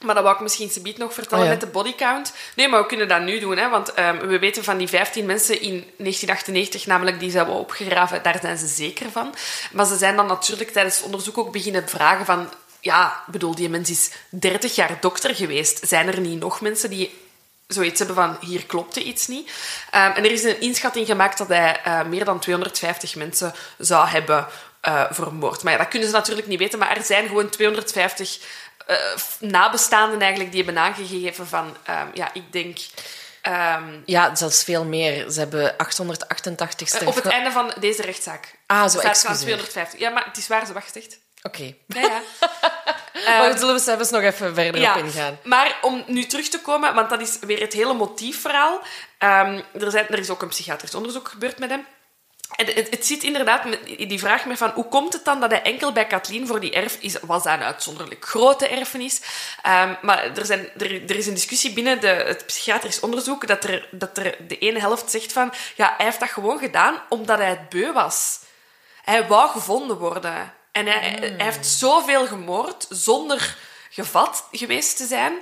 maar 0.00 0.14
dat 0.14 0.24
wou 0.24 0.34
ik 0.36 0.42
misschien 0.42 0.70
subiet 0.70 0.98
nog 0.98 1.14
vertellen 1.14 1.44
Oh 1.44 1.50
ja. 1.50 1.56
met 1.56 1.60
de 1.60 1.72
bodycount. 1.72 2.32
Nee, 2.56 2.68
maar 2.68 2.80
we 2.80 2.86
kunnen 2.86 3.08
dat 3.08 3.22
nu 3.22 3.38
doen. 3.38 3.56
Hè, 3.56 3.68
want 3.68 3.92
ehm, 3.92 4.26
we 4.26 4.38
weten 4.38 4.64
van 4.64 4.78
die 4.78 4.88
15 4.88 5.26
mensen 5.26 5.60
in 5.60 5.70
1998, 5.70 6.86
namelijk 6.86 7.20
die 7.20 7.30
ze 7.30 7.36
hebben 7.36 7.54
opgegraven, 7.54 8.22
daar 8.22 8.38
zijn 8.40 8.58
ze 8.58 8.66
zeker 8.66 9.10
van. 9.10 9.34
Maar 9.72 9.86
ze 9.86 9.96
zijn 9.96 10.16
dan 10.16 10.26
natuurlijk 10.26 10.70
tijdens 10.70 10.96
het 10.96 11.04
onderzoek 11.04 11.38
ook 11.38 11.52
beginnen 11.52 11.88
vragen 11.88 12.24
van... 12.24 12.52
Ja, 12.80 13.22
bedoel, 13.26 13.54
die 13.54 13.68
mens 13.68 13.90
is 13.90 14.10
30 14.28 14.74
jaar 14.74 14.96
dokter 15.00 15.34
geweest. 15.34 15.88
Zijn 15.88 16.08
er 16.08 16.20
niet 16.20 16.40
nog 16.40 16.60
mensen 16.60 16.90
die 16.90 17.22
zoiets 17.66 17.98
hebben 17.98 18.16
van 18.16 18.36
hier 18.40 18.66
klopte 18.66 19.02
iets 19.02 19.26
niet. 19.26 19.50
Ehm, 19.90 20.10
en 20.10 20.24
er 20.24 20.30
is 20.30 20.42
een 20.42 20.60
inschatting 20.60 21.06
gemaakt 21.06 21.38
dat 21.38 21.48
hij 21.48 21.80
eh, 21.84 22.04
meer 22.04 22.24
dan 22.24 22.38
250 22.38 23.14
mensen 23.14 23.54
zou 23.78 24.08
hebben 24.08 24.46
eh, 24.80 25.04
vermoord. 25.10 25.62
Maar 25.62 25.72
ja, 25.72 25.78
dat 25.78 25.88
kunnen 25.88 26.08
ze 26.08 26.14
natuurlijk 26.14 26.46
niet 26.46 26.58
weten. 26.58 26.78
Maar 26.78 26.96
er 26.96 27.02
zijn 27.02 27.28
gewoon 27.28 27.48
250 27.48 28.38
eh, 28.86 28.96
nabestaanden 29.38 30.20
eigenlijk 30.20 30.52
die 30.52 30.64
hebben 30.64 30.82
aangegeven 30.82 31.46
van 31.46 31.76
ehm, 31.82 32.06
ja, 32.14 32.30
ik 32.32 32.52
denk 32.52 32.78
ehm, 33.40 34.00
Ja, 34.04 34.34
zelfs 34.34 34.64
veel 34.64 34.84
meer. 34.84 35.30
Ze 35.30 35.38
hebben 35.38 35.76
888 35.76 36.92
eh, 36.92 37.08
op 37.08 37.14
het 37.14 37.26
einde 37.26 37.50
van 37.50 37.72
deze 37.80 38.02
rechtszaak. 38.02 38.54
Ah, 38.66 38.88
zo, 38.88 39.00
van 39.00 39.10
excuseer. 39.10 39.36
250. 39.36 40.00
Ja, 40.00 40.10
maar 40.10 40.24
het 40.24 40.36
is 40.36 40.48
waar 40.48 40.66
ze 40.66 40.72
wacht 40.72 40.86
gezegd. 40.86 41.18
Oké. 41.42 41.74
Ja, 41.86 42.00
ja. 42.00 42.22
maar 43.38 43.58
zullen 43.58 43.74
we 43.74 43.80
zelfs 43.80 44.10
nog 44.10 44.22
even 44.22 44.54
verder 44.54 44.90
op 44.90 44.96
ingaan. 44.96 45.38
Maar 45.42 45.78
om 45.82 46.04
nu 46.06 46.26
terug 46.26 46.48
te 46.48 46.60
komen, 46.60 46.94
want 46.94 47.10
dat 47.10 47.20
is 47.20 47.38
weer 47.40 47.60
het 47.60 47.72
hele 47.72 47.94
motiefverhaal. 47.94 48.80
Ehm, 49.18 49.60
er, 49.72 49.90
zijn, 49.90 50.08
er 50.08 50.18
is 50.18 50.30
ook 50.30 50.42
een 50.42 50.48
psychiatrisch 50.48 50.94
onderzoek 50.94 51.28
gebeurd 51.28 51.58
met 51.58 51.70
hem. 51.70 51.86
En 52.56 52.66
het, 52.66 52.90
het 52.90 53.06
zit 53.06 53.22
inderdaad 53.22 53.62
die 53.86 54.18
vraag 54.18 54.44
meer 54.44 54.56
van 54.56 54.70
hoe 54.70 54.88
komt 54.88 55.12
het 55.12 55.24
dan 55.24 55.40
dat 55.40 55.50
hij 55.50 55.62
enkel 55.62 55.92
bij 55.92 56.06
Kathleen 56.06 56.46
voor 56.46 56.60
die 56.60 56.72
erf 56.72 56.96
is, 57.00 57.20
was 57.20 57.42
dat 57.42 57.52
een 57.52 57.62
uitzonderlijk 57.62 58.26
grote 58.26 58.68
erfenis. 58.68 59.20
Ehm, 59.62 59.94
maar 60.02 60.36
er, 60.36 60.46
zijn, 60.46 60.68
er 60.78 61.16
is 61.16 61.26
een 61.26 61.34
discussie 61.34 61.72
binnen 61.72 62.00
de, 62.00 62.06
het 62.06 62.46
psychiatrisch 62.46 63.00
onderzoek 63.00 63.46
dat 63.46 63.64
er, 63.64 63.88
dat 63.90 64.18
er 64.18 64.36
de 64.48 64.58
ene 64.58 64.78
helft 64.78 65.10
zegt 65.10 65.32
van 65.32 65.52
ja, 65.74 65.94
hij 65.96 66.06
heeft 66.06 66.20
dat 66.20 66.30
gewoon 66.30 66.58
gedaan 66.58 67.02
omdat 67.08 67.38
hij 67.38 67.48
het 67.48 67.68
beu 67.68 67.92
was. 67.92 68.40
Hij 69.04 69.26
wou 69.26 69.50
gevonden 69.50 69.98
worden. 69.98 70.52
En 70.72 70.86
hij, 70.86 71.16
hij 71.20 71.34
heeft 71.36 71.66
zoveel 71.66 72.26
gemoord 72.26 72.86
zonder 72.88 73.56
gevat 73.90 74.48
geweest 74.50 74.96
te 74.96 75.06
zijn. 75.06 75.32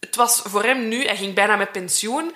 Het 0.00 0.16
was 0.16 0.42
voor 0.44 0.64
hem 0.64 0.88
nu, 0.88 1.06
hij 1.06 1.16
ging 1.16 1.34
bijna 1.34 1.56
met 1.56 1.72
pensioen. 1.72 2.34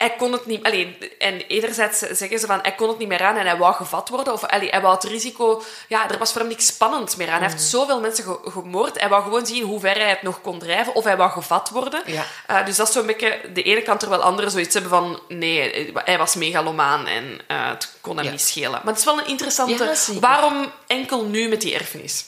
Hij 0.00 0.14
kon 0.16 0.32
het 0.32 0.46
niet... 0.46 0.62
Alleen, 0.62 0.96
en 1.18 1.40
enerzijds 1.40 1.98
zeggen 1.98 2.38
ze 2.38 2.46
van, 2.46 2.58
hij 2.62 2.74
kon 2.74 2.88
het 2.88 2.98
niet 2.98 3.08
meer 3.08 3.22
aan 3.22 3.36
en 3.36 3.46
hij 3.46 3.56
wou 3.56 3.74
gevat 3.74 4.08
worden. 4.08 4.32
Of 4.32 4.44
allee, 4.44 4.68
hij 4.68 4.80
wou 4.80 4.94
het 4.94 5.04
risico... 5.04 5.62
Ja, 5.88 6.10
er 6.10 6.18
was 6.18 6.30
voor 6.32 6.40
hem 6.40 6.50
niks 6.50 6.66
spannends 6.66 7.16
meer 7.16 7.30
aan. 7.30 7.40
Hij 7.40 7.48
heeft 7.50 7.62
zoveel 7.62 8.00
mensen 8.00 8.24
ge- 8.24 8.50
gemoord. 8.50 9.00
Hij 9.00 9.08
wou 9.08 9.22
gewoon 9.22 9.46
zien 9.46 9.62
hoe 9.64 9.80
ver 9.80 9.94
hij 9.94 10.08
het 10.08 10.22
nog 10.22 10.40
kon 10.40 10.58
drijven. 10.58 10.94
Of 10.94 11.04
hij 11.04 11.16
wou 11.16 11.30
gevat 11.30 11.68
worden. 11.70 12.02
Ja. 12.06 12.24
Eh, 12.46 12.64
dus 12.64 12.76
dat 12.76 12.88
is 12.88 12.94
zo'n 12.94 13.06
beetje 13.06 13.40
de 13.52 13.62
ene 13.62 13.82
kant, 13.82 14.00
terwijl 14.00 14.22
anderen 14.22 14.50
zoiets 14.50 14.72
hebben 14.74 14.90
van... 14.90 15.20
Nee, 15.28 15.92
hij 15.94 16.18
was 16.18 16.34
megalomaan 16.34 17.06
en 17.06 17.40
eh, 17.46 17.68
het 17.68 17.92
kon 18.00 18.16
hem 18.16 18.24
Ja. 18.24 18.30
niet 18.30 18.40
schelen. 18.40 18.70
Maar 18.70 18.82
het 18.86 18.98
is 18.98 19.04
wel 19.04 19.18
een 19.18 19.26
interessante... 19.26 19.84
Ja, 20.12 20.20
waarom 20.20 20.72
enkel 20.86 21.24
nu 21.24 21.48
met 21.48 21.60
die 21.60 21.74
erfenis? 21.74 22.24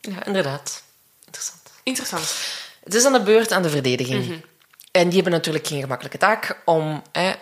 Ja, 0.00 0.24
inderdaad. 0.24 0.82
Interessant. 1.24 1.60
Interessant. 1.82 2.34
Het 2.84 2.94
is 2.94 3.04
aan 3.04 3.12
de 3.12 3.22
beurt 3.22 3.52
aan 3.52 3.62
de 3.62 3.70
verdediging. 3.70 4.26
Mhm. 4.26 4.38
En 4.90 5.04
die 5.04 5.14
hebben 5.14 5.32
natuurlijk 5.32 5.66
geen 5.66 5.80
gemakkelijke 5.80 6.18
taak 6.18 6.62
om 6.64 7.02
hè, 7.12 7.32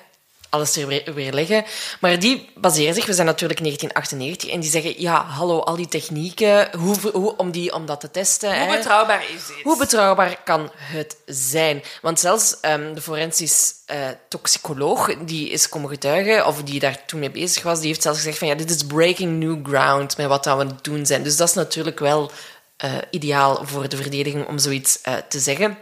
alles 0.51 0.73
te 0.73 0.87
weer, 0.87 1.15
weerleggen. 1.15 1.65
Maar 2.01 2.19
die 2.19 2.51
baseren 2.55 2.95
zich, 2.95 3.07
we 3.07 3.15
zijn 3.15 3.27
natuurlijk 3.27 3.61
1998, 3.61 4.51
en 4.51 4.61
die 4.61 4.71
zeggen, 4.71 5.03
ja, 5.03 5.25
hallo, 5.25 5.59
al 5.61 5.77
die 5.77 5.89
technieken, 5.89 6.69
hoe, 6.79 6.97
hoe, 7.13 7.37
om, 7.37 7.51
die, 7.51 7.73
om 7.73 7.87
dat 7.87 8.01
te 8.01 8.11
testen... 8.11 8.49
Hoe 8.49 8.71
hè, 8.71 8.77
betrouwbaar 8.77 9.23
is 9.23 9.47
dit? 9.47 9.63
hoe 9.63 9.79
betrouwbaar 9.79 10.43
kan 10.45 10.71
het 10.75 11.17
zijn? 11.27 11.83
Want 12.03 12.21
zelfs 12.21 12.61
ehm, 12.61 12.95
de 12.95 13.01
forensisch 13.01 13.75
eh, 13.87 13.99
toxicoloog 14.29 15.17
die 15.25 15.51
is 15.51 15.69
komen 15.69 15.91
getuigen, 15.91 16.47
of 16.47 16.63
die 16.63 16.81
daar 16.81 17.05
toen 17.07 17.21
mee 17.21 17.31
bezig 17.31 17.63
was, 17.63 17.79
die 17.79 17.89
heeft 17.89 18.03
zelfs 18.03 18.19
gezegd 18.19 18.39
van 18.39 18.49
ja, 18.49 18.55
dit 18.55 18.71
is 18.71 18.87
breaking 18.87 19.39
new 19.39 19.67
ground 19.67 20.17
met 20.17 20.27
wat 20.27 20.45
we 20.45 20.51
aan 20.51 20.59
het 20.59 20.85
doen 20.85 21.07
zijn. 21.07 21.23
Dus 21.23 21.37
dat 21.37 21.49
is 21.49 21.55
natuurlijk 21.55 21.99
wel 21.99 22.31
eh, 22.77 22.93
ideaal 23.11 23.61
voor 23.65 23.89
de 23.89 23.97
verdediging 23.97 24.47
om 24.47 24.59
zoiets 24.59 25.01
eh, 25.01 25.15
te 25.29 25.39
zeggen. 25.39 25.79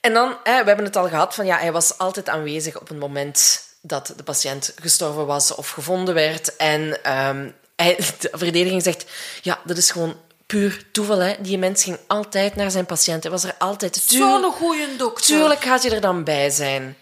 En 0.00 0.12
dan, 0.12 0.36
hè, 0.44 0.60
we 0.60 0.66
hebben 0.66 0.84
het 0.84 0.96
al 0.96 1.08
gehad 1.08 1.34
van 1.34 1.46
ja, 1.46 1.58
hij 1.58 1.72
was 1.72 1.98
altijd 1.98 2.28
aanwezig 2.28 2.80
op 2.80 2.88
het 2.88 2.98
moment 2.98 3.68
dat 3.80 4.12
de 4.16 4.22
patiënt 4.22 4.72
gestorven 4.80 5.26
was 5.26 5.54
of 5.54 5.70
gevonden 5.70 6.14
werd. 6.14 6.56
En 6.56 7.02
ehm, 7.02 7.50
hij, 7.76 7.96
de 7.96 8.30
verdediging 8.32 8.82
zegt, 8.82 9.04
ja, 9.42 9.60
dat 9.64 9.76
is 9.76 9.90
gewoon 9.90 10.16
puur 10.46 10.84
toeval. 10.92 11.18
Hè. 11.18 11.34
Die 11.38 11.58
mens 11.58 11.84
ging 11.84 11.98
altijd 12.06 12.56
naar 12.56 12.70
zijn 12.70 12.86
patiënt. 12.86 13.22
Hij 13.22 13.32
was 13.32 13.44
er 13.44 13.54
altijd. 13.58 14.08
Tuurlijk, 14.08 14.42
Zo'n 14.42 14.52
goede 14.52 14.96
dokter. 14.96 15.26
tuurlijk 15.26 15.62
gaat 15.62 15.82
je 15.82 15.90
er 15.90 16.00
dan 16.00 16.24
bij 16.24 16.50
zijn. 16.50 16.96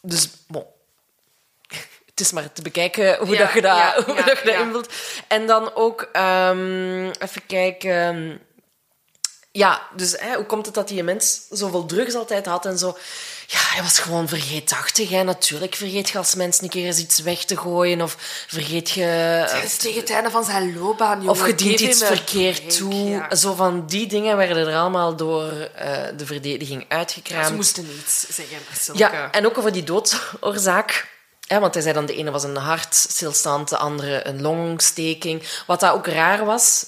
Dus, 0.00 0.28
bon. 0.46 0.64
het 2.10 2.20
is 2.20 2.32
maar 2.32 2.52
te 2.52 2.62
bekijken 2.62 3.16
hoe 3.16 3.28
Ja, 3.28 3.38
dat 3.38 3.52
je 3.52 3.60
dat, 3.60 3.76
ja, 3.76 4.02
hoe 4.04 4.14
ja, 4.14 4.22
dat, 4.22 4.38
je 4.38 4.44
dat 4.44 4.54
ja. 4.54 4.60
invult. 4.60 4.92
En 5.28 5.46
dan 5.46 5.74
ook, 5.74 6.08
ehm, 6.12 7.10
even 7.18 7.46
kijken... 7.46 8.40
Ja, 9.56 9.82
dus 9.96 10.14
hè, 10.18 10.34
hoe 10.34 10.44
komt 10.44 10.66
het 10.66 10.74
dat 10.74 10.88
die 10.88 11.02
mens 11.02 11.40
zoveel 11.50 11.86
drugs 11.86 12.14
altijd 12.14 12.46
had 12.46 12.66
en 12.66 12.78
zo? 12.78 12.96
Ja, 13.46 13.58
hij 13.60 13.82
was 13.82 13.98
gewoon 13.98 14.28
vergeetachtig. 14.28 15.10
Hè. 15.10 15.22
Natuurlijk 15.22 15.74
vergeet 15.74 16.08
je 16.08 16.18
als 16.18 16.34
mens 16.34 16.62
een 16.62 16.68
keer 16.68 16.86
eens 16.86 16.98
iets 16.98 17.20
weg 17.20 17.44
te 17.44 17.56
gooien. 17.56 18.00
Of 18.02 18.16
vergeet 18.48 18.90
je... 18.90 19.02
Het 19.02 19.64
is 19.64 19.76
tegen 19.76 20.00
het 20.00 20.10
einde 20.10 20.30
van 20.30 20.44
zijn 20.44 20.78
loopbaan, 20.78 21.18
jongen. 21.18 21.30
Of 21.30 21.46
je 21.46 21.54
dient 21.54 21.80
iets 21.80 22.04
verkeerd 22.04 22.76
toe. 22.76 22.94
ja. 22.94 23.34
Zo 23.34 23.54
van 23.54 23.86
die 23.86 24.06
dingen 24.06 24.36
werden 24.36 24.66
er 24.68 24.76
allemaal 24.76 25.16
door 25.16 25.50
eh, 25.52 26.02
de 26.16 26.26
verdediging 26.26 26.80
Ze 26.88 26.96
uitgekraamd. 26.96 27.54
moesten 27.54 27.86
niets 27.86 28.26
zeggen. 28.28 28.58
Zulke... 28.80 28.98
Ja, 29.00 29.30
en 29.30 29.46
ook 29.46 29.58
over 29.58 29.72
die 29.72 29.84
doodsoorzaak. 29.84 31.08
Hè, 31.46 31.60
want 31.60 31.74
hij 31.74 31.82
zei 31.82 31.94
dan, 31.94 32.06
de 32.06 32.14
ene 32.14 32.30
was 32.30 32.42
een 32.44 32.56
hartstilstand, 32.56 33.68
de 33.68 33.76
andere 33.76 34.26
een 34.26 34.42
longontsteking. 34.42 35.42
Wat 35.66 35.80
dat 35.80 35.92
ook 35.92 36.06
raar 36.06 36.44
was, 36.44 36.86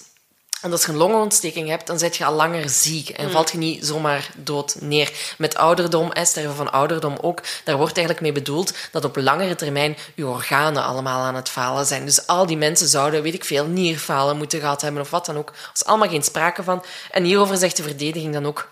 want 0.60 0.72
als 0.72 0.84
je 0.84 0.92
een 0.92 0.98
longontsteking 0.98 1.68
hebt, 1.68 1.86
dan 1.86 1.98
zit 1.98 2.16
je 2.16 2.24
al 2.24 2.34
langer 2.34 2.68
ziek 2.68 3.08
en 3.08 3.30
valt 3.30 3.50
je 3.50 3.58
niet 3.58 3.86
zomaar 3.86 4.30
dood 4.36 4.76
neer. 4.80 5.12
Met 5.38 5.56
ouderdom, 5.56 6.10
hè, 6.12 6.24
sterven 6.24 6.54
van 6.54 6.72
ouderdom 6.72 7.16
ook, 7.20 7.42
daar 7.64 7.76
wordt 7.76 7.96
eigenlijk 7.96 8.20
mee 8.20 8.42
bedoeld 8.42 8.72
dat 8.92 9.04
op 9.04 9.16
langere 9.16 9.54
termijn 9.54 9.96
je 10.14 10.26
organen 10.26 10.84
allemaal 10.84 11.20
aan 11.20 11.34
het 11.34 11.48
falen 11.48 11.86
zijn. 11.86 12.04
Dus 12.04 12.26
al 12.26 12.46
die 12.46 12.56
mensen 12.56 12.88
zouden, 12.88 13.22
weet 13.22 13.34
ik 13.34 13.44
veel, 13.44 13.66
nierfalen 13.66 14.36
moeten 14.36 14.60
gehad 14.60 14.80
hebben 14.80 15.02
of 15.02 15.10
wat 15.10 15.26
dan 15.26 15.36
ook. 15.36 15.48
Er 15.48 15.70
is 15.74 15.84
allemaal 15.84 16.08
geen 16.08 16.22
sprake 16.22 16.62
van. 16.62 16.84
En 17.10 17.24
hierover 17.24 17.56
zegt 17.56 17.76
de 17.76 17.82
verdediging 17.82 18.32
dan 18.32 18.46
ook, 18.46 18.68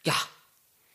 ja, 0.00 0.14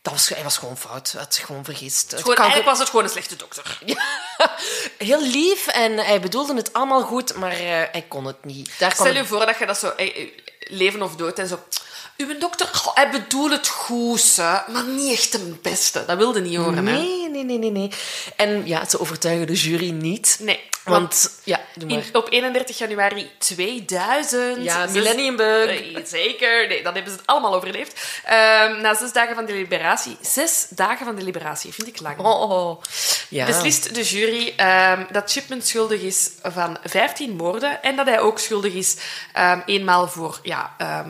dat 0.04 0.12
was, 0.12 0.28
hij 0.28 0.42
was 0.42 0.56
gewoon 0.58 0.76
fout. 0.76 1.12
Hij 1.12 1.20
had 1.20 1.34
zich 1.34 1.46
gewoon 1.46 1.64
vergist. 1.64 2.10
Het 2.10 2.20
Gewoon, 2.20 2.34
kan- 2.34 2.44
eigenlijk 2.44 2.70
was 2.70 2.78
het 2.78 2.88
gewoon 2.88 3.04
een 3.04 3.10
slechte 3.10 3.36
dokter. 3.36 3.78
Heel 4.98 5.22
lief 5.22 5.66
en 5.66 5.98
hij 5.98 6.20
bedoelde 6.20 6.54
het 6.54 6.72
allemaal 6.72 7.02
goed, 7.02 7.34
maar 7.34 7.52
eh, 7.52 7.58
hij 7.66 8.04
kon 8.08 8.24
het 8.24 8.44
niet. 8.44 8.70
Daar 8.78 8.92
Stel 8.92 9.04
het- 9.06 9.16
je 9.16 9.24
voor 9.24 9.46
dat 9.46 9.58
je 9.58 9.66
dat 9.66 9.78
zo... 9.78 9.88
eh, 9.96 10.16
eh, 10.22 10.28
Leven 10.58 11.02
of 11.02 11.16
dood 11.16 11.38
en 11.38 11.46
zo... 11.48 11.58
Uw 12.16 12.38
dokter, 12.38 12.70
hij 12.94 13.10
bedoelt 13.10 13.50
het 13.50 13.68
goed, 13.68 14.36
hè, 14.36 14.72
maar 14.72 14.84
niet 14.84 15.18
echt 15.18 15.32
het 15.32 15.62
beste. 15.62 16.04
Dat 16.04 16.16
wilde 16.16 16.40
niet 16.40 16.56
horen, 16.56 16.86
hè? 16.86 17.23
Nee, 17.42 17.58
nee, 17.58 17.70
nee. 17.70 17.90
En 18.36 18.66
ja, 18.66 18.88
ze 18.88 19.00
overtuigen 19.00 19.46
de 19.46 19.52
jury 19.52 19.90
niet. 19.90 20.36
Nee, 20.40 20.60
Want, 20.84 21.30
ja, 21.44 21.60
doe 21.74 21.88
maar. 21.88 21.98
In- 21.98 22.14
op 22.16 22.26
31 22.30 22.78
januari 22.78 23.30
2000... 23.38 24.64
Ja, 24.64 24.82
zes- 24.86 24.92
Millennium 24.92 25.36
Bug. 25.36 25.92
Eh, 25.92 26.04
zeker. 26.04 26.68
Nee, 26.68 26.82
dat 26.82 26.94
hebben 26.94 27.12
ze 27.12 27.18
het 27.18 27.26
allemaal 27.26 27.54
overleefd. 27.54 28.20
Ehm, 28.24 28.80
na 28.80 28.94
zes 28.94 29.12
dagen 29.12 29.34
van 29.34 29.44
deliberatie... 29.46 30.16
Zes 30.20 30.66
dagen 30.70 31.06
van 31.06 31.16
deliberatie, 31.16 31.72
vind 31.72 31.88
ik 31.88 32.00
lang. 32.00 32.18
Oh, 32.18 32.50
oh. 32.50 32.82
Ja. 33.28 33.46
Beslist 33.46 33.94
de 33.94 34.02
jury 34.02 34.52
ehm, 34.56 35.02
dat 35.12 35.30
Chipman 35.30 35.62
schuldig 35.62 36.00
is 36.00 36.30
van 36.42 36.76
15 36.84 37.36
moorden 37.36 37.82
en 37.82 37.96
dat 37.96 38.06
hij 38.06 38.20
ook 38.20 38.38
schuldig 38.38 38.72
is 38.72 38.96
ehm, 39.32 39.60
eenmaal 39.66 40.08
voor 40.08 40.38
ja, 40.42 40.74
eh, 40.78 41.00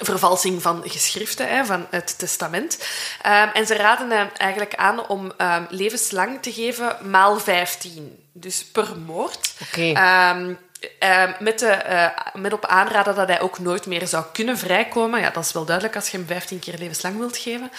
vervalsing 0.00 0.62
van 0.62 0.82
geschriften, 0.84 1.48
hè, 1.48 1.64
van 1.64 1.86
het 1.90 2.18
testament. 2.18 2.78
Ehm, 3.22 3.48
en 3.52 3.66
ze 3.66 3.74
raden 3.74 4.10
hem 4.10 4.28
eigenlijk 4.36 4.74
aan 4.74 5.08
om 5.08 5.32
ehm, 5.36 5.64
levenslang 5.68 6.42
te 6.42 6.52
geven 6.52 6.96
maal 7.10 7.40
15. 7.40 8.22
Dus 8.32 8.64
per 8.64 8.98
moord. 9.06 9.54
Ehm, 9.76 10.54
ehm, 10.98 11.32
met, 11.38 11.58
de, 11.58 11.66
eh, 11.70 12.06
met 12.34 12.52
op 12.52 12.66
aanraden 12.66 13.14
dat 13.14 13.28
hij 13.28 13.40
ook 13.40 13.58
nooit 13.58 13.86
meer 13.86 14.06
zou 14.06 14.24
kunnen 14.32 14.58
vrijkomen. 14.58 15.20
Ja, 15.20 15.30
dat 15.30 15.44
is 15.44 15.52
wel 15.52 15.64
duidelijk 15.64 15.96
als 15.96 16.08
je 16.08 16.16
hem 16.16 16.26
15 16.26 16.58
keer 16.58 16.78
levenslang 16.78 17.18
wilt 17.18 17.36
geven. 17.36 17.70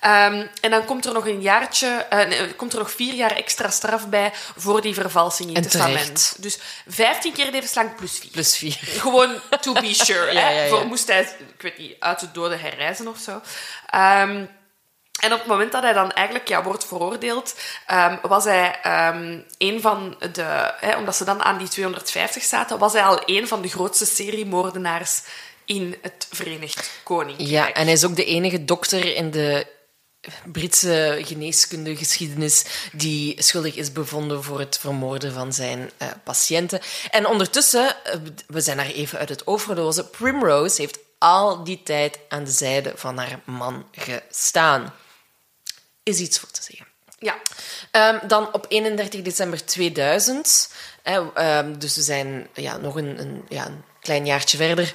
Ehm, 0.00 0.46
en 0.60 0.70
dan 0.70 0.84
komt 0.84 1.06
er 1.06 1.12
nog 1.12 1.26
een 1.26 1.40
jaartje, 1.40 2.06
eh, 2.10 2.26
nee, 2.26 2.54
komt 2.54 2.72
er 2.72 2.78
nog 2.78 2.90
vier 2.90 3.14
jaar 3.14 3.36
extra 3.36 3.70
straf 3.70 4.08
bij 4.08 4.32
voor 4.56 4.80
die 4.80 4.94
vervalsing 4.94 5.48
in 5.48 5.54
het 5.54 5.70
testament. 5.70 6.36
Dus 6.38 6.58
15 6.86 7.32
keer 7.32 7.50
levenslang 7.50 7.94
plus 7.94 8.18
4. 8.18 8.30
Plus 8.30 8.56
vier. 8.56 8.78
Gewoon 9.04 9.40
to 9.60 9.72
be 9.72 9.94
sure. 9.94 10.32
Ja, 10.40 10.40
hè. 10.40 10.50
ja, 10.50 10.62
ja. 10.62 10.68
Voor 10.68 10.86
moest 10.86 11.08
hij, 11.08 11.20
ik 11.54 11.62
weet 11.62 11.78
niet, 11.78 11.96
uit 11.98 12.20
de 12.20 12.30
doden 12.32 12.60
herreizen 12.60 13.08
of 13.08 13.18
zo. 13.18 13.40
Ehm, 13.90 14.44
en 15.20 15.32
op 15.32 15.38
het 15.38 15.48
moment 15.48 15.72
dat 15.72 15.82
hij 15.82 15.92
dan 15.92 16.12
eigenlijk 16.12 16.48
ja, 16.48 16.62
wordt 16.62 16.86
veroordeeld, 16.86 17.54
ehm, 17.86 18.16
was 18.22 18.44
hij 18.44 18.78
ehm, 18.82 19.38
een 19.58 19.80
van 19.80 20.16
de... 20.32 20.74
Hè, 20.80 20.96
omdat 20.96 21.16
ze 21.16 21.24
dan 21.24 21.42
aan 21.42 21.58
die 21.58 21.68
250 21.68 22.42
zaten, 22.42 22.78
was 22.78 22.92
hij 22.92 23.02
al 23.02 23.22
een 23.24 23.48
van 23.48 23.62
de 23.62 23.68
grootste 23.68 24.06
seriemoordenaars 24.06 25.22
in 25.64 25.96
het 26.02 26.26
Verenigd 26.30 26.90
Koninkrijk. 27.02 27.50
Ja, 27.50 27.72
en 27.72 27.84
hij 27.84 27.92
is 27.92 28.04
ook 28.04 28.16
de 28.16 28.24
enige 28.24 28.64
dokter 28.64 29.16
in 29.16 29.30
de 29.30 29.66
Britse 30.44 31.20
geneeskundegeschiedenis 31.24 32.64
die 32.92 33.42
schuldig 33.42 33.76
is 33.76 33.92
bevonden 33.92 34.44
voor 34.44 34.58
het 34.58 34.78
vermoorden 34.78 35.32
van 35.32 35.52
zijn 35.52 35.90
eh, 35.96 36.08
patiënten. 36.24 36.80
En 37.10 37.26
ondertussen, 37.26 38.04
eh, 38.04 38.14
we 38.46 38.60
zijn 38.60 38.76
daar 38.76 38.86
even 38.86 39.18
uit 39.18 39.28
het 39.28 39.46
overlozen, 39.46 40.10
Primrose 40.10 40.80
heeft 40.80 40.98
al 41.18 41.64
die 41.64 41.82
tijd 41.82 42.18
aan 42.28 42.44
de 42.44 42.50
zijde 42.50 42.92
van 42.96 43.18
haar 43.18 43.40
man 43.44 43.86
gestaan. 43.92 44.94
Is 46.02 46.18
iets 46.18 46.38
voor 46.38 46.50
te 46.50 46.62
zeggen. 46.62 46.86
Ja. 47.18 47.38
Ehm, 47.90 48.28
dan 48.28 48.52
op 48.52 48.66
31 48.68 49.22
december 49.22 49.64
2000, 49.64 50.72
hè, 51.02 51.32
ehm, 51.34 51.78
dus 51.78 51.96
we 51.96 52.02
zijn 52.02 52.48
ja, 52.54 52.76
nog 52.76 52.94
een, 52.94 53.20
een, 53.20 53.44
ja, 53.48 53.66
een 53.66 53.84
klein 54.00 54.26
jaartje 54.26 54.56
verder, 54.56 54.94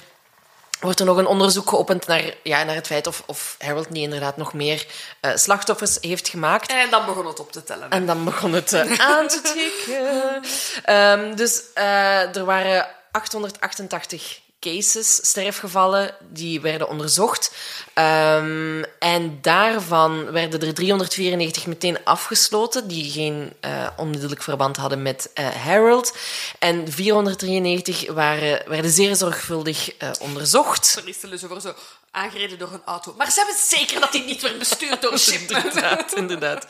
wordt 0.80 1.00
er 1.00 1.06
nog 1.06 1.16
een 1.16 1.26
onderzoek 1.26 1.68
geopend 1.68 2.06
naar, 2.06 2.34
ja, 2.42 2.62
naar 2.62 2.74
het 2.74 2.86
feit 2.86 3.06
of, 3.06 3.22
of 3.26 3.56
Harold 3.58 3.90
niet 3.90 4.02
inderdaad 4.02 4.36
nog 4.36 4.52
meer 4.52 4.86
eh, 5.20 5.36
slachtoffers 5.36 5.98
heeft 6.00 6.28
gemaakt. 6.28 6.70
En 6.70 6.90
dan 6.90 7.06
begon 7.06 7.26
het 7.26 7.40
op 7.40 7.52
te 7.52 7.64
tellen. 7.64 7.90
En 7.90 8.06
dan 8.06 8.24
begon 8.24 8.52
het 8.52 8.72
eh, 8.72 9.00
aan 9.10 9.28
te 9.28 9.40
tikken. 9.40 10.42
Ehm, 10.84 11.34
dus 11.34 11.62
eh, 11.74 12.36
er 12.36 12.44
waren 12.44 12.86
888 13.10 14.40
cases, 14.66 15.14
sterfgevallen, 15.22 16.14
die 16.28 16.60
werden 16.60 16.88
onderzocht. 16.88 17.50
Ehm, 17.94 18.84
en 18.98 19.38
daarvan 19.42 20.30
werden 20.30 20.60
er 20.60 20.74
394 20.74 21.66
meteen 21.66 22.04
afgesloten, 22.04 22.88
die 22.88 23.10
geen 23.10 23.52
eh, 23.60 23.86
onmiddellijk 23.96 24.42
verband 24.42 24.76
hadden 24.76 25.02
met 25.02 25.30
eh, 25.34 25.48
Harold. 25.48 26.16
En 26.58 26.92
493 26.92 28.12
waren, 28.12 28.62
werden 28.68 28.90
zeer 28.90 29.16
zorgvuldig 29.16 29.96
eh, 29.96 30.10
onderzocht. 30.18 30.96
Er 30.96 31.08
is 31.08 31.22
er 31.22 31.30
dus 31.30 31.44
over 31.44 31.60
zo 31.60 31.74
aangereden 32.10 32.58
door 32.58 32.72
een 32.72 32.84
auto. 32.84 33.14
Maar 33.16 33.30
ze 33.30 33.38
hebben 33.38 33.56
zeker 33.68 34.00
dat 34.00 34.12
hij 34.12 34.22
niet 34.22 34.42
werd 34.42 34.58
bestuurd 34.58 35.02
door 35.02 35.18
Shipman. 35.28 35.62
inderdaad, 35.64 36.14
inderdaad. 36.14 36.66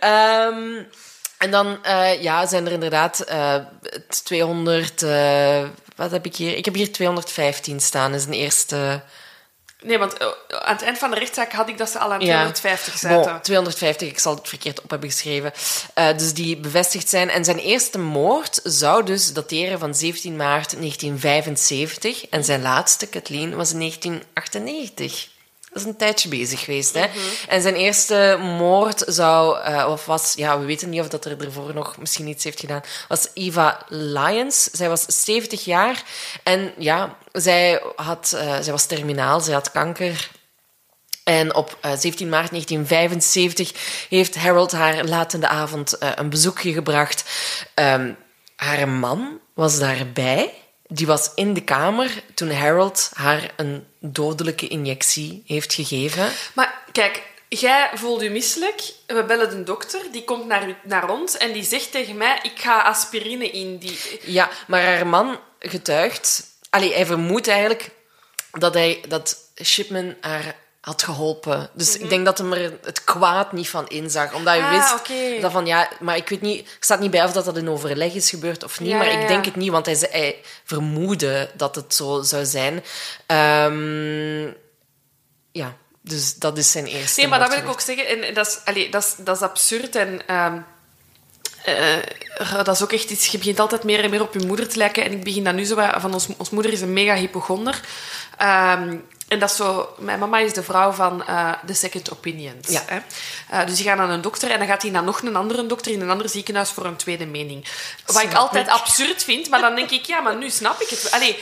Ehm, 0.00 0.82
en 1.38 1.50
dan 1.50 1.78
ja, 2.20 2.46
zijn 2.46 2.66
er 2.66 2.72
inderdaad 2.72 3.20
eh, 3.20 3.56
200... 4.08 5.02
eh, 5.02 5.64
wat 5.96 6.10
heb 6.10 6.26
ik 6.26 6.36
hier? 6.36 6.56
Ik 6.56 6.64
heb 6.64 6.74
hier 6.74 6.92
215 6.92 7.80
staan. 7.80 8.10
Dat 8.10 8.20
is 8.20 8.26
een 8.26 8.32
eerste... 8.32 9.02
Nee, 9.82 9.98
want 9.98 10.16
eh, 10.16 10.26
aan 10.48 10.74
het 10.74 10.82
eind 10.82 10.98
van 10.98 11.10
de 11.10 11.18
rechtszaak 11.18 11.52
had 11.52 11.68
ik 11.68 11.78
dat 11.78 11.90
ze 11.90 11.98
al 11.98 12.12
aan 12.12 12.20
Ja. 12.20 12.50
250 12.50 12.98
zaten. 12.98 13.32
Bon, 13.32 13.40
250, 13.40 14.08
ik 14.08 14.18
zal 14.18 14.34
het 14.34 14.48
verkeerd 14.48 14.82
op 14.82 14.90
hebben 14.90 15.10
geschreven. 15.10 15.52
Eh, 15.94 16.16
dus 16.16 16.34
die 16.34 16.56
bevestigd 16.56 17.08
zijn. 17.08 17.30
En 17.30 17.44
zijn 17.44 17.58
eerste 17.58 17.98
moord 17.98 18.60
zou 18.62 19.04
dus 19.04 19.32
dateren 19.32 19.78
van 19.78 19.94
17 19.94 20.36
maart 20.36 20.70
1975. 20.78 22.28
En 22.28 22.44
zijn 22.44 22.62
laatste, 22.62 23.06
Kathleen, 23.06 23.56
was 23.56 23.72
in 23.72 23.78
1998. 23.78 25.28
Dat 25.72 25.82
is 25.82 25.88
een 25.88 25.96
tijdje 25.96 26.28
bezig 26.28 26.60
geweest. 26.60 26.94
Hè? 26.94 27.06
En 27.48 27.62
zijn 27.62 27.74
eerste 27.74 28.38
moord 28.40 29.02
zou, 29.06 29.60
eh, 29.60 29.86
of 29.88 30.06
was, 30.06 30.32
ja, 30.36 30.58
we 30.58 30.64
weten 30.64 30.90
niet 30.90 31.00
of 31.00 31.08
dat 31.08 31.24
er 31.24 31.44
ervoor 31.44 31.74
nog 31.74 31.98
misschien 31.98 32.26
iets 32.26 32.44
heeft 32.44 32.60
gedaan, 32.60 32.82
was 33.08 33.28
Eva 33.34 33.84
Lyons. 33.88 34.62
Zij 34.62 34.88
was 34.88 35.04
70 35.06 35.64
jaar 35.64 36.02
en 36.42 36.72
ja, 36.78 37.16
zij, 37.32 37.82
had, 37.96 38.32
eh, 38.36 38.58
zij 38.60 38.72
was 38.72 38.86
terminaal, 38.86 39.40
zij 39.40 39.54
had 39.54 39.70
kanker. 39.70 40.30
En 41.24 41.54
op 41.54 41.78
eh, 41.80 41.92
17 41.98 42.28
maart 42.28 42.50
1975 42.50 44.06
heeft 44.08 44.36
Harold 44.36 44.72
haar 44.72 45.04
laat 45.04 45.32
in 45.32 45.40
de 45.40 45.48
avond 45.48 45.98
eh, 45.98 46.10
een 46.14 46.30
bezoekje 46.30 46.72
gebracht. 46.72 47.24
Ehm, 47.74 48.12
haar 48.56 48.88
man 48.88 49.40
was 49.54 49.78
daarbij. 49.78 50.54
Die 50.94 51.06
was 51.06 51.30
in 51.34 51.54
de 51.54 51.64
kamer 51.64 52.22
toen 52.34 52.50
Harold 52.50 53.10
haar 53.14 53.50
een 53.56 53.86
dodelijke 53.98 54.68
injectie 54.68 55.42
heeft 55.46 55.74
gegeven. 55.74 56.28
Maar 56.54 56.82
kijk, 56.92 57.22
jij 57.48 57.90
voelt 57.94 58.20
je 58.22 58.30
misselijk. 58.30 58.92
We 59.06 59.24
bellen 59.24 59.50
de 59.50 59.62
dokter, 59.62 60.00
die 60.12 60.24
komt 60.24 60.46
naar, 60.46 60.68
u- 60.68 60.76
naar 60.84 61.10
ons 61.10 61.36
en 61.36 61.52
die 61.52 61.62
zegt 61.64 61.90
tegen 61.90 62.16
mij: 62.16 62.38
Ik 62.42 62.60
ga 62.60 62.82
aspirine 62.82 63.50
in. 63.50 63.78
Die... 63.78 63.98
Ja, 64.24 64.50
maar 64.66 64.82
haar 64.82 65.06
man 65.06 65.38
getuigt... 65.58 66.50
Allee, 66.70 66.94
hij 66.94 67.06
vermoedt 67.06 67.48
eigenlijk 67.48 67.90
dat, 68.52 68.74
hij, 68.74 69.04
dat 69.08 69.36
Shipman 69.62 70.14
haar 70.20 70.54
had 70.82 71.02
geholpen. 71.02 71.70
Dus 71.72 71.96
ik 71.98 72.08
denk 72.08 72.24
dat 72.24 72.38
hij 72.38 72.64
er 72.64 72.78
het 72.82 73.04
kwaad 73.04 73.52
niet 73.52 73.68
van 73.68 73.88
inzag. 73.88 74.32
Omdat 74.34 74.54
hij 74.54 74.62
Mhm. 74.62 74.74
Ah, 74.74 74.92
wist 75.04 75.40
dat 75.40 75.52
van... 75.52 75.66
Ja, 75.66 75.88
maar 76.00 76.16
ik 76.16 76.28
weet 76.28 76.40
niet... 76.40 76.60
Er 76.60 76.76
staat 76.80 77.00
niet 77.00 77.10
bij 77.10 77.24
of 77.24 77.32
dat, 77.32 77.44
dat 77.44 77.56
in 77.56 77.68
overleg 77.68 78.14
is 78.14 78.30
gebeurd 78.30 78.64
of 78.64 78.80
niet. 78.80 78.88
Ja, 78.88 78.96
maar 78.96 79.06
ja, 79.06 79.12
ik 79.12 79.20
ja. 79.20 79.26
denk 79.28 79.44
het 79.44 79.56
niet, 79.56 79.70
want 79.70 79.86
hij, 79.86 79.96
hij 80.10 80.40
vermoedde 80.64 81.50
dat 81.54 81.74
het 81.74 81.94
zo 81.94 82.22
zou 82.22 82.44
zijn. 82.44 82.84
Ehm, 83.26 84.44
ja, 85.52 85.76
dus 86.00 86.34
dat 86.34 86.58
is 86.58 86.70
zijn 86.70 86.86
eerste 86.86 87.20
Nee, 87.20 87.28
maar 87.28 87.38
dat 87.38 87.48
wil 87.48 87.58
ik 87.58 87.68
ook 87.68 87.80
zeggen. 87.80 88.06
En 88.06 88.34
dat 88.34 88.46
is, 88.46 88.58
allee, 88.64 88.90
dat 88.90 89.02
is, 89.02 89.14
dat 89.24 89.36
is 89.36 89.42
absurd. 89.42 89.96
En 89.96 90.26
ehm, 90.26 90.60
eh, 91.64 92.64
dat 92.64 92.68
is 92.68 92.82
ook 92.82 92.92
echt 92.92 93.10
iets... 93.10 93.26
Je 93.26 93.38
begint 93.38 93.60
altijd 93.60 93.84
meer 93.84 94.04
en 94.04 94.10
meer 94.10 94.22
op 94.22 94.34
je 94.34 94.46
moeder 94.46 94.68
te 94.68 94.76
lijken. 94.76 95.04
En 95.04 95.12
ik 95.12 95.24
begin 95.24 95.44
dan 95.44 95.54
nu 95.54 95.64
zo... 95.64 95.76
Van 95.96 96.12
ons, 96.12 96.28
ons 96.36 96.50
moeder 96.50 96.72
is 96.72 96.80
een 96.80 96.92
mega 96.92 97.14
hypochonder. 97.14 97.80
Ehm, 98.36 98.96
en 99.28 99.38
dat 99.38 99.50
is 99.50 99.56
zo... 99.56 99.94
Mijn 99.98 100.18
mama 100.18 100.38
is 100.38 100.52
de 100.52 100.62
vrouw 100.62 100.90
van 100.90 101.24
de 101.66 101.74
second 101.74 102.12
opinions. 102.12 102.68
Ja. 102.68 102.82
Hè? 102.86 103.00
Eh, 103.52 103.66
dus 103.66 103.76
die 103.76 103.84
gaan 103.84 103.96
naar 103.96 104.10
een 104.10 104.20
dokter 104.20 104.50
en 104.50 104.58
dan 104.58 104.68
gaat 104.68 104.82
hij 104.82 104.90
naar 104.90 105.02
nog 105.02 105.22
een 105.22 105.36
andere 105.36 105.66
dokter 105.66 105.92
in 105.92 106.00
een 106.00 106.10
ander 106.10 106.28
ziekenhuis 106.28 106.70
voor 106.70 106.84
een 106.84 106.96
tweede 106.96 107.26
mening. 107.26 107.66
Wat 108.06 108.22
ik 108.22 108.34
altijd 108.34 108.66
ik. 108.66 108.72
absurd 108.72 109.24
vind, 109.24 109.50
maar 109.50 109.60
dan 109.60 109.74
denk 109.74 109.90
ik, 109.90 110.04
ja, 110.04 110.20
maar 110.20 110.36
nu 110.36 110.50
snap 110.50 110.80
ik 110.80 110.88
het. 110.88 111.10
Allee, 111.10 111.38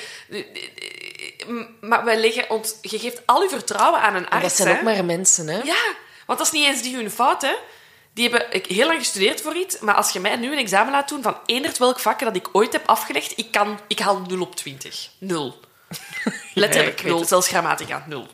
maar 1.80 2.04
wij 2.04 2.20
leggen 2.20 2.50
ons... 2.50 2.74
Je 2.80 2.98
geeft 2.98 3.20
al 3.26 3.42
je 3.42 3.48
vertrouwen 3.48 4.00
aan 4.00 4.14
een 4.14 4.24
En 4.24 4.30
arts, 4.30 4.42
dat 4.42 4.56
zijn 4.56 4.68
hè? 4.68 4.74
ook 4.74 4.82
maar 4.82 5.04
mensen, 5.04 5.48
hè? 5.48 5.58
Ja, 5.62 5.94
want 6.26 6.38
dat 6.38 6.46
is 6.46 6.52
niet 6.52 6.66
eens 6.66 6.82
die 6.82 6.96
hun 6.96 7.10
fout, 7.10 7.42
hè. 7.42 7.54
Die 8.14 8.28
hebben 8.28 8.52
ik, 8.52 8.66
heel 8.66 8.86
lang 8.86 8.98
gestudeerd 8.98 9.40
voor 9.40 9.56
iets, 9.56 9.78
maar 9.78 9.94
als 9.94 10.10
je 10.10 10.20
mij 10.20 10.36
nu 10.36 10.52
een 10.52 10.58
examen 10.58 10.92
laat 10.92 11.08
doen 11.08 11.22
van 11.22 11.36
eender 11.46 11.74
welk 11.78 12.00
vak 12.00 12.20
dat 12.20 12.36
ik 12.36 12.48
ooit 12.52 12.72
heb 12.72 12.86
afgelegd, 12.86 13.38
ik, 13.38 13.50
kan, 13.50 13.80
ik 13.88 13.98
haal 13.98 14.20
0 14.20 14.40
op 14.40 14.56
20. 14.56 15.10
Nul. 15.18 15.60
Letterlijk 16.54 16.98
ik 16.98 17.04
weet 17.04 17.12
nul, 17.12 17.24
zelfs 17.24 17.48
grammatica, 17.48 18.04
nul. 18.08 18.26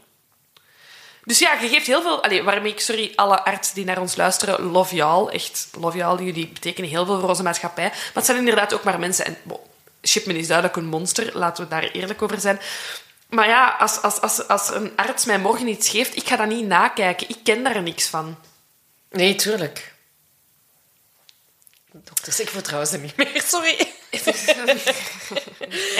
Dus 1.24 1.39
ja, 1.39 1.53
je 1.53 1.68
geeft 1.68 1.87
heel 1.87 2.03
veel... 2.03 2.22
Allee, 2.22 2.43
waarmee 2.43 2.72
ik, 2.72 2.81
sorry, 2.81 3.12
alle 3.14 3.45
artsen 3.45 3.74
die 3.74 3.85
naar 3.85 4.01
ons 4.01 4.16
luisteren, 4.16 4.62
love 4.62 4.95
y'all. 4.95 5.29
Echt, 5.29 5.68
love 5.81 5.97
y'all. 5.97 6.24
Jullie 6.24 6.49
betekenen 6.49 6.91
heel 6.91 7.07
veel 7.07 7.20
voor 7.20 7.29
onze 7.29 7.43
maatschappij. 7.43 7.89
Maar 7.89 8.11
het 8.12 8.24
zijn 8.24 8.39
inderdaad 8.39 8.74
ook 8.74 8.85
maar 8.85 8.99
mensen. 8.99 9.24
En 9.24 9.37
bon, 9.43 9.59
Shipman 10.03 10.37
is 10.37 10.47
duidelijk 10.47 10.77
een 10.77 10.87
monster, 10.87 11.39
laten 11.39 11.64
we 11.64 11.70
daar 11.70 11.83
eerlijk 11.83 12.22
over 12.22 12.41
zijn. 12.41 12.61
Maar 13.29 13.49
ja, 13.49 13.77
als, 13.79 14.03
als, 14.03 14.20
als, 14.20 14.49
als 14.49 14.70
een 14.70 14.93
arts 14.97 15.24
mij 15.24 15.39
morgen 15.39 15.68
iets 15.68 15.89
geeft, 15.89 16.16
ik 16.16 16.29
ga 16.29 16.37
dat 16.37 16.49
niet 16.49 16.66
nakijken. 16.66 17.29
Ik 17.29 17.39
ken 17.43 17.64
daar 17.64 17.83
niks 17.83 18.09
van. 18.09 18.37
Nee, 19.16 19.34
tuurlijk. 19.34 19.94
Dokters, 21.92 22.40
ik 22.40 22.48
vertrouw 22.48 22.84
ze 22.84 22.98
niet 22.98 23.16
meer, 23.16 23.42
sorry. 23.44 23.76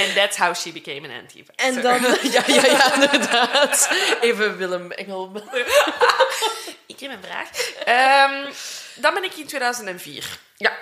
And 0.03 0.15
that's 0.15 0.37
how 0.37 0.55
she 0.55 0.73
became 0.73 1.09
an 1.09 1.15
anti 1.21 1.45
En 1.55 1.81
dan... 1.81 2.01
Ja, 2.33 2.43
ja, 2.47 2.67
ja, 2.67 2.95
inderdaad. 2.95 3.89
Even 4.21 4.57
Willem 4.57 4.93
Engel. 4.93 5.33
Ik 6.87 7.01
heb 7.01 7.11
een 7.11 7.23
vraag. 7.23 7.51
Ehm, 7.85 8.53
dan 8.95 9.15
ben 9.15 9.25
ik 9.25 9.35
in 9.37 9.47
2004. 9.47 10.39
Ja, 10.57 10.77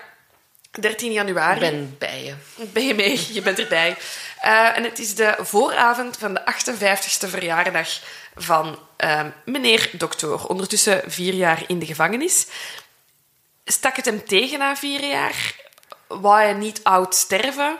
13 0.70 1.12
januari. 1.12 1.54
ik 1.54 1.70
ben 1.70 1.96
bij 1.98 2.24
je. 2.24 2.34
Ben 2.72 2.86
je 2.86 2.94
mee? 2.94 3.20
Je 3.32 3.42
bent 3.42 3.58
erbij. 3.58 3.96
Eh, 4.40 4.76
en 4.76 4.84
het 4.84 4.98
is 4.98 5.14
de 5.14 5.36
vooravond 5.38 6.16
van 6.16 6.34
de 6.34 6.40
58ste 6.40 7.28
verjaardag 7.28 8.00
van 8.34 8.78
ehm, 8.96 9.30
meneer 9.44 9.90
dokter. 9.92 10.46
Ondertussen 10.48 11.02
vier 11.06 11.34
jaar 11.34 11.62
in 11.66 11.78
de 11.78 11.86
gevangenis. 11.86 12.46
Stak 13.64 13.96
het 13.96 14.04
hem 14.04 14.24
tegen 14.24 14.58
na 14.58 14.76
vier 14.76 15.04
jaar? 15.04 15.54
Wou 16.06 16.34
hij 16.42 16.52
niet 16.52 16.80
oud 16.84 17.14
sterven? 17.14 17.78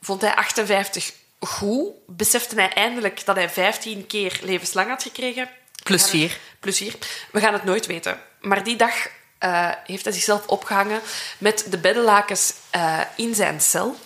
Vond 0.00 0.20
hij 0.20 0.34
58 0.34 1.12
goed? 1.40 1.92
Besefte 2.06 2.54
hij 2.54 2.72
eindelijk 2.72 3.24
dat 3.26 3.36
hij 3.36 3.50
15 3.50 4.06
keer 4.06 4.38
levenslang 4.42 4.88
had 4.88 5.02
gekregen? 5.02 5.50
Plus 5.82 6.00
het- 6.02 6.10
vier. 6.10 6.38
Plus 6.60 6.76
vier. 6.76 6.94
We 7.32 7.40
gaan 7.40 7.52
het 7.52 7.64
nooit 7.64 7.86
weten. 7.86 8.20
Maar 8.40 8.64
die 8.64 8.76
dag 8.76 8.94
eh, 9.38 9.70
heeft 9.84 10.04
hij 10.04 10.12
zichzelf 10.12 10.46
opgehangen 10.46 11.00
met 11.38 11.66
de 11.68 11.78
beddenlakens 11.78 12.52
eh, 12.70 13.00
in 13.16 13.34
zijn 13.34 13.60
cel. 13.60 13.96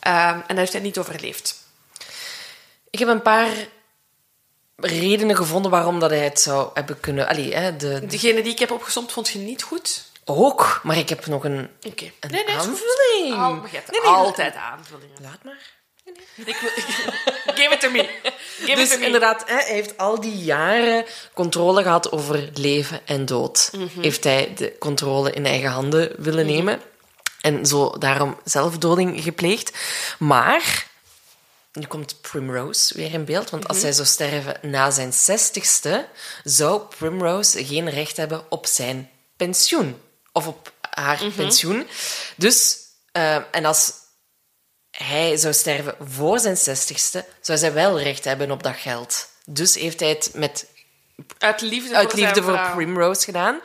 Ehm, 0.00 0.34
en 0.34 0.44
dat 0.46 0.56
heeft 0.56 0.72
hij 0.72 0.80
niet 0.82 0.98
overleefd. 0.98 1.62
Ik 2.90 2.98
heb 2.98 3.08
een 3.08 3.22
paar 3.22 3.48
redenen 4.76 5.36
gevonden 5.36 5.70
waarom 5.70 6.00
dat 6.00 6.10
hij 6.10 6.24
het 6.24 6.40
zou 6.40 6.70
hebben 6.74 7.00
kunnen... 7.00 7.28
Allee, 7.28 7.54
hè, 7.54 7.76
de, 7.76 8.06
Degene 8.06 8.42
die 8.42 8.52
ik 8.52 8.58
heb 8.58 8.70
opgesomd 8.70 9.12
vond 9.12 9.28
je 9.28 9.38
niet 9.38 9.62
goed? 9.62 10.04
Ook, 10.24 10.80
maar 10.82 10.98
ik 10.98 11.08
heb 11.08 11.26
nog 11.26 11.44
een, 11.44 11.54
een 11.80 11.94
Nee, 11.96 12.12
nee, 12.44 12.56
aanvulling. 12.56 13.32
Al, 13.42 13.54
maar 13.54 13.68
je 13.70 13.76
hebt 13.76 13.90
Nee, 13.90 14.00
nee, 14.00 14.10
altijd 14.10 14.54
aanvullingen. 14.54 15.16
Laat 15.22 15.44
maar. 15.44 15.72
Ik 16.36 16.56
wil, 16.60 16.70
give 17.58 17.72
it 17.74 17.80
to 17.80 17.90
me. 17.90 18.08
Give 18.58 18.70
it 18.70 18.76
Dus 18.76 18.90
to 18.90 18.98
me. 18.98 19.04
inderdaad, 19.06 19.42
hij 19.46 19.64
heeft 19.66 19.98
al 19.98 20.20
die 20.20 20.36
jaren 20.36 21.04
controle 21.34 21.82
gehad 21.82 22.12
over 22.12 22.48
leven 22.54 23.00
en 23.04 23.26
dood. 23.26 23.70
Mhm. 23.72 24.00
Heeft 24.00 24.24
hij 24.24 24.52
de 24.56 24.76
controle 24.78 25.32
in 25.32 25.46
eigen 25.46 25.70
handen 25.70 26.12
willen 26.18 26.46
nemen. 26.46 26.80
En 27.40 27.66
zo 27.66 27.98
daarom 27.98 28.40
zelfdoding 28.44 29.22
gepleegd. 29.22 29.72
Maar, 30.18 30.86
nu 31.74 31.86
komt 31.86 32.20
Primrose 32.20 32.94
weer 32.96 33.12
in 33.12 33.24
beeld. 33.24 33.50
Want 33.50 33.62
Mhm. 33.62 33.72
als 33.72 33.82
hij 33.82 33.92
zou 33.92 34.06
sterven 34.06 34.58
na 34.62 34.90
zijn 34.90 35.12
zestigste, 35.12 36.08
zou 36.44 36.82
Primrose 36.98 37.64
geen 37.66 37.90
recht 37.90 38.16
hebben 38.16 38.44
op 38.48 38.66
zijn 38.66 39.10
pensioen. 39.36 40.00
Of 40.32 40.46
op 40.46 40.72
haar 40.90 41.24
Mhm. 41.24 41.34
pensioen. 41.34 41.86
Dus, 42.36 42.76
eh, 43.12 43.34
en 43.50 43.64
als 43.64 43.92
hij 44.90 45.36
zou 45.36 45.54
sterven 45.54 45.94
voor 46.00 46.38
zijn 46.40 46.56
zestigste, 46.56 47.24
zou 47.40 47.58
zij 47.58 47.72
wel 47.72 48.00
recht 48.00 48.24
hebben 48.24 48.50
op 48.50 48.62
dat 48.62 48.76
geld. 48.76 49.28
Dus 49.46 49.74
heeft 49.74 50.00
hij 50.00 50.08
het 50.08 50.30
met, 50.34 50.66
Uit 51.38 51.60
liefde 51.60 51.96
uit 51.96 52.10
voor 52.10 52.20
liefde. 52.20 52.70
Primrose 52.74 53.24
gedaan. 53.24 53.60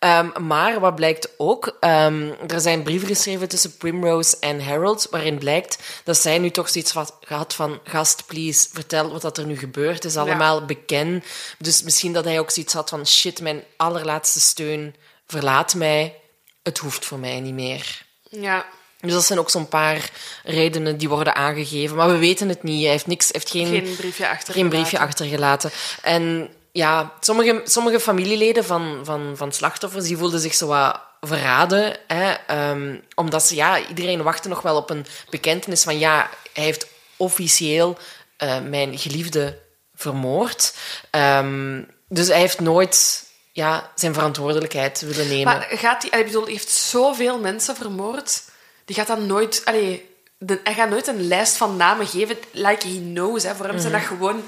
Ehm, 0.00 0.46
maar 0.46 0.80
wat 0.80 0.94
blijkt 0.94 1.28
ook, 1.36 1.76
ehm, 1.80 2.30
er 2.46 2.60
zijn 2.60 2.82
brieven 2.82 3.08
geschreven 3.08 3.48
tussen 3.48 3.76
Primrose 3.76 4.36
en 4.40 4.64
Harold, 4.64 5.06
waarin 5.10 5.38
blijkt 5.38 5.78
dat 6.04 6.16
zij 6.16 6.38
nu 6.38 6.50
toch 6.50 6.68
zoiets 6.68 6.92
had 6.92 7.16
gehad 7.20 7.54
van, 7.54 7.80
gast, 7.84 8.26
please, 8.26 8.68
vertel 8.72 9.10
wat 9.12 9.22
dat 9.22 9.38
er 9.38 9.46
nu 9.46 9.58
gebeurd 9.58 10.04
is, 10.04 10.16
allemaal 10.16 10.64
beken. 10.64 11.24
Dus 11.58 11.82
misschien 11.82 12.12
dat 12.12 12.24
hij 12.24 12.38
ook 12.38 12.50
zoiets 12.50 12.72
had 12.72 12.88
van, 12.88 13.06
shit, 13.06 13.40
mijn 13.40 13.62
allerlaatste 13.76 14.40
steun 14.40 14.94
verlaat 15.26 15.74
mij, 15.74 16.14
het 16.62 16.78
hoeft 16.78 17.04
voor 17.04 17.18
mij 17.18 17.40
niet 17.40 17.54
meer. 17.54 18.02
Ja. 18.30 18.66
Dus 19.00 19.12
dat 19.12 19.24
zijn 19.24 19.38
ook 19.38 19.50
zo'n 19.50 19.68
paar 19.68 20.10
redenen 20.44 20.98
die 20.98 21.08
worden 21.08 21.34
aangegeven. 21.34 21.96
Maar 21.96 22.10
we 22.10 22.18
weten 22.18 22.48
het 22.48 22.62
niet. 22.62 22.82
Hij 22.82 22.90
heeft, 22.90 23.06
niks, 23.06 23.28
heeft 23.32 23.50
geen, 23.50 23.66
Geen 23.66 23.96
briefje 23.96 24.28
achtergelaten. 24.28 24.54
geen 24.54 24.68
briefje 24.68 24.98
achtergelaten. 24.98 25.70
En 26.02 26.50
ja, 26.72 27.12
sommige, 27.20 27.60
sommige 27.64 28.00
familieleden 28.00 28.64
van, 28.64 29.00
van, 29.02 29.36
van 29.36 29.52
slachtoffers 29.52 30.04
die 30.04 30.16
voelden 30.16 30.40
zich 30.40 30.54
zo 30.54 30.66
wat 30.66 31.00
verraden. 31.20 31.96
Hè, 32.06 32.32
ehm, 32.32 32.98
omdat 33.14 33.42
ze, 33.42 33.54
ja, 33.54 33.86
iedereen 33.88 34.22
wachtte 34.22 34.48
nog 34.48 34.62
wel 34.62 34.76
op 34.76 34.90
een 34.90 35.06
bekentenis 35.30 35.82
van 35.82 35.98
ja, 35.98 36.30
hij 36.52 36.64
heeft 36.64 36.86
officieel 37.16 37.98
eh, 38.36 38.60
mijn 38.60 38.98
geliefde 38.98 39.58
vermoord. 39.94 40.74
Ehm, 41.10 41.82
dus 42.08 42.28
hij 42.28 42.38
heeft 42.38 42.60
nooit 42.60 43.28
ja, 43.52 43.90
zijn 43.94 44.14
verantwoordelijkheid 44.14 45.00
willen 45.00 45.28
nemen. 45.28 45.44
Maar 45.44 45.66
gaat 45.70 46.00
die... 46.00 46.10
Ik 46.10 46.24
bedoel, 46.24 46.42
hij 46.42 46.52
heeft 46.52 46.70
zoveel 46.70 47.38
mensen 47.38 47.76
vermoord. 47.76 48.42
Die 48.84 48.96
gaat 48.96 49.06
dan 49.06 49.26
nooit... 49.26 49.62
Allee, 49.64 50.08
de, 50.38 50.60
hij 50.64 50.74
gaat 50.74 50.90
nooit 50.90 51.06
een 51.06 51.26
lijst 51.26 51.56
van 51.56 51.76
namen 51.76 52.06
geven. 52.06 52.36
Like 52.50 52.88
he 52.88 53.00
knows. 53.12 53.42
Hè. 53.42 53.54
Voor 53.54 53.66
hem 53.66 53.78
zijn 53.78 53.92
dat 53.92 54.02
gewoon... 54.02 54.42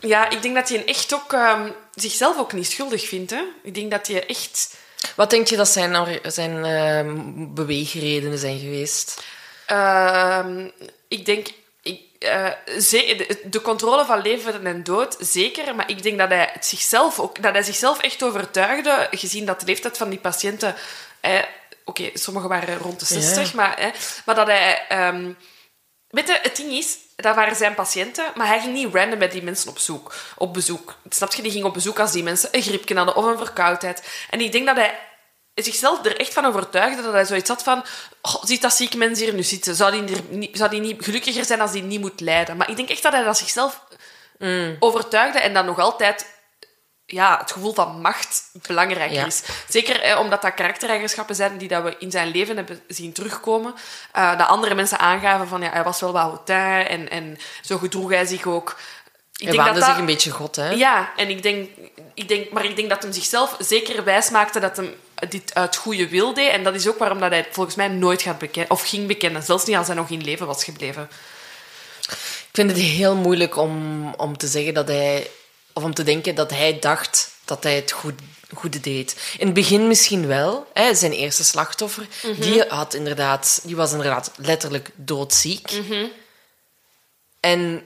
Ja, 0.00 0.30
ik 0.30 0.42
denk 0.42 0.54
dat 0.54 0.68
hij 0.68 0.84
echt 0.84 1.14
ook... 1.14 1.32
ehm, 1.32 1.70
zichzelf 1.94 2.38
ook 2.38 2.52
niet 2.52 2.70
schuldig 2.70 3.08
vindt. 3.08 3.30
Hè. 3.30 3.42
Ik 3.62 3.74
denk 3.74 3.90
dat 3.90 4.06
hij 4.06 4.26
echt... 4.26 4.74
Wat 5.16 5.30
denk 5.30 5.46
je 5.48 5.56
dat 5.56 5.68
zijn, 5.68 6.20
zijn 6.22 6.64
ehm, 6.64 7.54
beweegredenen 7.54 8.38
zijn 8.38 8.58
geweest? 8.58 9.22
Ehm, 9.66 10.68
ik 11.08 11.24
denk... 11.26 11.46
Ze- 12.80 13.38
de, 13.44 13.60
controle 13.62 14.04
van 14.04 14.22
leven 14.22 14.66
en 14.66 14.82
dood, 14.84 15.16
zeker. 15.20 15.74
Maar 15.74 15.90
ik 15.90 16.02
denk 16.02 16.18
dat 16.18 16.28
hij, 16.28 16.48
het 16.52 16.66
zichzelf 16.66 17.18
ook, 17.20 17.42
dat 17.42 17.52
hij 17.52 17.62
zichzelf 17.62 17.98
echt 18.00 18.22
overtuigde, 18.22 19.08
gezien 19.10 19.44
dat 19.46 19.60
de 19.60 19.66
leeftijd 19.66 19.96
van 19.96 20.08
die 20.10 20.18
patiënten... 20.18 20.74
eh, 21.20 21.38
Oké, 21.84 22.10
sommigen 22.14 22.48
waren 22.48 22.78
rond 22.78 23.00
de 23.00 23.06
60, 23.06 23.48
Ja. 23.48 23.56
maar, 23.56 23.78
eh, 23.78 23.86
maar 24.24 24.34
dat 24.34 24.46
hij... 24.46 24.86
ehm, 24.88 25.32
weet 26.08 26.26
je, 26.28 26.38
het 26.42 26.56
ding 26.56 26.72
is, 26.72 26.96
dat 27.20 27.34
waren 27.34 27.56
zijn 27.56 27.74
patiënten, 27.74 28.24
maar 28.34 28.46
hij 28.46 28.60
ging 28.60 28.74
niet 28.74 28.94
random 28.94 29.18
met 29.18 29.32
die 29.32 29.42
mensen 29.42 29.70
op, 29.70 29.78
zoek, 29.78 30.14
op 30.36 30.52
bezoek. 30.54 30.94
Snap 31.08 31.32
je? 31.32 31.42
Die 31.42 31.50
ging 31.50 31.64
op 31.64 31.74
bezoek 31.74 31.98
als 31.98 32.12
die 32.12 32.22
mensen 32.22 32.48
een 32.52 32.62
griepje 32.62 32.96
hadden 32.96 33.16
of 33.16 33.24
een 33.24 33.38
verkoudheid. 33.38 34.08
En 34.30 34.40
ik 34.40 34.52
denk 34.52 34.66
dat 34.66 34.76
hij 34.76 34.98
zichzelf 35.54 36.04
er 36.04 36.16
echt 36.16 36.32
van 36.32 36.44
overtuigde 36.44 37.02
dat 37.02 37.12
hij 37.12 37.24
zoiets 37.24 37.48
had 37.48 37.62
van... 37.62 37.84
Oh, 38.22 38.44
ziet 38.44 38.62
dat 38.62 38.74
zieke 38.74 38.96
mensen 38.96 39.24
hier 39.24 39.34
nu 39.34 39.42
zitten? 39.42 39.74
Zou 39.74 39.90
die, 39.90 40.16
er 40.16 40.22
niet, 40.28 40.56
zou 40.56 40.70
die 40.70 40.80
niet 40.80 41.04
gelukkiger 41.04 41.44
zijn 41.44 41.60
als 41.60 41.72
die 41.72 41.82
niet 41.82 42.00
moet 42.00 42.20
lijden? 42.20 42.56
Maar 42.56 42.70
ik 42.70 42.76
denk 42.76 42.88
echt 42.88 43.02
dat 43.02 43.12
hij 43.12 43.24
dat 43.24 43.38
zichzelf 43.38 43.82
overtuigde 44.78 45.38
en 45.38 45.54
dan 45.54 45.66
nog 45.66 45.78
altijd 45.78 46.26
ja, 47.10 47.38
het 47.40 47.52
gevoel 47.52 47.74
van 47.74 48.00
macht 48.00 48.42
belangrijker 48.66 49.16
Ja. 49.16 49.26
is. 49.26 49.42
Zeker 49.68 50.00
eh, 50.00 50.18
omdat 50.18 50.42
dat 50.42 50.54
karaktereigenschappen 50.54 51.34
zijn 51.34 51.58
die 51.58 51.68
dat 51.68 51.82
we 51.82 51.96
in 51.98 52.10
zijn 52.10 52.28
leven 52.30 52.56
hebben 52.56 52.80
zien 52.88 53.12
terugkomen. 53.12 53.74
Eh 54.12 54.38
dat 54.38 54.46
andere 54.48 54.74
mensen 54.74 54.98
aangaven 54.98 55.48
van 55.48 55.60
ja, 55.62 55.70
hij 55.70 55.82
was 55.84 56.00
wel 56.00 56.12
wat 56.12 56.22
hautain 56.22 56.88
en, 56.88 57.10
en 57.10 57.38
zo 57.62 57.78
gedroeg 57.78 58.10
hij 58.10 58.26
zich 58.26 58.46
ook. 58.46 58.76
Ik 59.36 59.46
Hij 59.46 59.56
waande 59.56 59.72
dat 59.72 59.82
zich 59.82 59.88
dat- 59.90 59.98
een 60.00 60.06
beetje 60.06 60.30
god, 60.30 60.56
hè? 60.56 60.70
ja, 60.70 61.10
en 61.16 61.28
ik 61.30 61.42
denk, 61.42 61.68
ik 62.14 62.28
denk, 62.28 62.50
maar 62.50 62.64
ik 62.64 62.76
denk 62.76 62.88
dat 62.88 63.02
hem 63.02 63.12
zichzelf 63.12 63.56
zeker 63.58 64.04
wijs 64.04 64.30
maakte 64.30 64.60
dat 64.60 64.76
hem 64.76 64.94
dit 65.28 65.54
uit 65.54 65.76
goede 65.76 66.08
wil 66.08 66.34
deed. 66.34 66.50
En 66.50 66.64
dat 66.64 66.74
is 66.74 66.88
ook 66.88 66.98
waarom 66.98 67.20
dat 67.20 67.30
hij 67.30 67.46
volgens 67.50 67.76
mij 67.76 67.88
nooit 67.88 68.22
gaat 68.22 68.38
bekennen, 68.38 68.70
of 68.70 68.88
ging 68.88 69.06
bekennen. 69.06 69.42
Zelfs 69.42 69.64
niet 69.64 69.76
als 69.76 69.86
hij 69.86 69.96
nog 69.96 70.08
in 70.10 70.24
leven 70.24 70.46
was 70.46 70.64
gebleven. 70.64 71.08
Ik 72.08 72.56
vind 72.56 72.70
het 72.70 72.80
heel 72.80 73.16
moeilijk 73.16 73.56
om, 73.56 74.04
om 74.16 74.36
te 74.36 74.46
zeggen 74.46 74.74
dat 74.74 74.88
hij... 74.88 75.30
Of 75.80 75.86
om 75.86 75.94
te 75.94 76.02
denken 76.02 76.34
dat 76.34 76.50
hij 76.50 76.78
dacht 76.78 77.30
dat 77.44 77.62
hij 77.62 77.76
het 77.76 77.90
goed, 77.90 78.20
goede 78.54 78.80
deed. 78.80 79.34
In 79.38 79.44
het 79.46 79.54
begin 79.54 79.86
misschien 79.88 80.26
wel. 80.26 80.66
Hè, 80.74 80.94
zijn 80.94 81.12
eerste 81.12 81.44
slachtoffer, 81.44 82.06
die, 82.38 82.62
had 82.68 82.94
inderdaad, 82.94 83.60
die 83.64 83.76
was 83.76 83.90
inderdaad 83.92 84.32
letterlijk 84.36 84.90
doodziek. 84.94 85.70
En 87.40 87.82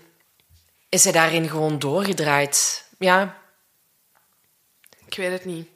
is 0.88 1.04
hij 1.04 1.12
daarin 1.12 1.48
gewoon 1.48 1.78
doorgedraaid. 1.78 2.84
Ja, 2.98 3.42
Ik 5.06 5.14
weet 5.14 5.32
het 5.32 5.44
niet. 5.44 5.68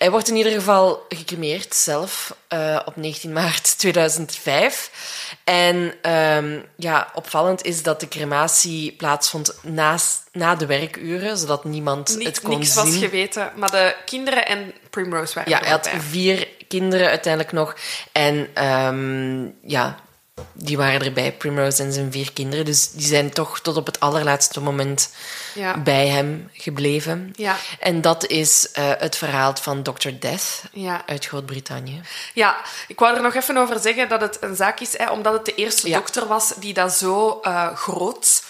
Hij 0.00 0.10
wordt 0.10 0.28
in 0.28 0.36
ieder 0.36 0.52
geval 0.52 1.04
gecremeerd 1.08 1.74
zelf 1.74 2.36
eh, 2.48 2.80
op 2.84 2.96
19 2.96 3.32
maart 3.32 3.78
2005. 3.78 4.90
En 5.44 5.94
ehm, 6.02 6.58
ja, 6.76 7.10
opvallend 7.14 7.64
is 7.64 7.82
dat 7.82 8.00
de 8.00 8.08
crematie 8.08 8.92
plaatsvond 8.92 9.54
naast, 9.62 10.22
na 10.32 10.54
de 10.54 10.66
werkuren, 10.66 11.38
zodat 11.38 11.64
niemand 11.64 12.16
het 12.22 12.40
kon 12.40 12.58
niks 12.58 12.72
zien. 12.72 12.84
was 12.84 12.96
geweten, 12.96 13.52
maar 13.56 13.70
de 13.70 13.96
kinderen 14.04 14.46
en 14.46 14.72
Primrose 14.90 15.34
waren 15.34 15.50
Ja, 15.50 15.58
er 15.58 15.64
hij 15.64 15.72
had 15.72 15.82
bij. 15.90 16.00
vier 16.00 16.48
kinderen 16.68 17.08
uiteindelijk 17.08 17.52
nog. 17.52 17.76
En 18.12 18.48
ehm, 18.54 19.42
ja, 19.70 19.96
die 20.52 20.76
waren 20.76 21.04
erbij, 21.04 21.32
Primrose 21.32 21.82
en 21.82 21.92
zijn 21.92 22.12
vier 22.12 22.32
kinderen. 22.32 22.64
Dus 22.64 22.90
die 22.90 23.06
zijn 23.06 23.30
toch 23.30 23.60
tot 23.60 23.76
op 23.76 23.86
het 23.86 24.00
allerlaatste 24.00 24.60
moment 24.60 25.10
Ja. 25.54 25.78
bij 25.78 26.08
hem 26.08 26.50
gebleven. 26.52 27.32
Ja. 27.36 27.56
En 27.80 28.00
dat 28.00 28.26
is 28.26 28.70
eh, 28.72 28.84
het 28.98 29.16
verhaal 29.16 29.56
van 29.60 29.82
Dr. 29.82 30.08
Death 30.20 30.62
Ja. 30.72 31.02
uit 31.06 31.26
Groot-Brittannië. 31.26 32.00
Ja, 32.34 32.56
ik 32.88 32.98
wou 32.98 33.16
er 33.16 33.22
nog 33.22 33.34
even 33.34 33.56
over 33.56 33.78
zeggen 33.80 34.08
dat 34.08 34.20
het 34.20 34.36
een 34.40 34.56
zaak 34.56 34.80
is, 34.80 34.98
hè, 34.98 35.10
omdat 35.10 35.32
het 35.32 35.44
de 35.44 35.54
eerste 35.54 35.90
dokter 35.90 36.26
was 36.26 36.52
die 36.58 36.74
dat 36.74 36.92
zo 36.92 37.38
eh, 37.42 37.74
groot... 37.76 38.42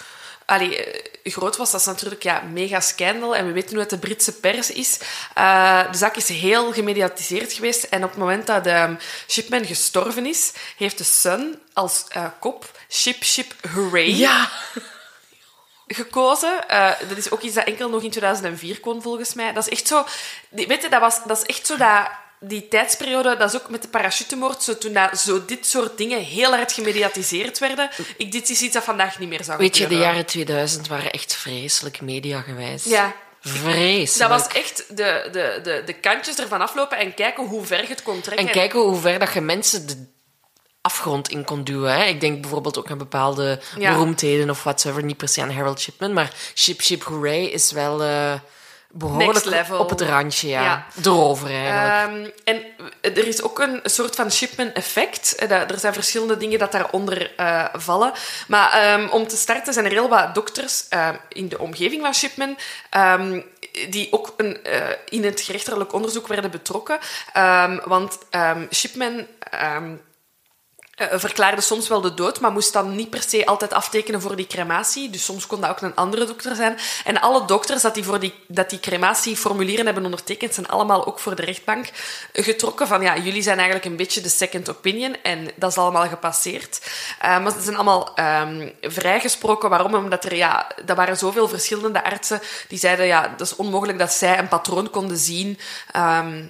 Allee, 0.51 0.85
eh, 1.23 1.33
groot 1.33 1.57
was, 1.57 1.71
dat 1.71 1.79
is 1.79 1.85
natuurlijk 1.85 2.23
ja, 2.23 2.41
mega 2.51 2.79
scandal. 2.79 3.35
En 3.35 3.45
we 3.45 3.51
weten 3.51 3.69
hoe 3.69 3.79
het 3.79 3.89
de 3.89 3.97
Britse 3.97 4.33
pers 4.33 4.71
is. 4.71 4.99
Eh, 5.33 5.91
de 5.91 5.97
zaak 5.97 6.15
is 6.15 6.27
heel 6.27 6.73
gemediatiseerd 6.73 7.53
geweest. 7.53 7.83
En 7.83 8.03
op 8.03 8.09
het 8.09 8.19
moment 8.19 8.47
dat 8.47 8.65
ehm, 8.65 8.95
Shipman 9.27 9.65
gestorven 9.65 10.25
is, 10.25 10.53
heeft 10.77 10.97
de 10.97 11.03
Sun 11.03 11.61
als 11.73 12.05
eh, 12.09 12.25
kop 12.39 12.71
Ship 12.89 13.23
Ship 13.23 13.53
Hooray 13.73 14.09
Ja, 14.09 14.49
gekozen. 15.87 16.65
Dat 17.07 17.17
is 17.17 17.31
ook 17.31 17.41
iets 17.41 17.55
dat 17.55 17.65
enkel 17.65 17.89
nog 17.89 18.03
in 18.03 18.11
2004 18.11 18.79
kon, 18.79 19.01
volgens 19.01 19.33
mij. 19.33 19.53
Dat 19.53 19.67
is 19.67 19.71
echt 19.71 19.87
zo... 19.87 20.05
Weet 20.49 20.81
je, 20.81 20.89
dat, 20.89 21.01
was, 21.01 21.23
dat 21.23 21.37
is 21.37 21.55
echt 21.55 21.65
zo 21.65 21.77
dat... 21.77 22.09
Die 22.43 22.67
tijdsperiode, 22.67 23.37
dat 23.37 23.53
is 23.53 23.61
ook 23.61 23.69
met 23.69 23.81
de 23.81 23.87
parachutemoord, 23.87 24.63
zo, 24.63 24.77
toen 24.77 24.93
dat, 24.93 25.19
zo 25.19 25.45
dit 25.45 25.65
soort 25.65 25.97
dingen 25.97 26.19
heel 26.19 26.55
hard 26.55 26.71
gemediatiseerd 26.71 27.59
werden. 27.59 27.89
Ik, 28.17 28.31
dit 28.31 28.49
is 28.49 28.61
iets 28.61 28.73
dat 28.73 28.83
vandaag 28.83 29.19
niet 29.19 29.29
meer 29.29 29.43
zou 29.43 29.57
weet 29.57 29.73
je, 29.77 29.81
de 29.83 29.87
gebeuren. 29.89 30.07
jaren 30.07 30.25
2000 30.25 30.87
waren 30.87 31.11
echt 31.11 31.35
vreselijk 31.35 32.01
mediagewijs. 32.01 32.83
Ja. 32.83 33.13
Vreselijk. 33.39 34.29
Dat 34.31 34.41
was 34.41 34.53
echt 34.57 34.85
de, 34.97 35.29
de, 35.31 35.59
de, 35.63 35.81
de 35.85 35.93
kantjes 35.93 36.35
ervan 36.37 36.61
aflopen 36.61 36.97
en 36.97 37.13
kijken 37.13 37.45
hoe 37.45 37.65
ver 37.65 37.81
je 37.81 37.87
het 37.87 38.03
kon 38.03 38.21
trekken. 38.21 38.47
En 38.47 38.53
kijken 38.53 38.79
hoe 38.79 38.99
ver 38.99 39.19
dat 39.19 39.33
je 39.33 39.41
mensen 39.41 39.87
de 39.87 40.07
afgrond 40.81 41.29
in 41.29 41.43
kon 41.43 41.63
duwen. 41.63 41.93
Hè. 41.93 42.03
Ik 42.03 42.19
denk 42.19 42.41
bijvoorbeeld 42.41 42.77
ook 42.77 42.89
aan 42.91 42.97
bepaalde 42.97 43.59
Ja. 43.77 43.91
beroemdheden 43.91 44.49
of 44.49 44.63
whatsoever. 44.63 45.03
Niet 45.03 45.17
per 45.17 45.27
se 45.27 45.41
aan 45.41 45.51
Harold 45.51 45.79
Shipman, 45.81 46.13
maar 46.13 46.33
Ship 46.55 46.81
Ship 46.81 47.03
Hooray 47.03 47.43
is 47.43 47.71
wel 47.71 48.03
eh, 48.03 48.33
behoorlijk 48.91 49.31
Next 49.31 49.45
level. 49.45 49.79
op 49.79 49.89
het 49.89 50.01
randje. 50.01 50.47
Ja. 50.47 50.61
Ja. 50.63 50.85
Erover 51.03 51.49
eigenlijk. 51.49 52.33
Ehm, 52.43 52.55
en 53.01 53.13
er 53.13 53.27
is 53.27 53.41
ook 53.41 53.59
een 53.59 53.79
soort 53.83 54.15
van 54.15 54.31
Shipman-effect. 54.31 55.35
Eh, 55.35 55.51
Er 55.51 55.79
zijn 55.79 55.93
verschillende 55.93 56.37
dingen 56.37 56.59
dat 56.59 56.71
daaronder 56.71 57.33
eh 57.35 57.65
vallen. 57.73 58.11
Maar 58.47 58.71
ehm, 58.71 59.07
om 59.09 59.27
te 59.27 59.35
starten 59.37 59.73
zijn 59.73 59.85
er 59.85 59.91
heel 59.91 60.09
wat 60.09 60.35
dokters 60.35 60.85
ehm, 60.89 61.15
in 61.29 61.49
de 61.49 61.59
omgeving 61.59 62.01
van 62.01 62.13
Shipman... 62.13 62.57
die 63.89 64.07
ook 64.11 64.33
een, 64.37 64.63
eh, 64.63 64.81
in 65.09 65.23
het 65.23 65.41
gerechtelijk 65.41 65.93
onderzoek 65.93 66.27
werden 66.27 66.51
betrokken. 66.51 66.99
Want 67.85 68.17
Shipman... 68.71 69.27
eh, 71.01 71.19
verklaarde 71.19 71.61
soms 71.61 71.87
wel 71.87 72.01
de 72.01 72.13
dood, 72.13 72.39
maar 72.39 72.51
moest 72.51 72.73
dan 72.73 72.95
niet 72.95 73.09
per 73.09 73.21
se 73.27 73.45
altijd 73.45 73.73
aftekenen 73.73 74.21
voor 74.21 74.35
die 74.35 74.47
crematie. 74.47 75.09
Dus 75.09 75.25
soms 75.25 75.47
kon 75.47 75.61
dat 75.61 75.69
ook 75.69 75.81
een 75.81 75.95
andere 75.95 76.25
dokter 76.25 76.55
zijn. 76.55 76.77
En 77.03 77.21
alle 77.21 77.45
dokters 77.45 77.81
dat 77.81 77.93
die, 77.93 78.03
voor 78.03 78.19
die, 78.19 78.33
dat 78.47 78.69
die 78.69 78.79
crematieformulieren 78.79 79.85
hebben 79.85 80.05
ondertekend, 80.05 80.53
zijn 80.53 80.67
allemaal 80.67 81.05
ook 81.05 81.19
voor 81.19 81.35
de 81.35 81.45
rechtbank 81.45 81.89
getrokken 82.33 82.87
van 82.87 83.01
ja, 83.01 83.17
jullie 83.17 83.41
zijn 83.41 83.57
eigenlijk 83.57 83.85
een 83.85 83.95
beetje 83.95 84.21
de 84.21 84.29
second 84.29 84.69
opinion 84.69 85.15
en 85.23 85.51
dat 85.55 85.71
is 85.71 85.77
allemaal 85.77 86.07
gepasseerd. 86.07 86.91
Eh, 87.19 87.43
maar 87.43 87.51
ze 87.51 87.61
zijn 87.61 87.75
allemaal 87.75 88.15
ehm, 88.15 88.69
vrijgesproken. 88.81 89.69
Waarom? 89.69 89.95
Omdat 89.95 90.25
er, 90.25 90.35
ja, 90.35 90.71
er 90.85 90.95
waren 90.95 91.17
zoveel 91.17 91.47
verschillende 91.47 92.03
artsen 92.03 92.41
die 92.67 92.79
zeiden 92.79 93.05
ja, 93.05 93.33
dat 93.37 93.47
is 93.47 93.55
onmogelijk 93.55 93.99
dat 93.99 94.13
zij 94.13 94.39
een 94.39 94.47
patroon 94.47 94.89
konden 94.89 95.17
zien... 95.17 95.59
ehm, 95.91 96.43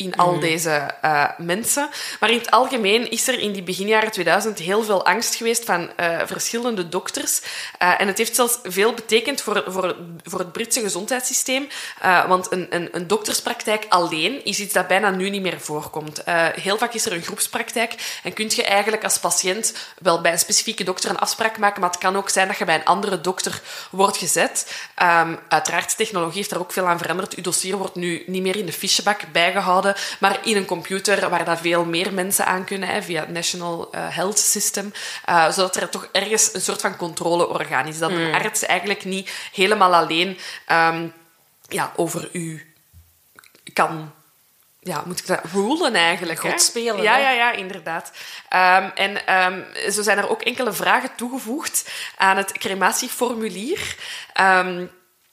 in 0.00 0.16
al 0.16 0.38
deze 0.40 0.70
eh, 1.00 1.24
mensen. 1.38 1.88
Maar 2.20 2.30
in 2.30 2.38
het 2.38 2.50
algemeen 2.50 3.10
is 3.10 3.28
er 3.28 3.38
in 3.38 3.52
die 3.52 3.62
beginjaren 3.62 4.10
2000 4.10 4.58
heel 4.58 4.82
veel 4.82 5.06
angst 5.06 5.34
geweest 5.34 5.64
van 5.64 5.90
eh, 5.96 6.18
verschillende 6.24 6.88
dokters. 6.88 7.40
Eh, 7.78 8.00
en 8.00 8.06
het 8.06 8.18
heeft 8.18 8.34
zelfs 8.34 8.58
veel 8.62 8.94
betekend 8.94 9.40
voor, 9.40 9.64
voor, 9.66 9.96
voor 10.24 10.38
het 10.38 10.52
Britse 10.52 10.80
gezondheidssysteem. 10.80 11.68
Want 12.28 12.52
een, 12.52 12.66
een, 12.70 12.88
een 12.92 13.06
dokterspraktijk 13.06 13.86
alleen 13.88 14.44
is 14.44 14.60
iets 14.60 14.72
dat 14.72 14.86
bijna 14.86 15.10
nu 15.10 15.30
niet 15.30 15.42
meer 15.42 15.60
voorkomt. 15.60 16.22
Heel 16.54 16.78
vaak 16.78 16.94
is 16.94 17.06
er 17.06 17.12
een 17.12 17.22
groepspraktijk 17.22 17.94
en 18.22 18.32
kun 18.32 18.50
je 18.54 18.64
eigenlijk 18.64 19.04
als 19.04 19.18
patiënt 19.18 19.74
wel 19.98 20.20
bij 20.20 20.32
een 20.32 20.38
specifieke 20.38 20.84
dokter 20.84 21.10
een 21.10 21.18
afspraak 21.18 21.58
maken, 21.58 21.80
maar 21.80 21.90
het 21.90 21.98
kan 21.98 22.16
ook 22.16 22.28
zijn 22.28 22.48
dat 22.48 22.58
je 22.58 22.64
bij 22.64 22.74
een 22.74 22.84
andere 22.84 23.20
dokter 23.20 23.60
wordt 23.90 24.16
gezet. 24.16 24.74
Ehm, 24.94 25.34
uiteraard, 25.48 25.96
technologie 25.96 26.36
heeft 26.36 26.50
daar 26.50 26.60
ook 26.60 26.72
veel 26.72 26.86
aan 26.86 26.98
veranderd. 26.98 27.34
Uw 27.34 27.42
dossier 27.42 27.76
wordt 27.76 27.94
nu 27.94 28.22
niet 28.26 28.42
meer 28.42 28.56
in 28.56 28.66
de 28.66 28.72
fichebak 28.72 29.20
bijgehouden, 29.32 29.89
maar 30.20 30.38
in 30.44 30.56
een 30.56 30.64
computer 30.64 31.28
waar 31.28 31.44
dat 31.44 31.60
veel 31.60 31.84
meer 31.84 32.12
mensen 32.12 32.46
aan 32.46 32.64
kunnen, 32.64 32.88
hè, 32.88 33.02
via 33.02 33.20
het 33.20 33.30
National 33.30 33.88
eh, 33.92 34.06
Health 34.08 34.38
System, 34.38 34.92
eh, 35.24 35.50
zodat 35.50 35.76
er 35.76 35.88
toch 35.88 36.08
ergens 36.12 36.54
een 36.54 36.60
soort 36.60 36.80
van 36.80 36.96
controleorgaan 36.96 37.86
is. 37.86 37.98
Dat 37.98 38.10
een 38.10 38.34
arts 38.34 38.62
eigenlijk 38.62 39.04
niet 39.04 39.30
helemaal 39.52 39.94
alleen 39.94 40.38
ehm, 40.66 41.06
ja, 41.68 41.92
over 41.96 42.28
u 42.32 42.74
kan 43.72 44.12
ja, 44.82 45.02
moet 45.06 45.18
ik 45.18 45.26
dat 45.26 45.40
rulen 45.52 45.94
eigenlijk? 45.94 46.42
hè? 46.42 46.50
God 46.50 46.62
spelen, 46.62 47.02
Ja, 47.02 47.12
hè? 47.12 47.20
ja, 47.20 47.30
ja, 47.30 47.52
inderdaad. 47.52 48.12
Ehm, 48.48 48.90
en 48.94 49.26
ehm, 49.26 49.90
zo 49.90 50.02
zijn 50.02 50.18
er 50.18 50.28
ook 50.28 50.42
enkele 50.42 50.72
vragen 50.72 51.10
toegevoegd 51.16 51.90
aan 52.16 52.36
het 52.36 52.52
crematieformulier. 52.52 53.96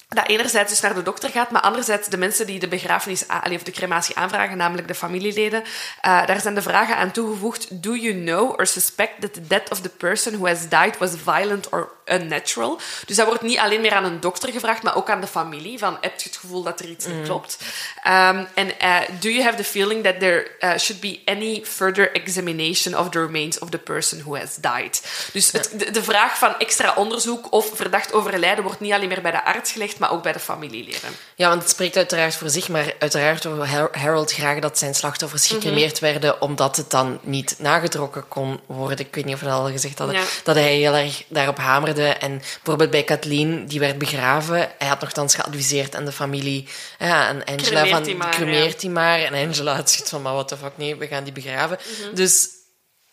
Dat 0.07 0.27
enerzijds 0.27 0.69
dus 0.69 0.79
naar 0.79 0.93
de 0.93 1.03
dokter 1.03 1.29
gaat, 1.29 1.51
maar 1.51 1.61
anderzijds 1.61 2.07
de 2.07 2.17
mensen 2.17 2.45
die 2.45 2.59
de 2.59 2.67
begrafenis 2.67 3.25
of 3.51 3.63
de 3.63 3.71
crematie 3.71 4.15
aanvragen, 4.15 4.57
namelijk 4.57 4.87
de 4.87 4.95
familieleden. 4.95 5.63
eh, 6.01 6.25
daar 6.25 6.39
zijn 6.39 6.55
de 6.55 6.61
vragen 6.61 6.97
aan 6.97 7.11
toegevoegd. 7.11 7.83
Do 7.83 7.95
you 7.95 8.13
know 8.13 8.59
or 8.59 8.67
suspect 8.67 9.21
that 9.21 9.33
the 9.33 9.47
death 9.47 9.71
of 9.71 9.81
the 9.81 9.89
person 9.89 10.33
who 10.33 10.47
has 10.47 10.69
died 10.69 10.97
was 10.97 11.11
violent 11.23 11.69
or 11.69 11.96
unnatural? 12.11 12.79
Dus 13.05 13.15
dat 13.15 13.25
wordt 13.25 13.41
niet 13.41 13.57
alleen 13.57 13.81
meer 13.81 13.93
aan 13.93 14.03
een 14.05 14.19
dokter 14.19 14.51
gevraagd, 14.51 14.83
maar 14.83 14.95
ook 14.95 15.09
aan 15.09 15.21
de 15.21 15.27
familie. 15.27 15.77
Van, 15.79 15.97
heb 16.01 16.19
je 16.21 16.29
het 16.29 16.37
gevoel 16.37 16.63
dat 16.63 16.79
er 16.79 16.85
iets 16.89 17.05
niet 17.05 17.25
klopt? 17.25 17.57
Ehm, 18.03 18.43
En 18.53 18.79
eh, 18.79 18.95
do 19.19 19.29
you 19.29 19.43
have 19.43 19.57
the 19.57 19.63
feeling 19.63 20.03
that 20.03 20.19
there 20.19 20.47
eh, 20.59 20.77
should 20.77 21.01
be 21.01 21.19
any 21.25 21.61
further 21.65 22.11
examination 22.11 22.97
of 22.97 23.09
the 23.09 23.19
remains 23.25 23.59
of 23.59 23.69
the 23.69 23.77
person 23.77 24.19
who 24.23 24.35
has 24.37 24.55
died? 24.55 25.01
Dus 25.33 25.51
het, 25.51 25.69
de, 25.75 25.91
de 25.91 26.03
vraag 26.03 26.37
van 26.37 26.57
extra 26.59 26.93
onderzoek 26.95 27.51
of 27.53 27.69
verdacht 27.73 28.13
overlijden 28.13 28.63
wordt 28.63 28.79
niet 28.79 28.91
alleen 28.93 29.07
meer 29.07 29.21
bij 29.21 29.31
de 29.31 29.43
arts 29.45 29.71
gelegd, 29.71 29.99
maar 29.99 30.11
ook 30.11 30.23
bij 30.23 30.31
de 30.33 30.39
familieleden. 30.39 30.99
Ja, 31.35 31.49
want 31.49 31.61
het 31.61 31.71
spreekt 31.71 31.95
uiteraard 31.97 32.35
voor 32.35 32.49
zich, 32.49 32.69
maar 32.69 32.93
uiteraard 32.99 33.43
wil 33.43 33.65
Har- 33.67 33.89
Harold 33.97 34.31
graag 34.31 34.59
dat 34.59 34.77
zijn 34.77 34.95
slachtoffers 34.95 35.47
Mhm. 35.47 35.53
gecremeerd 35.59 35.99
werden, 35.99 36.41
omdat 36.41 36.75
het 36.75 36.89
dan 36.91 37.19
niet 37.21 37.55
nagetrokken 37.59 38.27
kon 38.27 38.59
worden. 38.65 38.99
Ik 38.99 39.15
weet 39.15 39.25
niet 39.25 39.33
of 39.33 39.39
we 39.39 39.45
dat 39.45 39.55
al 39.59 39.69
gezegd 39.71 39.97
hadden. 39.97 40.15
Ja. 40.17 40.23
Dat 40.43 40.55
hij 40.55 40.75
heel 40.75 40.93
erg 40.93 41.23
daarop 41.27 41.57
hamerde. 41.57 41.96
En 42.03 42.37
bijvoorbeeld 42.37 42.89
bij 42.89 43.03
Kathleen, 43.03 43.65
die 43.65 43.79
werd 43.79 43.97
begraven. 43.97 44.69
Hij 44.77 44.87
had 44.87 45.01
nogthans 45.01 45.35
geadviseerd 45.35 45.95
aan 45.95 46.05
de 46.05 46.11
familie, 46.11 46.67
ja, 46.99 47.27
aan 47.27 47.43
Angela, 47.45 47.81
Cremeert 47.81 47.89
van 47.89 48.03
die 48.03 48.15
maar, 48.15 48.29
cremeert 48.29 48.79
die 48.79 48.89
maar. 48.89 49.19
En 49.19 49.47
Angela 49.47 49.75
had 49.75 49.89
zoiets 49.89 50.09
van, 50.09 50.21
maar 50.21 50.33
what 50.33 50.47
the 50.47 50.57
fuck, 50.57 50.77
nee, 50.77 50.95
we 50.95 51.07
gaan 51.07 51.23
die 51.23 51.33
begraven. 51.33 51.77
Mhm. 52.01 52.15
Dus 52.15 52.47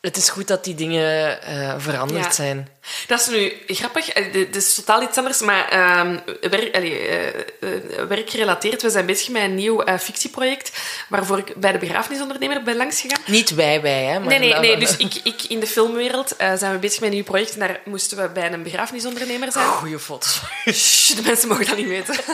het 0.04 0.16
is 0.16 0.28
goed 0.28 0.48
dat 0.48 0.64
die 0.64 0.74
dingen 0.74 1.42
eh, 1.42 1.74
veranderd 1.78 2.24
Ja. 2.24 2.32
zijn. 2.32 2.68
Dat 3.06 3.20
is 3.20 3.26
nu 3.26 3.52
grappig. 3.66 4.08
Eh, 4.08 4.32
Dit 4.32 4.56
is 4.56 4.74
totaal 4.74 5.02
iets 5.02 5.18
anders, 5.18 5.40
maar 5.40 5.68
ehm, 5.68 6.18
werk, 6.40 6.74
allee, 6.76 6.98
eh, 6.98 7.28
eh, 7.28 8.08
werkgerelateerd. 8.08 8.82
We 8.82 8.90
zijn 8.90 9.06
bezig 9.06 9.28
met 9.28 9.42
een 9.42 9.54
nieuw 9.54 9.82
eh, 9.82 9.98
fictieproject 9.98 10.72
waarvoor 11.08 11.38
ik 11.38 11.54
bij 11.56 11.72
de 11.72 11.78
begrafenisondernemer 11.78 12.62
ben 12.62 12.76
langsgegaan. 12.76 13.20
Niet 13.26 13.50
wij, 13.54 13.80
wij, 13.80 14.02
hè. 14.04 14.18
Maar 14.18 14.28
Nee, 14.28 14.38
nee, 14.38 14.54
nee. 14.60 14.76
Dus 14.76 14.96
ik, 14.96 15.14
ik 15.22 15.42
in 15.42 15.60
de 15.60 15.66
filmwereld 15.66 16.36
eh, 16.36 16.52
zijn 16.56 16.72
we 16.72 16.78
bezig 16.78 17.00
met 17.00 17.08
een 17.08 17.14
nieuw 17.14 17.24
project 17.24 17.52
en 17.52 17.58
daar 17.58 17.80
moesten 17.84 18.16
we 18.22 18.28
bij 18.28 18.52
een 18.52 18.62
begrafenisondernemer 18.62 19.52
zijn. 19.52 19.66
Goeie 19.66 19.98
foto's. 19.98 20.40
Shh, 20.72 21.16
de 21.16 21.22
mensen 21.22 21.48
mogen 21.48 21.66
dat 21.66 21.76
niet 21.76 21.88
weten. 21.88 22.14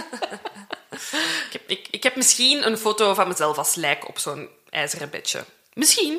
ik, 0.91 1.53
heb, 1.53 1.63
ik, 1.67 1.87
ik 1.91 2.03
heb 2.03 2.17
misschien 2.17 2.67
een 2.67 2.79
foto 2.79 3.15
van 3.15 3.29
mezelf 3.29 3.59
als 3.59 3.75
lijk 3.75 4.09
op 4.09 4.19
zo'n 4.19 4.49
ijzeren 4.71 5.11
bedje. 5.11 5.45
Misschien. 5.75 6.19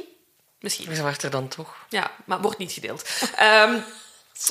Misschien. 0.61 0.88
We 0.88 1.01
wachten 1.01 1.31
dan 1.31 1.47
toch. 1.47 1.75
Ja, 1.89 2.11
maar 2.25 2.41
wordt 2.41 2.57
niet 2.57 2.71
gedeeld. 2.71 3.09
Ehm, 3.35 3.79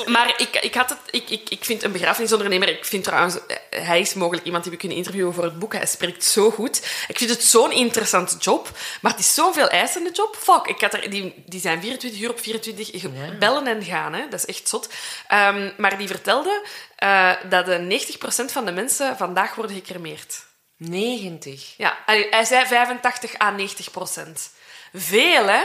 Maar 0.07 0.35
ik, 0.41 0.57
ik, 0.57 0.75
had 0.75 0.89
het, 0.91 0.99
ik, 1.11 1.31
ik, 1.31 1.49
ik 1.51 1.65
vind 1.65 1.83
een 1.83 1.93
begrafenisondernemer... 1.93 2.69
Ik 2.69 2.85
vind 2.85 3.05
trouwens... 3.05 3.47
eh, 3.47 3.57
Hij 3.87 4.01
is 4.01 4.15
mogelijk 4.15 4.45
iemand 4.47 4.63
die 4.65 4.73
we 4.73 4.79
kunnen 4.79 4.97
interviewen 4.99 5.35
voor 5.35 5.45
het 5.45 5.59
boek. 5.59 5.73
Hij 5.73 5.87
spreekt 5.87 6.25
zo 6.25 6.51
goed. 6.51 6.77
Ik 7.09 7.19
vind 7.19 7.31
het 7.31 7.43
zo'n 7.45 7.73
interessante 7.73 8.37
job. 8.37 8.71
Maar 9.01 9.11
het 9.11 9.21
is 9.21 9.35
zo'n 9.35 9.53
veel 9.55 9.69
eisende 9.69 10.11
job. 10.13 10.37
Fuck, 10.37 10.67
ik 10.67 10.81
had 10.81 10.95
er, 10.95 11.11
die, 11.11 11.43
die 11.47 11.61
zijn 11.61 11.81
24 11.81 12.21
uur 12.21 12.31
op 12.31 12.41
24 12.41 12.89
ge- 13.01 13.11
Ja. 13.13 13.33
bellen 13.39 13.67
en 13.67 13.83
gaan. 13.85 14.13
Hè. 14.13 14.29
Dat 14.29 14.39
is 14.39 14.45
echt 14.57 14.69
zot. 14.69 14.89
Ehm, 15.29 15.71
maar 15.77 15.99
die 15.99 16.07
vertelde 16.07 16.67
eh, 16.97 17.33
dat 17.49 17.67
de 17.67 17.79
90% 17.79 18.53
van 18.53 18.65
de 18.65 18.73
mensen 18.73 19.17
vandaag 19.17 19.55
worden 19.55 19.77
gecremeerd. 19.77 20.45
90. 20.77 21.75
Ja, 21.77 21.99
hij 22.07 22.45
zei 22.45 22.67
85 22.67 23.41
à 23.41 23.51
90 23.51 23.91
procent. 23.91 24.51
Veel, 24.95 25.47
hè? 25.47 25.63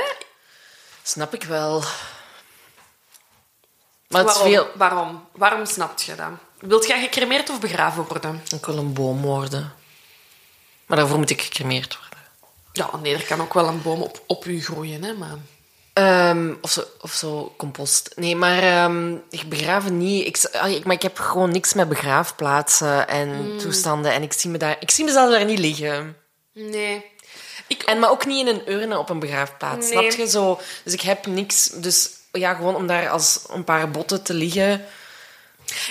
Snap 1.08 1.34
ik 1.34 1.44
wel. 1.44 1.84
Maar 4.08 4.24
waarom, 4.24 4.44
veel... 4.44 4.68
waarom? 4.76 5.28
Waarom 5.32 5.66
snapt 5.66 6.04
je 6.04 6.16
dat? 6.16 6.30
Wilt 6.60 6.88
jij 6.88 7.02
gecremeerd 7.02 7.50
of 7.50 7.60
begraven 7.60 8.06
worden? 8.08 8.44
Ik 8.54 8.66
wil 8.66 8.78
een 8.78 8.94
boom 8.94 9.22
worden. 9.22 9.74
Maar 10.86 10.98
daarvoor 10.98 11.18
moet 11.18 11.30
ik 11.30 11.42
gecremeerd 11.42 11.98
worden. 12.00 12.20
Ja, 12.72 12.98
nee, 13.02 13.16
er 13.16 13.26
kan 13.26 13.42
ook 13.42 13.54
wel 13.54 13.68
een 13.68 13.82
boom 13.82 14.02
op, 14.02 14.24
op 14.28 14.46
u 14.46 14.62
groeien, 14.62 15.04
hè, 15.04 15.14
maar... 15.14 15.38
Ehm, 15.94 16.54
of, 16.62 16.72
zo, 16.72 16.84
of 17.02 17.12
zo 17.12 17.54
compost. 17.58 18.12
Nee, 18.16 18.36
maar 18.36 18.64
ehm, 18.64 19.16
ik 19.30 19.50
begraven 19.50 19.98
niet. 19.98 20.26
Ik, 20.26 20.38
ik, 20.66 20.86
maar 20.86 20.96
ik 20.96 21.02
heb 21.02 21.18
gewoon 21.20 21.52
niks 21.52 21.74
met 21.74 21.90
begraafplaatsen 21.90 23.08
en 23.08 23.30
Hmm. 23.30 23.58
toestanden. 23.58 24.12
En 24.12 24.24
ik 24.24 24.34
zie, 24.34 24.50
me 24.50 24.58
daar, 24.58 24.78
ik 24.80 24.92
zie 24.92 25.06
mezelf 25.06 25.32
daar 25.32 25.46
niet 25.46 25.60
liggen. 25.60 26.18
Nee. 26.54 27.14
Ik, 27.68 27.84
En 27.84 28.00
maar 28.00 28.10
ook 28.10 28.26
niet 28.26 28.48
in 28.48 28.56
een 28.56 28.72
urne 28.72 28.98
op 28.98 29.10
een 29.10 29.20
begraafplaats. 29.20 29.90
Nee. 29.90 30.12
Snap 30.12 30.26
je 30.26 30.30
zo? 30.30 30.60
Dus 30.84 30.94
ik 30.94 31.02
heb 31.02 31.26
niks. 31.26 31.68
Dus 31.68 32.10
ja, 32.32 32.54
gewoon 32.54 32.76
om 32.76 32.88
daar 32.88 33.10
als 33.10 33.40
een 33.50 33.64
paar 33.64 33.92
botten 33.92 34.24
te 34.24 34.34
liggen. 34.34 34.86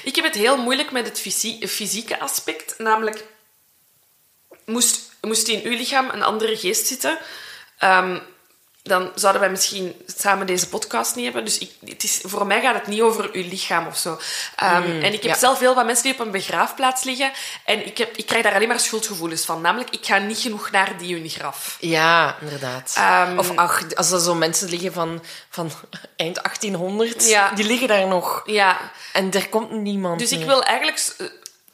ik 0.05 0.15
heb 0.15 0.25
het 0.25 0.35
heel 0.35 0.57
moeilijk 0.57 0.91
met 0.93 1.07
het 1.07 1.21
fysie- 1.21 1.69
fysieke 1.69 2.21
aspect. 2.21 2.75
Namelijk, 2.79 3.25
moest, 4.65 5.01
moest 5.21 5.49
in 5.49 5.63
uw 5.65 5.77
lichaam 5.77 6.09
een 6.11 6.23
andere 6.23 6.57
geest 6.57 6.87
zitten... 6.87 7.19
ehm, 7.79 8.19
dan 8.85 9.11
zouden 9.15 9.41
wij 9.41 9.51
misschien 9.51 9.95
samen 10.17 10.47
deze 10.47 10.69
podcast 10.69 11.15
niet 11.15 11.25
hebben. 11.25 11.45
Dus 11.45 11.59
ik, 11.59 11.71
het 11.85 12.03
is, 12.05 12.21
voor 12.23 12.47
mij 12.47 12.61
gaat 12.61 12.75
het 12.75 12.87
niet 12.87 13.01
over 13.01 13.31
uw 13.33 13.43
lichaam 13.49 13.87
of 13.87 13.97
zo. 13.97 14.19
Ehm, 14.57 14.83
en 14.83 15.13
ik 15.13 15.23
heb 15.23 15.33
ja. 15.33 15.39
zelf 15.39 15.59
heel 15.59 15.75
wat 15.75 15.85
mensen 15.85 16.05
die 16.05 16.13
op 16.13 16.19
een 16.19 16.31
begraafplaats 16.31 17.05
liggen. 17.05 17.33
En 17.65 17.87
ik, 17.87 17.99
heb, 17.99 18.17
ik 18.17 18.27
krijg 18.27 18.43
daar 18.43 18.55
alleen 18.55 18.69
maar 18.69 18.81
schuldgevoelens 18.81 19.45
van. 19.45 19.61
Namelijk, 19.61 19.91
ik 19.91 20.07
ga 20.07 20.19
niet 20.19 20.39
genoeg 20.39 20.71
naar 20.71 20.99
die 20.99 21.15
hun 21.15 21.29
graf. 21.29 21.77
Ja, 21.81 22.37
inderdaad. 22.41 22.95
Ehm, 22.97 23.39
of 23.39 23.57
ach, 23.57 23.95
als 23.95 24.11
er 24.11 24.21
zo 24.21 24.35
mensen 24.35 24.69
liggen 24.69 24.93
van, 24.93 25.23
van 25.51 25.71
eind 26.17 26.43
1800, 26.43 27.29
Ja. 27.29 27.51
die 27.51 27.65
liggen 27.67 27.89
daar 27.89 28.07
nog. 28.07 28.43
Ja, 28.47 28.91
En 29.13 29.31
er 29.33 29.49
komt 29.49 29.71
niemand 29.71 30.19
Dus 30.19 30.33
ik 30.33 30.45
wil 30.45 30.63
eigenlijk 30.63 31.15
eh, 31.19 31.27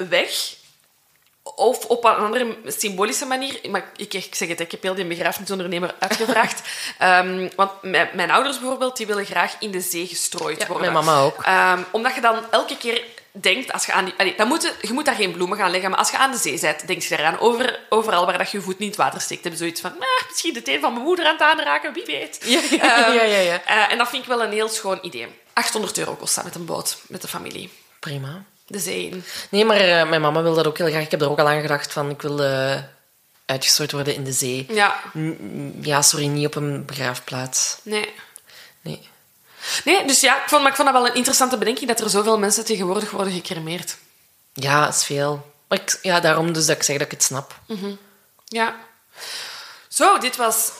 weg. 0.09 0.59
Of 1.61 1.85
op 1.85 2.05
een 2.05 2.15
andere 2.15 2.57
symbolische 2.67 3.27
manier. 3.27 3.61
Maar 3.71 3.91
ik, 3.97 4.15
ik 4.15 4.35
zeg 4.35 4.49
het, 4.49 4.61
ik 4.61 4.71
heb 4.71 4.83
heel 4.83 4.95
die 4.95 5.05
begrafenisondernemer 5.05 5.95
uitgevraagd. 5.99 6.61
Ehm, 6.99 7.49
want 7.57 7.71
mijn, 7.83 8.09
mijn 8.15 8.31
ouders 8.31 8.59
bijvoorbeeld, 8.59 8.97
die 8.97 9.07
willen 9.07 9.25
graag 9.25 9.57
in 9.59 9.71
de 9.71 9.81
zee 9.81 10.07
gestrooid 10.07 10.61
Ja, 10.61 10.67
worden. 10.67 10.93
mijn 10.93 11.05
mama 11.05 11.21
ook. 11.21 11.43
Ehm, 11.43 11.83
omdat 11.91 12.15
je 12.15 12.21
dan 12.21 12.45
elke 12.51 12.77
keer 12.77 13.05
denkt, 13.33 13.73
als 13.73 13.87
je 13.87 13.93
aan 13.93 14.05
die... 14.05 14.15
allee, 14.17 14.35
dan 14.37 14.49
moet 14.49 14.63
je, 14.63 14.75
je 14.87 14.93
moet 14.93 15.05
daar 15.05 15.15
geen 15.15 15.33
bloemen 15.33 15.59
gaan 15.59 15.71
leggen, 15.71 15.91
maar 15.91 15.99
als 15.99 16.11
je 16.11 16.19
aan 16.19 16.31
de 16.31 16.37
zee 16.39 16.61
bent, 16.61 16.87
denk 16.87 17.03
je 17.03 17.09
daaraan. 17.17 17.39
Over, 17.39 17.81
overal 17.89 18.27
waar 18.27 18.39
dat 18.39 18.51
je 18.51 18.57
je 18.59 18.63
voet 18.63 18.73
niet 18.79 18.83
in 18.83 18.87
het 18.89 18.97
water 18.97 19.21
steekt, 19.21 19.45
heb 19.45 19.53
je 19.53 19.59
zoiets 19.59 19.81
van, 19.81 19.91
ah, 19.91 20.29
misschien 20.29 20.53
de 20.53 20.63
teen 20.63 20.81
van 20.81 20.93
mijn 20.93 21.05
moeder 21.05 21.25
aan 21.27 21.33
het 21.33 21.43
aanraken, 21.43 21.93
wie 21.93 22.05
weet. 22.07 22.39
Ja, 22.45 22.61
ja, 22.77 23.07
Ehm, 23.07 23.15
ja, 23.15 23.23
ja, 23.23 23.39
ja. 23.39 23.63
eh, 23.65 23.93
en 23.93 23.99
dat 23.99 24.09
vind 24.09 24.23
ik 24.23 24.29
wel 24.29 24.43
een 24.43 24.53
heel 24.53 24.69
schoon 24.69 24.99
idee. 25.03 25.27
800 25.53 25.99
euro 25.99 26.15
kost 26.15 26.35
dat 26.35 26.45
met 26.45 26.55
een 26.55 26.65
boot, 26.65 26.97
met 27.09 27.23
de 27.23 27.29
familie. 27.29 27.71
Prima. 28.01 28.45
De 28.73 28.79
zee 28.79 29.09
in. 29.09 29.25
Nee, 29.49 29.65
maar 29.65 29.77
eh, 29.77 30.09
mijn 30.09 30.21
mama 30.21 30.43
wil 30.43 30.55
dat 30.55 30.67
ook 30.67 30.79
heel 30.79 30.89
graag. 30.89 31.03
Ik 31.03 31.11
heb 31.11 31.21
er 31.21 31.31
ook 31.31 31.39
al 31.39 31.49
aan 31.49 31.61
gedacht 31.61 31.93
van, 31.93 32.11
ik 32.11 32.23
wil 32.23 32.43
eh, 32.43 32.77
uitgestort 33.47 33.93
worden 33.93 34.15
in 34.15 34.25
de 34.25 34.33
zee. 34.33 34.67
Ja, 34.69 35.01
N- 35.19 35.79
Ja, 35.83 36.03
sorry, 36.03 36.27
niet 36.27 36.47
op 36.47 36.55
een 36.55 36.85
begraafplaats. 36.85 37.77
nee. 37.83 38.15
Nee. 38.81 39.09
Nee, 39.85 40.05
dus 40.07 40.21
ja, 40.21 40.43
ik 40.43 40.49
vond, 40.49 40.63
maar 40.63 40.71
ik 40.71 40.77
vond 40.77 40.89
dat 40.93 41.01
wel 41.03 41.07
een 41.11 41.15
interessante 41.17 41.59
bedenking 41.59 41.89
dat 41.89 42.01
er 42.01 42.11
zoveel 42.11 42.39
mensen 42.39 42.65
tegenwoordig 42.65 43.11
worden 43.11 43.33
gecremeerd. 43.33 43.97
Ja, 44.53 44.89
is 44.89 45.05
veel. 45.05 45.53
Maar 45.69 45.81
ik, 45.81 45.99
ja, 46.03 46.21
daarom 46.21 46.53
dus 46.53 46.67
dat 46.67 46.77
ik 46.77 46.83
zeg 46.83 46.97
dat 46.97 47.05
ik 47.07 47.11
het 47.13 47.23
snap. 47.23 47.59
Ja. 48.45 48.77
Zo, 49.89 50.19
dit 50.19 50.37
was 50.37 50.71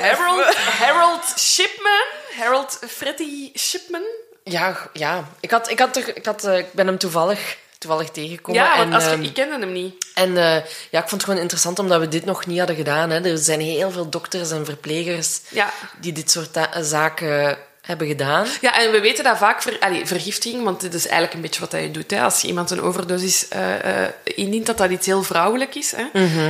Harold, 0.00 0.54
Harold 0.56 1.24
Shipman. 1.38 2.04
Harold 2.36 2.78
Freddy 2.88 3.50
Shipman. 3.58 4.02
Ja, 4.44 4.90
ja. 4.92 5.28
Ik, 5.40 5.50
had, 5.50 5.70
ik, 5.70 5.78
had 5.78 5.96
er, 5.96 6.16
ik, 6.16 6.26
had, 6.26 6.44
eh, 6.44 6.58
ik 6.58 6.72
ben 6.72 6.86
hem 6.86 6.98
toevallig, 6.98 7.58
toevallig 7.78 8.10
tegengekomen. 8.10 8.62
Ja, 8.62 8.76
want 8.76 8.88
en, 8.88 8.94
als 8.94 9.04
je, 9.04 9.10
ehm, 9.10 9.22
ik 9.22 9.34
kende 9.34 9.58
hem 9.58 9.72
niet. 9.72 10.06
En 10.14 10.36
eh, 10.36 10.64
ja, 10.90 11.02
ik 11.02 11.08
vond 11.08 11.10
het 11.10 11.24
gewoon 11.24 11.40
interessant 11.40 11.78
omdat 11.78 12.00
we 12.00 12.08
dit 12.08 12.24
nog 12.24 12.46
niet 12.46 12.58
hadden 12.58 12.76
gedaan. 12.76 13.10
Hè. 13.10 13.24
Er 13.24 13.38
zijn 13.38 13.60
heel 13.60 13.90
veel 13.90 14.08
dokters 14.08 14.50
en 14.50 14.64
verplegers 14.64 15.40
Ja. 15.48 15.72
die 16.00 16.12
dit 16.12 16.30
soort 16.30 16.58
zaken 16.80 17.58
hebben 17.84 18.06
gedaan. 18.06 18.46
Ja, 18.60 18.78
en 18.78 18.90
we 18.90 19.00
weten 19.00 19.24
dat 19.24 19.38
vaak 19.38 19.62
ver, 19.62 19.76
allee, 19.80 20.06
vergiftiging, 20.06 20.64
want 20.64 20.80
dit 20.80 20.94
is 20.94 21.04
eigenlijk 21.04 21.34
een 21.34 21.40
beetje 21.40 21.60
wat 21.60 21.72
je 21.72 21.90
doet. 21.90 22.10
Hè. 22.10 22.22
Als 22.22 22.40
je 22.40 22.48
iemand 22.48 22.70
een 22.70 22.80
overdosis 22.80 23.48
eh, 23.48 24.04
eh, 24.04 24.10
indient, 24.24 24.66
dat 24.66 24.78
dat 24.78 24.90
iets 24.90 25.06
heel 25.06 25.22
vrouwelijk 25.22 25.74
is. 25.74 25.94
Hè. 25.96 26.04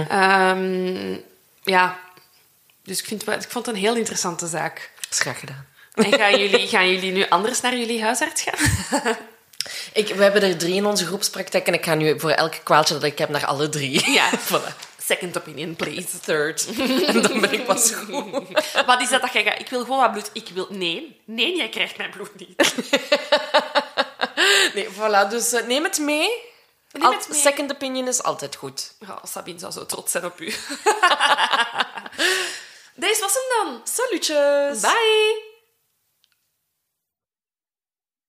Ehm, 0.08 1.16
ja, 1.62 1.98
dus 2.84 2.98
ik, 2.98 3.04
vind, 3.06 3.22
ik 3.22 3.46
vond 3.48 3.66
het 3.66 3.74
een 3.74 3.80
heel 3.80 3.96
interessante 3.96 4.46
zaak. 4.46 4.90
Dat 5.00 5.10
is 5.10 5.18
graag 5.18 5.40
gedaan. 5.40 5.66
En 5.94 6.12
gaan 6.12 6.38
jullie, 6.38 6.68
gaan 6.68 6.90
jullie 6.90 7.12
nu 7.12 7.28
anders 7.28 7.60
naar 7.60 7.76
jullie 7.76 8.02
huisarts 8.02 8.42
gaan? 8.42 9.16
Ik, 9.92 10.08
we 10.08 10.22
hebben 10.22 10.42
er 10.42 10.56
drie 10.56 10.74
in 10.74 10.86
onze 10.86 11.06
groepspraktijk 11.06 11.66
en 11.66 11.74
ik 11.74 11.84
ga 11.84 11.94
nu 11.94 12.20
voor 12.20 12.30
elk 12.30 12.54
kwaaltje 12.62 12.94
dat 12.94 13.02
ik 13.02 13.18
heb 13.18 13.28
naar 13.28 13.46
alle 13.46 13.68
drie. 13.68 14.10
Ja. 14.10 14.30
voilà. 14.50 14.74
Second 14.98 15.36
opinion, 15.36 15.76
please. 15.76 16.20
Third. 16.20 16.66
en 17.06 17.22
dan 17.22 17.40
ben 17.40 17.52
ik 17.52 17.66
pas 17.66 17.92
goed. 17.92 18.32
Wat 18.86 19.00
is 19.00 19.08
dat 19.08 19.20
dat 19.20 19.32
jij 19.32 19.44
gaat? 19.44 19.60
Ik 19.60 19.68
wil 19.68 19.80
gewoon 19.80 19.98
wat 19.98 20.12
bloed. 20.12 20.30
Ik 20.32 20.48
wil... 20.54 20.66
Nee, 20.70 21.20
nee, 21.24 21.56
jij 21.56 21.68
krijgt 21.68 21.96
mijn 21.96 22.10
bloed 22.10 22.34
niet. 22.36 22.74
Nee, 24.74 24.88
voilà. 24.88 25.28
Dus 25.30 25.52
eh, 25.52 25.66
neem 25.66 25.84
het 25.84 25.98
mee. 25.98 26.28
Neem 26.92 27.10
het 27.10 27.28
mee. 27.28 27.40
Second 27.40 27.72
opinion 27.72 28.08
is 28.08 28.22
altijd 28.22 28.56
goed. 28.56 28.92
Oh, 29.02 29.24
Sabine 29.24 29.58
zou 29.58 29.72
zo 29.72 29.86
trots 29.86 30.12
zijn 30.12 30.24
op 30.24 30.40
u. 30.40 30.46
Deze 32.94 33.20
was 33.20 33.32
hem 33.32 33.64
dan. 33.64 33.80
Salutjes. 33.84 34.80
Bye! 34.80 35.53